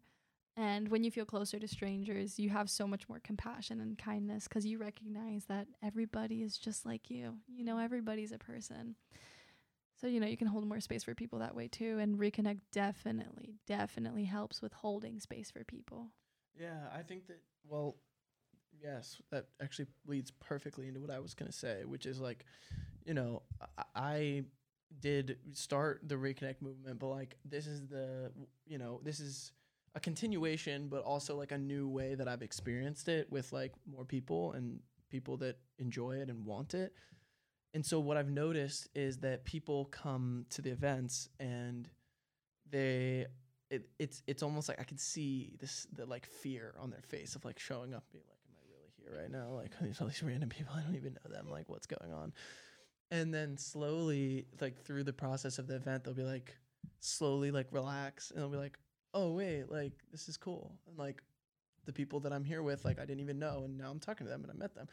And 0.56 0.88
when 0.88 1.02
you 1.04 1.10
feel 1.10 1.24
closer 1.24 1.58
to 1.58 1.66
strangers, 1.68 2.38
you 2.38 2.50
have 2.50 2.70
so 2.70 2.86
much 2.86 3.08
more 3.08 3.20
compassion 3.20 3.80
and 3.80 3.98
kindness 3.98 4.46
because 4.48 4.64
you 4.64 4.78
recognize 4.78 5.46
that 5.46 5.66
everybody 5.82 6.42
is 6.42 6.56
just 6.58 6.86
like 6.86 7.10
you. 7.10 7.38
You 7.48 7.64
know, 7.64 7.78
everybody's 7.78 8.32
a 8.32 8.38
person. 8.38 8.94
So, 10.00 10.06
you 10.06 10.20
know, 10.20 10.26
you 10.26 10.36
can 10.36 10.48
hold 10.48 10.66
more 10.66 10.80
space 10.80 11.04
for 11.04 11.14
people 11.14 11.38
that 11.40 11.54
way 11.54 11.68
too. 11.68 11.98
And 11.98 12.18
Reconnect 12.18 12.60
definitely, 12.72 13.56
definitely 13.66 14.24
helps 14.24 14.62
with 14.62 14.72
holding 14.72 15.18
space 15.20 15.50
for 15.50 15.64
people. 15.64 16.10
Yeah, 16.58 16.88
I 16.94 17.02
think 17.02 17.26
that 17.28 17.40
well, 17.68 17.96
yes, 18.84 19.20
that 19.30 19.46
actually 19.62 19.86
leads 20.06 20.30
perfectly 20.30 20.88
into 20.88 21.00
what 21.00 21.10
I 21.10 21.18
was 21.18 21.34
gonna 21.34 21.52
say, 21.52 21.82
which 21.84 22.06
is 22.06 22.20
like, 22.20 22.44
you 23.04 23.14
know, 23.14 23.42
I, 23.94 24.44
did 25.00 25.38
start 25.52 26.00
the 26.06 26.14
reconnect 26.14 26.62
movement, 26.62 26.98
but 26.98 27.08
like 27.08 27.36
this 27.44 27.66
is 27.66 27.86
the 27.88 28.30
you 28.66 28.78
know 28.78 29.00
this 29.02 29.20
is 29.20 29.52
a 29.94 30.00
continuation, 30.00 30.88
but 30.88 31.02
also 31.02 31.36
like 31.36 31.52
a 31.52 31.58
new 31.58 31.88
way 31.88 32.14
that 32.14 32.28
I've 32.28 32.42
experienced 32.42 33.08
it 33.08 33.30
with 33.30 33.52
like 33.52 33.72
more 33.90 34.04
people 34.04 34.52
and 34.52 34.80
people 35.10 35.36
that 35.38 35.58
enjoy 35.78 36.16
it 36.16 36.28
and 36.28 36.44
want 36.44 36.74
it. 36.74 36.92
And 37.74 37.84
so 37.84 38.00
what 38.00 38.16
I've 38.16 38.30
noticed 38.30 38.88
is 38.94 39.18
that 39.18 39.44
people 39.44 39.86
come 39.86 40.46
to 40.50 40.62
the 40.62 40.70
events 40.70 41.28
and 41.40 41.88
they 42.70 43.26
it, 43.70 43.88
it's 43.98 44.22
it's 44.26 44.42
almost 44.42 44.68
like 44.68 44.80
I 44.80 44.84
can 44.84 44.98
see 44.98 45.54
this 45.60 45.86
the 45.92 46.06
like 46.06 46.26
fear 46.26 46.74
on 46.78 46.90
their 46.90 47.02
face 47.02 47.34
of 47.34 47.44
like 47.44 47.58
showing 47.58 47.94
up, 47.94 48.04
being 48.12 48.24
like, 48.28 48.33
"Am 48.33 48.33
I 48.33 48.33
really 48.33 48.33
here 49.04 49.18
right 49.20 49.30
now? 49.30 49.50
Like 49.50 49.72
all 50.00 50.06
these 50.06 50.22
random 50.22 50.48
people 50.48 50.74
I 50.76 50.82
don't 50.82 50.96
even 50.96 51.14
know 51.14 51.30
them. 51.30 51.48
Like 51.50 51.68
what's 51.68 51.86
going 51.86 52.12
on?" 52.12 52.32
And 53.10 53.32
then 53.32 53.56
slowly, 53.56 54.46
like 54.60 54.82
through 54.84 55.04
the 55.04 55.12
process 55.12 55.58
of 55.58 55.66
the 55.66 55.76
event, 55.76 56.04
they'll 56.04 56.14
be 56.14 56.22
like 56.22 56.56
slowly 57.00 57.50
like 57.50 57.68
relax, 57.70 58.30
and 58.30 58.40
they'll 58.40 58.50
be 58.50 58.56
like, 58.56 58.78
"Oh 59.12 59.32
wait, 59.32 59.70
like 59.70 59.92
this 60.10 60.28
is 60.28 60.36
cool." 60.36 60.72
And 60.86 60.98
like 60.98 61.22
the 61.86 61.92
people 61.92 62.20
that 62.20 62.32
I'm 62.32 62.44
here 62.44 62.62
with, 62.62 62.84
like 62.84 62.98
I 62.98 63.04
didn't 63.04 63.20
even 63.20 63.38
know, 63.38 63.62
and 63.64 63.78
now 63.78 63.90
I'm 63.90 64.00
talking 64.00 64.26
to 64.26 64.30
them 64.30 64.42
and 64.42 64.50
I 64.50 64.56
met 64.56 64.74
them, 64.74 64.88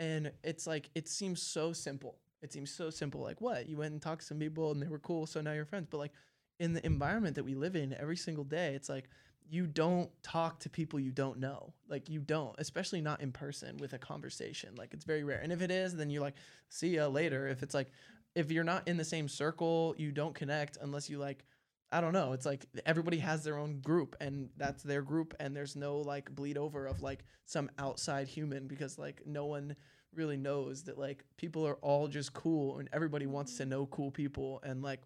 and 0.00 0.32
it's 0.42 0.66
like 0.66 0.90
it 0.94 1.08
seems 1.08 1.42
so 1.42 1.72
simple. 1.72 2.18
It 2.42 2.52
seems 2.52 2.72
so 2.72 2.90
simple. 2.90 3.20
Like 3.20 3.40
what 3.40 3.68
you 3.68 3.76
went 3.76 3.92
and 3.92 4.02
talked 4.02 4.22
to 4.22 4.26
some 4.26 4.38
people 4.38 4.72
and 4.72 4.82
they 4.82 4.88
were 4.88 4.98
cool, 4.98 5.26
so 5.26 5.40
now 5.40 5.52
you're 5.52 5.64
friends. 5.64 5.86
But 5.90 5.98
like 5.98 6.12
in 6.58 6.72
the 6.72 6.84
environment 6.84 7.36
that 7.36 7.44
we 7.44 7.54
live 7.54 7.76
in 7.76 7.94
every 7.94 8.16
single 8.16 8.44
day, 8.44 8.74
it's 8.74 8.88
like 8.88 9.08
you 9.52 9.66
don't 9.66 10.10
talk 10.22 10.60
to 10.60 10.70
people 10.70 10.98
you 10.98 11.10
don't 11.10 11.38
know. 11.38 11.74
Like 11.88 12.08
you 12.08 12.20
don't, 12.20 12.54
especially 12.58 13.02
not 13.02 13.20
in 13.20 13.32
person 13.32 13.76
with 13.76 13.92
a 13.92 13.98
conversation. 13.98 14.74
Like 14.76 14.94
it's 14.94 15.04
very 15.04 15.24
rare. 15.24 15.40
And 15.40 15.52
if 15.52 15.60
it 15.60 15.70
is, 15.70 15.94
then 15.94 16.08
you're 16.08 16.22
like, 16.22 16.36
see 16.70 16.96
ya 16.96 17.06
later. 17.08 17.46
If 17.48 17.62
it's 17.62 17.74
like, 17.74 17.90
if 18.34 18.50
you're 18.50 18.64
not 18.64 18.88
in 18.88 18.96
the 18.96 19.04
same 19.04 19.28
circle, 19.28 19.94
you 19.98 20.10
don't 20.10 20.34
connect 20.34 20.78
unless 20.80 21.10
you 21.10 21.18
like, 21.18 21.44
I 21.90 22.00
don't 22.00 22.14
know. 22.14 22.32
It's 22.32 22.46
like 22.46 22.64
everybody 22.86 23.18
has 23.18 23.44
their 23.44 23.58
own 23.58 23.80
group 23.80 24.16
and 24.20 24.48
that's 24.56 24.82
their 24.82 25.02
group. 25.02 25.34
And 25.38 25.54
there's 25.54 25.76
no 25.76 25.98
like 25.98 26.34
bleed 26.34 26.56
over 26.56 26.86
of 26.86 27.02
like 27.02 27.24
some 27.44 27.70
outside 27.78 28.28
human 28.28 28.66
because 28.66 28.98
like 28.98 29.20
no 29.26 29.44
one 29.44 29.76
really 30.14 30.38
knows 30.38 30.84
that 30.84 30.98
like 30.98 31.24
people 31.36 31.66
are 31.66 31.76
all 31.82 32.08
just 32.08 32.32
cool 32.32 32.78
and 32.78 32.88
everybody 32.92 33.26
wants 33.26 33.58
to 33.58 33.66
know 33.66 33.84
cool 33.86 34.10
people. 34.10 34.62
And 34.64 34.82
like, 34.82 35.02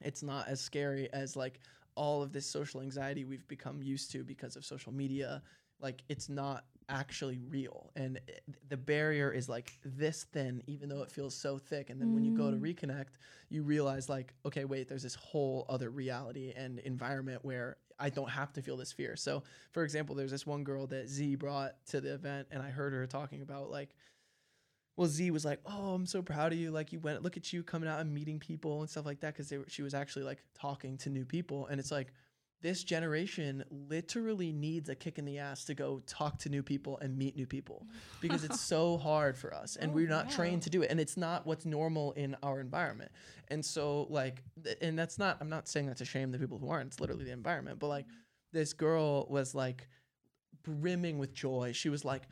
it's 0.00 0.22
not 0.22 0.48
as 0.48 0.60
scary 0.60 1.08
as 1.12 1.36
like 1.36 1.60
all 1.96 2.22
of 2.22 2.32
this 2.32 2.46
social 2.46 2.80
anxiety 2.80 3.24
we've 3.24 3.46
become 3.48 3.82
used 3.82 4.10
to 4.12 4.24
because 4.24 4.56
of 4.56 4.64
social 4.64 4.92
media 4.92 5.42
like 5.80 6.02
it's 6.08 6.28
not 6.28 6.64
actually 6.88 7.38
real 7.48 7.90
and 7.96 8.18
it, 8.28 8.42
the 8.68 8.76
barrier 8.76 9.30
is 9.30 9.48
like 9.48 9.78
this 9.84 10.24
thin 10.24 10.62
even 10.66 10.88
though 10.88 11.02
it 11.02 11.10
feels 11.10 11.34
so 11.34 11.56
thick 11.56 11.88
and 11.90 12.00
then 12.00 12.12
when 12.12 12.24
you 12.24 12.30
go 12.32 12.50
to 12.50 12.56
Mm. 12.56 12.60
reconnect 12.74 13.14
you 13.48 13.62
realize 13.62 14.08
like 14.08 14.34
okay 14.44 14.64
wait 14.64 14.88
there's 14.88 15.02
this 15.02 15.14
whole 15.14 15.64
other 15.68 15.90
reality 15.90 16.52
and 16.56 16.78
environment 16.80 17.44
where 17.44 17.76
I 17.98 18.10
don't 18.10 18.28
have 18.30 18.52
to 18.54 18.60
feel 18.62 18.76
this 18.76 18.90
fear. 18.90 19.14
So, 19.14 19.44
for 19.70 19.84
example, 19.84 20.16
there's 20.16 20.32
this 20.32 20.44
one 20.44 20.64
girl 20.64 20.88
that 20.88 21.08
Z 21.08 21.36
brought 21.36 21.76
to 21.86 22.00
the 22.00 22.12
event 22.12 22.48
and 22.50 22.60
I 22.60 22.70
heard 22.70 22.92
her 22.92 23.06
talking 23.06 23.40
about 23.40 23.70
like 23.70 23.94
well, 24.96 25.08
Z 25.08 25.30
was 25.30 25.44
like, 25.44 25.60
"Oh, 25.66 25.94
I'm 25.94 26.06
so 26.06 26.22
proud 26.22 26.52
of 26.52 26.58
you. 26.58 26.70
Like, 26.70 26.92
you 26.92 27.00
went. 27.00 27.22
Look 27.22 27.36
at 27.36 27.52
you 27.52 27.62
coming 27.62 27.88
out 27.88 28.00
and 28.00 28.12
meeting 28.14 28.38
people 28.38 28.80
and 28.80 28.88
stuff 28.90 29.04
like 29.06 29.20
that." 29.20 29.36
Because 29.36 29.52
she 29.68 29.82
was 29.82 29.94
actually 29.94 30.24
like 30.24 30.42
talking 30.54 30.96
to 30.98 31.10
new 31.10 31.24
people, 31.24 31.66
and 31.66 31.80
it's 31.80 31.90
like 31.90 32.12
this 32.62 32.82
generation 32.82 33.62
literally 33.70 34.50
needs 34.50 34.88
a 34.88 34.94
kick 34.94 35.18
in 35.18 35.26
the 35.26 35.38
ass 35.38 35.66
to 35.66 35.74
go 35.74 36.00
talk 36.06 36.38
to 36.38 36.48
new 36.48 36.62
people 36.62 36.96
and 37.02 37.18
meet 37.18 37.36
new 37.36 37.46
people 37.46 37.86
because 38.22 38.42
it's 38.42 38.60
so 38.60 38.96
hard 38.96 39.36
for 39.36 39.52
us, 39.52 39.76
and 39.76 39.90
Oh, 39.90 39.94
we're 39.94 40.08
not 40.08 40.26
wow. 40.26 40.32
trained 40.36 40.62
to 40.62 40.70
do 40.70 40.82
it, 40.82 40.90
and 40.90 40.98
it's 41.00 41.16
not 41.16 41.46
what's 41.46 41.66
normal 41.66 42.12
in 42.12 42.36
our 42.42 42.60
environment. 42.60 43.10
And 43.48 43.62
so, 43.64 44.06
like, 44.08 44.42
th- 44.62 44.78
and 44.80 44.98
that's 44.98 45.18
not. 45.18 45.38
I'm 45.40 45.50
not 45.50 45.68
saying 45.68 45.86
that's 45.86 46.00
a 46.00 46.06
shame 46.06 46.30
the 46.30 46.38
people 46.38 46.58
who 46.58 46.70
aren't. 46.70 46.86
It's 46.92 47.00
literally 47.00 47.24
the 47.24 47.32
environment. 47.32 47.78
But 47.80 47.88
like, 47.88 48.06
this 48.52 48.72
girl 48.72 49.26
was 49.28 49.54
like 49.54 49.88
brimming 50.62 51.18
with 51.18 51.34
joy. 51.34 51.72
She 51.72 51.88
was 51.88 52.04
like 52.04 52.22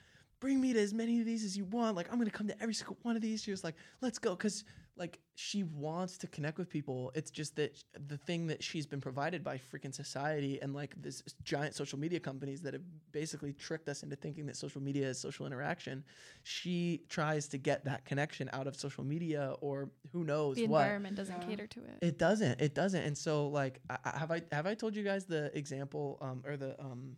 bring 0.43 0.61
me 0.61 0.73
to 0.73 0.81
as 0.81 0.93
many 0.93 1.21
of 1.21 1.25
these 1.27 1.45
as 1.45 1.57
you 1.57 1.65
want. 1.67 1.95
Like, 1.97 2.09
I'm 2.11 2.19
going 2.19 2.29
to 2.29 2.37
come 2.37 2.49
to 2.49 2.61
every 2.61 2.75
single 2.75 2.97
one 3.03 3.15
of 3.15 3.23
these. 3.23 3.43
She 3.45 3.53
was 3.53 3.63
like, 3.63 3.77
let's 4.01 4.19
go. 4.19 4.35
Cause 4.35 4.65
like 4.97 5.19
she 5.37 5.63
wants 5.63 6.19
to 6.19 6.27
connect 6.27 6.59
with 6.59 6.69
people. 6.69 7.13
It's 7.15 7.31
just 7.31 7.57
that 7.57 7.83
the 8.09 8.19
thing 8.19 8.47
that 8.49 8.63
she's 8.63 8.87
been 8.87 9.01
provided 9.01 9.43
by 9.43 9.57
freaking 9.73 9.95
society 9.95 10.61
and 10.61 10.75
like 10.75 10.93
this 11.01 11.23
giant 11.45 11.75
social 11.75 11.99
media 11.99 12.21
companies 12.21 12.61
that 12.63 12.75
have 12.75 12.83
basically 13.13 13.53
tricked 13.55 13.89
us 13.89 14.03
into 14.03 14.17
thinking 14.17 14.45
that 14.47 14.57
social 14.57 14.83
media 14.83 15.07
is 15.09 15.19
social 15.19 15.47
interaction. 15.47 16.05
She 16.43 17.05
tries 17.09 17.49
to 17.49 17.57
get 17.59 17.85
that 17.87 18.05
connection 18.05 18.51
out 18.53 18.67
of 18.67 18.75
social 18.77 19.03
media 19.05 19.55
or 19.63 19.91
who 20.13 20.25
knows 20.25 20.57
The 20.57 20.67
what. 20.67 20.81
environment 20.83 21.17
doesn't 21.17 21.41
Yeah. 21.41 21.49
cater 21.49 21.67
to 21.69 21.81
it. 21.85 21.99
It 22.03 22.19
doesn't. 22.19 22.61
It 22.61 22.75
doesn't. 22.75 23.03
And 23.03 23.17
so, 23.17 23.49
like, 23.49 23.81
I, 23.89 23.97
I- 24.05 24.19
have 24.19 24.31
I 24.31 24.43
have 24.53 24.67
I 24.67 24.75
told 24.75 24.95
you 24.97 25.05
guys 25.05 25.25
the 25.25 25.57
example 25.57 26.19
um, 26.21 26.43
or 26.45 26.57
the 26.59 26.79
um. 26.81 27.17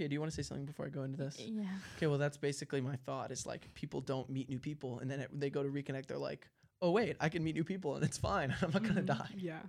Pia, 0.00 0.08
do 0.08 0.14
you 0.14 0.20
want 0.20 0.32
to 0.32 0.34
say 0.34 0.40
something 0.42 0.64
before 0.64 0.86
I 0.86 0.88
go 0.88 1.02
into 1.02 1.18
this? 1.18 1.38
yeah. 1.38 1.64
Okay, 1.98 2.06
well, 2.06 2.16
that's 2.16 2.38
basically 2.38 2.80
my 2.80 2.96
thought. 3.04 3.30
Is 3.30 3.44
like 3.46 3.68
people 3.74 4.00
don't 4.00 4.30
meet 4.30 4.48
new 4.48 4.58
people, 4.58 4.98
and 5.00 5.10
then 5.10 5.20
it, 5.20 5.28
they 5.38 5.50
go 5.50 5.62
to 5.62 5.68
reconnect. 5.68 6.06
They're 6.06 6.16
like, 6.16 6.48
oh 6.80 6.90
wait, 6.90 7.16
I 7.20 7.28
can 7.28 7.44
meet 7.44 7.54
new 7.54 7.64
people, 7.64 7.96
and 7.96 8.02
it's 8.02 8.16
fine. 8.16 8.54
I'm 8.62 8.70
not 8.70 8.82
gonna 8.82 9.02
Mhm. 9.02 9.06
die. 9.18 9.28
Yeah. 9.36 9.60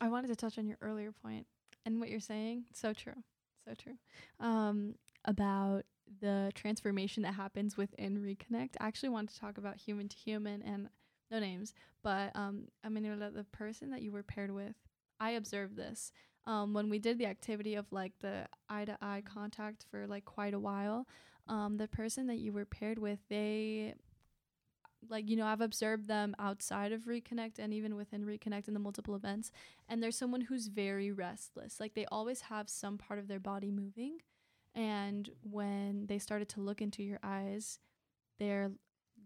I 0.00 0.06
wanted 0.08 0.28
to 0.28 0.36
touch 0.36 0.56
on 0.56 0.68
your 0.68 0.78
earlier 0.82 1.10
point 1.10 1.48
and 1.84 1.98
what 1.98 2.10
you're 2.10 2.20
saying. 2.20 2.66
So 2.72 2.92
true. 2.92 3.24
So 3.66 3.74
true. 3.74 3.96
Um, 4.38 4.94
about 5.24 5.82
the 6.20 6.52
transformation 6.54 7.24
that 7.24 7.34
happens 7.34 7.76
within 7.76 8.18
Reconnect. 8.18 8.76
I 8.80 8.86
actually 8.86 9.08
wanted 9.08 9.30
to 9.30 9.40
talk 9.40 9.58
about 9.58 9.78
human 9.78 10.08
to 10.10 10.16
human 10.16 10.62
and 10.62 10.90
no 11.32 11.40
names, 11.40 11.74
but 12.04 12.30
um, 12.36 12.68
I 12.84 12.88
mean, 12.88 13.02
the 13.18 13.46
person 13.50 13.90
that 13.90 14.02
you 14.02 14.12
were 14.12 14.22
paired 14.22 14.52
with, 14.52 14.76
I 15.18 15.30
observed 15.32 15.76
this. 15.76 16.12
Um, 16.46 16.74
when 16.74 16.88
we 16.88 16.98
did 16.98 17.18
the 17.18 17.26
activity 17.26 17.76
of 17.76 17.86
like 17.92 18.12
the 18.20 18.46
eye 18.68 18.84
to 18.84 18.96
eye 19.00 19.22
contact 19.24 19.84
for 19.90 20.06
like 20.06 20.24
quite 20.24 20.54
a 20.54 20.58
while, 20.58 21.06
um, 21.48 21.76
the 21.76 21.88
person 21.88 22.26
that 22.26 22.38
you 22.38 22.52
were 22.52 22.64
paired 22.64 22.98
with, 22.98 23.20
they 23.28 23.94
like 25.08 25.28
you 25.28 25.36
know 25.36 25.46
i've 25.46 25.60
observed 25.60 26.06
them 26.06 26.34
outside 26.38 26.92
of 26.92 27.02
reconnect 27.02 27.58
and 27.58 27.74
even 27.74 27.96
within 27.96 28.24
reconnect 28.24 28.68
in 28.68 28.74
the 28.74 28.80
multiple 28.80 29.14
events 29.14 29.50
and 29.88 30.02
there's 30.02 30.16
someone 30.16 30.40
who's 30.42 30.68
very 30.68 31.10
restless. 31.10 31.80
Like 31.80 31.94
they 31.94 32.06
always 32.06 32.42
have 32.42 32.68
some 32.68 32.98
part 32.98 33.18
of 33.18 33.28
their 33.28 33.40
body 33.40 33.70
moving 33.70 34.18
and 34.74 35.28
when 35.42 36.06
they 36.06 36.18
started 36.18 36.48
to 36.50 36.60
look 36.60 36.80
into 36.80 37.02
your 37.02 37.18
eyes 37.22 37.78
they're 38.38 38.70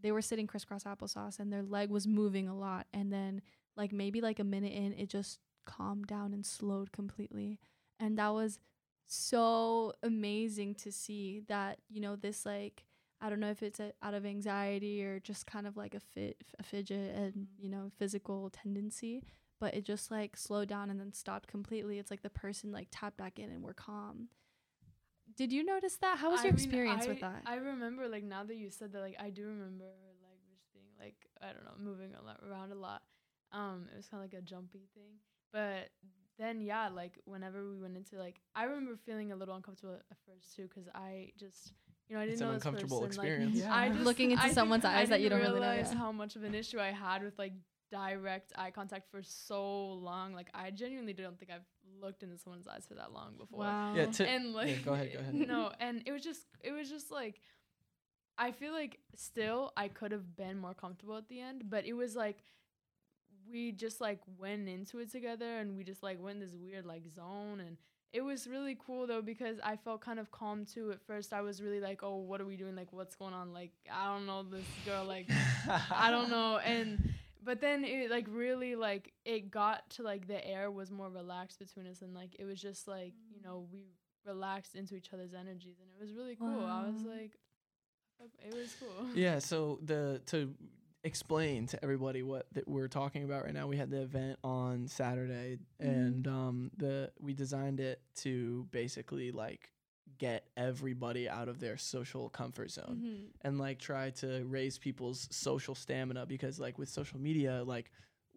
they 0.03 0.13
were 0.13 0.23
sitting 0.23 0.47
crisscross 0.47 0.85
applesauce 0.85 1.39
and 1.39 1.53
their 1.53 1.63
leg 1.63 1.91
was 1.91 2.07
moving 2.07 2.49
a 2.49 2.57
lot 2.57 2.87
and 2.93 3.13
then 3.13 3.41
like 3.77 3.93
maybe 3.93 4.21
like 4.21 4.39
a 4.39 4.45
minute 4.45 4.73
in 4.73 4.93
it 4.95 5.09
just 5.09 5.39
calmed 5.67 6.07
down 6.07 6.33
and 6.33 6.47
slowed 6.47 6.93
completely 6.93 7.59
and 8.01 8.19
that 8.19 8.33
was 8.33 8.59
so 9.07 9.93
amazing 10.03 10.75
to 10.75 10.91
see 10.91 11.43
that 11.49 11.79
you 11.89 12.01
know 12.01 12.17
this 12.17 12.45
like 12.47 12.85
I 13.21 13.31
don't 13.31 13.41
know 13.41 13.51
if 13.51 13.63
it's 13.63 13.81
a, 13.81 13.93
out 14.03 14.13
of 14.15 14.27
anxiety 14.27 15.03
or 15.03 15.21
just 15.21 15.47
kind 15.47 15.67
of 15.67 15.77
like 15.77 15.95
a 15.95 16.01
fit, 16.01 16.37
a 16.59 16.63
fidget 16.63 17.15
and 17.17 17.47
you 17.59 17.69
know 17.71 17.91
physical 17.99 18.51
tendency, 18.51 19.23
but 19.59 19.75
it 19.75 19.85
just 19.85 20.11
like 20.11 20.37
slowed 20.37 20.69
down 20.69 20.91
and 20.91 21.01
then 21.01 21.13
stopped 21.15 21.49
completely. 21.49 21.99
It's 21.99 22.11
like 22.11 22.23
the 22.23 22.29
person 22.31 22.73
like 22.73 22.89
tapped 22.91 23.17
back 23.17 23.39
in 23.39 23.51
and 23.51 23.63
we're 23.63 23.73
calm. 23.73 24.29
Did 25.35 25.53
you 25.53 25.65
notice 25.65 25.97
that? 26.03 26.19
How 26.19 26.31
was 26.31 26.41
I 26.41 26.45
your 26.45 26.53
mean, 26.53 26.65
experience 26.65 27.07
with 27.07 27.21
that? 27.21 27.43
I 27.47 27.57
remember 27.57 28.09
like 28.09 28.25
now 28.25 28.45
that 28.45 28.57
you 28.57 28.71
said 28.71 28.93
that, 28.93 29.01
like 29.01 29.17
I 29.19 29.31
do 29.31 29.47
remember 29.47 29.85
like 30.23 30.41
just 30.51 30.71
being 30.75 30.93
like 30.99 31.17
I 31.43 31.53
don't 31.53 31.65
know 31.65 31.73
moving 31.79 32.15
a 32.21 32.23
lot 32.25 32.41
around 32.47 32.73
a 32.73 32.75
lot, 32.77 33.03
Um, 33.53 33.89
it 33.93 33.97
was 33.97 34.09
kind 34.09 34.23
of 34.23 34.31
like 34.31 34.39
a 34.39 34.45
jumpy 34.45 34.89
thing. 34.95 35.21
But 35.53 35.89
then 36.39 36.61
yeah, 36.61 36.89
like 36.89 37.19
whenever 37.25 37.69
we 37.69 37.79
went 37.81 37.97
into 37.97 38.17
like, 38.17 38.41
I 38.55 38.65
remember 38.65 38.97
feeling 39.07 39.33
a 39.33 39.37
little 39.37 39.55
uncomfortable 39.55 39.95
at 39.95 40.17
first 40.27 40.55
too, 40.55 40.63
because 40.69 40.89
I 40.95 41.31
just 41.39 41.73
you 42.09 42.15
know 42.17 42.23
I 42.23 42.27
didn't 42.27 42.35
It's 42.35 42.41
an 42.43 42.49
know 42.49 42.55
this 42.55 42.65
uncomfortable 42.65 43.01
person, 43.01 43.23
like, 43.23 43.27
experience. 43.29 43.59
Yeah. 43.61 43.75
I 43.75 43.89
just, 43.89 44.01
Looking 44.03 44.31
into 44.33 44.45
I 44.45 44.53
someone's 44.53 44.83
didn't- 44.83 44.97
eyes 44.97 45.09
that 45.09 45.21
you 45.21 45.29
didn't 45.29 45.43
don't 45.43 45.49
really 45.53 45.61
know, 45.67 45.71
realize 45.73 45.93
yeah. 45.93 45.99
how 45.99 46.13
much 46.13 46.37
of 46.37 46.45
an 46.45 46.55
issue 46.55 46.79
I 46.79 46.93
had 46.93 47.23
with 47.23 47.39
like 47.39 47.53
direct 47.93 48.53
eye 48.57 48.71
contact 48.73 49.11
for 49.11 49.23
so 49.23 49.93
long. 49.95 50.35
Like 50.35 50.49
I 50.55 50.71
genuinely 50.71 51.13
don't 51.13 51.39
think 51.39 51.51
I've 51.53 51.65
looked 52.03 52.23
into 52.23 52.37
someone's 52.37 52.67
eyes 52.67 52.85
for 52.87 52.95
that 52.95 53.13
long 53.13 53.37
before. 53.39 53.61
Wow. 53.61 53.95
Yeah, 53.95 54.07
to, 54.07 54.29
And 54.29 54.53
like 54.53 54.85
go 54.85 54.93
ahead, 54.93 55.13
go 55.13 55.21
ahead. 55.21 55.35
No, 55.49 55.73
and 55.81 56.03
it 56.05 56.13
was 56.13 56.23
just 56.23 56.43
it 56.63 56.73
was 56.73 56.91
just 56.91 57.11
like 57.11 57.41
I 58.39 58.51
feel 58.53 58.73
like 58.73 58.99
still 59.15 59.73
I 59.77 59.89
could 59.89 60.13
have 60.13 60.37
been 60.37 60.59
more 60.59 60.75
comfortable 60.75 61.17
at 61.17 61.29
the 61.29 61.41
end, 61.41 61.71
but 61.71 61.87
it 61.87 61.95
was 61.95 62.15
like 62.15 62.43
we 63.51 63.73
just 63.73 64.01
like 64.01 64.21
went 64.39 64.69
into 64.69 64.99
it 64.99 65.11
together 65.11 65.59
and 65.59 65.77
we 65.77 65.85
just 65.85 66.03
like 66.03 66.23
went 66.23 66.37
in 66.37 66.41
this 66.41 66.55
weird 66.55 66.87
like 66.87 67.09
zone 67.09 67.61
and 67.61 67.77
it 68.13 68.23
was 68.23 68.47
really 68.47 68.77
cool 68.85 69.07
though 69.07 69.21
because 69.21 69.59
I 69.63 69.77
felt 69.77 70.01
kind 70.01 70.19
of 70.19 70.31
calm 70.31 70.65
too. 70.65 70.91
At 70.91 71.03
first 71.03 71.33
I 71.33 71.43
was 71.43 71.61
really 71.61 71.81
like, 71.81 72.03
Oh, 72.03 72.17
what 72.17 72.41
are 72.41 72.47
we 72.47 72.57
doing? 72.57 72.75
Like 72.75 72.93
what's 72.93 73.15
going 73.15 73.35
on? 73.35 73.53
Like 73.53 73.73
I 73.93 74.13
don't 74.13 74.27
know 74.27 74.43
this 74.43 74.65
girl 74.87 75.05
like 75.05 75.29
I 75.91 76.11
don't 76.11 76.31
know. 76.31 76.59
And 76.59 77.13
but 77.43 77.61
then 77.61 77.85
it 77.85 78.11
like 78.11 78.27
really 78.31 78.75
like 78.75 79.13
it 79.25 79.51
got 79.51 79.91
to 79.91 80.03
like 80.03 80.27
the 80.27 80.45
air 80.47 80.71
was 80.71 80.91
more 80.91 81.11
relaxed 81.11 81.59
between 81.59 81.87
us 81.87 82.03
and 82.03 82.15
like 82.15 82.37
it 82.39 82.45
was 82.45 82.61
just 82.61 82.89
like, 82.89 83.13
you 83.35 83.43
know, 83.43 83.67
mm. 83.69 83.73
we 83.73 83.85
relaxed 84.25 84.75
into 84.75 84.97
each 84.97 85.13
other's 85.13 85.35
energies 85.35 85.77
and 85.81 85.89
it 85.91 86.01
was 86.01 86.13
really 86.15 86.37
cool. 86.37 86.65
I 86.65 86.87
was 86.87 87.03
like 87.03 87.33
it 88.43 88.55
was 88.55 88.75
cool. 88.81 89.09
yeah 89.15 89.39
so 89.39 89.79
the 89.85 90.21
to 90.27 90.55
explain 91.05 91.67
to 91.69 91.83
everybody 91.85 92.23
what 92.23 92.47
that 92.53 92.67
we're 92.67 92.89
talking 92.89 93.23
about 93.23 93.45
right 93.45 93.55
now 93.55 93.67
we 93.67 93.77
had 93.77 93.91
the 93.91 94.01
event 94.03 94.39
on 94.43 94.89
saturday 94.89 95.59
Mhm. 95.81 95.87
and 95.89 96.27
um 96.27 96.71
the 96.77 97.13
we 97.21 97.33
designed 97.33 97.79
it 97.79 98.01
to 98.17 98.67
basically 98.73 99.31
like 99.31 99.71
get 100.19 100.47
everybody 100.57 101.29
out 101.29 101.49
of 101.49 101.61
their 101.61 101.77
social 101.77 102.29
comfort 102.31 102.71
zone 102.71 103.01
Mhm. 103.05 103.27
and 103.43 103.59
like 103.59 103.79
try 103.79 104.11
to 104.11 104.45
raise 104.47 104.79
people's 104.79 105.29
social 105.31 105.75
stamina 105.75 106.27
because 106.27 106.59
like 106.59 106.77
with 106.79 106.89
social 106.89 107.21
media 107.21 107.63
like 107.65 107.93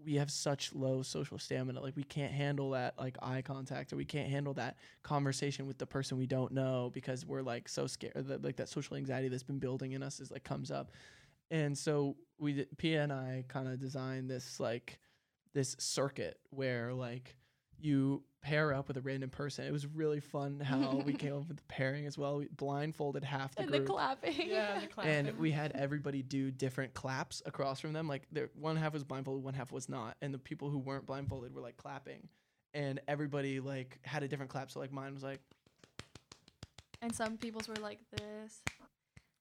we 0.06 0.15
have 0.15 0.31
such 0.31 0.73
low 0.73 1.02
social 1.02 1.38
stamina 1.38 1.81
like 1.81 1.95
we 1.95 2.03
can't 2.03 2.31
handle 2.31 2.69
that 2.72 2.98
like 2.99 3.18
eye 3.22 3.41
contact 3.41 3.91
or 3.91 3.95
we 3.98 4.06
can't 4.06 4.30
handle 4.30 4.53
that 4.53 4.77
conversation 5.03 5.65
with 5.65 5.77
the 5.77 5.86
person 5.88 6.18
we 6.18 6.26
don't 6.27 6.52
know 6.53 6.90
because 6.94 7.26
we're 7.26 7.41
like 7.41 7.68
so 7.68 7.88
scared 7.88 8.14
that 8.15 8.44
like 8.44 8.57
that 8.57 8.69
social 8.69 8.95
anxiety 8.95 9.27
that's 9.27 9.44
been 9.44 9.60
building 9.60 9.91
in 9.94 10.03
us 10.03 10.19
is 10.19 10.30
like 10.31 10.44
comes 10.44 10.69
up 10.72 10.91
and 11.51 11.77
so 11.77 12.15
we 12.38 12.53
did, 12.53 12.77
Pia 12.77 13.03
and 13.03 13.13
I 13.13 13.45
kind 13.47 13.67
of 13.67 13.80
designed 13.80 14.30
this 14.30 14.59
like 14.59 14.99
this 15.53 15.76
circuit 15.80 16.39
where 16.51 16.93
like 16.93 17.35
you 17.80 18.23
pair 18.41 18.73
up 18.73 18.88
with 18.88 18.97
a 18.97 19.01
random 19.01 19.30
person. 19.30 19.65
It 19.65 19.71
was 19.71 19.85
really 19.85 20.19
fun 20.19 20.59
how 20.59 21.01
we 21.05 21.13
came 21.13 21.35
up 21.35 21.47
with 21.47 21.57
the 21.57 21.63
pairing 21.67 22.05
as 22.05 22.17
well. 22.17 22.38
We 22.38 22.47
blindfolded 22.47 23.23
half 23.23 23.55
the 23.55 23.63
And 23.63 23.71
the 23.71 23.81
clapping. 23.81 24.49
Yeah, 24.49 24.80
the 24.80 24.88
clapping. 24.93 25.11
and 25.11 25.38
we 25.38 25.51
had 25.51 25.71
everybody 25.73 26.21
do 26.21 26.51
different 26.51 26.93
claps 26.93 27.41
across 27.45 27.80
from 27.80 27.93
them. 27.93 28.07
Like 28.07 28.27
there, 28.31 28.49
one 28.55 28.76
half 28.77 28.93
was 28.93 29.03
blindfolded, 29.03 29.43
one 29.43 29.53
half 29.53 29.71
was 29.71 29.89
not, 29.89 30.15
and 30.21 30.34
the 30.34 30.38
people 30.39 30.69
who 30.69 30.77
weren't 30.77 31.05
blindfolded 31.05 31.53
were 31.53 31.61
like 31.61 31.77
clapping, 31.77 32.27
and 32.73 33.01
everybody 33.07 33.59
like 33.59 33.99
had 34.03 34.23
a 34.23 34.27
different 34.27 34.51
clap. 34.51 34.71
So 34.71 34.80
like 34.80 34.91
mine 34.91 35.13
was 35.13 35.23
like 35.23 35.41
and 37.01 37.13
some 37.13 37.38
people's 37.38 37.67
were 37.67 37.76
like 37.76 37.99
this. 38.11 38.61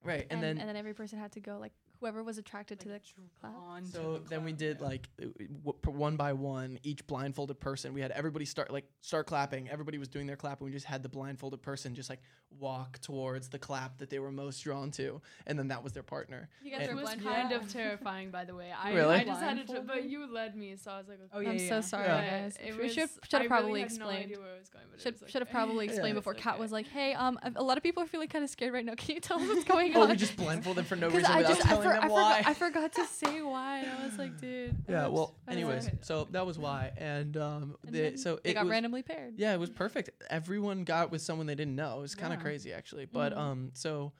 right, 0.03 0.21
and, 0.29 0.31
And, 0.31 0.43
then 0.43 0.57
and 0.59 0.69
then 0.69 0.75
every 0.75 0.93
person 0.93 1.19
had 1.19 1.31
to 1.33 1.39
go 1.39 1.57
like 1.59 1.73
whoever 1.99 2.23
was 2.23 2.37
attracted 2.37 2.79
to 2.81 2.87
the 2.87 2.99
clap. 3.39 3.53
drawn 3.53 3.83
to 3.83 3.91
so 3.91 4.13
the 4.23 4.29
then 4.29 4.43
we 4.43 4.53
did 4.53 4.77
yeah. 4.79 4.85
like 4.87 5.09
uh, 5.21 5.25
w- 5.63 5.77
p- 5.81 5.89
one 5.91 6.15
by 6.15 6.33
one 6.33 6.79
each 6.83 7.05
blindfolded 7.07 7.59
person. 7.59 7.93
We 7.93 8.01
had 8.01 8.11
everybody 8.11 8.45
start 8.45 8.71
like 8.71 8.85
start 9.01 9.27
clapping. 9.27 9.69
Everybody 9.69 9.97
was 9.97 10.07
doing 10.07 10.25
their 10.27 10.35
clap, 10.35 10.59
and 10.61 10.65
we 10.69 10.71
just 10.73 10.85
had 10.85 11.03
the 11.03 11.09
blindfolded 11.09 11.61
person 11.61 11.93
just 11.95 12.09
like 12.09 12.21
walk 12.59 12.99
towards 13.01 13.49
the 13.49 13.59
clap 13.59 13.97
that 13.99 14.09
they 14.09 14.19
were 14.19 14.31
most 14.31 14.63
drawn 14.63 14.89
to, 14.91 15.21
and 15.45 15.57
then 15.59 15.67
that 15.67 15.83
was 15.83 15.93
their 15.93 16.03
partner. 16.03 16.49
You 16.63 16.71
guys 16.71 16.79
guys 16.79 16.87
were 16.89 16.93
It 16.93 17.03
was 17.03 17.09
kind 17.15 17.51
Yeah. 17.51 17.57
of 17.57 17.71
terrifying, 17.71 18.31
by 18.31 18.45
the 18.45 18.55
way. 18.55 18.71
I, 18.71 18.93
Really? 18.93 19.15
I 19.15 19.23
just 19.23 19.41
had 19.41 19.67
to, 19.67 19.81
but 19.81 20.05
you 20.09 20.25
led 20.31 20.55
me, 20.55 20.75
so 20.75 20.91
I 20.91 20.97
was 20.97 21.07
like, 21.07 21.19
okay. 21.19 21.29
Oh, 21.33 21.39
yeah, 21.41 21.49
I'm 21.51 21.57
yeah, 21.57 21.69
so 21.69 21.81
sorry, 21.81 22.05
Yeah. 22.07 22.41
guys. 22.41 22.57
It 22.63 22.75
we 22.75 22.83
was- 22.83 22.93
should 22.93 23.09
should 23.09 23.31
have 23.33 23.41
really 23.41 23.47
probably 23.49 23.81
had 23.81 23.91
no 23.91 23.95
explained. 24.09 24.23
idea 24.25 24.39
where 24.39 24.55
it 24.55 24.59
was 24.59 24.69
going, 24.69 24.85
but 24.89 24.99
Should 25.01 25.13
was 25.13 25.21
like- 25.21 25.31
should 25.31 25.41
have 25.41 25.49
probably 25.59 25.85
explained 25.85 26.17
it's 26.17 26.25
before. 26.25 26.33
Kat 26.33 26.53
okay. 26.53 26.61
was 26.61 26.71
like, 26.71 26.87
"Hey, 26.87 27.13
um, 27.13 27.37
a 27.43 27.51
a 27.57 27.63
lot 27.63 27.77
of 27.77 27.83
people 27.83 28.01
are 28.03 28.07
feeling 28.07 28.27
kind 28.29 28.43
of 28.43 28.49
scared 28.49 28.73
right 28.73 28.85
now. 28.85 28.95
Can 28.95 29.15
you 29.15 29.21
tell 29.21 29.39
us 29.39 29.47
what's 29.47 29.63
going 29.75 29.95
Oh, 29.95 30.03
on?" 30.03 30.09
we 30.09 30.15
just 30.15 30.35
blindfolded 30.37 30.85
for 30.87 30.95
no 30.95 31.07
reason 31.09 31.21
without 31.35 31.47
just 31.47 31.65
I, 31.65 31.69
telling 31.69 31.88
for, 31.89 31.93
them 31.95 32.03
I, 32.03 32.07
why. 32.07 32.37
forgot, 32.43 32.47
I 32.49 32.53
forgot 32.53 32.93
to 32.93 33.05
say 33.05 33.41
why, 33.53 33.85
I 33.85 34.03
was 34.05 34.17
like, 34.17 34.37
"Dude." 34.39 34.75
Yeah, 34.87 35.05
oops. 35.07 35.13
well, 35.13 35.35
anyways, 35.47 35.89
so 36.01 36.27
that 36.31 36.45
was 36.45 36.57
why, 36.59 36.91
and 36.97 37.35
um, 37.37 37.75
And 37.85 37.93
the, 37.95 37.99
then 38.01 38.17
so 38.17 38.39
they 38.43 38.51
it 38.51 38.53
got 38.55 38.63
was, 38.65 38.71
randomly 38.71 39.03
paired. 39.03 39.33
yeah, 39.37 39.53
it 39.53 39.59
was 39.59 39.69
perfect. 39.69 40.09
Everyone 40.29 40.83
got 40.83 41.11
with 41.11 41.21
someone 41.21 41.45
they 41.47 41.55
didn't 41.55 41.75
know. 41.75 41.97
It 41.99 42.01
was 42.01 42.15
kind 42.15 42.33
of 42.33 42.39
Yeah. 42.39 42.43
crazy 42.43 42.73
actually, 42.73 43.05
but 43.05 43.33
Mhm. 43.33 43.37
um, 43.37 43.71
so 43.73 44.13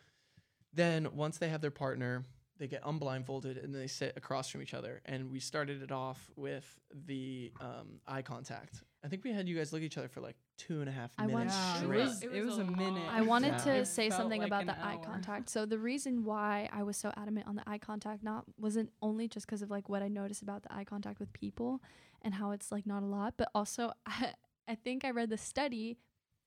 then 0.74 1.08
once 1.16 1.38
they 1.38 1.50
have 1.50 1.62
their 1.62 1.72
partner, 1.72 2.26
they 2.58 2.68
get 2.68 2.82
unblindfolded 2.84 3.58
and 3.58 3.74
they 3.74 3.88
sit 3.88 4.14
across 4.18 4.50
from 4.50 4.62
each 4.62 4.74
other, 4.74 5.02
and 5.06 5.32
we 5.32 5.40
started 5.40 5.82
it 5.82 5.92
off 5.92 6.30
with 6.36 6.66
the 6.94 7.52
um 7.62 8.02
eye 8.08 8.22
contact. 8.22 8.84
I 9.04 9.08
think 9.08 9.24
we 9.24 9.32
had 9.32 9.48
you 9.48 9.56
guys 9.56 9.72
look 9.72 9.82
at 9.82 9.86
each 9.86 9.98
other 9.98 10.10
for 10.10 10.20
like 10.20 10.36
two 10.58 10.82
and 10.82 10.90
a 10.90 10.92
half 10.92 11.12
I 11.18 11.24
want- 11.28 11.46
minutes 11.48 11.56
Yeah, 11.58 11.76
it 11.76 11.84
straight. 11.84 12.00
was, 12.00 12.24
it 12.24 12.46
was 12.46 12.58
a 12.58 12.66
minute. 12.66 13.10
I 13.10 13.22
wanted 13.22 13.54
Yeah. 13.54 13.58
to 13.60 13.76
It 13.78 13.86
say 13.86 14.10
felt 14.10 14.22
something 14.22 14.42
like 14.42 14.48
about 14.50 14.62
an 14.62 14.68
the 14.68 14.78
eye 14.86 14.96
hour. 14.96 15.04
contact. 15.04 15.50
So 15.50 15.66
the 15.66 15.80
reason 15.80 16.26
why 16.26 16.68
I 16.74 16.84
was 16.84 16.98
so 16.98 17.12
adamant 17.16 17.48
on 17.48 17.56
the 17.56 17.68
eye 17.70 17.78
contact 17.78 18.24
not 18.24 18.44
wasn't 18.58 18.92
only 19.02 19.30
just 19.30 19.46
because 19.46 19.62
of 19.62 19.70
like 19.72 19.88
what 19.88 20.02
I 20.04 20.10
noticed 20.10 20.42
about 20.42 20.64
the 20.64 20.74
eye 20.74 20.84
contact 20.84 21.20
with 21.20 21.32
people 21.32 21.82
and 22.22 22.34
how 22.34 22.52
it's 22.52 22.72
like 22.74 22.86
not 22.86 23.02
a 23.02 23.06
lot, 23.06 23.36
but 23.38 23.50
also 23.56 23.94
I, 24.06 24.34
I 24.68 24.76
think 24.76 25.06
I 25.06 25.12
read 25.12 25.30
the 25.30 25.38
study 25.38 25.98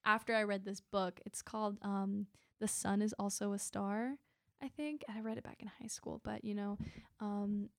after 0.05 0.35
I 0.35 0.43
read 0.43 0.65
this 0.67 0.81
book. 0.81 1.21
It's 1.25 1.41
called 1.41 1.79
um 1.83 2.27
The 2.61 2.69
Sun 2.69 3.01
is 3.01 3.15
Also 3.19 3.53
a 3.55 3.59
Star. 3.59 4.17
I 4.61 4.69
think 4.69 5.05
and 5.09 5.17
I 5.17 5.23
read 5.23 5.39
it 5.39 5.43
back 5.45 5.57
in 5.61 5.69
high 5.81 5.89
school, 5.89 6.21
but 6.23 6.45
you 6.45 6.55
know, 6.55 6.77
um 7.19 7.71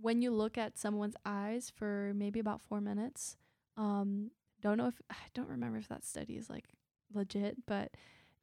when 0.00 0.22
you 0.22 0.30
look 0.32 0.56
at 0.56 0.78
someone's 0.78 1.14
eyes 1.26 1.70
for 1.70 2.12
maybe 2.16 2.40
about 2.40 2.60
4 2.62 2.80
minutes, 2.80 3.36
um 3.76 4.30
don't 4.62 4.78
know 4.78 4.86
if 4.88 5.00
I 5.10 5.14
don't 5.34 5.48
remember 5.48 5.78
if 5.78 5.88
that 5.88 6.04
study 6.04 6.34
is 6.36 6.48
like 6.50 6.66
legit, 7.12 7.56
but 7.66 7.92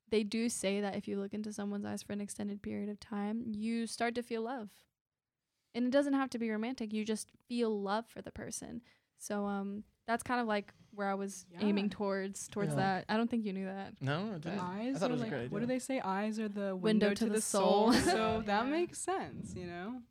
they 0.10 0.24
do 0.24 0.50
say 0.50 0.82
that 0.82 0.96
if 0.96 1.08
you 1.08 1.18
look 1.20 1.34
into 1.34 1.54
someone's 1.54 1.86
eyes 1.86 2.04
for 2.04 2.12
an 2.14 2.20
extended 2.22 2.62
period 2.62 2.90
of 2.90 3.00
time, 3.00 3.44
you 3.46 3.88
start 3.88 4.14
to 4.16 4.22
feel 4.24 4.42
love. 4.42 4.70
And 5.74 5.86
it 5.86 5.92
doesn't 5.92 6.14
have 6.14 6.30
to 6.32 6.38
be 6.40 6.50
romantic. 6.52 6.92
You 6.92 7.06
just 7.06 7.30
feel 7.48 7.82
love 7.82 8.06
for 8.08 8.22
the 8.22 8.32
person. 8.32 8.82
So 9.18 9.46
um 9.46 9.84
that's 10.08 10.24
kind 10.24 10.42
of 10.42 10.48
like 10.48 10.74
where 10.94 11.08
I 11.08 11.14
was 11.14 11.46
aiming 11.62 11.90
towards 11.90 12.50
towards 12.50 12.72
Yeah. 12.72 12.76
that. 12.82 13.06
I 13.08 13.16
don't 13.16 13.30
think 13.30 13.46
you 13.46 13.54
knew 13.54 13.66
that. 13.66 13.94
No, 14.02 14.32
I 14.36 14.38
didn't. 14.40 14.60
eyes 14.60 14.96
I 14.96 15.00
thought 15.00 15.06
are 15.06 15.10
it 15.10 15.14
was 15.14 15.22
like, 15.22 15.30
great 15.30 15.52
what 15.52 15.60
do 15.62 15.66
they 15.66 15.80
say? 15.80 16.02
Eyes 16.02 16.38
are 16.40 16.50
the 16.50 16.76
Window 16.76 17.08
window, 17.08 17.10
to 17.12 17.16
to, 17.16 17.26
the 17.28 17.32
the, 17.36 17.42
soul. 17.42 17.94
soul. 17.94 18.02
so 18.02 18.44
that 18.46 18.68
makes 18.78 19.00
sense, 19.00 19.54
you 19.56 19.66
know? 19.68 20.02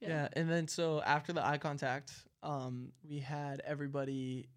Yeah. 0.00 0.28
and 0.32 0.48
then 0.50 0.66
so 0.68 1.02
after 1.02 1.34
the 1.34 1.46
eye 1.46 1.58
contact, 1.58 2.12
um, 2.42 2.92
we 3.08 3.18
had 3.20 3.60
everybody. 3.64 4.48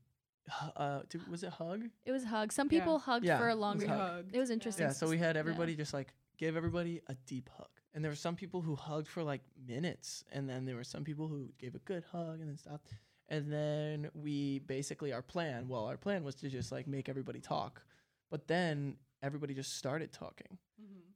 hu- 0.50 0.72
Uh, 0.76 1.02
did, 1.10 1.28
was 1.30 1.44
it 1.44 1.50
hug? 1.52 1.84
It 2.06 2.12
was 2.12 2.24
a 2.24 2.28
hug. 2.28 2.52
Some 2.52 2.68
Yeah. 2.72 2.80
people 2.80 3.00
hugged 3.00 3.26
Yeah, 3.26 3.38
for 3.38 3.48
a 3.50 3.56
was 3.56 3.62
longer. 3.62 3.86
We 3.86 3.92
hug. 3.92 4.30
It 4.34 4.40
was 4.40 4.50
interesting. 4.50 4.88
Yeah, 4.88 4.92
so 4.94 5.08
we 5.10 5.16
s- 5.18 5.24
had 5.24 5.36
yeah. 5.36 5.40
everybody 5.40 5.76
just 5.76 5.94
like 5.94 6.14
give 6.38 6.56
everybody 6.58 7.02
a 7.08 7.16
deep 7.26 7.50
hug. 7.58 7.70
And 7.94 8.04
there 8.04 8.12
were 8.12 8.16
some 8.16 8.36
people 8.36 8.62
who 8.62 8.76
hugged 8.76 9.08
for 9.08 9.24
like 9.24 9.42
minutes, 9.68 10.24
and 10.32 10.50
then 10.50 10.66
there 10.66 10.76
were 10.76 10.84
some 10.84 11.04
people 11.04 11.28
who 11.28 11.54
gave 11.60 11.76
a 11.76 11.80
good 11.80 12.04
hug 12.12 12.40
and 12.42 12.50
then 12.50 12.58
stopped. 12.58 12.90
And 13.30 13.52
then 13.52 14.10
we 14.14 14.60
basically 14.60 15.14
our 15.14 15.22
plan, 15.22 15.68
well, 15.68 15.86
our 15.86 15.98
plan 15.98 16.24
was 16.24 16.36
to 16.36 16.50
just 16.50 16.72
like 16.72 16.88
make 16.88 17.08
everybody 17.08 17.40
talk. 17.40 17.84
But 18.30 18.48
then 18.48 18.98
everybody 19.22 19.54
just 19.54 19.78
started 19.78 20.12
talking. 20.12 20.58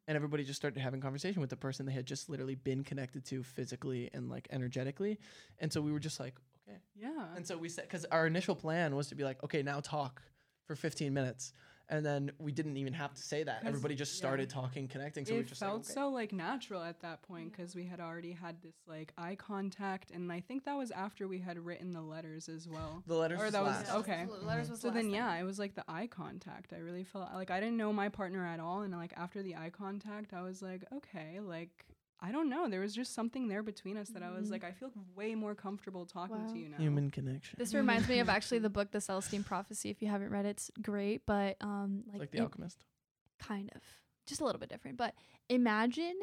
And 0.10 0.16
everybody 0.16 0.46
just 0.46 0.56
started 0.58 0.80
having 0.80 1.02
conversation 1.02 1.42
with 1.42 1.50
the 1.50 1.58
person 1.58 1.86
they 1.86 1.92
had 1.92 2.06
just 2.06 2.30
literally 2.30 2.56
been 2.56 2.82
connected 2.82 3.26
to 3.26 3.44
physically 3.44 4.10
and 4.14 4.30
like 4.30 4.48
energetically. 4.52 5.20
And 5.60 5.74
so 5.74 5.82
we 5.82 5.92
were 5.92 6.00
just 6.00 6.18
like, 6.18 6.36
okay. 6.68 6.78
Yeah. 6.96 7.36
And 7.36 7.46
so 7.46 7.58
we 7.58 7.70
said, 7.70 7.86
because 7.86 8.06
our 8.06 8.28
initial 8.28 8.56
plan 8.56 8.96
was 8.96 9.08
to 9.08 9.16
be 9.16 9.24
like, 9.24 9.44
okay, 9.44 9.64
now 9.64 9.80
talk 9.80 10.22
for 10.66 10.76
15 10.76 11.14
minutes. 11.14 11.54
And 11.90 12.06
then 12.06 12.32
we 12.38 12.52
didn't 12.52 12.76
even 12.76 12.92
have 12.92 13.14
to 13.14 13.22
say 13.22 13.44
that. 13.44 13.62
Everybody 13.66 13.96
just 13.96 14.16
yeah. 14.16 14.18
started 14.18 14.50
talking, 14.50 14.90
connecting. 14.90 15.26
So 15.26 15.36
it 15.36 15.38
were 15.38 15.44
just 15.44 15.62
felt 15.62 15.74
like, 15.74 15.86
okay. 15.86 15.94
so 15.94 16.10
like 16.10 16.34
natural 16.34 16.84
at 16.84 17.00
that 17.00 17.22
point 17.22 17.54
because 17.54 17.76
we 17.76 17.86
had 17.86 18.02
already 18.02 18.34
had 18.34 18.62
this 18.62 18.76
like 18.88 19.14
eye 19.18 19.36
contact, 19.36 20.12
and 20.12 20.30
I 20.30 20.42
think 20.42 20.66
that 20.66 20.76
was 20.76 20.92
after 20.92 21.30
we 21.30 21.40
had 21.40 21.58
written 21.58 21.94
the 21.94 22.02
letters 22.02 22.50
as 22.50 22.68
well. 22.68 23.04
the 23.08 23.16
letters 23.16 23.40
or 23.40 23.52
that 23.52 23.64
was- 23.64 23.78
last. 23.78 23.94
okay. 23.96 24.26
The 24.28 24.46
letters 24.46 24.70
was 24.70 24.82
So 24.82 24.90
the 24.90 24.96
then, 24.96 25.12
yeah, 25.12 25.32
thing. 25.32 25.42
it 25.42 25.46
was 25.46 25.60
like 25.60 25.76
the 25.76 25.86
eye 25.88 26.08
contact. 26.08 26.74
I 26.74 26.80
really 26.80 27.06
felt 27.06 27.30
like 27.34 27.52
I 27.52 27.62
didn't 27.62 27.78
know 27.78 27.94
my 27.94 28.10
partner 28.10 28.46
at 28.46 28.60
all, 28.60 28.82
and 28.82 28.94
like 28.94 29.14
after 29.16 29.42
the 29.42 29.56
eye 29.56 29.70
contact, 29.72 30.34
I 30.34 30.42
was 30.42 30.62
like, 30.62 30.84
okay, 30.94 31.40
like 31.40 31.86
I 32.20 32.32
don't 32.32 32.50
know, 32.50 32.68
there 32.68 32.80
was 32.82 32.96
just 32.96 33.14
something 33.14 33.48
there 33.48 33.62
between 33.62 33.96
us 33.96 34.10
that 34.10 34.24
I 34.24 34.32
was 34.32 34.50
like, 34.50 34.64
I 34.64 34.72
feel 34.72 34.92
way 35.16 35.36
more 35.36 35.54
comfortable 35.54 36.06
talking 36.06 36.36
Wow. 36.48 36.52
to 36.52 36.58
you 36.58 36.70
now. 36.70 36.78
Human 36.78 37.12
connection. 37.12 37.56
This 37.60 37.74
reminds 37.76 38.08
me 38.10 38.18
of 38.20 38.28
actually 38.30 38.60
the 38.60 38.70
book 38.78 38.90
The 38.92 39.00
Celestine 39.00 39.44
Prophecy. 39.44 39.90
If 39.92 40.02
you 40.02 40.08
haven't 40.08 40.32
read 40.32 40.46
it, 40.46 40.50
it's 40.50 40.72
great, 40.82 41.22
but 41.28 41.58
um 41.62 42.04
like, 42.12 42.20
like, 42.22 42.32
The 42.32 42.40
it- 42.40 42.42
Alchemist. 42.42 42.86
kind 43.40 43.70
of 43.76 43.82
just 44.26 44.42
a 44.42 44.46
little 44.46 44.60
bit 44.60 44.68
different 44.70 44.98
but 44.98 45.14
imagine 45.48 46.16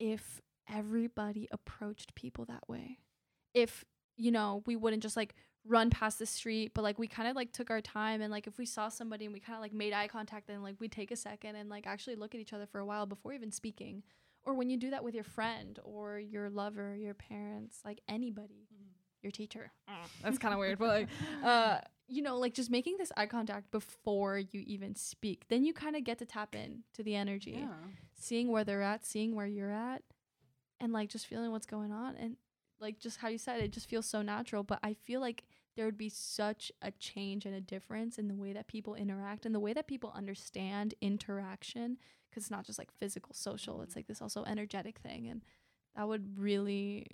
if 0.00 0.40
everybody 0.68 1.46
approached 1.52 2.14
people 2.14 2.44
that 2.46 2.68
way 2.68 2.98
if 3.54 3.84
you 4.16 4.32
know, 4.32 4.62
we 4.66 4.74
wouldn't 4.74 5.02
just 5.02 5.16
like 5.16 5.34
run 5.64 5.90
past 5.90 6.18
the 6.18 6.26
street, 6.26 6.72
but 6.74 6.82
like 6.82 6.98
we 6.98 7.06
kind 7.06 7.28
of 7.28 7.36
like 7.36 7.52
took 7.52 7.70
our 7.70 7.80
time 7.80 8.20
and 8.20 8.32
like 8.32 8.46
if 8.48 8.58
we 8.58 8.66
saw 8.66 8.88
somebody 8.88 9.24
and 9.26 9.32
we 9.32 9.38
kind 9.38 9.56
of 9.56 9.62
like 9.62 9.72
made 9.72 9.92
eye 9.92 10.08
contact, 10.08 10.48
then 10.48 10.60
like 10.62 10.74
we 10.80 10.88
take 10.88 11.10
a 11.12 11.16
second 11.16 11.54
and 11.54 11.68
like 11.70 11.86
actually 11.86 12.16
look 12.16 12.34
at 12.34 12.40
each 12.40 12.52
other 12.52 12.66
for 12.66 12.80
a 12.80 12.84
while 12.86 13.06
before 13.06 13.32
even 13.32 13.52
speaking. 13.52 14.02
Or 14.44 14.54
when 14.54 14.70
you 14.70 14.76
do 14.76 14.90
that 14.90 15.04
with 15.04 15.14
your 15.14 15.24
friend 15.24 15.78
or 15.84 16.18
your 16.18 16.48
lover, 16.48 16.96
your 16.96 17.14
parents, 17.14 17.78
like 17.84 18.00
anybody, 18.08 18.68
your 19.22 19.30
teacher. 19.30 19.72
That's 20.22 20.38
kind 20.38 20.54
of 20.54 20.60
weird, 20.60 20.78
but 20.78 20.88
like, 20.88 21.08
uh, 21.44 21.78
you 22.06 22.22
know, 22.22 22.38
like 22.38 22.54
just 22.54 22.70
making 22.70 22.96
this 22.98 23.12
eye 23.16 23.26
contact 23.26 23.70
before 23.70 24.38
you 24.38 24.62
even 24.66 24.94
speak, 24.94 25.44
then 25.48 25.64
you 25.64 25.72
kind 25.74 25.96
of 25.96 26.04
get 26.04 26.18
to 26.18 26.26
tap 26.26 26.54
in 26.54 26.82
to 26.94 27.02
the 27.02 27.14
energy 27.14 27.58
Yeah. 27.68 27.74
seeing 28.14 28.48
where 28.50 28.64
they're 28.64 28.82
at, 28.82 29.04
seeing 29.04 29.34
where 29.34 29.46
you're 29.46 29.70
at, 29.72 30.02
and 30.80 30.92
like 30.92 31.10
just 31.10 31.26
feeling 31.26 31.50
what's 31.50 31.66
going 31.66 31.92
on. 31.92 32.16
And 32.16 32.36
like 32.80 32.98
just 32.98 33.18
how 33.18 33.28
you 33.28 33.38
said, 33.38 33.60
it 33.60 33.72
just 33.72 33.88
feels 33.88 34.06
so 34.06 34.22
natural. 34.22 34.62
But 34.62 34.78
I 34.82 34.94
feel 34.94 35.20
like 35.20 35.44
there 35.78 35.86
would 35.86 35.96
be 35.96 36.08
such 36.08 36.72
a 36.82 36.90
change 36.90 37.46
and 37.46 37.54
a 37.54 37.60
difference 37.60 38.18
in 38.18 38.26
the 38.26 38.34
way 38.34 38.52
that 38.52 38.66
people 38.66 38.96
interact 38.96 39.46
and 39.46 39.54
the 39.54 39.60
way 39.60 39.72
that 39.72 39.86
people 39.86 40.12
understand 40.12 40.92
interaction 41.00 41.96
because 42.28 42.42
it's 42.42 42.50
not 42.50 42.66
just 42.66 42.80
like 42.80 42.90
physical, 42.98 43.32
social, 43.32 43.80
it's 43.82 43.94
like 43.94 44.08
this 44.08 44.20
also 44.20 44.42
energetic 44.42 44.98
thing. 44.98 45.28
And 45.28 45.40
that 45.94 46.08
would 46.08 46.36
really. 46.36 47.06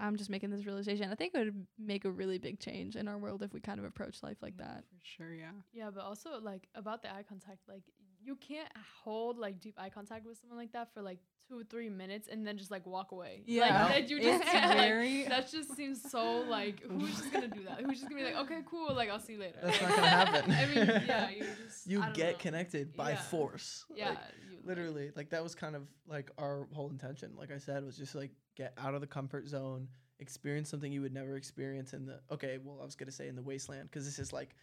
I'm 0.00 0.16
just 0.16 0.30
making 0.30 0.50
this 0.50 0.64
realization. 0.64 1.10
I 1.10 1.16
think 1.16 1.34
it 1.34 1.38
would 1.44 1.66
make 1.76 2.04
a 2.04 2.10
really 2.10 2.38
big 2.38 2.60
change 2.60 2.94
in 2.94 3.08
our 3.08 3.18
world 3.18 3.42
if 3.42 3.52
we 3.52 3.60
kind 3.60 3.80
of 3.80 3.84
approach 3.84 4.22
life 4.22 4.38
like 4.40 4.54
mm, 4.54 4.58
that. 4.58 4.84
For 4.88 5.00
sure, 5.02 5.34
yeah. 5.34 5.50
Yeah, 5.72 5.90
but 5.92 6.04
also 6.04 6.40
like 6.40 6.68
about 6.76 7.02
the 7.02 7.12
eye 7.12 7.24
contact, 7.28 7.68
like 7.68 7.82
you 8.24 8.36
can't 8.36 8.68
hold 9.02 9.38
like 9.38 9.60
deep 9.60 9.74
eye 9.78 9.90
contact 9.90 10.26
with 10.26 10.38
someone 10.40 10.58
like 10.58 10.72
that 10.72 10.92
for 10.94 11.02
like 11.02 11.18
two 11.48 11.58
or 11.60 11.64
three 11.64 11.90
minutes 11.90 12.26
and 12.30 12.46
then 12.46 12.56
just 12.56 12.70
like 12.70 12.86
walk 12.86 13.12
away. 13.12 13.42
Yeah. 13.46 13.84
like, 13.84 13.92
that 13.92 14.10
you 14.10 14.18
just 14.20 14.40
It's 14.42 14.50
can't, 14.50 14.78
like, 14.78 15.28
that 15.28 15.50
just 15.50 15.76
seems 15.76 16.00
so 16.10 16.40
like 16.48 16.82
who's 16.82 17.16
just 17.18 17.32
gonna 17.32 17.48
do 17.48 17.64
that? 17.64 17.80
Who's 17.82 17.98
just 18.00 18.08
gonna 18.10 18.22
be 18.22 18.26
like, 18.32 18.42
okay, 18.46 18.60
cool, 18.66 18.94
like 18.94 19.10
I'll 19.10 19.20
see 19.20 19.34
you 19.34 19.40
later. 19.40 19.58
That's 19.62 19.80
not 19.82 19.90
gonna 19.90 20.06
happen. 20.08 20.50
I 20.52 20.66
mean, 20.66 21.02
yeah, 21.06 21.30
you 21.30 21.44
just 21.66 21.86
you 21.86 22.00
I 22.00 22.06
don't 22.06 22.14
get 22.14 22.32
know. 22.32 22.38
connected 22.38 22.96
by 22.96 23.10
Yeah. 23.10 23.16
force. 23.22 23.84
Yeah, 23.94 24.08
Like, 24.10 24.18
you, 24.48 24.56
like- 24.56 24.66
literally 24.66 25.10
like 25.14 25.28
that 25.30 25.42
was 25.42 25.54
kind 25.54 25.76
of 25.76 25.82
like 26.08 26.30
our 26.38 26.66
whole 26.72 26.88
intention 26.88 27.32
like 27.36 27.52
i 27.52 27.58
said 27.58 27.84
was 27.84 27.98
just 27.98 28.14
like 28.14 28.30
get 28.56 28.72
out 28.78 28.94
of 28.94 29.02
the 29.02 29.06
comfort 29.06 29.46
zone 29.46 29.86
experience 30.20 30.70
something 30.70 30.90
you 30.90 31.02
would 31.02 31.12
never 31.12 31.36
experience 31.36 31.92
in 31.92 32.06
the 32.06 32.18
okay 32.30 32.58
well 32.64 32.78
i 32.80 32.84
was 32.84 32.94
going 32.94 33.06
to 33.06 33.12
say 33.12 33.28
in 33.28 33.36
the 33.36 33.42
wasteland 33.42 33.90
because 33.90 34.06
this 34.06 34.18
is 34.18 34.32
like 34.32 34.54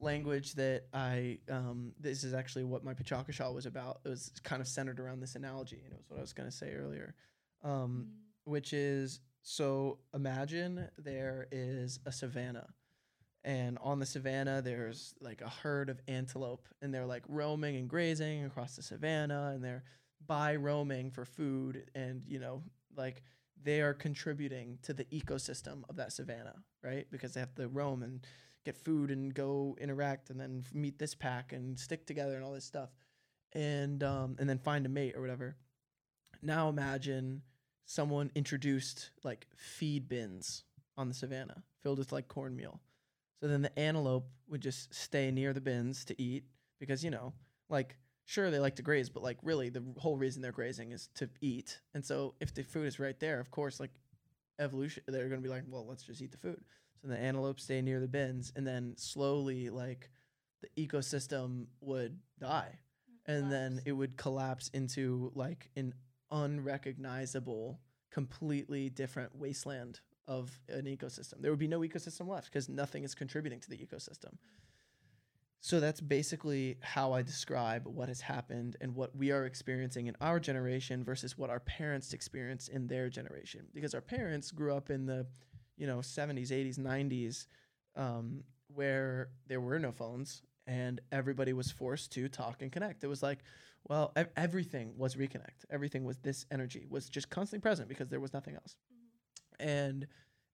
language 0.00 0.54
that 0.54 0.84
i 0.92 1.38
um 1.50 1.92
this 2.00 2.24
is 2.24 2.34
actually 2.34 2.64
what 2.64 2.84
my 2.84 2.94
PechaKucha 2.94 3.52
was 3.54 3.66
about. 3.66 4.00
It 4.04 4.08
was 4.08 4.32
kind 4.42 4.62
of 4.62 4.68
centered 4.68 5.00
around 5.00 5.20
this 5.20 5.34
analogy 5.34 5.80
and 5.84 5.92
it 5.92 5.98
was 5.98 6.08
what 6.08 6.18
i 6.18 6.22
was 6.22 6.32
going 6.32 6.48
to 6.48 6.56
say 6.56 6.72
earlier. 6.72 7.14
Um 7.62 8.12
which 8.44 8.72
is 8.72 9.20
so 9.42 9.98
imagine 10.14 10.88
there 10.98 11.46
is 11.52 11.98
a 12.06 12.12
savanna 12.12 12.66
and 13.44 13.78
on 13.82 13.98
the 13.98 14.06
savanna 14.06 14.60
there's 14.62 15.14
like 15.20 15.40
a 15.40 15.48
herd 15.48 15.88
of 15.88 16.00
antelope 16.08 16.66
and 16.82 16.92
they're 16.92 17.06
like 17.06 17.22
roaming 17.28 17.76
and 17.76 17.88
grazing 17.88 18.44
across 18.44 18.76
the 18.76 18.82
savanna 18.82 19.52
and 19.54 19.62
they're 19.62 19.84
by 20.26 20.56
roaming 20.56 21.10
for 21.10 21.24
food 21.24 21.90
and 21.94 22.24
you 22.26 22.38
know 22.38 22.62
like 22.96 23.22
they 23.62 23.80
are 23.82 23.94
contributing 23.94 24.78
to 24.82 24.92
the 24.92 25.04
ecosystem 25.04 25.82
of 25.88 25.96
that 25.96 26.12
savanna 26.12 26.54
right? 26.82 27.06
Because 27.10 27.34
they 27.34 27.40
have 27.40 27.54
to 27.56 27.68
roam 27.68 28.02
and 28.02 28.26
get 28.64 28.76
food 28.76 29.10
and 29.10 29.34
go 29.34 29.76
interact 29.80 30.30
and 30.30 30.40
then 30.40 30.64
meet 30.72 30.98
this 30.98 31.14
pack 31.14 31.52
and 31.52 31.78
stick 31.78 32.06
together 32.06 32.34
and 32.34 32.44
all 32.44 32.52
this 32.52 32.64
stuff 32.64 32.90
and 33.52 34.02
um, 34.02 34.36
and 34.38 34.48
then 34.48 34.58
find 34.58 34.86
a 34.86 34.88
mate 34.88 35.14
or 35.16 35.20
whatever 35.20 35.56
now 36.42 36.68
imagine 36.68 37.42
someone 37.86 38.30
introduced 38.34 39.10
like 39.24 39.46
feed 39.56 40.08
bins 40.08 40.64
on 40.96 41.08
the 41.08 41.14
savannah 41.14 41.62
filled 41.82 41.98
with 41.98 42.12
like 42.12 42.28
cornmeal 42.28 42.80
so 43.40 43.48
then 43.48 43.62
the 43.62 43.78
antelope 43.78 44.28
would 44.48 44.60
just 44.60 44.94
stay 44.94 45.30
near 45.30 45.52
the 45.52 45.60
bins 45.60 46.04
to 46.06 46.22
eat 46.22 46.44
because 46.78 47.02
you 47.02 47.10
know, 47.10 47.32
like 47.70 47.96
sure 48.26 48.50
they 48.50 48.58
like 48.58 48.76
to 48.76 48.82
graze, 48.82 49.08
but 49.08 49.22
like 49.22 49.38
really 49.42 49.70
the 49.70 49.82
whole 49.96 50.16
reason 50.16 50.42
they're 50.42 50.52
grazing 50.52 50.92
is 50.92 51.08
to 51.14 51.28
eat. 51.40 51.80
And 51.94 52.04
so 52.04 52.34
if 52.40 52.52
the 52.52 52.62
food 52.62 52.86
is 52.86 53.00
right 53.00 53.18
there, 53.18 53.40
of 53.40 53.50
course, 53.50 53.80
like 53.80 53.90
evolution, 54.58 55.02
they're 55.08 55.28
going 55.28 55.40
to 55.40 55.46
be 55.46 55.52
like, 55.52 55.64
well, 55.68 55.86
let's 55.86 56.02
just 56.02 56.20
eat 56.20 56.32
the 56.32 56.38
food. 56.38 56.62
So 57.02 57.08
the 57.08 57.18
antelope 57.18 57.60
stay 57.60 57.80
near 57.80 58.00
the 58.00 58.08
bins, 58.08 58.52
and 58.54 58.66
then 58.66 58.94
slowly 58.96 59.70
like 59.70 60.10
the 60.60 60.86
ecosystem 60.86 61.66
would 61.80 62.18
die, 62.38 62.78
and 63.26 63.50
then 63.50 63.80
it 63.86 63.92
would 63.92 64.16
collapse 64.16 64.68
into 64.74 65.32
like 65.34 65.70
an 65.76 65.94
unrecognizable, 66.30 67.80
completely 68.10 68.90
different 68.90 69.34
wasteland 69.34 70.00
of 70.28 70.60
an 70.68 70.84
ecosystem. 70.84 71.40
There 71.40 71.50
would 71.50 71.58
be 71.58 71.66
no 71.66 71.80
ecosystem 71.80 72.28
left 72.28 72.52
because 72.52 72.68
nothing 72.68 73.02
is 73.02 73.14
contributing 73.14 73.60
to 73.60 73.70
the 73.70 73.78
ecosystem. 73.78 74.34
So 75.62 75.78
that's 75.78 76.00
basically 76.00 76.78
how 76.80 77.12
I 77.12 77.22
describe 77.22 77.86
what 77.86 78.08
has 78.08 78.22
happened 78.22 78.76
and 78.80 78.94
what 78.94 79.14
we 79.14 79.30
are 79.30 79.44
experiencing 79.44 80.06
in 80.06 80.16
our 80.20 80.40
generation 80.40 81.04
versus 81.04 81.36
what 81.36 81.50
our 81.50 81.60
parents 81.60 82.14
experienced 82.14 82.70
in 82.70 82.86
their 82.86 83.10
generation. 83.10 83.66
Because 83.74 83.94
our 83.94 84.00
parents 84.00 84.50
grew 84.50 84.74
up 84.74 84.88
in 84.88 85.04
the, 85.04 85.26
you 85.80 85.86
know, 85.86 85.98
70s, 85.98 86.50
80s, 86.50 86.78
90s, 86.78 87.46
um, 87.96 88.44
where 88.68 89.30
there 89.48 89.60
were 89.60 89.78
no 89.78 89.90
phones 89.90 90.42
and 90.66 91.00
everybody 91.10 91.52
was 91.54 91.70
forced 91.70 92.12
to 92.12 92.28
talk 92.28 92.60
and 92.62 92.70
connect. 92.70 93.02
It 93.02 93.08
was 93.08 93.22
like, 93.22 93.38
well, 93.88 94.12
ev- 94.14 94.28
everything 94.36 94.92
was 94.96 95.16
reconnect. 95.16 95.64
Everything 95.70 96.04
was 96.04 96.18
this 96.18 96.44
energy 96.50 96.86
was 96.88 97.08
just 97.08 97.30
constantly 97.30 97.62
present 97.62 97.88
because 97.88 98.08
there 98.10 98.20
was 98.20 98.34
nothing 98.34 98.54
else. 98.54 98.76
And 99.58 100.06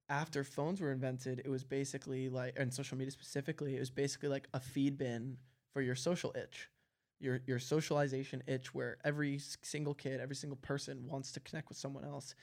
after 0.08 0.44
phones 0.44 0.80
were 0.80 0.92
invented, 0.92 1.40
it 1.44 1.48
was 1.48 1.64
basically 1.64 2.28
like, 2.28 2.54
and 2.56 2.72
social 2.72 2.96
media 2.96 3.10
specifically, 3.10 3.76
it 3.76 3.80
was 3.80 3.90
basically 3.90 4.28
like 4.28 4.48
a 4.54 4.60
feed 4.60 4.96
bin 4.96 5.38
for 5.72 5.82
your 5.82 5.96
social 5.96 6.32
itch, 6.36 6.70
your 7.18 7.40
your 7.46 7.58
socialization 7.58 8.42
itch, 8.46 8.72
where 8.72 8.98
every 9.04 9.40
single 9.62 9.94
kid, 9.94 10.20
every 10.20 10.36
single 10.36 10.58
person 10.62 11.06
wants 11.08 11.32
to 11.32 11.40
connect 11.40 11.68
with 11.68 11.76
someone 11.78 12.04
else, 12.04 12.34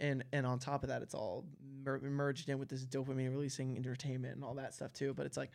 and 0.00 0.24
and 0.32 0.46
on 0.46 0.58
top 0.58 0.82
of 0.82 0.88
that, 0.88 1.02
it's 1.02 1.14
all 1.14 1.46
mer- 1.84 2.00
merged 2.00 2.48
in 2.48 2.58
with 2.58 2.68
this 2.68 2.84
dopamine 2.84 3.30
releasing 3.30 3.76
entertainment 3.76 4.34
and 4.34 4.44
all 4.44 4.54
that 4.54 4.74
stuff 4.74 4.92
too. 4.92 5.14
But 5.14 5.26
it's 5.26 5.36
like 5.36 5.50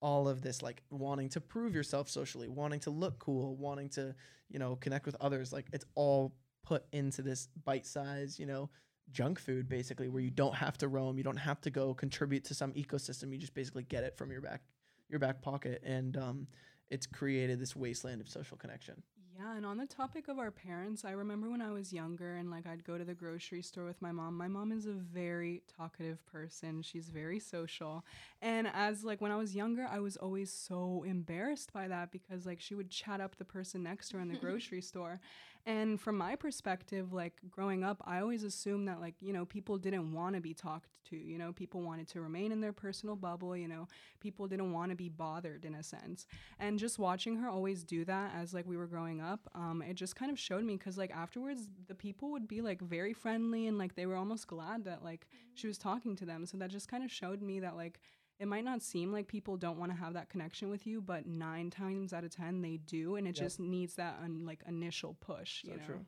all 0.00 0.28
of 0.28 0.42
this 0.42 0.62
like 0.62 0.82
wanting 0.90 1.28
to 1.30 1.40
prove 1.40 1.74
yourself 1.74 2.08
socially, 2.08 2.48
wanting 2.48 2.80
to 2.80 2.90
look 2.90 3.18
cool, 3.18 3.56
wanting 3.56 3.88
to 3.90 4.14
you 4.48 4.58
know 4.58 4.76
connect 4.76 5.06
with 5.06 5.16
others. 5.20 5.52
Like 5.52 5.66
it's 5.72 5.84
all 5.94 6.34
put 6.64 6.84
into 6.92 7.22
this 7.22 7.48
bite 7.64 7.86
size, 7.86 8.38
you 8.38 8.46
know, 8.46 8.70
junk 9.10 9.38
food 9.38 9.68
basically 9.68 10.08
where 10.08 10.22
you 10.22 10.30
don't 10.30 10.54
have 10.54 10.78
to 10.78 10.88
roam 10.88 11.18
you 11.18 11.24
don't 11.24 11.36
have 11.36 11.60
to 11.60 11.70
go 11.70 11.92
contribute 11.92 12.44
to 12.44 12.54
some 12.54 12.72
ecosystem 12.72 13.32
you 13.32 13.38
just 13.38 13.54
basically 13.54 13.82
get 13.82 14.04
it 14.04 14.16
from 14.16 14.30
your 14.30 14.40
back 14.40 14.62
your 15.08 15.18
back 15.18 15.42
pocket 15.42 15.82
and 15.84 16.16
um, 16.16 16.46
it's 16.88 17.06
created 17.06 17.60
this 17.60 17.76
wasteland 17.76 18.20
of 18.20 18.28
social 18.28 18.56
connection 18.56 19.02
Yeah, 19.38 19.56
and 19.56 19.64
on 19.64 19.78
the 19.78 19.86
topic 19.86 20.28
of 20.28 20.38
our 20.38 20.50
parents, 20.50 21.04
I 21.04 21.12
remember 21.12 21.48
when 21.48 21.62
I 21.62 21.70
was 21.70 21.92
younger 21.92 22.36
and 22.36 22.50
like 22.50 22.66
I'd 22.66 22.84
go 22.84 22.98
to 22.98 23.04
the 23.04 23.14
grocery 23.14 23.62
store 23.62 23.86
with 23.86 24.00
my 24.02 24.12
mom. 24.12 24.36
My 24.36 24.46
mom 24.46 24.72
is 24.72 24.84
a 24.84 24.92
very 24.92 25.62
talkative 25.74 26.24
person. 26.26 26.82
She's 26.82 27.08
very 27.08 27.38
social. 27.38 28.04
And 28.42 28.68
as 28.74 29.04
like 29.04 29.22
when 29.22 29.32
I 29.32 29.36
was 29.36 29.54
younger, 29.56 29.88
I 29.90 30.00
was 30.00 30.16
always 30.18 30.52
so 30.52 31.04
embarrassed 31.06 31.72
by 31.72 31.88
that 31.88 32.12
because 32.12 32.44
like 32.44 32.60
she 32.60 32.74
would 32.74 32.90
chat 32.90 33.20
up 33.20 33.36
the 33.36 33.44
person 33.44 33.82
next 33.82 34.10
to 34.10 34.16
her 34.16 34.22
in 34.22 34.28
the 34.28 34.36
grocery 34.40 34.82
store. 34.82 35.18
And 35.64 36.00
from 36.00 36.18
my 36.18 36.34
perspective, 36.34 37.12
like 37.12 37.34
growing 37.48 37.84
up, 37.84 38.02
I 38.04 38.18
always 38.20 38.42
assumed 38.42 38.88
that 38.88 39.00
like, 39.00 39.14
you 39.20 39.32
know, 39.32 39.44
people 39.44 39.78
didn't 39.78 40.12
want 40.12 40.34
to 40.34 40.40
be 40.40 40.54
talked 40.54 40.88
to, 41.10 41.16
you 41.16 41.38
know, 41.38 41.52
people 41.52 41.82
wanted 41.82 42.08
to 42.08 42.20
remain 42.20 42.50
in 42.50 42.60
their 42.60 42.72
personal 42.72 43.14
bubble, 43.14 43.56
you 43.56 43.68
know, 43.68 43.86
people 44.18 44.48
didn't 44.48 44.72
want 44.72 44.90
to 44.90 44.96
be 44.96 45.08
bothered 45.08 45.64
in 45.64 45.76
a 45.76 45.82
sense. 45.82 46.26
And 46.58 46.80
just 46.80 46.98
watching 46.98 47.36
her 47.36 47.48
always 47.48 47.84
do 47.84 48.04
that 48.06 48.32
as 48.34 48.52
like 48.52 48.66
we 48.66 48.76
were 48.76 48.86
growing 48.88 49.20
up 49.20 49.48
um 49.54 49.82
it 49.82 49.94
just 49.94 50.16
kind 50.16 50.30
of 50.32 50.38
showed 50.38 50.64
me 50.64 50.76
because 50.76 50.98
like 50.98 51.12
afterwards 51.12 51.68
the 51.86 51.94
people 51.94 52.30
would 52.32 52.48
be 52.48 52.60
like 52.60 52.80
very 52.80 53.12
friendly 53.12 53.66
and 53.68 53.78
like 53.78 53.94
they 53.94 54.06
were 54.06 54.16
almost 54.16 54.46
glad 54.48 54.84
that 54.84 55.04
like 55.04 55.28
she 55.54 55.68
was 55.68 55.78
talking 55.78 56.16
to 56.16 56.24
them. 56.24 56.44
So 56.44 56.56
that 56.58 56.70
just 56.70 56.88
kind 56.88 57.04
of 57.04 57.12
showed 57.12 57.40
me 57.40 57.60
that 57.60 57.76
like 57.76 58.00
it 58.42 58.46
might 58.48 58.64
not 58.64 58.82
seem 58.82 59.12
like 59.12 59.26
people 59.28 59.56
don't 59.56 59.78
want 59.78 59.92
to 59.92 59.96
have 59.96 60.14
that 60.14 60.28
connection 60.28 60.68
with 60.68 60.86
you 60.86 61.00
but 61.00 61.26
nine 61.26 61.70
times 61.70 62.12
out 62.12 62.24
of 62.24 62.30
ten 62.34 62.60
they 62.60 62.76
do 62.78 63.16
and 63.16 63.26
it 63.28 63.36
Yep. 63.36 63.44
just 63.44 63.60
needs 63.60 63.94
that 63.94 64.18
un- 64.24 64.44
like 64.44 64.62
initial 64.66 65.16
push 65.20 65.62
so 65.64 65.70
you 65.70 65.76
know 65.78 65.84
true 65.86 66.00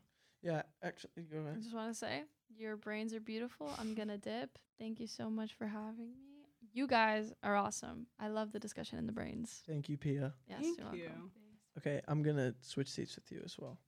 yeah 0.42 0.62
actually 0.82 1.22
go 1.32 1.38
ahead. 1.38 1.54
I 1.56 1.60
just 1.60 1.74
want 1.74 1.90
to 1.92 1.98
say 1.98 2.24
your 2.56 2.76
brains 2.76 3.14
are 3.14 3.20
beautiful. 3.20 3.70
I'm 3.80 3.94
gonna 3.94 4.18
dip. 4.18 4.58
Thank 4.78 5.00
you 5.00 5.06
so 5.06 5.30
much 5.30 5.54
for 5.54 5.66
having 5.66 6.08
me. 6.08 6.46
You 6.72 6.86
guys 6.86 7.32
are 7.42 7.56
awesome. 7.56 8.06
I 8.20 8.28
love 8.28 8.50
the 8.52 8.58
discussion 8.58 8.98
in 8.98 9.06
the 9.06 9.12
brains. 9.20 9.62
thank 9.66 9.88
you 9.88 9.96
pia 9.96 10.32
Yes, 10.48 10.58
thank 10.62 10.78
you're 10.78 10.94
you 10.96 11.04
welcome. 11.04 11.30
okay 11.78 12.00
i'm 12.08 12.22
gonna 12.22 12.52
switch 12.60 12.90
seats 12.90 13.14
with 13.16 13.30
you 13.32 13.40
as 13.44 13.56
well 13.58 13.78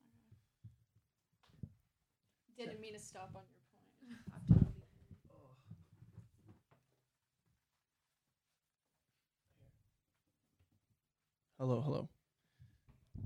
Didn't 2.56 2.80
mean 2.80 2.94
to 2.94 3.00
stop 3.00 3.30
on 3.34 3.42
your 4.08 4.16
point. 4.30 4.62
hello 11.58 11.80
hello 11.80 12.08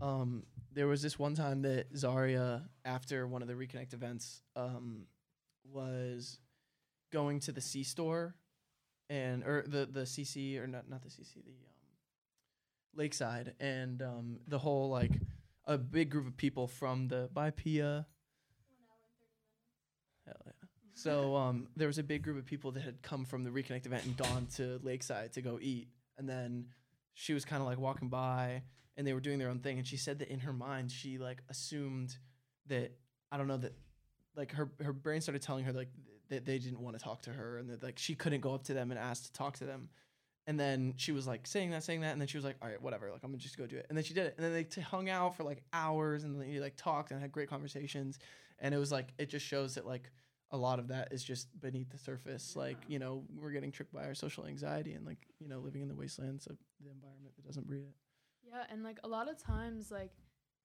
um 0.01 0.45
there 0.73 0.87
was 0.87 1.03
this 1.03 1.19
one 1.19 1.35
time 1.35 1.63
that 1.63 1.87
zaria 1.97 2.63
after 2.85 3.27
one 3.27 3.43
of 3.43 3.49
the 3.49 3.55
reconnect 3.55 3.93
events 3.93 4.43
um 4.57 5.07
was 5.65 6.39
going 7.13 7.41
to 7.41 7.53
the 7.53 7.61
c 7.61 7.83
store 7.83 8.35
and 9.11 9.43
or 9.43 9.65
the 9.67 9.87
the 9.87 10.03
CC 10.03 10.59
or 10.59 10.67
not 10.67 10.89
not 10.89 11.03
the 11.03 11.11
CC 11.11 11.35
the 11.35 11.51
um, 11.51 11.57
Lakeside 12.95 13.55
and 13.61 14.01
um, 14.01 14.39
the 14.47 14.59
whole 14.59 14.89
like 14.89 15.13
a 15.67 15.77
big 15.77 16.11
group 16.11 16.27
of 16.27 16.37
people 16.37 16.67
from 16.67 17.09
the 17.09 17.29
by 17.35 17.51
Pia. 17.51 18.07
Hell 20.27 20.37
yeah. 20.47 20.53
So 20.95 21.37
um, 21.37 21.69
there 21.77 21.89
was 21.89 21.99
a 21.99 22.03
big 22.03 22.23
group 22.23 22.39
of 22.39 22.47
people 22.47 22.73
that 22.73 22.83
had 22.83 23.03
come 23.03 23.25
from 23.25 23.43
the 23.43 23.51
Reconnect 23.51 23.87
event 23.87 24.05
and 24.05 24.17
gone 24.17 24.47
to 24.57 24.79
Lakeside 24.83 25.33
to 25.33 25.43
go 25.43 25.59
eat, 25.61 25.89
and 26.17 26.29
then 26.29 26.67
she 27.15 27.35
was 27.35 27.45
kind 27.45 27.61
of 27.61 27.69
like 27.69 27.79
walking 27.79 28.09
by, 28.09 28.63
and 28.97 29.07
they 29.07 29.13
were 29.13 29.21
doing 29.21 29.39
their 29.39 29.49
own 29.49 29.61
thing, 29.61 29.79
and 29.79 29.87
she 29.87 29.97
said 29.97 30.19
that 30.21 30.29
in 30.29 30.41
her 30.41 30.53
mind 30.53 30.91
she 30.91 31.19
like 31.19 31.43
assumed 31.49 32.17
that 32.67 32.93
I 33.31 33.37
don't 33.37 33.49
know 33.49 33.57
that 33.59 33.75
like 34.37 34.53
her 34.53 34.71
her 34.83 34.93
brain 34.93 35.21
started 35.21 35.43
telling 35.43 35.65
her 35.65 35.73
like 35.73 35.89
that 36.29 36.47
they 36.47 36.59
didn't 36.59 36.81
want 36.81 36.97
to 36.97 37.05
talk 37.05 37.23
to 37.23 37.31
her 37.31 37.59
and 37.59 37.69
that 37.71 37.83
like 37.83 37.99
she 37.99 38.15
couldn't 38.15 38.41
go 38.41 38.55
up 38.55 38.63
to 38.65 38.75
them 38.75 38.91
and 38.91 38.99
ask 38.99 39.25
to 39.25 39.33
talk 39.33 39.57
to 39.59 39.65
them. 39.65 39.89
And 40.47 40.59
then 40.59 40.95
she 40.97 41.13
was 41.13 41.27
like 41.27 41.47
saying 41.47 41.71
that, 41.71 41.85
saying 41.85 42.01
that, 42.01 42.13
and 42.13 42.21
then 42.21 42.27
she 42.27 42.39
was 42.39 42.45
like, 42.45 42.57
"All 42.63 42.69
right, 42.69 42.81
whatever. 42.81 43.11
Like 43.11 43.21
I'm 43.23 43.31
gonna 43.31 43.39
just 43.39 43.59
go 43.59 43.67
do 43.67 43.77
it." 43.77 43.87
And 43.89 43.97
then 43.97 44.05
she 44.05 44.15
did 44.15 44.27
it, 44.27 44.35
and 44.37 44.45
then 44.45 44.53
they 44.53 44.65
t- 44.65 44.81
hung 44.81 45.09
out 45.09 45.37
for 45.37 45.45
like 45.45 45.63
hours, 45.73 46.25
and 46.25 46.41
they 46.41 46.59
like 46.59 46.77
talked 46.77 47.11
and 47.11 47.21
had 47.21 47.31
great 47.31 47.49
conversations. 47.49 48.19
And 48.59 48.75
it 48.75 48.79
was 48.79 48.91
like 48.91 49.13
it 49.19 49.29
just 49.29 49.47
shows 49.47 49.75
that 49.75 49.87
like 49.87 50.11
a 50.53 50.57
lot 50.57 50.79
of 50.79 50.89
that 50.89 51.13
is 51.13 51.23
just 51.23 51.49
beneath 51.61 51.91
the 51.91 51.99
surface. 51.99 52.57
Like 52.57 52.79
you 52.89 52.99
know 52.99 53.25
we're 53.35 53.53
getting 53.53 53.73
tricked 53.73 53.93
by 53.93 54.05
our 54.05 54.15
social 54.15 54.47
anxiety 54.47 54.95
and 54.95 55.07
like 55.07 55.27
you 55.39 55.49
know 55.49 55.59
living 55.59 55.83
in 55.83 55.89
the 55.89 55.95
wastelands 55.95 56.47
of 56.47 56.57
the 56.83 56.91
environment 56.91 57.35
that 57.37 57.47
doesn't 57.47 57.67
breed 57.67 57.83
it. 57.83 57.95
Yeah, 58.43 58.65
and 58.71 58.83
like 58.83 58.99
a 59.05 59.09
lot 59.09 59.31
of 59.31 59.43
times, 59.43 59.91
like 59.91 60.13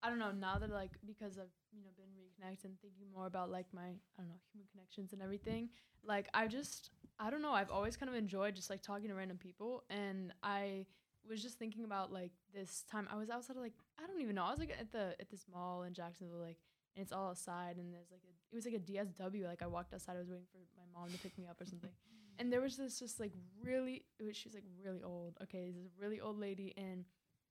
I 0.02 0.10
don't 0.10 0.20
know, 0.20 0.32
now 0.32 0.58
that 0.58 0.72
like 0.72 0.92
because 1.06 1.38
I've 1.38 1.54
you 1.72 1.84
know 1.84 1.90
been 1.98 2.06
reconnect 2.16 2.66
and 2.66 2.80
thinking 2.82 3.08
more 3.14 3.28
about 3.28 3.52
like 3.52 3.68
my 3.74 3.82
I 3.88 4.20
don't 4.20 4.28
know 4.28 4.40
human 4.52 4.68
connections 4.72 5.14
and 5.14 5.22
everything, 5.22 5.70
like 6.04 6.28
I 6.34 6.48
just 6.48 6.90
I 7.20 7.30
don't 7.30 7.42
know, 7.42 7.52
I've 7.52 7.72
always 7.72 7.96
kind 7.96 8.10
of 8.10 8.16
enjoyed 8.16 8.56
just 8.56 8.70
like 8.70 8.82
talking 8.82 9.10
to 9.10 9.16
random 9.16 9.38
people, 9.38 9.84
and 9.90 10.34
I 10.44 10.86
was 11.28 11.42
just 11.42 11.58
thinking 11.58 11.84
about 11.86 12.12
like 12.12 12.32
this 12.54 12.84
time 12.90 13.08
I 13.12 13.18
was 13.18 13.30
outside 13.30 13.56
of 13.58 13.64
like 13.64 13.74
I 14.02 14.08
don't 14.08 14.22
even 14.22 14.36
know 14.36 14.44
I 14.44 14.52
was 14.52 14.60
like 14.60 14.76
at 14.80 14.92
the 14.92 15.16
at 15.20 15.30
this 15.30 15.46
mall 15.52 15.84
in 15.84 15.94
Jacksonville 15.94 16.40
like 16.40 16.58
and 16.96 17.04
it's 17.04 17.12
all 17.12 17.30
outside 17.30 17.78
and 17.78 17.94
there's 17.94 18.12
like 18.12 18.22
a 18.24 18.34
it 18.52 18.56
was 18.56 18.66
like 18.66 18.76
a 18.76 18.80
DSW 18.80 19.46
like 19.46 19.62
I 19.62 19.68
walked 19.68 19.94
outside 19.94 20.16
I 20.16 20.20
was 20.20 20.30
waiting 20.30 20.46
for 20.52 20.60
my 20.80 21.00
mom 21.00 21.12
to 21.12 21.18
pick 21.18 21.38
me 21.38 21.46
up 21.50 21.60
or 21.60 21.66
something. 21.66 21.92
And 22.38 22.52
there 22.52 22.60
was 22.60 22.76
this 22.76 23.00
just 23.00 23.18
like 23.18 23.32
really 23.64 24.04
it 24.20 24.24
was, 24.26 24.36
she 24.36 24.50
was 24.50 24.56
like 24.56 24.66
really 24.84 25.02
old 25.02 25.38
okay 25.44 25.72
this 25.72 25.86
is 25.86 25.92
a 25.98 26.02
really 26.02 26.20
old 26.20 26.38
lady 26.38 26.74
and 26.76 27.06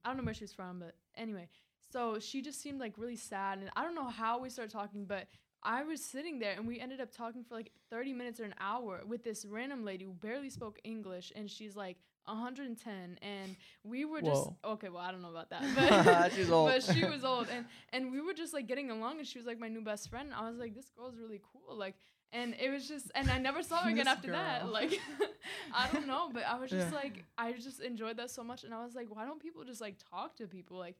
I 0.04 0.08
don't 0.08 0.18
know 0.18 0.24
where 0.24 0.34
she 0.34 0.44
was 0.44 0.52
from 0.52 0.78
but 0.78 0.94
anyway. 1.16 1.48
So 1.90 2.18
she 2.18 2.42
just 2.42 2.60
seemed 2.60 2.80
like 2.80 2.98
really 2.98 3.16
sad 3.16 3.60
and 3.60 3.70
I 3.76 3.82
don't 3.82 3.94
know 3.94 4.10
how 4.10 4.40
we 4.40 4.50
started 4.50 4.70
talking 4.70 5.06
but 5.06 5.26
I 5.62 5.84
was 5.84 6.04
sitting 6.04 6.38
there 6.38 6.52
and 6.52 6.66
we 6.66 6.78
ended 6.78 7.00
up 7.00 7.10
talking 7.10 7.42
for 7.44 7.54
like 7.54 7.70
30 7.90 8.12
minutes 8.12 8.40
or 8.40 8.44
an 8.44 8.54
hour 8.60 9.00
with 9.06 9.24
this 9.24 9.46
random 9.46 9.86
lady 9.86 10.04
who 10.04 10.12
barely 10.12 10.50
spoke 10.50 10.78
English 10.84 11.32
and 11.34 11.50
she's 11.50 11.74
like 11.74 11.96
110 12.26 13.18
and 13.22 13.56
we 13.84 14.04
were 14.04 14.20
just 14.20 14.48
Whoa. 14.64 14.72
okay 14.72 14.88
well 14.88 15.02
I 15.02 15.10
don't 15.12 15.22
know 15.22 15.30
about 15.30 15.50
that 15.50 15.64
but 15.74 16.32
She's 16.34 16.50
old. 16.50 16.70
but 16.70 16.82
she 16.82 17.04
was 17.04 17.24
old 17.24 17.48
and 17.48 17.66
and 17.92 18.12
we 18.12 18.20
were 18.20 18.34
just 18.34 18.52
like 18.54 18.66
getting 18.66 18.90
along 18.90 19.18
and 19.18 19.26
she 19.26 19.38
was 19.38 19.46
like 19.46 19.58
my 19.58 19.68
new 19.68 19.82
best 19.82 20.08
friend 20.10 20.28
and 20.30 20.34
I 20.34 20.48
was 20.48 20.58
like 20.58 20.74
this 20.74 20.90
girl's 20.96 21.16
really 21.18 21.40
cool 21.52 21.76
like 21.76 21.94
and 22.32 22.54
it 22.58 22.70
was 22.70 22.88
just 22.88 23.10
and 23.14 23.30
I 23.30 23.38
never 23.38 23.62
saw 23.62 23.82
her 23.84 23.90
again 23.90 24.08
after 24.08 24.28
that 24.32 24.68
like 24.70 24.98
I 25.74 25.88
don't 25.92 26.06
know 26.06 26.30
but 26.32 26.44
I 26.46 26.58
was 26.58 26.70
just 26.70 26.90
Yeah. 26.90 26.96
like 26.96 27.24
I 27.38 27.52
just 27.52 27.80
enjoyed 27.80 28.16
that 28.16 28.30
so 28.30 28.42
much 28.42 28.64
and 28.64 28.72
I 28.74 28.84
was 28.84 28.94
like 28.94 29.14
why 29.14 29.24
don't 29.24 29.40
people 29.40 29.64
just 29.64 29.80
like 29.80 29.96
talk 30.10 30.36
to 30.36 30.46
people 30.46 30.78
like 30.78 30.96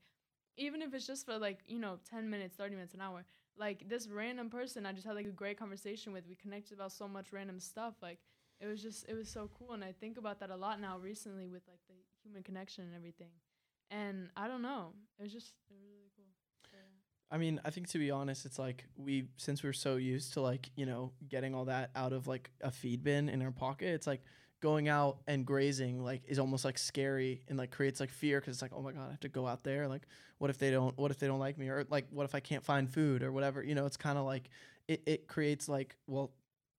even 0.57 0.83
if 0.83 0.95
it's 0.95 1.07
just 1.07 1.27
for 1.27 1.37
like 1.39 1.61
you 1.67 1.79
know 1.81 1.99
10 2.09 2.29
minutes 2.31 2.55
30 2.57 2.75
minutes 2.77 2.95
an 2.95 3.01
hour 3.01 3.25
like 3.57 3.89
this 3.89 4.09
random 4.09 4.51
person 4.51 4.85
I 4.87 4.93
just 4.93 5.07
had 5.07 5.17
like 5.17 5.27
a 5.27 5.31
great 5.31 5.59
conversation 5.59 6.13
with 6.13 6.27
we 6.29 6.35
connected 6.37 6.75
about 6.75 6.93
so 6.93 7.09
much 7.09 7.33
random 7.33 7.59
stuff 7.61 7.95
like 8.03 8.19
it 8.61 8.67
was 8.67 8.83
just 8.83 9.07
it 9.09 9.15
was 9.15 9.29
so 9.29 9.51
cool 9.59 9.73
and 9.73 9.85
I 9.85 9.93
think 9.93 10.17
about 10.17 10.41
that 10.41 10.51
a 10.51 10.57
lot 10.57 10.81
now 10.81 10.99
recently 10.99 11.49
with 11.49 11.63
like 11.69 11.81
the 11.89 11.95
human 12.23 12.43
connection 12.43 12.85
and 12.85 12.95
everything. 12.95 13.31
And 13.91 14.31
I 14.37 14.49
don't 14.49 14.63
know 14.63 14.93
it 15.19 15.23
was 15.23 15.33
just 15.33 15.53
it 15.69 15.75
was 15.75 15.83
really 15.87 16.09
cool. 16.17 16.25
I 17.31 17.37
mean, 17.37 17.61
I 17.65 17.71
think 17.71 17.89
to 17.89 17.99
be 17.99 18.13
honest, 18.13 18.47
it's 18.47 18.61
like 18.61 18.85
we 18.97 19.25
since 19.39 19.65
we're 19.65 19.73
so 19.73 19.97
used 19.97 20.35
to 20.35 20.41
like 20.41 20.71
you 20.77 20.87
know 20.87 21.11
getting 21.29 21.53
all 21.53 21.65
that 21.65 21.91
out 21.97 22.13
of 22.13 22.29
like 22.29 22.51
a 22.61 22.71
feed 22.71 23.03
bin 23.03 23.29
in 23.29 23.43
our 23.43 23.51
pocket, 23.51 23.89
it's 23.89 24.07
like 24.07 24.23
going 24.61 24.89
out 24.89 25.19
and 25.27 25.45
grazing 25.45 26.03
like 26.03 26.23
is 26.27 26.39
almost 26.39 26.65
like 26.65 26.79
scary 26.79 27.43
and 27.49 27.59
like 27.59 27.71
creates 27.71 28.01
like 28.01 28.09
fear 28.09 28.41
because 28.41 28.55
it's 28.55 28.63
like 28.63 28.71
oh 28.75 28.81
my 28.81 28.93
god 28.93 29.09
I 29.09 29.11
have 29.11 29.21
to 29.21 29.29
go 29.29 29.47
out 29.47 29.63
there 29.63 29.87
like 29.89 30.07
what 30.39 30.49
if 30.49 30.57
they 30.57 30.71
don't 30.71 30.97
what 30.97 31.11
if 31.11 31.19
they 31.19 31.27
don't 31.27 31.41
like 31.41 31.59
me? 31.59 31.69
Or 31.69 31.85
like 31.91 32.07
what 32.11 32.25
if 32.25 32.37
I 32.37 32.41
can't 32.41 32.65
find 32.65 32.89
food 32.89 33.25
or 33.25 33.33
whatever? 33.33 33.65
You 33.65 33.75
know 33.75 33.85
it's 33.85 33.97
kind 33.97 34.17
of 34.17 34.25
like 34.25 34.49
it, 34.87 35.03
it 35.05 35.27
creates 35.27 35.69
like 35.69 35.97
well 36.07 36.31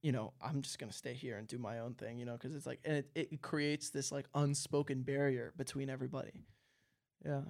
you 0.06 0.11
know 0.11 0.34
I'm 0.40 0.61
just 0.61 0.77
gonna 0.77 0.94
stay 0.94 1.15
here 1.15 1.40
and 1.40 1.48
do 1.48 1.57
my 1.57 1.80
own 1.80 1.95
thing 1.95 2.19
you 2.19 2.26
know 2.26 2.34
because 2.34 2.53
it's 2.53 2.68
like 2.68 2.80
and 2.86 2.98
it, 2.98 3.10
it 3.15 3.41
creates 3.41 3.90
this 3.90 4.11
like 4.11 4.27
unspoken 4.36 5.02
barrier 5.02 5.52
between 5.57 5.90
everybody. 5.90 6.45
Yeah. 7.26 7.41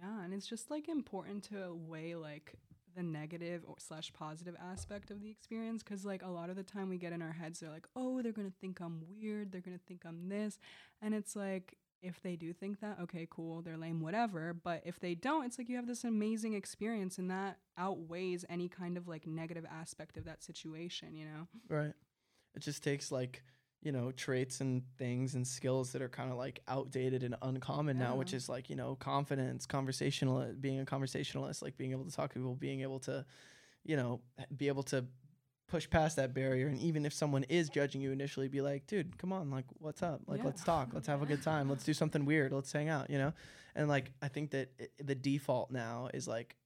Yeah, 0.00 0.24
and 0.24 0.32
it's 0.32 0.46
just 0.46 0.70
like 0.70 0.88
important 0.88 1.44
to 1.50 1.74
weigh 1.86 2.14
like 2.14 2.54
the 2.96 3.02
negative 3.02 3.62
or 3.66 3.74
slash 3.78 4.10
positive 4.14 4.56
aspect 4.72 5.10
of 5.10 5.20
the 5.20 5.28
experience 5.28 5.82
because 5.82 6.06
like 6.06 6.22
a 6.22 6.28
lot 6.28 6.48
of 6.48 6.56
the 6.56 6.62
time 6.62 6.88
we 6.88 6.96
get 6.96 7.12
in 7.12 7.20
our 7.20 7.32
heads 7.32 7.60
they're 7.60 7.70
like 7.70 7.86
oh 7.96 8.20
they're 8.20 8.32
gonna 8.32 8.52
think 8.60 8.80
i'm 8.80 9.02
weird 9.08 9.50
they're 9.50 9.62
gonna 9.62 9.80
think 9.88 10.02
i'm 10.04 10.28
this 10.28 10.58
and 11.00 11.14
it's 11.14 11.34
like 11.34 11.74
if 12.02 12.20
they 12.22 12.36
do 12.36 12.52
think 12.52 12.80
that 12.80 12.98
okay 13.00 13.26
cool 13.30 13.62
they're 13.62 13.76
lame 13.76 14.00
whatever. 14.00 14.52
But 14.52 14.82
if 14.84 14.98
they 15.00 15.14
don't 15.14 15.44
it's 15.44 15.58
like 15.58 15.68
you 15.68 15.76
have 15.76 15.86
this 15.86 16.04
amazing 16.04 16.54
experience 16.54 17.18
and 17.18 17.30
that 17.30 17.58
outweighs 17.78 18.44
any 18.48 18.68
kind 18.68 18.96
of 18.96 19.08
like 19.08 19.26
negative 19.26 19.64
aspect 19.70 20.16
of 20.16 20.24
that 20.24 20.42
situation 20.42 21.16
you 21.16 21.24
know? 21.24 21.46
Right. 21.68 21.94
It 22.54 22.60
just 22.60 22.82
takes 22.82 23.10
like, 23.10 23.42
you 23.80 23.92
know, 23.92 24.12
traits 24.12 24.60
and 24.60 24.82
things 24.98 25.34
and 25.34 25.46
skills 25.46 25.92
that 25.92 26.02
are 26.02 26.08
kind 26.08 26.30
of 26.30 26.36
like 26.36 26.60
outdated 26.68 27.24
and 27.24 27.34
uncommon 27.42 27.98
now, 27.98 28.14
which 28.14 28.32
is 28.32 28.48
like, 28.48 28.70
you 28.70 28.76
know, 28.76 28.94
confidence, 28.94 29.66
conversational, 29.66 30.52
being 30.60 30.78
a 30.80 30.84
conversationalist, 30.84 31.62
like 31.62 31.76
being 31.76 31.90
able 31.90 32.04
to 32.04 32.12
talk 32.12 32.32
to 32.32 32.38
people, 32.38 32.54
being 32.54 32.82
able 32.82 33.00
to, 33.00 33.24
you 33.84 33.96
know, 33.96 34.20
be 34.56 34.68
able 34.68 34.84
to 34.84 35.04
push 35.68 35.88
past 35.88 36.16
that 36.16 36.34
barrier. 36.34 36.66
And 36.68 36.78
even 36.80 37.06
if 37.06 37.12
someone 37.12 37.44
is 37.44 37.68
judging 37.70 38.00
you 38.00 38.12
initially, 38.12 38.48
be 38.48 38.60
like, 38.60 38.86
dude, 38.86 39.16
come 39.18 39.32
on, 39.32 39.50
like, 39.50 39.64
what's 39.78 40.02
up? 40.02 40.20
Like, 40.26 40.40
Yeah. 40.40 40.46
let's 40.46 40.62
talk. 40.64 40.90
Let's 40.92 41.06
have 41.06 41.22
a 41.22 41.26
good 41.26 41.42
time. 41.42 41.68
Let's 41.68 41.84
do 41.84 41.94
something 41.94 42.24
weird. 42.24 42.52
Let's 42.52 42.70
hang 42.72 42.88
out, 42.88 43.08
you 43.10 43.18
know? 43.18 43.32
And 43.74 43.88
like, 43.88 44.12
I 44.20 44.28
think 44.28 44.50
that 44.50 44.68
i 44.80 44.86
the 45.02 45.14
default 45.14 45.70
now 45.70 46.10
is 46.12 46.28
like, 46.28 46.56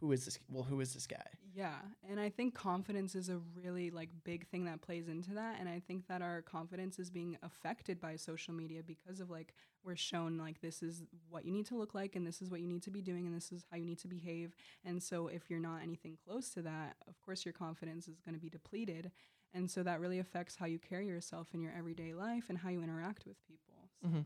who 0.00 0.12
is 0.12 0.24
this? 0.24 0.38
Well, 0.50 0.62
who 0.64 0.80
is 0.80 0.92
this 0.94 1.06
guy? 1.06 1.24
Yeah, 1.54 1.76
and 2.08 2.20
I 2.20 2.28
think 2.28 2.54
confidence 2.54 3.14
is 3.14 3.30
a 3.30 3.38
really 3.54 3.90
like 3.90 4.10
big 4.24 4.46
thing 4.48 4.66
that 4.66 4.82
plays 4.82 5.08
into 5.08 5.30
that 5.34 5.56
and 5.58 5.68
I 5.70 5.80
think 5.80 6.06
that 6.08 6.20
our 6.20 6.42
confidence 6.42 6.98
is 6.98 7.08
being 7.08 7.38
affected 7.42 7.98
by 7.98 8.16
social 8.16 8.52
media 8.52 8.82
because 8.82 9.20
of 9.20 9.30
like 9.30 9.54
we're 9.82 9.96
shown 9.96 10.36
like 10.36 10.60
this 10.60 10.82
is 10.82 11.02
what 11.30 11.46
you 11.46 11.52
need 11.52 11.64
to 11.66 11.76
look 11.78 11.94
like 11.94 12.14
and 12.14 12.26
this 12.26 12.42
is 12.42 12.50
what 12.50 12.60
you 12.60 12.66
need 12.68 12.82
to 12.82 12.90
be 12.90 13.00
doing 13.00 13.26
and 13.26 13.34
this 13.34 13.52
is 13.52 13.64
how 13.70 13.78
you 13.78 13.86
need 13.86 13.98
to 14.00 14.08
behave. 14.08 14.54
And 14.84 15.02
so 15.02 15.28
if 15.28 15.48
you're 15.48 15.58
not 15.60 15.82
anything 15.82 16.18
close 16.26 16.50
to 16.50 16.62
that, 16.62 16.96
of 17.08 17.18
course 17.22 17.46
your 17.46 17.54
confidence 17.54 18.06
is 18.06 18.20
going 18.20 18.34
to 18.34 18.40
be 18.40 18.50
depleted. 18.50 19.10
And 19.54 19.70
so 19.70 19.82
that 19.82 20.00
really 20.00 20.18
affects 20.18 20.56
how 20.56 20.66
you 20.66 20.78
carry 20.78 21.06
yourself 21.06 21.48
in 21.54 21.62
your 21.62 21.72
everyday 21.72 22.12
life 22.12 22.44
and 22.50 22.58
how 22.58 22.68
you 22.68 22.82
interact 22.82 23.24
with 23.26 23.36
people. 23.46 23.88
So- 24.02 24.08
Mm-hmm. 24.08 24.20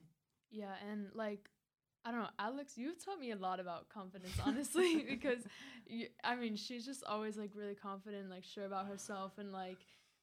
yeah 0.51 0.73
and 0.91 1.11
like 1.15 1.49
I 2.05 2.11
don't 2.11 2.21
know 2.21 2.29
Alex 2.39 2.79
you've 2.79 3.05
taught 3.05 3.19
me 3.19 3.31
a 3.33 3.37
lot 3.37 3.61
about 3.61 3.89
confidence 3.89 4.33
honestly 4.45 5.05
because 5.09 5.41
you, 5.87 6.07
I 6.25 6.35
mean 6.37 6.57
she's 6.57 6.85
just 6.87 7.05
always 7.05 7.37
like 7.37 7.51
really 7.55 7.75
confident 7.75 8.31
like 8.31 8.45
sure 8.45 8.65
about 8.65 8.87
herself 8.87 9.33
and 9.39 9.53
like 9.53 9.77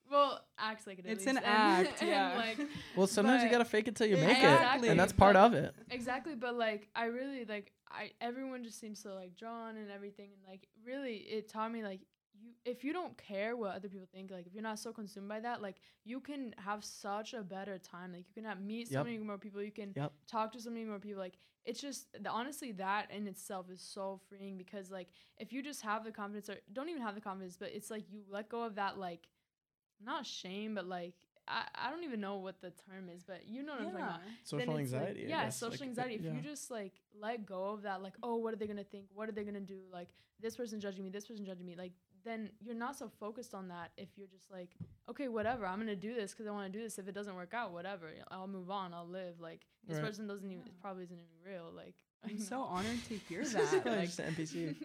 well 0.09 0.39
acts 0.57 0.87
like 0.87 0.99
it 0.99 1.05
It's 1.05 1.25
an 1.27 1.35
least, 1.35 1.45
act, 1.47 1.97
and, 2.01 2.09
yeah. 2.09 2.33
like 2.37 2.59
Well, 2.95 3.07
sometimes 3.07 3.43
you 3.43 3.49
got 3.49 3.57
to 3.59 3.65
fake 3.65 3.87
it 3.87 3.95
till 3.95 4.07
you 4.07 4.15
make 4.17 4.37
Exactly, 4.37 4.87
it. 4.87 4.91
And 4.91 4.99
that's 4.99 5.11
part 5.13 5.33
but- 5.35 5.45
of 5.45 5.53
it. 5.53 5.75
Exactly, 5.91 6.33
but 6.35 6.55
like 6.55 6.87
I 6.95 7.05
really 7.05 7.45
like 7.45 7.73
I 7.91 8.11
everyone 8.21 8.63
just 8.63 8.79
seems 8.79 9.01
so 9.01 9.13
like 9.15 9.35
drawn 9.35 9.75
and 9.77 9.91
everything 9.91 10.29
and 10.33 10.41
like 10.47 10.67
really 10.85 11.15
it 11.17 11.49
taught 11.51 11.71
me 11.71 11.83
like 11.83 12.01
you 12.41 12.51
if 12.65 12.83
you 12.83 12.93
don't 12.93 13.17
care 13.17 13.55
what 13.55 13.75
other 13.75 13.87
people 13.89 14.07
think 14.13 14.31
like 14.31 14.45
if 14.47 14.53
you're 14.53 14.63
not 14.63 14.79
so 14.79 14.91
consumed 14.91 15.27
by 15.27 15.39
that 15.39 15.61
like 15.61 15.77
you 16.03 16.19
can 16.19 16.53
have 16.57 16.83
such 16.83 17.33
a 17.33 17.41
better 17.41 17.77
time 17.77 18.11
like 18.13 18.25
you 18.27 18.33
can 18.33 18.43
have 18.45 18.59
meet 18.61 18.87
so 18.87 18.95
Yep. 18.95 19.05
many 19.05 19.17
more 19.19 19.37
people 19.37 19.61
you 19.61 19.71
can 19.71 19.93
Yep. 19.95 20.11
talk 20.27 20.51
to 20.53 20.59
so 20.61 20.69
many 20.69 20.85
more 20.85 20.99
people 20.99 21.19
like 21.21 21.37
it's 21.65 21.81
just 21.81 22.07
the, 22.23 22.29
honestly 22.29 22.71
that 22.73 23.09
in 23.11 23.27
itself 23.27 23.69
is 23.69 23.81
so 23.81 24.19
freeing 24.29 24.57
because 24.57 24.91
like 24.91 25.09
if 25.37 25.51
you 25.53 25.61
just 25.63 25.81
have 25.81 26.03
the 26.03 26.11
confidence 26.11 26.49
or 26.49 26.55
don't 26.73 26.89
even 26.89 27.01
have 27.01 27.15
the 27.15 27.21
confidence 27.21 27.57
but 27.57 27.69
it's 27.73 27.89
like 27.89 28.05
you 28.11 28.21
let 28.29 28.49
go 28.49 28.63
of 28.63 28.75
that 28.75 28.97
like 28.97 29.27
not 30.03 30.25
shame 30.25 30.75
but 30.75 30.85
like 30.87 31.13
I, 31.49 31.63
I 31.75 31.89
don't 31.91 32.03
even 32.03 32.19
know 32.19 32.37
what 32.37 32.59
the 32.61 32.71
term 32.71 33.09
is 33.13 33.23
but 33.23 33.47
you 33.47 33.63
know 33.63 33.73
what 33.73 33.81
I'm 33.81 33.85
talking 33.91 34.05
about 34.05 34.19
Social 34.43 34.57
then 34.59 34.69
it's, 34.81 34.91
like- 34.91 35.01
anxiety. 35.01 35.25
Yeah, 35.29 35.45
guess, 35.45 35.57
social 35.57 35.79
like, 35.79 35.89
anxiety. 35.89 36.15
If 36.15 36.23
yeah. 36.23 36.33
you 36.33 36.41
just 36.41 36.69
like 36.69 36.93
let 37.19 37.45
go 37.45 37.69
of 37.71 37.83
that, 37.83 38.01
like, 38.03 38.13
oh, 38.21 38.35
what 38.35 38.53
are 38.53 38.57
they 38.57 38.67
gonna 38.67 38.83
think? 38.83 39.05
What 39.13 39.29
are 39.29 39.31
they 39.31 39.43
gonna 39.45 39.61
do? 39.61 39.79
Like 39.91 40.09
this 40.41 40.55
person 40.57 40.79
judging 40.81 41.03
me, 41.05 41.09
this 41.09 41.25
person 41.25 41.45
judging 41.45 41.65
me. 41.65 41.75
Like 41.77 41.93
then 42.27 42.49
you're 42.59 42.75
not 42.75 42.97
so 42.97 43.09
focused 43.19 43.53
on 43.53 43.69
that. 43.69 43.91
If 43.97 44.09
you're 44.17 44.27
just 44.27 44.51
like, 44.51 44.69
okay, 45.09 45.27
whatever, 45.27 45.65
I'm 45.65 45.79
gonna 45.79 45.95
do 45.95 46.13
this 46.13 46.31
because 46.31 46.47
I 46.47 46.51
want 46.51 46.71
to 46.71 46.77
do 46.77 46.83
this. 46.83 46.99
If 46.99 47.07
it 47.07 47.13
doesn't 47.15 47.35
work 47.35 47.53
out, 47.53 47.71
whatever, 47.71 48.07
I'll 48.29 48.47
move 48.47 48.69
on. 48.69 48.93
I'll 48.93 49.07
live. 49.07 49.39
Like 49.39 49.61
this 49.87 49.97
Right. 49.97 50.05
person 50.05 50.27
doesn't 50.27 50.51
even 50.51 50.63
probably 50.81 51.03
isn't 51.03 51.17
even 51.17 51.51
real. 51.53 51.71
Like 51.75 51.95
I'm 52.25 52.37
so 52.39 52.61
honored 52.75 52.99
to 53.07 53.15
hear 53.29 53.43
that. 53.53 53.69
probably 53.81 53.91
like, 53.91 54.07
just 54.07 54.19
an 54.19 54.33
NPC. 54.35 54.75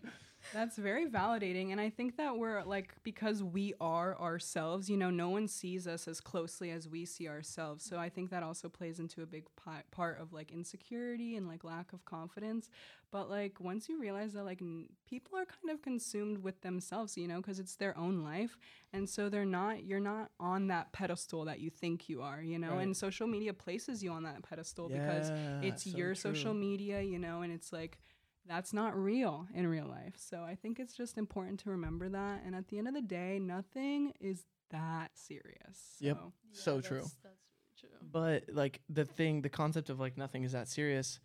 That's 0.51 0.77
very 0.77 1.07
validating. 1.07 1.73
And 1.73 1.81
I 1.81 1.89
think 1.89 2.17
that 2.17 2.37
we're 2.37 2.63
like, 2.65 2.95
because 3.03 3.43
we 3.43 3.73
are 3.81 4.19
ourselves, 4.21 4.89
you 4.89 4.97
know, 4.97 5.11
no 5.11 5.29
one 5.31 5.49
sees 5.49 5.87
us 5.87 6.07
as 6.07 6.21
closely 6.21 6.71
as 6.71 6.89
we 6.89 7.05
see 7.05 7.29
ourselves. 7.29 7.85
So 7.85 7.99
I 7.99 8.09
think 8.09 8.31
that 8.31 8.43
also 8.43 8.69
plays 8.69 8.99
into 8.99 9.23
a 9.23 9.27
big 9.27 9.45
pi- 9.57 9.83
part 9.91 10.21
of 10.21 10.33
like 10.33 10.51
insecurity 10.53 11.37
and 11.37 11.49
like 11.49 11.65
lack 11.65 11.93
of 11.93 12.05
confidence. 12.05 12.69
But 13.11 13.31
like, 13.31 13.61
once 13.61 13.89
you 13.89 13.99
realize 14.01 14.33
that 14.33 14.45
like 14.45 14.61
n- 14.61 14.87
people 15.09 15.39
are 15.39 15.45
kind 15.47 15.71
of 15.71 15.83
consumed 15.83 16.39
with 16.43 16.61
themselves, 16.63 17.17
you 17.17 17.27
know, 17.29 17.37
because 17.37 17.59
it's 17.59 17.77
their 17.77 17.97
own 17.97 18.23
life. 18.23 18.59
And 18.93 19.09
so 19.09 19.29
they're 19.29 19.45
not, 19.45 19.85
you're 19.85 20.01
not 20.01 20.31
on 20.39 20.67
that 20.69 20.93
pedestal 20.93 21.45
that 21.47 21.61
you 21.61 21.71
think 21.71 22.09
you 22.09 22.21
are, 22.23 22.43
you 22.43 22.59
know, 22.59 22.77
Right. 22.77 22.83
and 22.83 22.97
social 22.97 23.27
media 23.27 23.53
places 23.55 24.03
you 24.03 24.11
on 24.13 24.25
that 24.25 24.43
pedestal 24.43 24.89
because 24.89 25.33
it's 25.61 25.85
so 25.85 25.91
your 25.97 26.15
true. 26.15 26.15
social 26.15 26.55
media, 26.55 27.01
you 27.01 27.19
know, 27.19 27.43
and 27.43 27.53
it's 27.53 27.73
like, 27.73 27.99
that's 28.47 28.73
not 28.73 28.97
real 28.97 29.47
in 29.55 29.67
real 29.67 29.87
life. 29.87 30.15
So 30.17 30.43
I 30.43 30.55
think 30.55 30.81
it's 30.81 30.95
just 30.95 31.19
important 31.19 31.61
to 31.61 31.71
remember 31.71 32.09
that. 32.09 32.43
And 32.45 32.55
at 32.55 32.69
the 32.69 32.79
end 32.79 32.89
of 32.89 32.95
the 32.95 33.03
day, 33.03 33.39
nothing 33.39 34.13
is 34.21 34.45
that 34.71 35.11
serious. 35.15 35.97
Yep. 36.01 36.19
So, 36.53 36.63
So 36.63 36.81
true. 36.81 36.99
That's, 36.99 37.17
that's 37.23 37.83
really 37.83 37.99
true. 37.99 38.09
But 38.11 38.45
like 38.55 38.81
the 38.89 39.05
thing, 39.05 39.43
the 39.43 39.49
concept 39.49 39.91
of 39.91 40.01
like 40.01 40.17
nothing 40.17 40.45
is 40.45 40.53
that 40.53 40.69
serious 40.69 41.21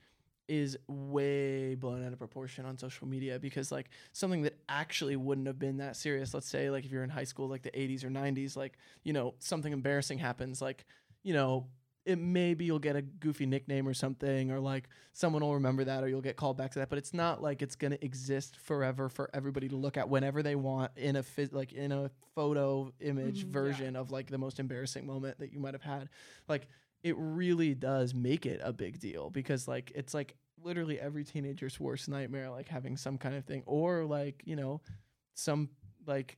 is 0.48 0.78
way 0.88 1.76
blown 1.76 2.06
out 2.06 2.14
of 2.14 2.20
proportion 2.20 2.66
on 2.66 2.78
social 2.78 3.06
media 3.06 3.38
because 3.38 3.70
like 3.70 3.90
something 4.14 4.44
that 4.44 4.58
actually 4.70 5.18
wouldn't 5.18 5.48
have 5.48 5.60
been 5.60 5.78
that 5.78 5.96
serious, 5.96 6.34
let's 6.34 6.48
say 6.48 6.70
like 6.70 6.86
if 6.86 6.92
you're 6.92 7.04
in 7.04 7.10
high 7.10 7.26
school, 7.26 7.48
like 7.50 7.64
the 7.64 7.72
80s 7.72 8.04
or 8.04 8.10
90s, 8.10 8.56
like, 8.56 8.78
you 9.04 9.12
know, 9.12 9.34
something 9.40 9.74
embarrassing 9.74 10.20
happens, 10.20 10.62
like, 10.62 10.86
you 11.24 11.34
know, 11.34 11.68
it 12.08 12.18
maybe 12.18 12.66
you'll 12.66 12.80
get 12.80 12.96
a 12.96 13.02
goofy 13.02 13.46
nickname 13.46 13.88
or 13.88 13.94
something, 13.94 14.50
or 14.50 14.60
like 14.60 14.88
someone 15.14 15.44
will 15.44 15.56
remember 15.56 15.84
that, 15.84 16.04
or 16.04 16.08
you'll 16.08 16.22
get 16.22 16.38
called 16.38 16.58
back 16.58 16.72
to 16.72 16.80
that. 16.80 16.90
But 16.90 16.98
it's 16.98 17.14
not 17.14 17.42
like 17.44 17.62
it's 17.62 17.76
gonna 17.76 17.98
exist 18.02 18.58
forever 18.58 19.10
for 19.10 19.30
everybody 19.34 19.68
to 19.70 19.76
look 19.76 19.98
at 19.98 20.10
whenever 20.10 20.42
they 20.42 20.56
want 20.56 20.92
in 20.96 21.18
a 21.18 21.22
phys- 21.24 21.54
like 21.54 21.74
in 21.74 21.92
a 21.92 22.10
photo 22.34 22.92
image 23.02 23.42
Mhm, 23.44 23.48
yeah. 23.48 23.52
version 23.52 23.96
of 23.96 24.10
like 24.10 24.28
the 24.32 24.38
most 24.38 24.60
embarrassing 24.60 25.06
moment 25.06 25.38
that 25.40 25.52
you 25.52 25.60
might 25.60 25.74
have 25.74 25.84
had. 25.84 26.10
Like 26.48 26.68
it 27.04 27.16
really 27.18 27.76
does 27.76 28.14
make 28.14 28.46
it 28.46 28.60
a 28.64 28.74
big 28.74 29.00
deal 29.00 29.30
because 29.30 29.68
like 29.68 29.92
it's 29.94 30.14
like 30.14 30.36
literally 30.64 31.00
every 31.00 31.24
teenager's 31.24 31.80
worst 31.80 32.10
nightmare, 32.10 32.50
like 32.50 32.68
having 32.70 32.98
some 32.98 33.18
kind 33.18 33.36
of 33.36 33.46
thing, 33.46 33.64
or 33.66 34.06
like 34.06 34.42
you 34.46 34.56
know, 34.56 34.82
some 35.36 35.70
like 36.06 36.38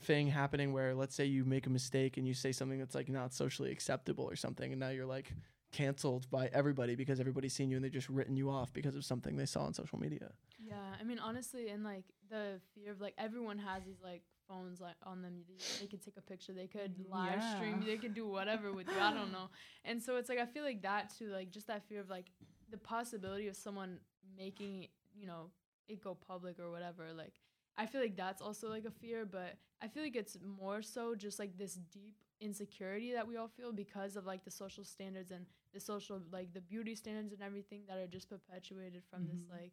thing 0.00 0.28
happening 0.28 0.72
where 0.72 0.94
let's 0.94 1.14
say 1.14 1.24
you 1.24 1.44
make 1.44 1.66
a 1.66 1.70
mistake 1.70 2.16
and 2.16 2.26
you 2.26 2.34
say 2.34 2.52
something 2.52 2.78
that's 2.78 2.94
like 2.94 3.08
not 3.08 3.32
socially 3.32 3.70
acceptable 3.70 4.24
or 4.24 4.36
something 4.36 4.72
and 4.72 4.80
now 4.80 4.88
you're 4.88 5.06
like 5.06 5.32
canceled 5.72 6.28
by 6.30 6.48
everybody 6.52 6.94
because 6.94 7.20
everybody's 7.20 7.52
seen 7.52 7.70
you 7.70 7.76
and 7.76 7.84
they 7.84 7.90
just 7.90 8.08
written 8.08 8.36
you 8.36 8.50
off 8.50 8.72
because 8.72 8.96
of 8.96 9.04
something 9.04 9.36
they 9.36 9.46
saw 9.46 9.62
on 9.62 9.74
social 9.74 9.98
media. 9.98 10.30
Yeah, 10.58 10.74
I 11.00 11.04
mean 11.04 11.18
honestly, 11.18 11.68
and 11.68 11.84
like 11.84 12.04
the 12.28 12.60
fear 12.74 12.92
of 12.92 13.00
like 13.00 13.14
everyone 13.18 13.58
has 13.58 13.84
these 13.84 14.00
like 14.02 14.22
phones 14.48 14.80
like 14.80 14.96
on 15.04 15.22
them. 15.22 15.42
They, 15.48 15.84
they 15.84 15.86
could 15.86 16.04
take 16.04 16.16
a 16.16 16.22
picture, 16.22 16.52
they 16.52 16.66
could 16.66 16.94
mm, 16.98 17.10
live 17.10 17.42
stream, 17.54 17.82
they 17.86 17.96
could 17.96 18.14
do 18.14 18.26
whatever 18.26 18.72
with 18.72 18.88
you. 18.88 19.00
I 19.00 19.12
don't 19.12 19.32
know. 19.32 19.48
And 19.84 20.02
so 20.02 20.16
it's 20.16 20.28
like 20.28 20.38
I 20.38 20.46
feel 20.46 20.64
like 20.64 20.82
that 20.82 21.12
too, 21.16 21.28
like 21.28 21.50
just 21.50 21.68
that 21.68 21.86
fear 21.88 22.00
of 22.00 22.10
like 22.10 22.26
the 22.70 22.78
possibility 22.78 23.48
of 23.48 23.56
someone 23.56 23.98
making 24.36 24.88
you 25.18 25.26
know 25.26 25.50
it 25.88 26.02
go 26.02 26.14
public 26.14 26.58
or 26.58 26.70
whatever. 26.70 27.12
Like 27.16 27.34
I 27.82 27.86
feel 27.86 28.00
like 28.02 28.16
that's 28.16 28.42
also 28.42 28.68
like 28.68 28.84
a 28.84 28.90
fear, 28.90 29.24
but 29.24 29.56
I 29.82 29.88
feel 29.88 30.02
like 30.02 30.16
it's 30.16 30.36
more 30.44 30.82
so 30.82 31.14
just 31.14 31.38
like 31.38 31.56
this 31.56 31.74
deep 31.74 32.16
insecurity 32.40 33.12
that 33.14 33.26
we 33.26 33.36
all 33.36 33.48
feel 33.48 33.72
because 33.72 34.16
of 34.16 34.24
like 34.26 34.44
the 34.44 34.50
social 34.50 34.84
standards 34.84 35.30
and 35.30 35.46
the 35.72 35.80
social 35.80 36.20
like 36.32 36.52
the 36.52 36.60
beauty 36.60 36.94
standards 36.94 37.32
and 37.32 37.42
everything 37.42 37.82
that 37.88 37.96
are 37.98 38.06
just 38.06 38.28
perpetuated 38.28 39.02
from 39.10 39.26
this 39.26 39.40
Mhm. 39.42 39.50
like 39.58 39.72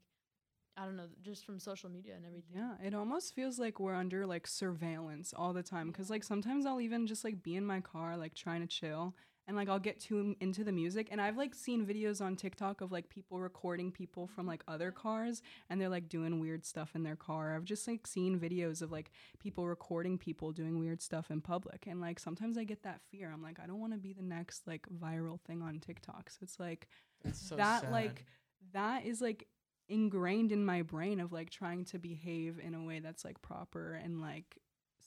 I 0.79 0.85
don't 0.85 0.95
know, 0.95 1.09
just 1.23 1.43
from 1.45 1.59
social 1.59 1.89
media 1.89 2.13
and 2.15 2.25
everything. 2.25 2.55
yeah, 2.55 2.75
it 2.87 2.93
almost 2.93 3.33
feels 3.33 3.57
like 3.57 3.79
we're 3.79 3.95
under 3.95 4.27
like 4.27 4.45
surveillance 4.47 5.33
all 5.35 5.51
the 5.51 5.63
time. 5.63 5.91
Cause 5.91 6.09
like 6.09 6.23
sometimes 6.23 6.65
I'll 6.67 6.79
even 6.79 7.07
just 7.07 7.23
like 7.23 7.41
be 7.41 7.55
in 7.55 7.65
my 7.65 7.81
car, 7.81 8.15
like 8.15 8.35
trying 8.35 8.61
to 8.61 8.67
chill. 8.67 9.15
And 9.47 9.55
like 9.55 9.69
I'll 9.69 9.79
get 9.79 9.99
too 9.99 10.35
into 10.41 10.63
the 10.65 10.73
music, 10.73 11.07
and 11.09 11.21
I've 11.21 11.37
like 11.37 11.55
seen 11.55 11.85
videos 11.85 12.21
on 12.21 12.35
TikTok 12.35 12.81
of 12.81 12.91
like 12.91 13.09
people 13.09 13.39
recording 13.39 13.91
people 13.91 14.27
from 14.27 14.45
like 14.45 14.61
other 14.67 14.91
cars, 14.91 15.41
and 15.69 15.79
they're 15.79 15.87
like 15.87 16.09
doing 16.09 16.41
weird 16.41 16.65
stuff 16.65 16.95
in 16.95 17.03
their 17.03 17.15
car. 17.15 17.55
I've 17.55 17.63
just 17.63 17.87
like 17.87 18.05
seen 18.05 18.37
videos 18.39 18.81
of 18.81 18.91
like 18.91 19.11
people 19.39 19.65
recording 19.65 20.17
people 20.17 20.51
doing 20.51 20.79
weird 20.79 21.01
stuff 21.01 21.31
in 21.31 21.39
public, 21.39 21.85
and 21.87 22.01
like 22.01 22.19
sometimes 22.19 22.57
I 22.57 22.65
get 22.65 22.83
that 22.83 23.01
fear. 23.09 23.31
I'm 23.33 23.41
like, 23.41 23.59
I 23.63 23.67
don't 23.67 23.79
want 23.79 23.93
to 23.93 23.99
be 23.99 24.11
the 24.11 24.23
next 24.23 24.67
like 24.67 24.85
viral 24.89 25.39
thing 25.39 25.61
on 25.61 25.79
TikTok. 25.79 26.29
So 26.29 26.39
it's 26.41 26.59
like 26.59 26.87
so 27.31 27.55
that 27.55 27.81
sad. 27.81 27.91
like 27.91 28.25
that 28.73 29.05
is 29.05 29.21
like 29.21 29.47
ingrained 29.89 30.51
in 30.51 30.65
my 30.65 30.81
brain 30.81 31.19
of 31.19 31.31
like 31.31 31.49
trying 31.49 31.85
to 31.85 31.97
behave 31.97 32.59
in 32.59 32.73
a 32.73 32.83
way 32.83 32.99
that's 32.99 33.23
like 33.23 33.41
proper 33.41 33.93
and 33.93 34.21
like 34.21 34.57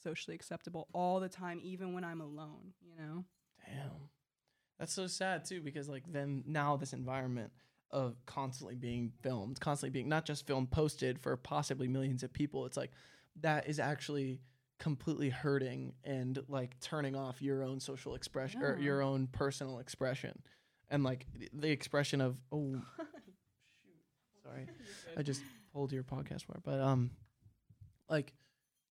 socially 0.03 0.35
acceptable 0.35 0.89
all 0.95 1.21
the 1.21 1.29
time 1.29 1.61
even 1.63 1.93
when 1.93 2.05
i'm 2.05 2.21
alone 2.21 2.73
you 2.81 2.95
know 2.97 3.25
Damn. 3.67 4.09
That's 4.81 4.95
so 4.95 5.07
sad 5.07 5.45
too 5.45 5.61
because 5.61 5.89
like 5.91 6.05
then 6.11 6.43
now 6.47 6.77
this 6.77 6.95
environment 6.95 7.53
of 7.91 8.17
constantly 8.25 8.75
being 8.75 9.13
filmed, 9.23 9.61
constantly 9.61 9.91
being 9.91 10.09
not 10.09 10.25
just 10.25 10.47
filmed 10.47 10.71
posted 10.71 11.21
for 11.21 11.37
possibly 11.37 11.87
millions 11.87 12.23
of 12.23 12.33
people, 12.33 12.65
it's 12.65 12.79
like 12.79 12.91
that 13.43 13.69
is 13.69 13.79
actually 13.79 14.41
completely 14.79 15.29
hurting 15.29 15.93
and 16.03 16.39
like 16.49 16.81
turning 16.81 17.15
off 17.15 17.43
your 17.43 17.63
own 17.63 17.79
social 17.79 18.15
expression 18.15 18.63
or 18.63 18.79
your 18.79 19.03
own 19.03 19.27
personal 19.27 19.81
expression. 19.81 20.41
And 20.89 21.05
like 21.05 21.27
the 21.53 21.71
expression 21.71 22.23
of 22.23 22.41
oh 22.53 22.73
shoot. 22.73 22.83
sorry. 24.43 24.67
I 25.17 25.23
just 25.23 25.43
pulled 25.75 25.93
your 25.93 26.05
podcast 26.05 26.49
wire, 26.49 26.61
but 26.65 26.81
um, 26.81 27.11
like 28.09 28.33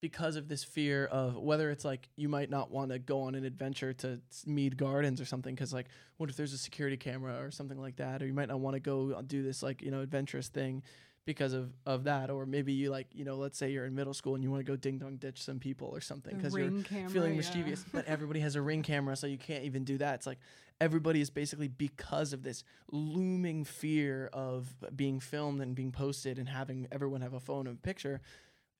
because 0.00 0.36
of 0.36 0.48
this 0.48 0.64
fear 0.64 1.06
of 1.06 1.36
whether 1.36 1.70
it's 1.70 1.84
like 1.84 2.08
you 2.16 2.28
might 2.28 2.48
not 2.48 2.70
want 2.70 2.90
to 2.90 2.98
go 2.98 3.22
on 3.22 3.34
an 3.34 3.44
adventure 3.44 3.92
to 3.92 4.20
Mead 4.46 4.76
Gardens 4.76 5.20
or 5.20 5.24
something 5.24 5.54
because 5.54 5.72
like 5.72 5.86
what 6.16 6.30
if 6.30 6.36
there's 6.36 6.52
a 6.52 6.58
security 6.58 6.96
camera 6.96 7.42
or 7.42 7.50
something 7.50 7.78
like 7.78 7.96
that, 7.96 8.22
or 8.22 8.26
you 8.26 8.34
might 8.34 8.48
not 8.48 8.60
want 8.60 8.74
to 8.74 8.80
go 8.80 9.12
uh, 9.12 9.22
do 9.26 9.42
this 9.42 9.62
like 9.62 9.82
you 9.82 9.90
know 9.90 10.00
adventurous 10.00 10.48
thing 10.48 10.82
because 11.26 11.52
of 11.52 11.72
of 11.84 12.04
that, 12.04 12.30
or 12.30 12.46
maybe 12.46 12.72
you 12.72 12.90
like 12.90 13.08
you 13.12 13.24
know 13.24 13.36
let's 13.36 13.58
say 13.58 13.70
you're 13.70 13.84
in 13.84 13.94
middle 13.94 14.14
school 14.14 14.34
and 14.34 14.42
you 14.42 14.50
want 14.50 14.64
to 14.64 14.70
go 14.70 14.76
ding 14.76 14.98
dong 14.98 15.16
ditch 15.16 15.42
some 15.42 15.58
people 15.58 15.88
or 15.88 16.00
something 16.00 16.36
because 16.36 16.54
you're 16.54 16.82
camera, 16.82 17.10
feeling 17.10 17.32
yeah. 17.32 17.36
mischievous, 17.36 17.84
but 17.92 18.04
everybody 18.06 18.40
has 18.40 18.56
a 18.56 18.62
ring 18.62 18.82
camera, 18.82 19.14
so 19.16 19.26
you 19.26 19.38
can't 19.38 19.64
even 19.64 19.84
do 19.84 19.98
that. 19.98 20.14
It's 20.14 20.26
like 20.26 20.38
everybody 20.80 21.20
is 21.20 21.28
basically 21.28 21.68
because 21.68 22.32
of 22.32 22.42
this 22.42 22.64
looming 22.90 23.64
fear 23.64 24.30
of 24.32 24.74
being 24.96 25.20
filmed 25.20 25.60
and 25.60 25.74
being 25.74 25.92
posted 25.92 26.38
and 26.38 26.48
having 26.48 26.88
everyone 26.90 27.20
have 27.20 27.34
a 27.34 27.40
phone 27.40 27.66
and 27.66 27.82
picture. 27.82 28.22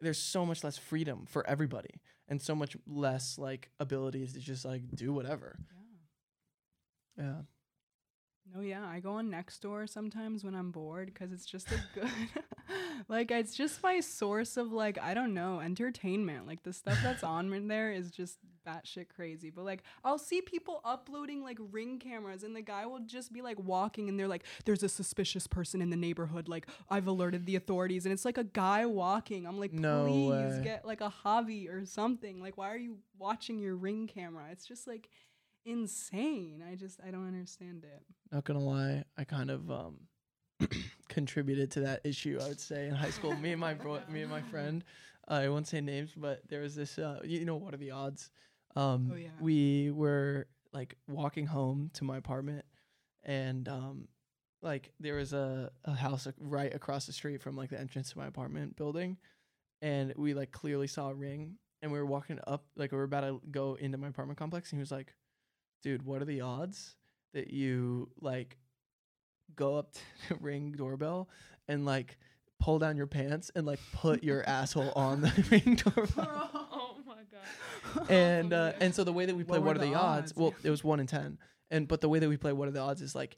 There's 0.01 0.19
so 0.19 0.47
much 0.47 0.65
less 0.65 0.79
freedom 0.79 1.27
for 1.29 1.47
everybody, 1.47 2.01
and 2.29 2.41
so 2.41 2.55
much 2.55 2.77
less 2.87 3.39
like 3.39 3.71
abilities 3.79 4.33
to 4.35 4.41
just 4.41 4.65
like 4.65 4.83
do 4.95 5.13
whatever. 5.13 5.59
yeah 7.17 7.25
Yeah, 7.25 7.43
No, 8.55 8.61
yeah, 8.61 8.87
I 8.87 9.01
go 9.01 9.13
on 9.13 9.31
Nextdoor 9.31 9.89
sometimes 9.89 10.45
when 10.45 10.55
I'm 10.55 10.71
bored 10.71 11.07
because 11.13 11.33
it's 11.33 11.47
just 11.47 11.69
a 11.71 11.81
good, 11.95 12.11
like, 13.09 13.31
it's 13.31 13.55
just 13.55 13.83
my 13.83 14.01
source 14.01 14.57
of 14.57 14.73
like 14.73 14.99
I 14.99 15.15
don't 15.15 15.35
know 15.35 15.61
entertainment. 15.61 16.47
Like 16.47 16.63
the 16.63 16.73
stuff 16.73 16.99
that's 17.03 17.23
on 17.23 17.69
there 17.69 17.93
is 17.93 18.11
just 18.11 18.39
batshit 18.67 19.07
crazy. 19.15 19.51
But 19.51 19.65
like, 19.65 19.83
I'll 20.05 20.19
see 20.19 20.41
people 20.43 20.81
uploading 20.85 21.43
like 21.43 21.59
ring 21.73 21.99
cameras, 21.99 22.43
and 22.45 22.55
the 22.55 22.63
guy 22.63 22.87
will 22.87 23.01
just 23.01 23.33
be 23.33 23.43
like 23.43 23.59
walking, 23.59 24.09
and 24.09 24.19
they're 24.19 24.29
like, 24.29 24.45
"There's 24.65 24.83
a 24.83 24.89
suspicious 24.89 25.47
person 25.47 25.81
in 25.83 25.91
the 25.91 25.97
neighborhood. 25.97 26.49
Like, 26.49 26.67
I've 26.89 27.07
alerted 27.07 27.47
the 27.47 27.57
authorities." 27.57 28.07
And 28.07 28.13
it's 28.13 28.25
like 28.25 28.39
a 28.39 28.45
guy 28.45 28.87
walking. 28.87 29.47
I'm 29.47 29.59
like, 29.59 29.73
No 29.73 30.05
please 30.07 30.31
way. 30.59 30.61
get 30.63 30.85
like 30.85 31.01
a 31.01 31.09
hobby 31.09 31.69
or 31.69 31.85
something. 31.87 32.41
Like, 32.41 32.57
why 32.59 32.71
are 32.73 32.77
you 32.79 32.99
watching 33.19 33.59
your 33.59 33.77
ring 33.77 34.07
camera? 34.07 34.45
It's 34.53 34.67
just 34.67 34.87
like 34.87 35.09
insane. 35.65 36.63
I 36.71 36.75
just 36.75 37.01
I 37.07 37.11
don't 37.11 37.27
understand 37.27 37.85
it. 37.85 38.03
not 38.33 38.45
gonna 38.45 38.61
lie, 38.61 39.05
I 39.17 39.25
kind 39.25 39.51
of 39.51 39.71
um 39.71 40.01
contributed 41.11 41.71
to 41.73 41.81
that 41.81 42.01
issue. 42.05 42.39
I 42.43 42.49
would 42.49 42.61
say 42.61 42.89
in 42.89 42.95
high 42.95 43.11
school, 43.11 43.35
me 43.37 43.53
and 43.53 43.61
my 43.61 43.75
bro, 43.75 44.01
me 44.09 44.23
and 44.23 44.31
my 44.31 44.41
friend, 44.41 44.83
uh, 45.29 45.35
I 45.35 45.49
won't 45.51 45.67
say 45.69 45.83
names, 45.83 46.13
but 46.17 46.41
there 46.49 46.63
was 46.63 46.75
this. 46.75 46.99
Uh, 46.99 47.21
you 47.23 47.45
know, 47.45 47.57
what 47.57 47.75
are 47.75 47.77
the 47.77 47.91
odds? 47.91 48.31
Um, 48.77 49.11
Oh, 49.13 49.17
yeah. 49.17 49.29
We 49.41 49.91
were 49.91 50.47
like 50.73 50.97
walking 51.09 51.47
home 51.47 51.91
to 51.95 52.05
my 52.05 52.17
apartment, 52.17 52.65
and 53.25 53.69
um, 53.69 54.09
like 54.63 54.93
there 54.99 55.17
was 55.17 55.33
a 55.33 55.71
a 55.85 55.93
house 55.93 56.27
right 56.39 56.75
across 56.75 57.07
the 57.07 57.13
street 57.13 57.43
from 57.43 57.57
like 57.57 57.71
the 57.71 57.79
entrance 57.79 58.11
to 58.13 58.19
my 58.19 58.27
apartment 58.27 58.77
building, 58.77 59.19
and 59.83 60.15
we 60.17 60.33
like 60.35 60.53
clearly 60.53 60.87
saw 60.87 61.11
a 61.11 61.15
ring, 61.15 61.57
and 61.83 61.93
we 61.93 61.99
were 61.99 62.07
walking 62.07 62.39
up, 62.47 62.65
like 62.77 62.93
we 62.93 62.99
were 62.99 63.05
about 63.05 63.23
to 63.23 63.41
go 63.51 63.75
into 63.75 63.99
my 63.99 64.09
apartment 64.09 64.39
complex, 64.39 64.71
and 64.71 64.79
he 64.79 64.83
was 64.83 64.93
like, 64.93 65.15
"Dude, 65.83 66.05
what 66.05 66.23
are 66.23 66.27
the 66.27 66.41
odds 66.41 66.97
that 67.35 67.51
you 67.53 68.09
like 68.21 68.57
go 69.57 69.77
up 69.77 69.93
to 69.93 70.01
the 70.29 70.35
ring 70.37 70.73
doorbell 70.73 71.29
and 71.69 71.85
like 71.85 72.19
pull 72.59 72.79
down 72.79 72.97
your 72.97 73.07
pants 73.07 73.51
and 73.55 73.67
like 73.67 73.81
put 73.93 74.23
your 74.23 74.43
asshole 74.49 74.93
on 74.97 75.21
the 75.23 75.47
ring 75.51 75.77
doorbell?" 75.77 76.51
oh 76.73 76.97
my 77.07 77.15
god. 77.31 78.11
and 78.11 78.53
uh, 78.53 78.73
and 78.81 78.95
so 78.95 79.05
the 79.05 79.13
way 79.13 79.27
that 79.27 79.35
we 79.37 79.45
play 79.45 79.59
What 79.59 79.67
what, 79.67 79.77
are 79.77 79.81
the, 79.81 79.87
the 79.87 79.95
odds? 79.95 80.33
odds? 80.33 80.37
Well, 80.37 80.55
it 80.63 80.71
was 80.71 80.83
one 80.85 81.01
in 81.01 81.07
ten, 81.07 81.39
and 81.71 81.87
but 81.89 82.01
the 82.01 82.09
way 82.09 82.19
that 82.19 82.29
we 82.29 82.37
play 82.37 82.53
what 82.53 82.69
are 82.69 82.73
the 82.73 82.81
odds 82.81 83.01
is 83.03 83.15
like 83.15 83.37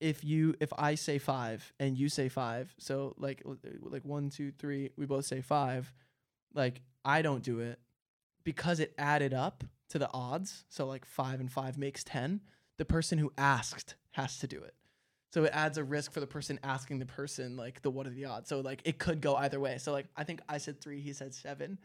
if 0.00 0.24
you 0.24 0.54
if 0.60 0.72
I 0.76 0.96
say 0.96 1.18
five 1.18 1.72
and 1.78 1.96
you 1.96 2.08
say 2.08 2.28
five, 2.28 2.74
so 2.78 3.14
like 3.18 3.42
like 3.80 4.04
one 4.04 4.28
two 4.30 4.50
three, 4.52 4.90
we 4.96 5.06
both 5.06 5.24
say 5.24 5.40
five, 5.40 5.92
like 6.52 6.82
I 7.04 7.22
don't 7.22 7.42
do 7.42 7.60
it 7.60 7.78
because 8.42 8.80
it 8.80 8.92
added 8.98 9.32
up 9.32 9.62
to 9.90 9.98
the 9.98 10.10
odds. 10.12 10.64
So 10.68 10.84
like 10.86 11.04
five 11.06 11.38
and 11.40 11.50
five 11.50 11.78
makes 11.78 12.02
ten. 12.02 12.40
The 12.76 12.84
person 12.84 13.18
who 13.18 13.32
asked 13.38 13.94
has 14.12 14.36
to 14.40 14.48
do 14.48 14.60
it. 14.60 14.74
So 15.34 15.42
it 15.42 15.50
adds 15.52 15.78
a 15.78 15.82
risk 15.84 16.12
for 16.12 16.20
the 16.20 16.28
person 16.28 16.60
asking 16.62 17.00
the 17.00 17.06
person 17.06 17.56
like 17.56 17.82
the 17.82 17.90
what 17.90 18.06
are 18.06 18.10
the 18.10 18.26
odds. 18.26 18.48
So 18.48 18.60
like 18.60 18.80
it 18.84 19.00
could 19.00 19.20
go 19.20 19.34
either 19.34 19.58
way. 19.58 19.78
So 19.78 19.90
like 19.90 20.06
I 20.16 20.22
think 20.22 20.40
I 20.48 20.58
said 20.58 20.80
three, 20.80 21.00
he 21.00 21.12
said 21.12 21.34
seven, 21.34 21.76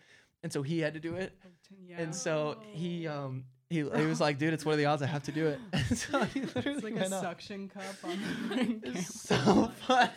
and 0.43 0.53
so 0.53 0.61
he 0.61 0.77
had 0.81 0.93
to 0.93 0.99
do 0.99 1.15
it. 1.15 1.33
Oh, 1.43 1.49
yeah. 1.83 1.99
And 1.99 2.13
so 2.13 2.57
he 2.73 3.07
um 3.07 3.45
he, 3.71 3.77
he 3.77 3.81
was 4.05 4.21
like, 4.21 4.37
dude, 4.37 4.53
it's 4.53 4.63
what 4.65 4.73
are 4.73 4.77
the 4.77 4.85
odds? 4.85 5.01
I 5.01 5.07
have 5.07 5.23
to 5.23 5.31
do 5.31 5.47
it. 5.47 5.59
And 5.73 5.97
so 5.97 6.21
he 6.25 6.41
literally 6.41 6.73
it's 6.75 6.83
like 6.83 6.93
a 6.93 6.97
went 6.97 7.13
up. 7.13 7.23
suction 7.23 7.69
cup 7.69 7.83
on 8.03 8.81
the 8.83 9.01
so 9.01 9.71
fun. 9.87 10.11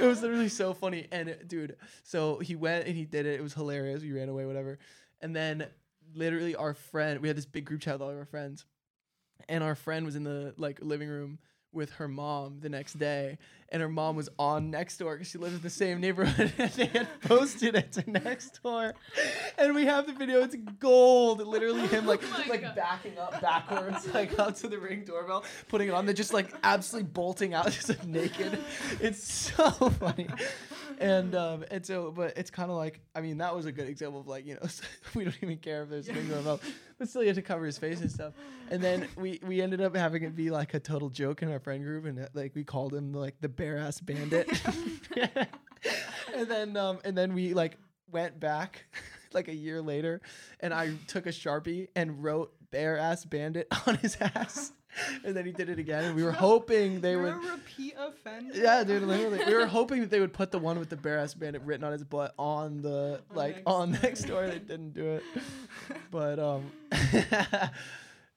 it 0.00 0.04
was 0.04 0.22
literally 0.22 0.48
so 0.48 0.74
funny. 0.74 1.06
And 1.12 1.28
it- 1.28 1.46
dude, 1.46 1.76
so 2.02 2.40
he 2.40 2.56
went 2.56 2.88
and 2.88 2.96
he 2.96 3.04
did 3.04 3.26
it. 3.26 3.38
It 3.38 3.42
was 3.44 3.54
hilarious. 3.54 4.02
We 4.02 4.10
ran 4.10 4.28
away, 4.28 4.44
whatever. 4.44 4.80
And 5.20 5.36
then 5.36 5.64
literally 6.16 6.56
our 6.56 6.74
friend, 6.74 7.20
we 7.20 7.28
had 7.28 7.36
this 7.36 7.46
big 7.46 7.64
group 7.64 7.80
chat 7.80 7.94
with 7.94 8.02
all 8.02 8.10
of 8.10 8.18
our 8.18 8.24
friends. 8.24 8.64
And 9.48 9.62
our 9.62 9.76
friend 9.76 10.04
was 10.04 10.16
in 10.16 10.24
the 10.24 10.52
like 10.56 10.80
living 10.82 11.08
room 11.08 11.38
with 11.76 11.90
her 11.92 12.08
mom 12.08 12.58
the 12.60 12.68
next 12.68 12.94
day. 12.98 13.38
And 13.68 13.82
her 13.82 13.88
mom 13.88 14.14
was 14.14 14.28
on 14.38 14.70
Nextdoor 14.70 15.14
because 15.14 15.28
she 15.28 15.38
lives 15.38 15.56
in 15.56 15.60
the 15.60 15.70
same 15.70 16.00
neighborhood. 16.00 16.52
and 16.58 16.70
they 16.72 16.86
had 16.86 17.08
posted 17.20 17.74
it 17.74 17.92
to 17.92 18.02
Nextdoor. 18.02 18.92
And 19.58 19.74
we 19.74 19.86
have 19.86 20.06
the 20.06 20.12
video. 20.12 20.42
It's 20.42 20.54
gold. 20.78 21.44
Literally 21.44 21.86
him 21.88 22.06
like 22.06 22.20
Oh 22.24 22.44
like 22.48 22.62
God. 22.62 22.76
backing 22.76 23.18
up 23.18 23.40
backwards, 23.40 24.06
like 24.14 24.38
up 24.38 24.54
to 24.58 24.68
the 24.68 24.78
ring 24.78 25.04
doorbell, 25.04 25.44
putting 25.68 25.88
it 25.88 25.94
on. 25.94 26.06
They're 26.06 26.14
just 26.14 26.32
like 26.32 26.52
absolutely 26.62 27.10
bolting 27.12 27.54
out, 27.54 27.66
just 27.72 27.88
like 27.88 28.06
naked. 28.06 28.58
It's 29.00 29.22
so 29.32 29.70
funny. 29.70 30.28
And 30.98 31.34
um 31.34 31.64
and 31.70 31.84
so, 31.84 32.10
but 32.10 32.36
it's 32.36 32.50
kind 32.50 32.70
of 32.70 32.76
like 32.76 33.00
I 33.14 33.20
mean 33.20 33.38
that 33.38 33.54
was 33.54 33.66
a 33.66 33.72
good 33.72 33.88
example 33.88 34.20
of 34.20 34.26
like 34.26 34.46
you 34.46 34.54
know 34.54 34.68
we 35.14 35.24
don't 35.24 35.36
even 35.42 35.58
care 35.58 35.82
if 35.82 35.90
there's 35.90 36.08
a 36.08 36.12
ring 36.12 36.28
doorbell, 36.28 36.60
but 36.98 37.08
still 37.08 37.22
you 37.22 37.28
have 37.28 37.36
to 37.36 37.42
cover 37.42 37.66
his 37.66 37.78
face 37.78 38.00
and 38.00 38.10
stuff. 38.10 38.32
And 38.70 38.82
then 38.82 39.08
we 39.16 39.40
we 39.46 39.60
ended 39.60 39.80
up 39.80 39.94
having 39.94 40.22
it 40.22 40.34
be 40.34 40.50
like 40.50 40.74
a 40.74 40.80
total 40.80 41.10
joke 41.10 41.42
in 41.42 41.50
our 41.50 41.58
friend 41.58 41.84
group, 41.84 42.06
and 42.06 42.20
uh, 42.20 42.28
like 42.34 42.54
we 42.54 42.64
called 42.64 42.94
him 42.94 43.12
like 43.12 43.34
the 43.40 43.48
bare 43.48 43.78
ass 43.78 44.00
bandit. 44.00 44.48
and 46.34 46.48
then 46.48 46.76
um 46.76 46.98
and 47.04 47.16
then 47.16 47.34
we 47.34 47.54
like 47.54 47.76
went 48.10 48.38
back 48.38 48.84
like 49.32 49.48
a 49.48 49.54
year 49.54 49.82
later 49.82 50.20
and 50.60 50.72
I 50.72 50.94
took 51.06 51.26
a 51.26 51.30
Sharpie 51.30 51.88
and 51.94 52.22
wrote 52.22 52.52
bare 52.70 52.98
ass 52.98 53.24
bandit 53.24 53.68
on 53.86 53.96
his 53.96 54.16
ass. 54.20 54.72
And 55.24 55.36
then 55.36 55.44
he 55.44 55.52
did 55.52 55.68
it 55.68 55.78
again 55.78 56.04
and 56.04 56.16
we 56.16 56.22
were 56.22 56.32
hoping 56.48 57.00
they 57.00 57.12
You're 57.12 57.22
would 57.22 57.44
repeat 57.44 57.94
offender. 57.98 58.54
Yeah, 58.54 58.84
dude, 58.84 59.02
literally. 59.02 59.40
We 59.46 59.54
were 59.54 59.66
hoping 59.66 60.00
that 60.00 60.10
they 60.10 60.20
would 60.20 60.32
put 60.32 60.50
the 60.50 60.58
one 60.58 60.78
with 60.78 60.88
the 60.88 60.96
bare 60.96 61.18
ass 61.18 61.34
bandit 61.34 61.62
written 61.62 61.84
on 61.84 61.92
his 61.92 62.04
butt 62.04 62.34
on 62.38 62.82
the 62.82 63.20
On 63.30 63.36
like 63.36 63.56
next 63.56 63.66
on 63.66 63.92
door. 63.92 64.00
Nextdoor. 64.42 64.50
They 64.50 64.58
didn't 64.58 64.94
do 64.94 65.06
it. 65.06 65.22
But 66.10 66.38
um 66.38 66.70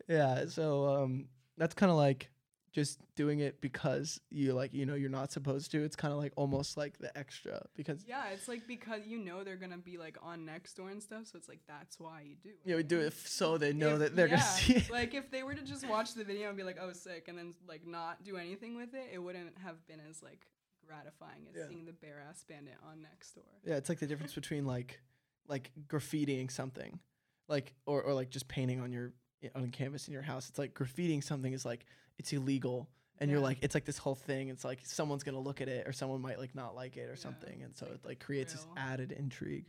yeah, 0.07 0.45
so 0.47 1.03
um 1.03 1.25
that's 1.57 1.73
kind 1.73 1.89
of 1.91 1.97
like 1.97 2.29
just 2.71 2.99
doing 3.15 3.39
it 3.39 3.59
because 3.61 4.21
you 4.29 4.53
like 4.53 4.73
you 4.73 4.85
know 4.85 4.95
you're 4.95 5.09
not 5.09 5.31
supposed 5.31 5.71
to. 5.71 5.83
It's 5.83 5.95
kind 5.95 6.13
of 6.13 6.19
like 6.19 6.33
almost 6.35 6.77
like 6.77 6.97
the 6.99 7.15
extra 7.17 7.65
because 7.75 8.05
Yeah, 8.07 8.29
it's 8.33 8.47
like 8.47 8.67
because 8.67 9.07
you 9.07 9.17
know 9.17 9.43
they're 9.43 9.55
gonna 9.55 9.77
be 9.77 9.97
like 9.97 10.17
on 10.21 10.45
Nextdoor 10.45 10.91
and 10.91 11.01
stuff, 11.01 11.27
so 11.27 11.37
it's 11.37 11.49
like 11.49 11.61
that's 11.67 11.99
why 11.99 12.21
you 12.27 12.35
do. 12.41 12.49
yeah, 12.65 12.75
we 12.75 12.83
do 12.83 12.99
it 12.99 13.07
f- 13.07 13.27
so 13.27 13.57
they 13.57 13.73
know 13.73 13.93
If- 13.93 13.99
that 13.99 14.15
they're 14.15 14.27
yeah, 14.27 14.35
gonna 14.37 14.47
see 14.47 14.75
it. 14.75 14.89
like 14.91 15.13
if 15.13 15.31
they 15.31 15.43
were 15.43 15.55
to 15.55 15.63
just 15.63 15.87
watch 15.87 16.13
the 16.13 16.23
video 16.23 16.47
and 16.49 16.57
be 16.57 16.63
like, 16.63 16.77
"Oh, 16.79 16.91
sick," 16.93 17.27
and 17.27 17.37
then 17.37 17.53
like 17.67 17.87
not 17.87 18.23
do 18.23 18.37
anything 18.37 18.75
with 18.77 18.93
it, 18.93 19.09
it 19.13 19.19
wouldn't 19.19 19.57
have 19.59 19.85
been 19.87 19.99
as 20.09 20.21
like 20.21 20.45
gratifying 20.85 21.47
as 21.49 21.55
Yeah. 21.57 21.67
seeing 21.67 21.85
the 21.85 21.93
bare 21.93 22.23
ass 22.29 22.43
bandit 22.47 22.75
on 22.89 22.97
Nextdoor. 22.99 23.43
Yeah, 23.65 23.75
it's 23.75 23.89
like 23.89 23.99
the 23.99 24.07
difference 24.07 24.33
between 24.33 24.65
like 24.65 25.01
like 25.47 25.71
graffitiing 25.87 26.51
something, 26.51 26.99
like 27.47 27.73
or 27.85 28.01
or 28.03 28.13
like 28.13 28.29
just 28.29 28.47
painting 28.47 28.79
on 28.79 28.91
your 28.91 29.13
on 29.55 29.71
canvas 29.71 30.07
in 30.07 30.13
your 30.13 30.21
house. 30.21 30.49
It's 30.49 30.59
like 30.59 30.73
graffitiing 30.73 31.23
something 31.23 31.53
is 31.53 31.65
like 31.65 31.85
it's 32.17 32.33
illegal, 32.33 32.89
and 33.19 33.29
you're 33.31 33.39
like 33.39 33.59
it's 33.61 33.75
like 33.75 33.85
this 33.85 33.97
whole 33.97 34.15
thing. 34.15 34.49
It's 34.49 34.63
like 34.65 34.79
someone's 34.83 35.23
gonna 35.23 35.39
look 35.39 35.61
at 35.61 35.67
it, 35.67 35.87
or 35.87 35.91
someone 35.93 36.21
might 36.21 36.39
like 36.39 36.55
not 36.55 36.75
like 36.75 36.97
it, 36.97 37.07
or 37.09 37.11
Yeah, 37.11 37.15
something, 37.15 37.61
and 37.63 37.75
so 37.75 37.85
like 37.85 37.95
it 37.95 38.05
like 38.05 38.19
creates 38.19 38.53
this 38.53 38.67
added 38.77 39.11
intrigue. 39.11 39.65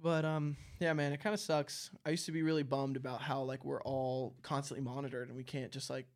But 0.00 0.24
um, 0.24 0.56
yeah, 0.78 0.92
man, 0.92 1.12
it 1.12 1.20
kind 1.20 1.34
of 1.34 1.40
sucks. 1.40 1.90
I 2.06 2.10
used 2.10 2.26
to 2.26 2.32
be 2.32 2.42
really 2.42 2.62
bummed 2.62 2.96
about 2.96 3.20
how 3.20 3.42
like 3.42 3.64
we're 3.64 3.82
all 3.82 4.36
constantly 4.42 4.84
monitored 4.84 5.26
and 5.28 5.36
we 5.36 5.42
can't 5.42 5.72
just 5.72 5.90
like 5.90 6.06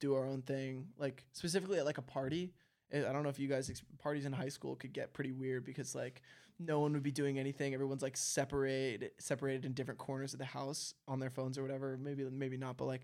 do 0.00 0.14
our 0.14 0.26
own 0.26 0.42
thing. 0.42 0.86
Like 0.98 1.24
specifically 1.32 1.78
at 1.78 1.84
like 1.84 1.98
a 1.98 2.02
party, 2.02 2.52
eh, 2.90 3.08
I 3.08 3.12
don't 3.12 3.22
know 3.22 3.28
if 3.28 3.38
you 3.38 3.46
guys 3.46 3.70
ex- 3.70 3.82
parties 4.00 4.24
in 4.24 4.32
high 4.32 4.48
school 4.48 4.74
could 4.74 4.92
get 4.92 5.12
pretty 5.12 5.30
weird 5.30 5.64
because 5.64 5.94
like 5.94 6.20
no 6.58 6.80
one 6.80 6.92
would 6.92 7.02
be 7.02 7.10
doing 7.12 7.38
anything. 7.38 7.72
Everyone's 7.74 8.02
like 8.02 8.16
separated 8.16 9.10
separated 9.18 9.64
in 9.64 9.72
different 9.72 9.98
corners 9.98 10.32
of 10.32 10.38
the 10.38 10.44
house 10.44 10.94
on 11.06 11.20
their 11.20 11.30
phones 11.30 11.58
or 11.58 11.62
whatever. 11.62 11.96
Maybe 12.00 12.24
maybe 12.24 12.56
not, 12.56 12.76
but 12.76 12.86
like 12.86 13.02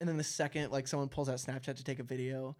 and 0.00 0.08
then 0.08 0.16
the 0.16 0.24
second 0.24 0.70
like 0.70 0.86
someone 0.86 1.08
pulls 1.08 1.28
out 1.28 1.36
Snapchat 1.36 1.76
to 1.76 1.84
take 1.84 1.98
a 1.98 2.02
video, 2.04 2.50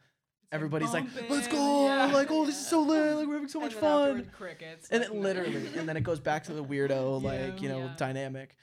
It's 0.43 0.48
everybody's 0.52 0.93
like, 0.93 1.05
"Let's 1.28 1.47
go!" 1.47 1.86
yeah. 1.86 2.06
Like, 2.06 2.30
"Oh, 2.30 2.44
this 2.47 2.59
is 2.59 2.66
so 2.66 2.80
lit! 2.90 3.16
Like 3.16 3.26
we're 3.26 3.35
having 3.35 3.48
so 3.48 3.60
And 3.60 3.72
much 3.72 3.80
fun!" 3.80 4.30
crickets. 4.36 4.89
and 4.90 5.02
like, 5.02 5.10
it 5.10 5.14
literally 5.16 5.66
and 5.76 5.89
then 5.89 5.97
it 5.97 6.02
goes 6.02 6.20
back 6.20 6.44
to 6.44 6.52
the 6.52 6.64
weirdo 6.64 7.22
like 7.32 7.60
you 7.62 7.68
know 7.68 7.78
Yeah. 7.80 7.94
dynamic 7.97 8.56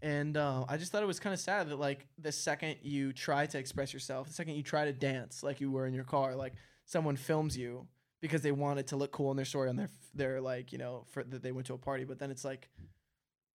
and 0.00 0.36
uh, 0.36 0.64
i 0.68 0.76
just 0.78 0.90
thought 0.90 1.02
it 1.02 1.06
was 1.06 1.20
kind 1.20 1.32
of 1.34 1.38
sad 1.38 1.68
that 1.68 1.76
like 1.78 2.06
the 2.18 2.32
second 2.32 2.76
you 2.82 3.12
try 3.12 3.46
to 3.46 3.58
express 3.58 3.92
yourself 3.92 4.26
the 4.28 4.32
second 4.34 4.54
you 4.54 4.62
try 4.62 4.84
to 4.86 4.92
dance 4.92 5.42
like 5.44 5.60
you 5.60 5.70
were 5.70 5.86
in 5.86 5.94
your 5.94 6.02
car 6.04 6.34
like 6.34 6.54
someone 6.86 7.14
films 7.16 7.56
you 7.56 7.86
because 8.22 8.40
they 8.40 8.52
want 8.52 8.78
it 8.78 8.86
to 8.86 8.96
look 8.96 9.12
cool 9.12 9.30
in 9.30 9.36
their 9.36 9.44
story 9.44 9.68
on 9.68 9.76
their 9.76 9.90
their 10.14 10.40
like 10.40 10.72
you 10.72 10.78
know 10.78 11.04
for 11.10 11.22
that 11.24 11.42
they 11.42 11.52
went 11.52 11.66
to 11.66 11.74
a 11.74 11.78
party 11.78 12.04
but 12.04 12.18
then 12.18 12.30
it's 12.30 12.44
like 12.44 12.70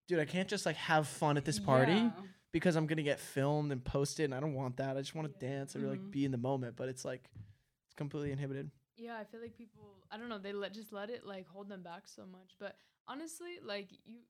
dude 0.09 0.19
i 0.19 0.25
can't 0.27 0.49
just 0.49 0.67
like 0.67 0.77
have 0.77 1.09
fun 1.09 1.37
at 1.39 1.45
this 1.47 1.59
party 1.59 1.93
Yeah. 1.95 2.11
because 2.53 2.77
i'm 2.77 2.87
gonna 2.87 3.03
get 3.03 3.19
filmed 3.21 3.73
and 3.73 3.83
posted 3.85 4.25
and 4.27 4.35
i 4.35 4.41
don't 4.41 4.55
want 4.55 4.77
that 4.77 4.97
i 4.97 5.01
just 5.01 5.15
want 5.15 5.33
to 5.33 5.47
dance 5.47 5.75
and 5.75 5.89
like 5.89 6.01
Mhm. 6.01 6.11
be 6.11 6.25
in 6.27 6.31
the 6.33 6.39
moment 6.39 6.77
but 6.77 6.89
it's 6.89 7.05
like 7.05 7.31
it's 7.87 7.95
completely 7.97 8.33
inhibited 8.33 8.71
Yeah, 8.99 9.17
I 9.19 9.25
feel 9.25 9.41
like 9.41 9.57
people 9.57 9.83
I 10.11 10.17
don't 10.19 10.29
know, 10.29 10.39
they 10.39 10.53
let 10.53 10.73
just 10.73 10.93
let 10.93 11.11
it 11.11 11.27
like 11.27 11.47
hold 11.49 11.69
them 11.69 11.83
back 11.83 12.05
so 12.07 12.25
much. 12.25 12.51
But 12.61 12.77
honestly, 13.09 13.59
like 13.63 13.89
you 14.07 14.21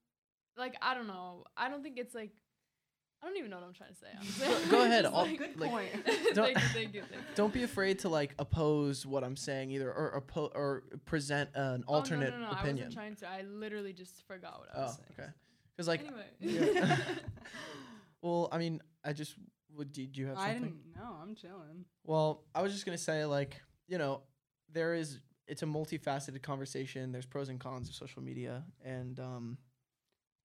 like 0.57 0.75
I 0.83 0.95
don't 0.95 1.07
know. 1.07 1.45
I 1.57 1.69
don't 1.69 1.83
think 1.85 1.99
it's 1.99 2.15
like 2.15 2.33
I 3.27 3.29
don't 3.29 3.39
even 3.39 3.51
know 3.51 3.57
what 3.57 3.67
I'm 3.67 3.73
trying 3.75 3.91
to 3.91 3.97
say. 3.97 4.45
Go- 4.47 4.71
go 4.71 4.85
ahead, 4.85 5.03
Just, 5.05 5.15
I'll- 5.17 5.25
like- 5.27 5.39
Good 5.39 5.59
like- 5.61 5.71
point. 5.71 5.89
Don't- 6.35 6.45
thank 6.55 6.57
you, 6.57 6.69
thank 6.69 6.95
you, 6.95 7.01
thank 7.03 7.13
you. 7.13 7.19
don't 7.35 7.53
be 7.53 7.65
afraid 7.65 7.99
to 8.01 8.09
like 8.09 8.35
oppose 8.39 9.05
what 9.05 9.25
I'm 9.25 9.35
saying 9.37 9.73
either 9.73 9.93
or 9.93 10.23
oppo- 10.23 10.55
or 10.55 10.85
present 11.07 11.51
an 11.55 11.83
alternate 11.89 12.33
Oh, 12.35 12.39
no, 12.39 12.39
alternate 12.39 12.41
no, 12.41 12.41
no, 12.41 12.47
I 12.47 12.61
opinion. 12.61 12.77
wasn't 12.87 12.95
trying 12.95 13.17
to. 13.17 13.29
I 13.29 13.43
literally 13.43 13.93
just 13.93 14.25
forgot 14.29 14.61
what 14.61 14.69
I 14.77 14.81
was 14.83 14.93
Oh, 14.93 14.97
saying. 15.19 15.29
okay. 15.29 15.33
Because 15.77 15.89
like, 15.89 16.01
anyway. 16.01 16.73
Yeah. 16.75 16.99
well, 18.23 18.49
I 18.53 18.59
mean, 18.59 18.81
I 19.05 19.13
just 19.13 19.35
would. 19.77 19.93
Did 19.93 20.17
you 20.17 20.27
have 20.29 20.37
Something? 20.39 20.57
I 20.57 20.59
didn't 20.59 20.97
know. 20.97 21.17
I'm 21.23 21.35
chilling. 21.35 21.85
Well, 22.05 22.45
I 22.55 22.63
was 22.63 22.73
just 22.73 22.87
gonna 22.87 22.97
say 22.99 23.25
like, 23.25 23.61
you 23.89 23.99
know, 23.99 24.23
there 24.73 24.95
is. 24.95 25.19
It's 25.49 25.63
a 25.63 25.67
multifaceted 25.67 26.43
conversation. 26.43 27.13
There's 27.13 27.27
pros 27.27 27.49
and 27.51 27.61
cons 27.61 27.89
of 27.89 27.95
social 27.95 28.21
media, 28.23 28.65
and 28.85 29.19
um, 29.21 29.59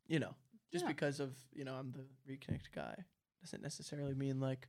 you 0.07 0.19
know, 0.19 0.35
just 0.71 0.85
Yeah. 0.85 0.87
because 0.87 1.19
of 1.19 1.33
you 1.53 1.63
know 1.65 1.75
I'm 1.75 1.91
the 1.91 2.05
reconnect 2.31 2.71
guy 2.73 2.95
doesn't 3.41 3.63
necessarily 3.63 4.13
mean 4.13 4.39
like 4.39 4.67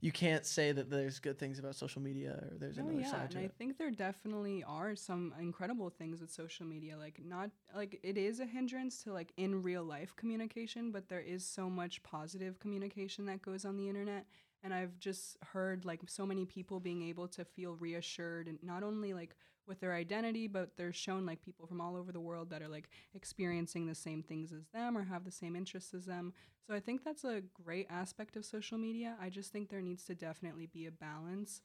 you 0.00 0.12
can't 0.12 0.46
say 0.46 0.72
that 0.72 0.90
there's 0.90 1.18
good 1.18 1.38
things 1.38 1.58
about 1.58 1.74
social 1.76 2.02
media 2.02 2.32
or 2.32 2.58
there's 2.58 2.78
No, 2.78 2.90
another 2.90 3.02
yeah, 3.02 3.04
side 3.04 3.30
to 3.32 3.38
and 3.38 3.38
I 3.38 3.48
think 3.48 3.76
there 3.76 3.90
definitely 3.90 4.62
are 4.62 4.94
some 4.94 5.34
incredible 5.40 5.90
things 5.90 6.20
with 6.20 6.30
social 6.30 6.66
media. 6.66 6.96
Like 6.96 7.20
not 7.24 7.50
like 7.74 7.98
it 8.02 8.16
is 8.16 8.40
a 8.40 8.46
hindrance 8.46 9.02
to 9.04 9.12
like 9.12 9.32
in 9.36 9.62
real 9.62 9.82
life 9.84 10.14
communication, 10.16 10.92
but 10.92 11.08
there 11.08 11.20
is 11.20 11.44
so 11.44 11.68
much 11.68 12.02
positive 12.02 12.60
communication 12.60 13.26
that 13.26 13.42
goes 13.42 13.64
on 13.64 13.76
the 13.76 13.88
internet. 13.88 14.26
And 14.62 14.72
I've 14.72 14.98
just 15.00 15.38
heard 15.42 15.84
like 15.84 16.00
so 16.06 16.24
many 16.26 16.44
people 16.44 16.78
being 16.78 17.02
able 17.02 17.28
to 17.28 17.44
feel 17.44 17.74
reassured 17.74 18.46
and 18.48 18.58
not 18.62 18.82
only 18.84 19.12
like 19.12 19.34
with 19.68 19.80
their 19.80 19.94
identity, 19.94 20.48
but 20.48 20.76
they're 20.76 20.92
shown 20.92 21.26
like 21.26 21.42
people 21.42 21.66
from 21.66 21.80
all 21.80 21.96
over 21.96 22.10
the 22.10 22.20
world 22.20 22.50
that 22.50 22.62
are 22.62 22.68
like 22.68 22.88
experiencing 23.14 23.86
the 23.86 23.94
same 23.94 24.22
things 24.22 24.52
as 24.52 24.66
them 24.72 24.96
or 24.96 25.04
have 25.04 25.24
the 25.24 25.30
same 25.30 25.54
interests 25.54 25.94
as 25.94 26.06
them. 26.06 26.32
So 26.66 26.74
I 26.74 26.80
think 26.80 27.04
that's 27.04 27.24
a 27.24 27.42
great 27.64 27.86
aspect 27.90 28.36
of 28.36 28.44
social 28.44 28.78
media. 28.78 29.16
I 29.20 29.28
just 29.28 29.52
think 29.52 29.68
there 29.68 29.80
needs 29.82 30.04
to 30.04 30.14
definitely 30.14 30.66
be 30.66 30.86
a 30.86 30.90
balance 30.90 31.60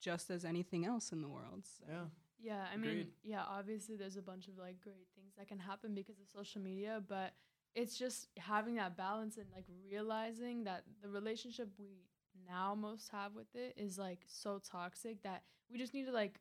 just 0.00 0.30
as 0.30 0.44
anything 0.44 0.84
else 0.84 1.12
in 1.12 1.22
the 1.22 1.28
world. 1.28 1.64
So. 1.78 1.84
Yeah. 1.88 2.04
Yeah, 2.42 2.64
I 2.70 2.76
mean, 2.76 2.90
Agreed. 2.90 3.06
yeah, 3.22 3.42
obviously 3.48 3.96
there's 3.96 4.16
a 4.18 4.22
bunch 4.22 4.48
of 4.48 4.58
like 4.58 4.78
great 4.82 5.06
things 5.16 5.32
that 5.38 5.48
can 5.48 5.58
happen 5.58 5.94
because 5.94 6.18
of 6.18 6.26
social 6.28 6.60
media, 6.60 7.00
but 7.08 7.32
it's 7.74 7.98
just 7.98 8.28
having 8.36 8.74
that 8.74 8.96
balance 8.98 9.38
and 9.38 9.46
like 9.54 9.64
realizing 9.88 10.64
that 10.64 10.82
the 11.02 11.08
relationship 11.08 11.68
we 11.78 12.02
now 12.46 12.74
most 12.74 13.08
have 13.10 13.34
with 13.34 13.46
it 13.54 13.72
is 13.76 13.98
like 13.98 14.20
so 14.26 14.60
toxic 14.70 15.22
that 15.22 15.42
we 15.72 15.78
just 15.78 15.94
need 15.94 16.04
to 16.04 16.12
like 16.12 16.38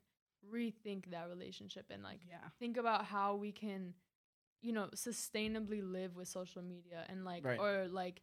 rethink 0.51 1.09
that 1.11 1.27
relationship 1.29 1.85
and 1.89 2.03
like 2.03 2.19
Yeah. 2.27 2.37
think 2.59 2.77
about 2.77 3.05
how 3.05 3.35
we 3.35 3.51
can 3.51 3.93
you 4.61 4.71
know 4.73 4.89
sustainably 4.95 5.81
live 5.83 6.15
with 6.15 6.27
social 6.27 6.61
media 6.61 7.05
and 7.09 7.25
like 7.25 7.43
Right. 7.43 7.59
or 7.59 7.87
like 7.89 8.21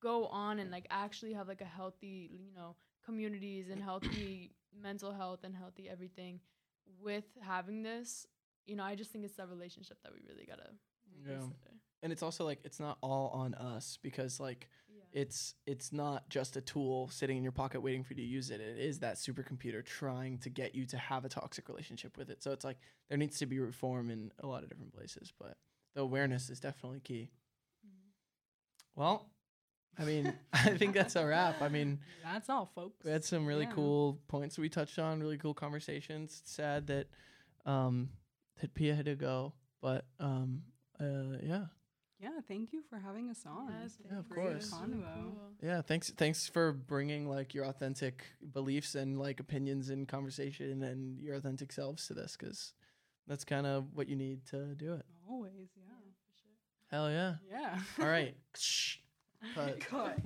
go 0.00 0.26
on 0.26 0.58
and 0.58 0.70
like 0.70 0.86
actually 0.90 1.32
have 1.34 1.48
like 1.48 1.60
a 1.60 1.64
healthy 1.66 2.30
you 2.32 2.52
know 2.54 2.76
communities 3.04 3.70
and 3.70 3.82
healthy 3.82 4.52
mental 4.82 5.12
health 5.12 5.40
and 5.44 5.54
healthy 5.54 5.88
everything 5.88 6.40
with 7.02 7.24
having 7.42 7.82
this 7.82 8.26
you 8.66 8.76
know 8.76 8.84
i 8.84 8.94
just 8.94 9.10
think 9.10 9.24
it's 9.24 9.36
that 9.36 9.48
relationship 9.48 9.98
that 10.02 10.12
we 10.12 10.20
really 10.28 10.44
gotta 10.46 10.70
Yeah. 11.26 11.34
consider. 11.38 11.74
And 12.02 12.12
it's 12.12 12.22
also 12.22 12.44
like 12.44 12.60
it's 12.64 12.80
not 12.80 12.96
all 13.02 13.28
on 13.34 13.54
us 13.54 13.98
because 14.02 14.40
like. 14.40 14.68
It's 15.12 15.54
it's 15.66 15.92
not 15.92 16.28
just 16.28 16.56
a 16.56 16.60
tool 16.60 17.08
sitting 17.08 17.36
in 17.36 17.42
your 17.42 17.52
pocket 17.52 17.80
waiting 17.80 18.04
for 18.04 18.14
you 18.14 18.22
to 18.22 18.26
use 18.28 18.50
it. 18.50 18.60
It 18.60 18.78
is 18.78 19.00
that 19.00 19.16
supercomputer 19.16 19.84
trying 19.84 20.38
to 20.38 20.50
get 20.50 20.74
you 20.74 20.86
to 20.86 20.96
have 20.98 21.24
a 21.24 21.28
toxic 21.28 21.68
relationship 21.68 22.16
with 22.16 22.30
it. 22.30 22.42
So 22.42 22.52
it's 22.52 22.64
like 22.64 22.78
there 23.08 23.18
needs 23.18 23.38
to 23.38 23.46
be 23.46 23.58
reform 23.58 24.10
in 24.10 24.30
a 24.40 24.46
lot 24.46 24.62
of 24.62 24.68
different 24.68 24.94
places, 24.94 25.32
but 25.38 25.56
the 25.94 26.00
awareness 26.02 26.48
is 26.50 26.60
definitely 26.60 27.00
key. 27.00 27.30
Well, 28.94 29.26
I 29.98 30.04
mean, 30.04 30.32
I 30.52 30.76
think 30.76 30.94
that's 30.94 31.16
a 31.16 31.26
wrap. 31.26 31.62
I 31.62 31.68
mean, 31.68 31.98
That's 32.22 32.48
all, 32.48 32.70
folks. 32.74 33.04
we 33.04 33.10
had 33.10 33.24
some 33.24 33.46
really 33.46 33.64
Yeah. 33.64 33.72
cool 33.72 34.20
points 34.28 34.58
we 34.58 34.68
touched 34.68 34.98
on, 34.98 35.20
really 35.20 35.38
cool 35.38 35.54
conversations. 35.54 36.40
It's 36.42 36.52
sad 36.52 36.86
that 36.88 37.08
um 37.66 38.10
that 38.60 38.74
Pia 38.74 38.94
had 38.94 39.06
to 39.06 39.14
go, 39.16 39.54
but 39.80 40.06
um 40.18 40.62
uh 41.00 41.38
yeah. 41.42 41.66
Yeah, 42.20 42.40
thank 42.46 42.72
you 42.72 42.82
for 42.88 42.98
having 42.98 43.30
us 43.30 43.44
on. 43.46 43.74
Yes, 43.82 43.96
Yeah, 44.10 44.18
of 44.18 44.28
course. 44.28 44.70
convo. 44.70 45.32
Yeah, 45.62 45.80
thanks 45.80 46.10
thanks 46.10 46.46
for 46.48 46.72
bringing 46.72 47.28
like 47.28 47.54
your 47.54 47.64
authentic 47.64 48.24
beliefs 48.52 48.94
and 48.94 49.18
like 49.18 49.40
opinions 49.40 49.88
and 49.88 50.06
conversation 50.06 50.82
and 50.82 51.18
your 51.20 51.34
authentic 51.36 51.72
selves 51.72 52.06
to 52.08 52.14
this 52.14 52.36
cuz 52.36 52.74
that's 53.26 53.44
kind 53.44 53.66
of 53.66 53.94
what 53.94 54.08
you 54.08 54.16
need 54.16 54.44
to 54.46 54.74
do 54.74 54.94
it. 54.94 55.06
Always, 55.28 55.70
yeah. 55.76 55.84
Hell 56.90 57.10
yeah. 57.10 57.36
Yeah. 57.48 57.78
All 58.00 58.08
right. 58.08 58.36
Cut. 59.54 59.80
Cut. 59.80 60.20